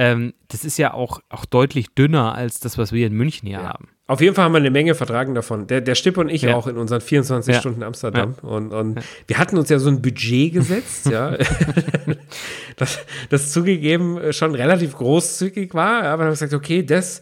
ähm, 0.00 0.32
das 0.46 0.64
ist 0.64 0.78
ja 0.78 0.94
auch, 0.94 1.20
auch 1.28 1.44
deutlich 1.44 1.88
dünner 1.94 2.32
als 2.36 2.60
das, 2.60 2.78
was 2.78 2.92
wir 2.92 3.04
in 3.08 3.14
München 3.14 3.48
hier 3.48 3.62
haben. 3.64 3.88
Auf 4.06 4.20
jeden 4.20 4.34
Fall 4.36 4.44
haben 4.44 4.52
wir 4.52 4.58
eine 4.58 4.70
Menge 4.70 4.94
vertragen 4.94 5.34
davon. 5.34 5.66
Der, 5.66 5.80
der 5.80 5.96
Stipp 5.96 6.16
und 6.18 6.28
ich 6.28 6.42
Ja. 6.42 6.54
auch 6.54 6.68
in 6.68 6.76
unseren 6.78 7.00
24 7.00 7.54
Ja. 7.54 7.60
Stunden 7.60 7.82
Amsterdam. 7.82 8.34
Und, 8.42 8.72
und 8.72 9.00
wir 9.26 9.38
hatten 9.38 9.58
uns 9.58 9.68
ja 9.70 9.78
so 9.80 9.90
ein 9.90 10.00
Budget 10.00 10.52
gesetzt, 10.54 11.06
ja. 11.10 11.36
das, 12.76 12.98
das 13.28 13.52
zugegeben 13.52 14.18
äh, 14.18 14.32
schon 14.32 14.54
relativ 14.54 14.94
großzügig 14.96 15.74
war. 15.74 16.02
Aber 16.04 16.04
dann 16.04 16.10
haben 16.12 16.26
wir 16.26 16.30
gesagt, 16.30 16.54
okay, 16.54 16.82
das, 16.84 17.20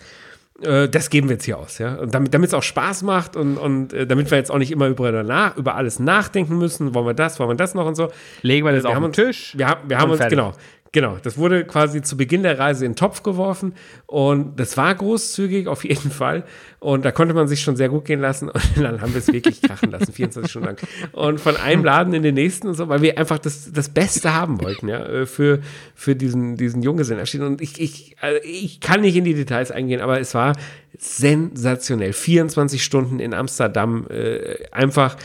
äh, 0.63 0.89
das 0.89 1.11
geben 1.11 1.29
wir 1.29 1.35
jetzt 1.37 1.45
hier 1.45 1.59
aus, 1.59 1.79
ja. 1.79 1.95
Und 1.97 2.15
damit 2.15 2.35
es 2.45 2.55
auch 2.55 2.63
Spaß 2.63 3.03
macht 3.03 3.37
und, 3.37 3.57
und 3.59 3.93
äh, 3.93 4.07
damit 4.07 4.31
wir 4.31 4.39
jetzt 4.39 4.51
auch 4.51 4.59
nicht 4.59 4.71
immer 4.71 4.87
über, 4.89 5.11
danach, 5.13 5.57
über 5.57 5.75
alles 5.75 5.99
nachdenken 5.99 6.57
müssen, 6.59 6.95
wollen 6.95 7.07
wir 7.07 7.15
das, 7.15 7.39
wollen 7.41 7.51
wir 7.51 7.57
das 7.57 7.75
noch 7.75 7.87
und 7.87 7.95
so. 7.97 8.09
Legen 8.43 8.65
wir 8.67 8.73
das 8.73 8.85
wir 8.85 8.91
auf 8.91 8.97
den 8.97 9.05
uns, 9.07 9.17
Tisch. 9.17 9.55
Wir, 9.57 9.69
haben- 9.69 9.89
wir 9.89 9.99
haben 9.99 10.11
uns, 10.11 10.19
fertig. 10.21 10.39
genau, 10.39 10.53
genau. 10.93 11.19
Das 11.23 11.39
wurde 11.39 11.65
quasi 11.65 12.03
zu 12.03 12.17
Beginn 12.17 12.43
der 12.43 12.59
Reise 12.59 12.85
in 12.85 12.93
den 12.93 12.97
Topf 12.97 13.23
geworfen 13.23 13.75
und 14.07 14.59
das 14.59 14.77
war 14.77 14.95
großzügig 14.95 15.69
auf 15.69 15.85
jeden 15.85 16.11
Fall. 16.11 16.45
Und 16.79 17.05
da 17.05 17.11
konnte 17.11 17.35
man 17.35 17.49
sich 17.49 17.63
schon 17.63 17.77
sehr 17.77 17.89
gut 17.89 18.05
gehen 18.05 18.21
lassen 18.21 18.49
und 18.49 18.63
dann 18.77 19.01
haben 19.01 19.13
wir 19.13 19.19
es 19.19 19.33
wirklich 19.33 19.63
krachen 19.63 19.91
lassen, 19.91 20.13
24 20.13 20.51
Stunden 20.51 20.69
lang. 20.69 20.77
Und 21.13 21.41
von 21.41 21.57
einem 21.57 21.85
Laden 21.85 22.15
in 22.15 22.23
den 22.23 22.35
nächsten 22.35 22.69
und 22.69 22.75
so, 22.75 22.89
weil 22.89 23.03
wir 23.03 23.19
einfach 23.19 23.39
das, 23.39 23.73
das 23.73 23.89
Beste 23.89 24.35
haben 24.35 24.63
wollten, 24.63 24.89
ja, 24.89 25.05
äh, 25.05 25.27
für, 25.27 25.61
für 25.95 26.15
diesen, 26.15 26.57
diesen 26.57 26.83
Junggesellenabschied. 26.83 27.41
Und 27.41 27.61
ich, 27.61 27.81
ich, 27.81 28.17
also 28.21 28.39
ich 28.45 28.81
kann 28.81 29.01
nicht 29.01 29.17
in 29.17 29.25
die 29.25 29.35
Details 29.35 29.71
eingehen, 29.71 30.01
aber 30.01 30.21
es 30.21 30.35
war 30.35 30.55
sensationell. 30.99 32.13
24 32.13 32.83
Stunden 32.83 33.21
in 33.21 33.35
Amsterdam, 33.35 34.07
äh, 34.09 34.67
einfach 34.71 35.17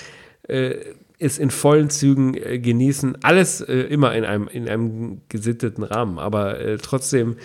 äh, 0.48 0.76
es 1.22 1.38
in 1.38 1.52
vollen 1.52 1.90
Zügen 1.90 2.34
äh, 2.36 2.60
genießen. 2.60 3.18
Alles 3.24 3.62
äh, 3.62 3.74
immer 3.74 4.14
in 4.16 4.26
einem, 4.26 4.48
in 4.48 4.68
einem 4.68 5.22
gesitteten 5.30 5.84
Rahmen, 5.84 6.20
aber 6.20 6.60
äh, 6.60 6.78
trotzdem, 6.78 7.38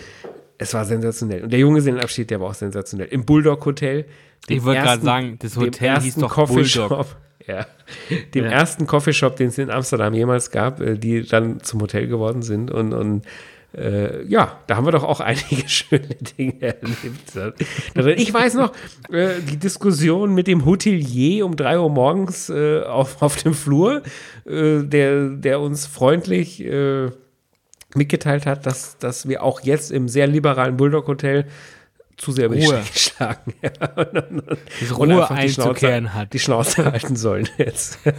es 0.57 0.73
war 0.73 0.85
sensationell. 0.85 1.43
Und 1.43 1.51
der 1.53 1.59
Junggesellenabschied, 1.59 2.29
der 2.29 2.39
war 2.41 2.49
auch 2.49 2.53
sensationell. 2.55 3.07
Im 3.09 3.25
Bulldog 3.25 3.65
Hotel. 3.65 4.05
Ich 4.47 4.63
wollte 4.63 4.81
gerade 4.81 5.03
sagen, 5.03 5.37
das 5.39 5.53
dem 5.53 5.63
Hotel 5.63 6.01
hieß 6.01 6.15
doch 6.15 6.33
Coffeeshop. 6.33 6.89
Bulldog. 6.89 7.07
Ja, 7.47 7.65
dem 8.33 8.43
Ja. 8.43 8.51
ersten 8.51 8.87
Coffeeshop, 8.87 9.37
den 9.37 9.47
es 9.47 9.57
in 9.57 9.69
Amsterdam 9.69 10.13
jemals 10.13 10.51
gab, 10.51 10.81
äh, 10.81 10.97
die 10.97 11.21
dann 11.25 11.61
zum 11.61 11.79
Hotel 11.79 12.07
geworden 12.07 12.41
sind. 12.41 12.71
Und, 12.71 12.91
und 12.91 13.21
äh, 13.75 14.23
ja, 14.25 14.59
da 14.67 14.75
haben 14.77 14.85
wir 14.85 14.91
doch 14.91 15.03
auch 15.03 15.19
einige 15.21 15.67
schöne 15.67 16.07
Dinge 16.37 16.61
erlebt. 16.61 18.19
Ich 18.19 18.33
weiß 18.33 18.55
noch, 18.55 18.73
äh, 19.11 19.39
die 19.41 19.57
Diskussion 19.57 20.33
mit 20.33 20.47
dem 20.47 20.65
Hotelier 20.65 21.45
um 21.45 21.55
3 21.55 21.79
Uhr 21.79 21.89
morgens 21.89 22.49
äh, 22.49 22.81
auf, 22.83 23.21
auf 23.21 23.35
dem 23.43 23.53
Flur, 23.53 24.03
äh, 24.45 24.83
der, 24.83 25.29
der 25.29 25.59
uns 25.59 25.85
freundlich 25.85 26.63
äh, 26.63 27.11
mitgeteilt 27.95 28.45
hat, 28.45 28.65
dass, 28.65 28.97
dass 28.97 29.27
wir 29.27 29.43
auch 29.43 29.61
jetzt 29.61 29.91
im 29.91 30.07
sehr 30.07 30.27
liberalen 30.27 30.77
Bulldog 30.77 31.07
Hotel 31.07 31.45
zu 32.17 32.31
sehr 32.31 32.47
Ruhe. 32.47 32.61
Stränge 32.61 32.83
schlagen. 32.95 33.53
Ja, 33.61 33.71
und, 33.95 34.07
und, 34.17 34.39
und, 34.49 34.97
Ruhe 34.97 35.07
die 35.07 35.13
Schnauze- 35.13 35.31
einzukehren 35.33 36.13
hat. 36.15 36.33
Die 36.33 36.39
Schnauze 36.39 36.85
halten 36.85 37.15
sollen 37.15 37.47
jetzt. 37.57 37.99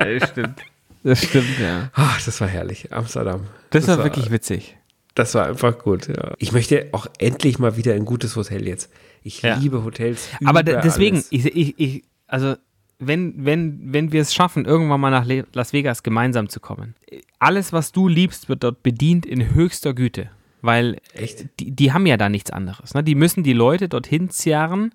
Ja, 0.00 0.26
stimmt. 0.26 0.60
Das 1.02 1.22
stimmt, 1.24 1.58
ja. 1.60 1.90
Ach, 1.94 2.22
das 2.24 2.40
war 2.40 2.48
herrlich. 2.48 2.92
Amsterdam. 2.92 3.46
Das, 3.70 3.88
war 3.88 4.02
wirklich 4.04 4.30
witzig. 4.30 4.76
Das 5.14 5.34
war 5.34 5.46
einfach 5.46 5.78
gut. 5.78 6.08
Ja. 6.08 6.32
Ich 6.38 6.52
möchte 6.52 6.88
auch 6.92 7.06
endlich 7.18 7.58
mal 7.58 7.76
wieder 7.76 7.94
ein 7.94 8.04
gutes 8.04 8.36
Hotel 8.36 8.66
jetzt. 8.66 8.90
Ich 9.22 9.42
Ja. 9.42 9.56
liebe 9.56 9.84
Hotels. 9.84 10.28
Aber 10.44 10.62
deswegen, 10.62 11.22
ich, 11.30 11.44
ich, 11.46 11.78
ich, 11.78 12.04
also 12.26 12.54
wenn, 12.98 13.44
wenn, 13.44 13.92
wenn 13.92 14.12
wir 14.12 14.22
es 14.22 14.32
schaffen, 14.32 14.64
irgendwann 14.64 15.00
mal 15.00 15.10
nach 15.10 15.26
Las 15.52 15.72
Vegas 15.72 16.02
gemeinsam 16.02 16.48
zu 16.48 16.60
kommen, 16.60 16.94
alles, 17.40 17.72
was 17.72 17.90
du 17.92 18.06
liebst, 18.08 18.48
wird 18.48 18.62
dort 18.62 18.82
bedient 18.82 19.26
in 19.26 19.54
höchster 19.54 19.92
Güte. 19.94 20.30
Weil 20.60 20.98
Echt? 21.14 21.46
Die, 21.58 21.72
die 21.72 21.92
haben 21.92 22.06
ja 22.06 22.16
da 22.16 22.28
nichts 22.28 22.52
anderes. 22.52 22.94
Ne? 22.94 23.02
Die 23.02 23.16
müssen 23.16 23.42
die 23.42 23.52
Leute 23.52 23.88
dorthin 23.88 24.30
zerren, 24.30 24.94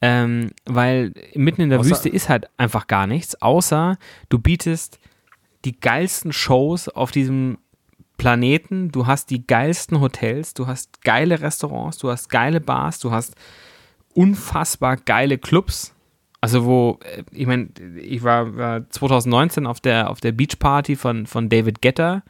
ähm, 0.00 0.52
weil 0.64 1.12
mitten 1.34 1.60
in 1.60 1.68
der 1.70 1.80
Außer- 1.80 1.90
Wüste 1.90 2.08
ist 2.08 2.28
halt 2.30 2.46
einfach 2.56 2.86
gar 2.86 3.06
nichts, 3.06 3.40
außer 3.42 3.98
du 4.30 4.38
bietest 4.38 4.98
die 5.66 5.78
geilsten 5.78 6.32
Shows 6.32 6.88
auf 6.88 7.10
diesem 7.10 7.58
Planeten, 8.16 8.90
du 8.90 9.06
hast 9.06 9.28
die 9.30 9.46
geilsten 9.46 10.00
Hotels, 10.00 10.54
du 10.54 10.66
hast 10.66 11.02
geile 11.02 11.42
Restaurants, 11.42 11.98
du 11.98 12.10
hast 12.10 12.30
geile 12.30 12.60
Bars, 12.60 12.98
du 12.98 13.10
hast 13.10 13.34
unfassbar 14.14 14.96
geile 14.96 15.36
Clubs. 15.36 15.92
Also 16.40 16.64
wo, 16.64 16.98
äh, 17.02 17.24
ich 17.32 17.46
meine, 17.46 17.68
ich 18.00 18.22
war, 18.22 18.56
war 18.56 18.88
2019 18.88 19.66
auf 19.66 19.80
der, 19.80 20.08
auf 20.10 20.20
der 20.20 20.32
Beachparty 20.32 20.96
von, 20.96 21.26
von 21.26 21.48
David 21.48 21.82
Getter, 21.82 22.22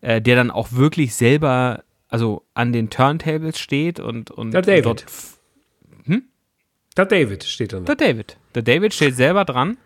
äh, 0.00 0.20
der 0.20 0.34
dann 0.34 0.50
auch 0.50 0.72
wirklich 0.72 1.14
selber, 1.14 1.84
also 2.08 2.44
an 2.54 2.72
den 2.72 2.90
Turntables 2.90 3.58
steht 3.58 4.00
und, 4.00 4.30
und 4.30 4.52
Der 4.52 4.62
David. 4.62 4.84
dort 4.86 5.06
Da 6.94 7.04
David 7.04 7.44
steht 7.44 7.72
da 7.72 7.78
noch. 7.78 7.86
der 7.86 7.94
David. 7.94 8.36
Der 8.56 8.62
David 8.62 8.92
steht 8.92 9.14
selber 9.14 9.44
dran 9.44 9.76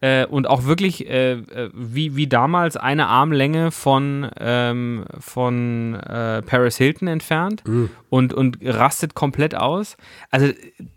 äh, 0.00 0.26
und 0.26 0.46
auch 0.46 0.64
wirklich 0.64 1.08
äh, 1.08 1.32
äh, 1.32 1.70
wie, 1.72 2.16
wie 2.16 2.26
damals 2.26 2.76
eine 2.76 3.06
Armlänge 3.06 3.70
von, 3.70 4.28
ähm, 4.38 5.04
von 5.18 5.94
äh, 5.94 6.42
Paris 6.42 6.76
Hilton 6.76 7.08
entfernt 7.08 7.62
und, 8.10 8.32
und 8.32 8.58
rastet 8.62 9.14
komplett 9.14 9.54
aus. 9.54 9.96
Also 10.30 10.48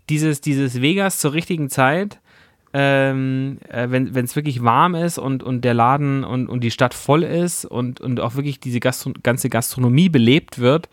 dieses, 0.08 0.40
dieses 0.40 0.80
Vegas 0.80 1.18
zur 1.18 1.32
richtigen 1.32 1.70
Zeit 1.70 2.20
ähm, 2.74 3.58
äh, 3.68 3.86
wenn 3.90 4.14
es 4.14 4.36
wirklich 4.36 4.62
warm 4.62 4.94
ist 4.94 5.18
und, 5.18 5.42
und 5.42 5.62
der 5.64 5.74
Laden 5.74 6.22
und, 6.22 6.48
und 6.48 6.60
die 6.60 6.70
Stadt 6.70 6.92
voll 6.92 7.22
ist 7.22 7.64
und, 7.64 8.00
und 8.00 8.20
auch 8.20 8.34
wirklich 8.34 8.60
diese 8.60 8.78
Gastro 8.78 9.12
ganze 9.22 9.48
Gastronomie 9.48 10.08
belebt 10.08 10.58
wird, 10.58 10.88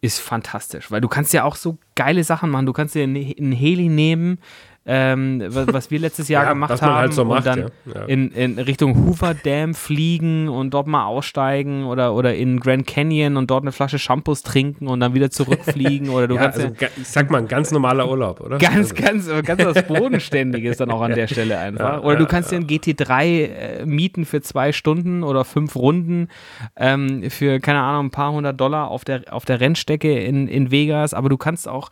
ist 0.00 0.18
fantastisch. 0.18 0.90
Weil 0.90 1.02
du 1.02 1.08
kannst 1.08 1.32
ja 1.34 1.44
auch 1.44 1.56
so 1.56 1.76
geile 1.94 2.24
Sachen 2.24 2.50
machen. 2.50 2.64
Du 2.64 2.72
kannst 2.72 2.94
dir 2.94 3.02
einen 3.04 3.52
Heli 3.52 3.88
nehmen, 3.88 4.38
ähm, 4.86 5.42
was, 5.46 5.66
was, 5.72 5.90
wir 5.90 5.98
letztes 5.98 6.28
Jahr 6.28 6.44
ja, 6.46 6.48
gemacht 6.50 6.70
halt 6.70 6.82
haben 6.82 6.94
halt 6.94 7.12
so 7.12 7.24
macht, 7.26 7.38
und 7.40 7.46
dann 7.46 7.58
ja. 7.58 7.94
Ja. 7.94 8.04
In, 8.06 8.30
in, 8.30 8.58
Richtung 8.58 8.96
Hoover 8.96 9.34
Dam 9.34 9.74
fliegen 9.74 10.48
und 10.48 10.72
dort 10.72 10.86
mal 10.86 11.04
aussteigen 11.04 11.84
oder, 11.84 12.14
oder 12.14 12.34
in 12.34 12.60
Grand 12.60 12.86
Canyon 12.86 13.36
und 13.36 13.50
dort 13.50 13.62
eine 13.62 13.72
Flasche 13.72 13.98
Shampoos 13.98 14.42
trinken 14.42 14.88
und 14.88 15.00
dann 15.00 15.12
wieder 15.12 15.30
zurückfliegen 15.30 16.08
oder 16.08 16.28
du 16.28 16.36
kannst 16.38 16.58
also, 16.58 16.74
ich 16.96 17.08
sag 17.08 17.30
mal 17.30 17.38
ein 17.38 17.48
ganz 17.48 17.70
normaler 17.72 18.08
Urlaub, 18.08 18.40
oder? 18.40 18.56
Ganz, 18.56 18.92
also. 18.92 18.94
ganz, 18.94 19.44
ganz 19.44 19.64
was 19.64 19.86
Bodenständiges 19.86 20.78
dann 20.78 20.90
auch 20.90 21.02
an 21.02 21.14
der 21.14 21.26
Stelle 21.26 21.58
einfach. 21.58 22.02
oder 22.02 22.16
du 22.16 22.26
kannst 22.26 22.50
dir 22.50 22.56
ein 22.56 22.66
GT3 22.66 23.24
äh, 23.24 23.86
mieten 23.86 24.24
für 24.24 24.40
zwei 24.40 24.72
Stunden 24.72 25.22
oder 25.22 25.44
fünf 25.44 25.76
Runden 25.76 26.28
ähm, 26.76 27.28
für, 27.28 27.60
keine 27.60 27.80
Ahnung, 27.80 28.06
ein 28.06 28.10
paar 28.10 28.32
hundert 28.32 28.58
Dollar 28.58 28.88
auf 28.88 29.04
der, 29.04 29.24
auf 29.30 29.44
der 29.44 29.60
Rennstrecke 29.60 30.18
in, 30.20 30.48
in 30.48 30.70
Vegas, 30.70 31.12
aber 31.12 31.28
du 31.28 31.36
kannst 31.36 31.68
auch 31.68 31.90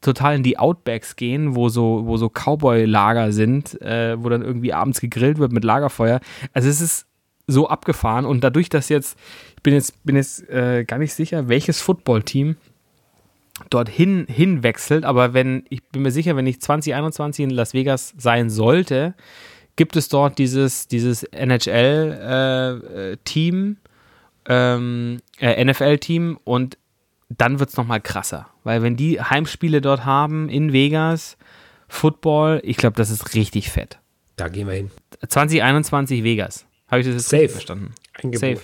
total 0.00 0.36
in 0.36 0.42
die 0.42 0.58
Outbacks 0.58 1.16
gehen, 1.16 1.54
wo 1.56 1.68
so, 1.68 2.02
wo 2.04 2.16
so 2.16 2.28
Cowboy-Lager 2.28 3.32
sind, 3.32 3.80
äh, 3.82 4.22
wo 4.22 4.28
dann 4.28 4.42
irgendwie 4.42 4.72
abends 4.72 5.00
gegrillt 5.00 5.38
wird 5.38 5.52
mit 5.52 5.64
Lagerfeuer. 5.64 6.20
Also 6.52 6.68
es 6.68 6.80
ist 6.80 7.06
so 7.46 7.68
abgefahren 7.68 8.24
und 8.26 8.44
dadurch, 8.44 8.68
dass 8.68 8.88
jetzt, 8.88 9.18
ich 9.56 9.62
bin 9.62 9.74
jetzt, 9.74 10.04
bin 10.04 10.16
jetzt 10.16 10.48
äh, 10.48 10.84
gar 10.84 10.98
nicht 10.98 11.14
sicher, 11.14 11.48
welches 11.48 11.80
Footballteam 11.80 12.56
dorthin 13.70 14.26
hinwechselt, 14.28 15.04
aber 15.04 15.34
wenn, 15.34 15.64
ich 15.68 15.82
bin 15.84 16.02
mir 16.02 16.12
sicher, 16.12 16.36
wenn 16.36 16.46
ich 16.46 16.60
2021 16.60 17.42
in 17.44 17.50
Las 17.50 17.74
Vegas 17.74 18.14
sein 18.16 18.50
sollte, 18.50 19.14
gibt 19.74 19.96
es 19.96 20.08
dort 20.08 20.38
dieses, 20.38 20.86
dieses 20.88 21.24
NHL-Team, 21.24 23.16
äh, 24.46 24.74
ähm, 24.74 25.18
äh, 25.40 25.64
NFL-Team 25.64 26.38
und 26.44 26.78
dann 27.28 27.58
wird 27.58 27.70
es 27.70 27.76
nochmal 27.76 28.00
krasser. 28.00 28.46
Weil 28.68 28.82
wenn 28.82 28.96
die 28.96 29.18
Heimspiele 29.18 29.80
dort 29.80 30.04
haben 30.04 30.50
in 30.50 30.74
Vegas, 30.74 31.38
Football, 31.88 32.60
ich 32.62 32.76
glaube, 32.76 32.96
das 32.96 33.08
ist 33.08 33.34
richtig 33.34 33.70
fett. 33.70 33.98
Da 34.36 34.48
gehen 34.48 34.66
wir 34.66 34.74
hin. 34.74 34.90
2021 35.26 36.22
Vegas. 36.22 36.66
Habe 36.86 37.00
ich 37.00 37.06
das 37.06 37.14
jetzt 37.14 37.30
Safe. 37.30 37.48
verstanden? 37.48 37.94
Angebot. 38.22 38.40
Safe. 38.40 38.60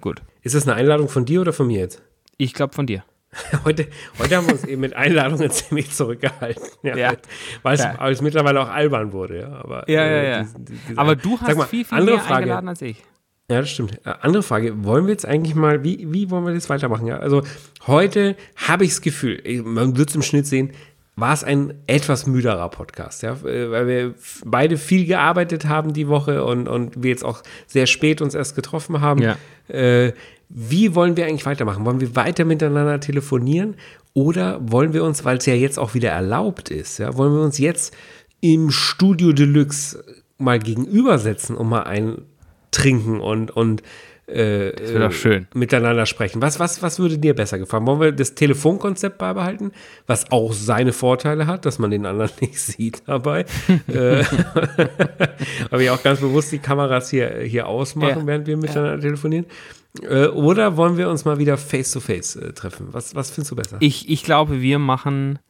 Gut. 0.00 0.22
Ist 0.42 0.54
das 0.54 0.68
eine 0.68 0.76
Einladung 0.76 1.08
von 1.08 1.24
dir 1.24 1.40
oder 1.40 1.52
von 1.52 1.66
mir 1.66 1.80
jetzt? 1.80 2.00
Ich 2.36 2.54
glaube 2.54 2.74
von 2.74 2.86
dir. 2.86 3.02
Heute, 3.64 3.88
heute 4.18 4.36
haben 4.36 4.46
wir 4.46 4.54
uns 4.54 4.64
eben 4.64 4.80
mit 4.80 4.94
Einladungen 4.94 5.50
ziemlich 5.50 5.90
zurückgehalten. 5.90 6.62
Ja, 6.84 6.96
ja. 6.96 7.12
Weil, 7.62 7.74
es, 7.74 7.80
ja. 7.80 7.96
weil, 7.98 8.12
es, 8.12 8.20
mittlerweile 8.20 8.60
auch 8.60 8.68
albern 8.68 9.12
wurde. 9.12 9.40
Ja, 9.40 9.52
aber, 9.52 9.88
ja, 9.88 10.04
ja, 10.04 10.10
äh, 10.10 10.30
ja. 10.30 10.46
Die, 10.58 10.72
die, 10.74 10.98
aber 10.98 11.16
du 11.16 11.40
hast 11.40 11.56
mal, 11.56 11.66
viel, 11.66 11.84
viel 11.84 12.02
mehr 12.02 12.18
Frage, 12.18 12.34
eingeladen 12.34 12.68
als 12.68 12.82
ich. 12.82 13.02
Ja, 13.50 13.60
das 13.60 13.70
stimmt. 13.70 13.98
Äh, 14.04 14.14
andere 14.20 14.44
Frage, 14.44 14.84
wollen 14.84 15.06
wir 15.06 15.12
jetzt 15.12 15.26
eigentlich 15.26 15.56
mal, 15.56 15.82
wie, 15.82 16.06
wie 16.12 16.30
wollen 16.30 16.46
wir 16.46 16.54
das 16.54 16.70
weitermachen? 16.70 17.06
Ja, 17.06 17.18
also 17.18 17.42
heute 17.86 18.36
habe 18.54 18.84
ich 18.84 18.90
das 18.90 19.00
Gefühl, 19.00 19.42
man 19.64 19.96
wird 19.96 20.10
es 20.10 20.14
im 20.14 20.22
Schnitt 20.22 20.46
sehen, 20.46 20.70
war 21.16 21.34
es 21.34 21.42
ein 21.42 21.74
etwas 21.88 22.28
müderer 22.28 22.68
Podcast, 22.68 23.22
ja, 23.22 23.32
äh, 23.44 23.70
weil 23.70 23.86
wir 23.88 24.14
beide 24.44 24.76
viel 24.76 25.04
gearbeitet 25.04 25.66
haben 25.66 25.92
die 25.92 26.06
Woche 26.06 26.44
und, 26.44 26.68
und 26.68 27.02
wir 27.02 27.10
jetzt 27.10 27.24
auch 27.24 27.42
sehr 27.66 27.86
spät 27.86 28.22
uns 28.22 28.36
erst 28.36 28.54
getroffen 28.54 29.00
haben. 29.00 29.20
Ja. 29.20 29.36
Äh, 29.66 30.12
wie 30.48 30.94
wollen 30.94 31.16
wir 31.16 31.26
eigentlich 31.26 31.46
weitermachen? 31.46 31.84
Wollen 31.84 32.00
wir 32.00 32.14
weiter 32.14 32.44
miteinander 32.44 33.00
telefonieren 33.00 33.74
oder 34.14 34.60
wollen 34.62 34.92
wir 34.92 35.02
uns, 35.02 35.24
weil 35.24 35.38
es 35.38 35.46
ja 35.46 35.54
jetzt 35.54 35.78
auch 35.78 35.94
wieder 35.94 36.10
erlaubt 36.10 36.70
ist, 36.70 36.98
ja, 36.98 37.16
wollen 37.16 37.34
wir 37.34 37.42
uns 37.42 37.58
jetzt 37.58 37.96
im 38.40 38.70
Studio 38.70 39.32
Deluxe 39.32 40.04
mal 40.38 40.60
gegenübersetzen 40.60 41.56
und 41.56 41.68
mal 41.68 41.82
ein 41.82 42.22
trinken 42.70 43.20
und, 43.20 43.50
und 43.50 43.82
äh, 44.30 44.72
das 44.98 45.14
schön. 45.14 45.48
miteinander 45.54 46.06
sprechen. 46.06 46.40
Was, 46.40 46.60
was, 46.60 46.82
was 46.82 46.98
würde 46.98 47.18
dir 47.18 47.34
besser 47.34 47.58
gefallen? 47.58 47.86
Wollen 47.86 48.00
wir 48.00 48.12
das 48.12 48.34
Telefonkonzept 48.34 49.18
beibehalten, 49.18 49.72
was 50.06 50.30
auch 50.30 50.52
seine 50.52 50.92
Vorteile 50.92 51.46
hat, 51.46 51.66
dass 51.66 51.78
man 51.78 51.90
den 51.90 52.06
anderen 52.06 52.30
nicht 52.40 52.60
sieht 52.60 53.02
dabei? 53.06 53.44
äh, 53.88 54.24
Habe 55.70 55.82
ich 55.82 55.90
auch 55.90 56.02
ganz 56.02 56.20
bewusst 56.20 56.52
die 56.52 56.58
Kameras 56.58 57.10
hier, 57.10 57.40
hier 57.40 57.66
ausmachen, 57.66 58.20
ja. 58.20 58.26
während 58.26 58.46
wir 58.46 58.56
miteinander 58.56 58.94
ja. 58.94 59.00
telefonieren. 59.00 59.46
Äh, 60.02 60.26
oder 60.26 60.76
wollen 60.76 60.96
wir 60.96 61.08
uns 61.08 61.24
mal 61.24 61.38
wieder 61.38 61.56
face-to-face 61.56 62.36
-face, 62.36 62.48
äh, 62.48 62.52
treffen? 62.52 62.88
Was, 62.92 63.14
was 63.16 63.30
findest 63.30 63.50
du 63.50 63.56
besser? 63.56 63.76
Ich, 63.80 64.08
ich 64.08 64.22
glaube, 64.22 64.60
wir 64.60 64.78
machen 64.78 65.40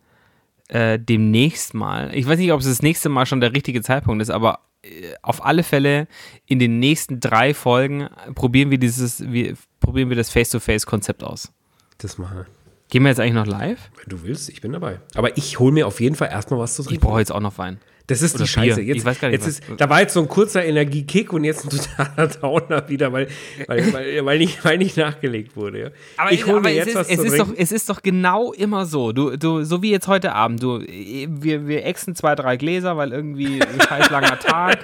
äh, 0.70 0.98
demnächst 0.98 1.74
mal, 1.74 2.14
ich 2.14 2.26
weiß 2.26 2.38
nicht, 2.38 2.52
ob 2.52 2.60
es 2.60 2.66
das 2.66 2.82
nächste 2.82 3.08
Mal 3.08 3.26
schon 3.26 3.40
der 3.40 3.52
richtige 3.52 3.82
Zeitpunkt 3.82 4.22
ist, 4.22 4.30
aber 4.30 4.60
äh, 4.82 5.14
auf 5.22 5.44
alle 5.44 5.62
Fälle 5.62 6.06
in 6.46 6.58
den 6.58 6.78
nächsten 6.78 7.20
drei 7.20 7.54
Folgen 7.54 8.08
probieren 8.34 8.70
wir 8.70 8.78
dieses, 8.78 9.20
wir, 9.30 9.56
probieren 9.80 10.08
wir 10.08 10.16
das 10.16 10.30
Face-to-Face-Konzept 10.30 11.24
aus. 11.24 11.52
Das 11.98 12.18
machen 12.18 12.38
wir. 12.38 12.46
Gehen 12.88 13.02
wir 13.02 13.08
jetzt 13.10 13.20
eigentlich 13.20 13.34
noch 13.34 13.46
live? 13.46 13.90
Wenn 13.96 14.08
du 14.08 14.22
willst, 14.22 14.48
ich 14.48 14.60
bin 14.60 14.72
dabei. 14.72 15.00
Aber 15.14 15.36
ich 15.36 15.58
hole 15.58 15.72
mir 15.72 15.86
auf 15.86 16.00
jeden 16.00 16.16
Fall 16.16 16.28
erstmal 16.28 16.58
was 16.58 16.74
zu 16.74 16.82
trinken. 16.82 16.94
Ich 16.94 17.00
brauche 17.00 17.20
jetzt 17.20 17.30
auch 17.30 17.40
noch 17.40 17.58
Wein. 17.58 17.78
Das 18.10 18.22
ist 18.22 18.34
Oder 18.34 18.44
die 18.44 18.50
Scheiße. 18.50 18.80
Jetzt, 18.80 19.04
weiß 19.04 19.20
gar 19.20 19.28
nicht, 19.28 19.38
jetzt 19.38 19.46
ist, 19.46 19.62
da 19.76 19.88
war 19.88 20.00
jetzt 20.00 20.14
so 20.14 20.20
ein 20.20 20.26
kurzer 20.26 20.64
Energiekick 20.64 21.32
und 21.32 21.44
jetzt 21.44 21.64
ein 21.64 21.70
totaler 21.70 22.26
Downer 22.40 22.88
wieder, 22.88 23.12
weil, 23.12 23.28
weil, 23.68 23.92
weil, 23.92 24.24
weil, 24.24 24.38
nicht, 24.38 24.64
weil 24.64 24.78
nicht 24.78 24.96
nachgelegt 24.96 25.56
wurde. 25.56 25.80
Ja. 25.80 25.88
Aber, 26.16 26.32
ich 26.32 26.44
hole 26.44 26.60
mir 26.60 26.74
jetzt 26.74 26.88
ist, 26.88 27.10
es 27.10 27.18
ist 27.20 27.38
doch, 27.38 27.48
Es 27.56 27.70
ist 27.70 27.88
doch 27.88 28.02
genau 28.02 28.52
immer 28.52 28.84
so. 28.86 29.12
Du, 29.12 29.36
du, 29.36 29.62
so 29.62 29.80
wie 29.82 29.92
jetzt 29.92 30.08
heute 30.08 30.34
Abend. 30.34 30.60
Du, 30.60 30.80
wir, 30.80 31.68
wir 31.68 31.86
exen 31.86 32.16
zwei, 32.16 32.34
drei 32.34 32.56
Gläser, 32.56 32.96
weil 32.96 33.12
irgendwie 33.12 33.62
ein 33.62 33.80
scheiß 33.88 34.10
langer 34.10 34.40
Tag. 34.40 34.78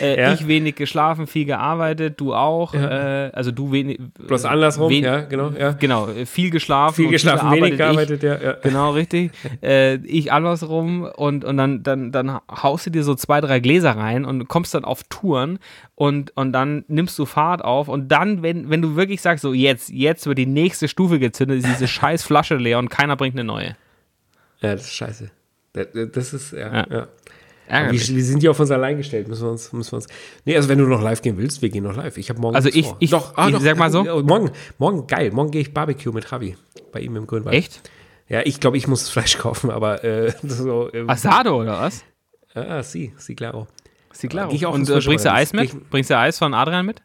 Äh, 0.00 0.20
ja. 0.20 0.32
Ich 0.34 0.46
wenig 0.46 0.76
geschlafen, 0.76 1.26
viel 1.26 1.46
gearbeitet, 1.46 2.20
du 2.20 2.32
auch. 2.32 2.74
Ja. 2.74 3.26
Äh, 3.26 3.30
also 3.32 3.50
du 3.50 3.72
wenig. 3.72 3.98
Bloß 4.18 4.44
andersrum, 4.44 4.92
ja, 4.92 5.22
genau. 5.22 5.50
Ja. 5.58 5.72
Genau, 5.72 6.08
viel 6.26 6.50
geschlafen. 6.50 6.94
Viel 6.94 7.10
geschlafen, 7.10 7.50
wenig 7.50 7.76
gearbeitet, 7.76 8.22
ich, 8.22 8.42
ja, 8.42 8.52
Genau, 8.62 8.92
richtig. 8.92 9.32
äh, 9.62 9.96
ich 9.96 10.30
andersrum 10.30 11.02
und, 11.02 11.44
und 11.44 11.56
dann, 11.56 11.82
dann, 11.82 12.12
dann 12.12 12.38
haust 12.68 12.86
du 12.86 12.90
dir 12.90 13.02
so 13.02 13.14
zwei, 13.14 13.40
drei 13.40 13.60
Gläser 13.60 13.92
rein 13.92 14.24
und 14.24 14.46
kommst 14.48 14.74
dann 14.74 14.84
auf 14.84 15.02
Touren 15.04 15.58
und, 15.94 16.36
und 16.36 16.52
dann 16.52 16.84
nimmst 16.88 17.18
du 17.18 17.24
Fahrt 17.24 17.64
auf 17.64 17.88
und 17.88 18.08
dann, 18.08 18.42
wenn, 18.42 18.68
wenn 18.68 18.82
du 18.82 18.94
wirklich 18.94 19.22
sagst, 19.22 19.42
so 19.42 19.54
jetzt, 19.54 19.88
jetzt 19.88 20.26
wird 20.26 20.38
die 20.38 20.46
nächste 20.46 20.86
Stufe 20.86 21.18
gezündet, 21.18 21.58
ist 21.58 21.66
diese 21.66 21.88
scheiß 21.88 22.22
Flasche 22.22 22.56
leer 22.56 22.78
und 22.78 22.90
keiner 22.90 23.16
bringt 23.16 23.34
eine 23.34 23.44
neue. 23.44 23.76
Ja, 24.60 24.72
das 24.72 24.82
ist 24.82 24.92
scheiße. 24.92 25.30
Das, 25.72 25.86
das 26.12 26.34
ist, 26.34 26.52
ja, 26.52 26.72
ja. 26.72 26.86
ja. 26.90 27.08
Wir, 27.68 27.92
wir, 27.92 28.24
sind 28.24 28.42
ja 28.42 28.50
auf 28.50 28.60
uns 28.60 28.70
allein 28.70 28.96
gestellt, 28.96 29.28
müssen 29.28 29.44
wir 29.44 29.50
uns, 29.50 29.72
müssen 29.72 29.92
wir 29.92 29.96
uns. 29.96 30.06
Nee, 30.44 30.56
also 30.56 30.68
wenn 30.68 30.78
du 30.78 30.86
noch 30.86 31.02
live 31.02 31.20
gehen 31.20 31.36
willst, 31.36 31.60
wir 31.60 31.68
gehen 31.68 31.84
noch 31.84 31.96
live. 31.96 32.16
Ich 32.16 32.30
habe 32.30 32.40
morgen. 32.40 32.56
Also 32.56 32.70
ich, 32.70 32.86
vor. 32.86 32.96
ich, 32.98 33.10
doch, 33.10 33.36
ah, 33.36 33.48
ich 33.48 33.54
doch, 33.54 33.60
sag 33.60 33.76
mal 33.76 33.90
so. 33.90 34.04
Morgen, 34.22 34.50
morgen 34.78 35.06
geil. 35.06 35.30
Morgen 35.32 35.50
gehe 35.50 35.60
ich 35.60 35.74
Barbecue 35.74 36.12
mit 36.12 36.30
Javi 36.30 36.56
bei 36.92 37.00
ihm 37.00 37.16
im 37.16 37.26
Grünwald. 37.26 37.54
Echt? 37.54 37.82
Ja, 38.28 38.40
ich 38.44 38.60
glaube, 38.60 38.76
ich 38.76 38.86
muss 38.88 39.08
Fleisch 39.08 39.36
kaufen, 39.38 39.70
aber 39.70 40.04
äh, 40.04 40.32
so. 40.42 40.90
Äh, 40.92 41.04
Asado 41.06 41.60
oder 41.60 41.80
was? 41.80 42.04
Ah, 42.66 42.82
sie, 42.82 43.12
sie 43.16 43.34
claro. 43.34 43.66
Sie 44.12 44.28
claro. 44.28 44.52
Ich 44.52 44.66
auch 44.66 44.74
Und 44.74 44.88
äh, 44.88 45.00
bringst 45.00 45.24
du 45.24 45.32
Eis 45.32 45.52
mit? 45.52 45.64
Ich, 45.64 45.90
bringst 45.90 46.10
du 46.10 46.18
Eis 46.18 46.38
von 46.38 46.54
Adrian 46.54 46.86
mit? 46.86 47.02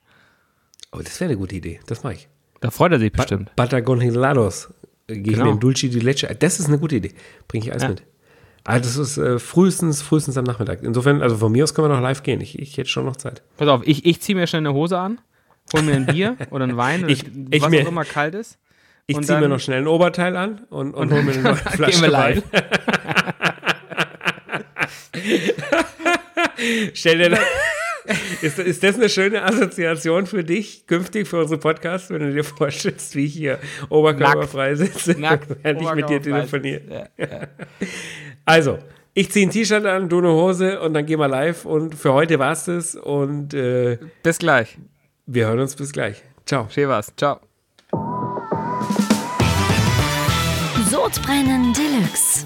Oh, 0.92 1.00
das 1.00 1.20
wäre 1.20 1.30
eine 1.30 1.38
gute 1.38 1.56
Idee. 1.56 1.80
Das 1.88 2.04
mache 2.04 2.14
ich. 2.14 2.28
Da 2.62 2.72
freut 2.72 2.92
er 2.92 3.00
sich 3.00 3.12
bestimmt. 3.12 3.56
Ba 3.56 3.64
Patagonilados. 3.64 4.74
Gehe 5.08 5.22
genau. 5.22 5.38
ich 5.38 5.44
mir 5.44 5.52
in 5.52 5.60
Dulce 5.60 5.90
di 5.90 6.00
Leche. 6.00 6.34
Das 6.40 6.60
ist 6.60 6.68
eine 6.68 6.80
gute 6.80 6.96
Idee. 6.96 7.12
Bringe 7.48 7.66
ich 7.66 7.74
Eis 7.74 7.82
ja. 7.82 7.90
mit. 7.90 8.04
Aber 8.66 8.80
das 8.80 8.96
ist 8.96 9.18
äh, 9.18 9.40
frühestens, 9.40 10.02
frühestens 10.02 10.38
am 10.38 10.46
Nachmittag. 10.46 10.84
Insofern, 10.84 11.22
also 11.22 11.38
von 11.38 11.52
mir 11.52 11.64
aus 11.64 11.74
können 11.74 11.90
wir 11.90 11.96
noch 11.96 12.02
live 12.02 12.24
gehen. 12.24 12.40
Ich, 12.40 12.58
ich 12.58 12.78
hätte 12.78 12.90
schon 12.90 13.06
noch 13.06 13.18
Zeit. 13.18 13.42
Pass 13.58 13.68
auf, 13.68 13.82
ich, 13.86 14.06
ich 14.06 14.22
ziehe 14.22 14.36
mir 14.36 14.48
schnell 14.48 14.62
eine 14.62 14.74
Hose 14.74 14.98
an, 14.98 15.20
hol 15.74 15.82
mir 15.82 15.96
ein 15.96 16.06
Bier 16.06 16.38
oder 16.50 16.64
ein 16.64 16.78
Wein, 16.78 17.10
ich, 17.10 17.26
ich 17.52 17.62
was 17.62 17.70
mir, 17.70 17.84
auch 17.84 17.90
immer 17.90 18.06
kalt 18.06 18.36
ist. 18.36 18.58
Ich 19.06 19.20
ziehe 19.20 19.40
mir 19.40 19.50
noch 19.50 19.60
schnell 19.60 19.82
ein 19.82 19.88
Oberteil 19.88 20.38
an 20.38 20.62
und, 20.70 20.94
und, 20.94 20.96
und 20.96 21.12
hol 21.12 21.24
mir 21.24 21.34
eine 21.34 21.42
neue 21.42 21.56
Flasche 21.58 22.10
Wein. 22.10 22.44
Stell 26.94 27.18
dir 27.18 27.30
das. 27.30 27.40
Ist, 28.42 28.60
ist 28.60 28.84
das 28.84 28.96
eine 28.96 29.08
schöne 29.08 29.44
Assoziation 29.44 30.26
für 30.26 30.44
dich, 30.44 30.86
künftig 30.88 31.28
für 31.28 31.40
unsere 31.40 31.60
Podcasts, 31.60 32.10
wenn 32.10 32.20
du 32.20 32.34
dir 32.34 32.44
vorstellst, 32.44 33.16
wie 33.16 33.26
ich 33.26 33.34
hier 33.34 33.60
oberkörperfrei 33.90 34.76
sitze, 34.76 35.18
Nackt. 35.20 35.56
während 35.64 35.82
ich 35.82 35.94
mit 35.94 36.10
dir 36.10 36.22
telefoniere? 36.22 37.10
Ja, 37.18 37.26
ja. 37.26 37.48
Also, 38.44 38.80
ich 39.14 39.32
ziehe 39.32 39.48
ein 39.48 39.52
T-Shirt 39.52 39.86
an, 39.86 40.10
du 40.10 40.18
eine 40.18 40.34
Hose 40.34 40.82
und 40.82 40.94
dann 40.94 41.06
gehen 41.06 41.20
wir 41.20 41.28
live. 41.28 41.66
Und 41.66 41.96
für 41.96 42.14
heute 42.14 42.40
war 42.40 42.52
es 42.52 42.66
das. 42.66 42.96
Und 42.96 43.54
äh, 43.54 44.00
bis 44.22 44.40
gleich. 44.40 44.78
Wir 45.26 45.48
hören 45.48 45.60
uns 45.60 45.76
bis 45.76 45.94
gleich. 45.94 46.24
Ciao. 46.46 46.68
Schön 46.70 46.90
was. 46.90 47.14
Ciao. 47.16 47.40
Sodbrennen 50.90 51.74
Deluxe. 51.74 52.46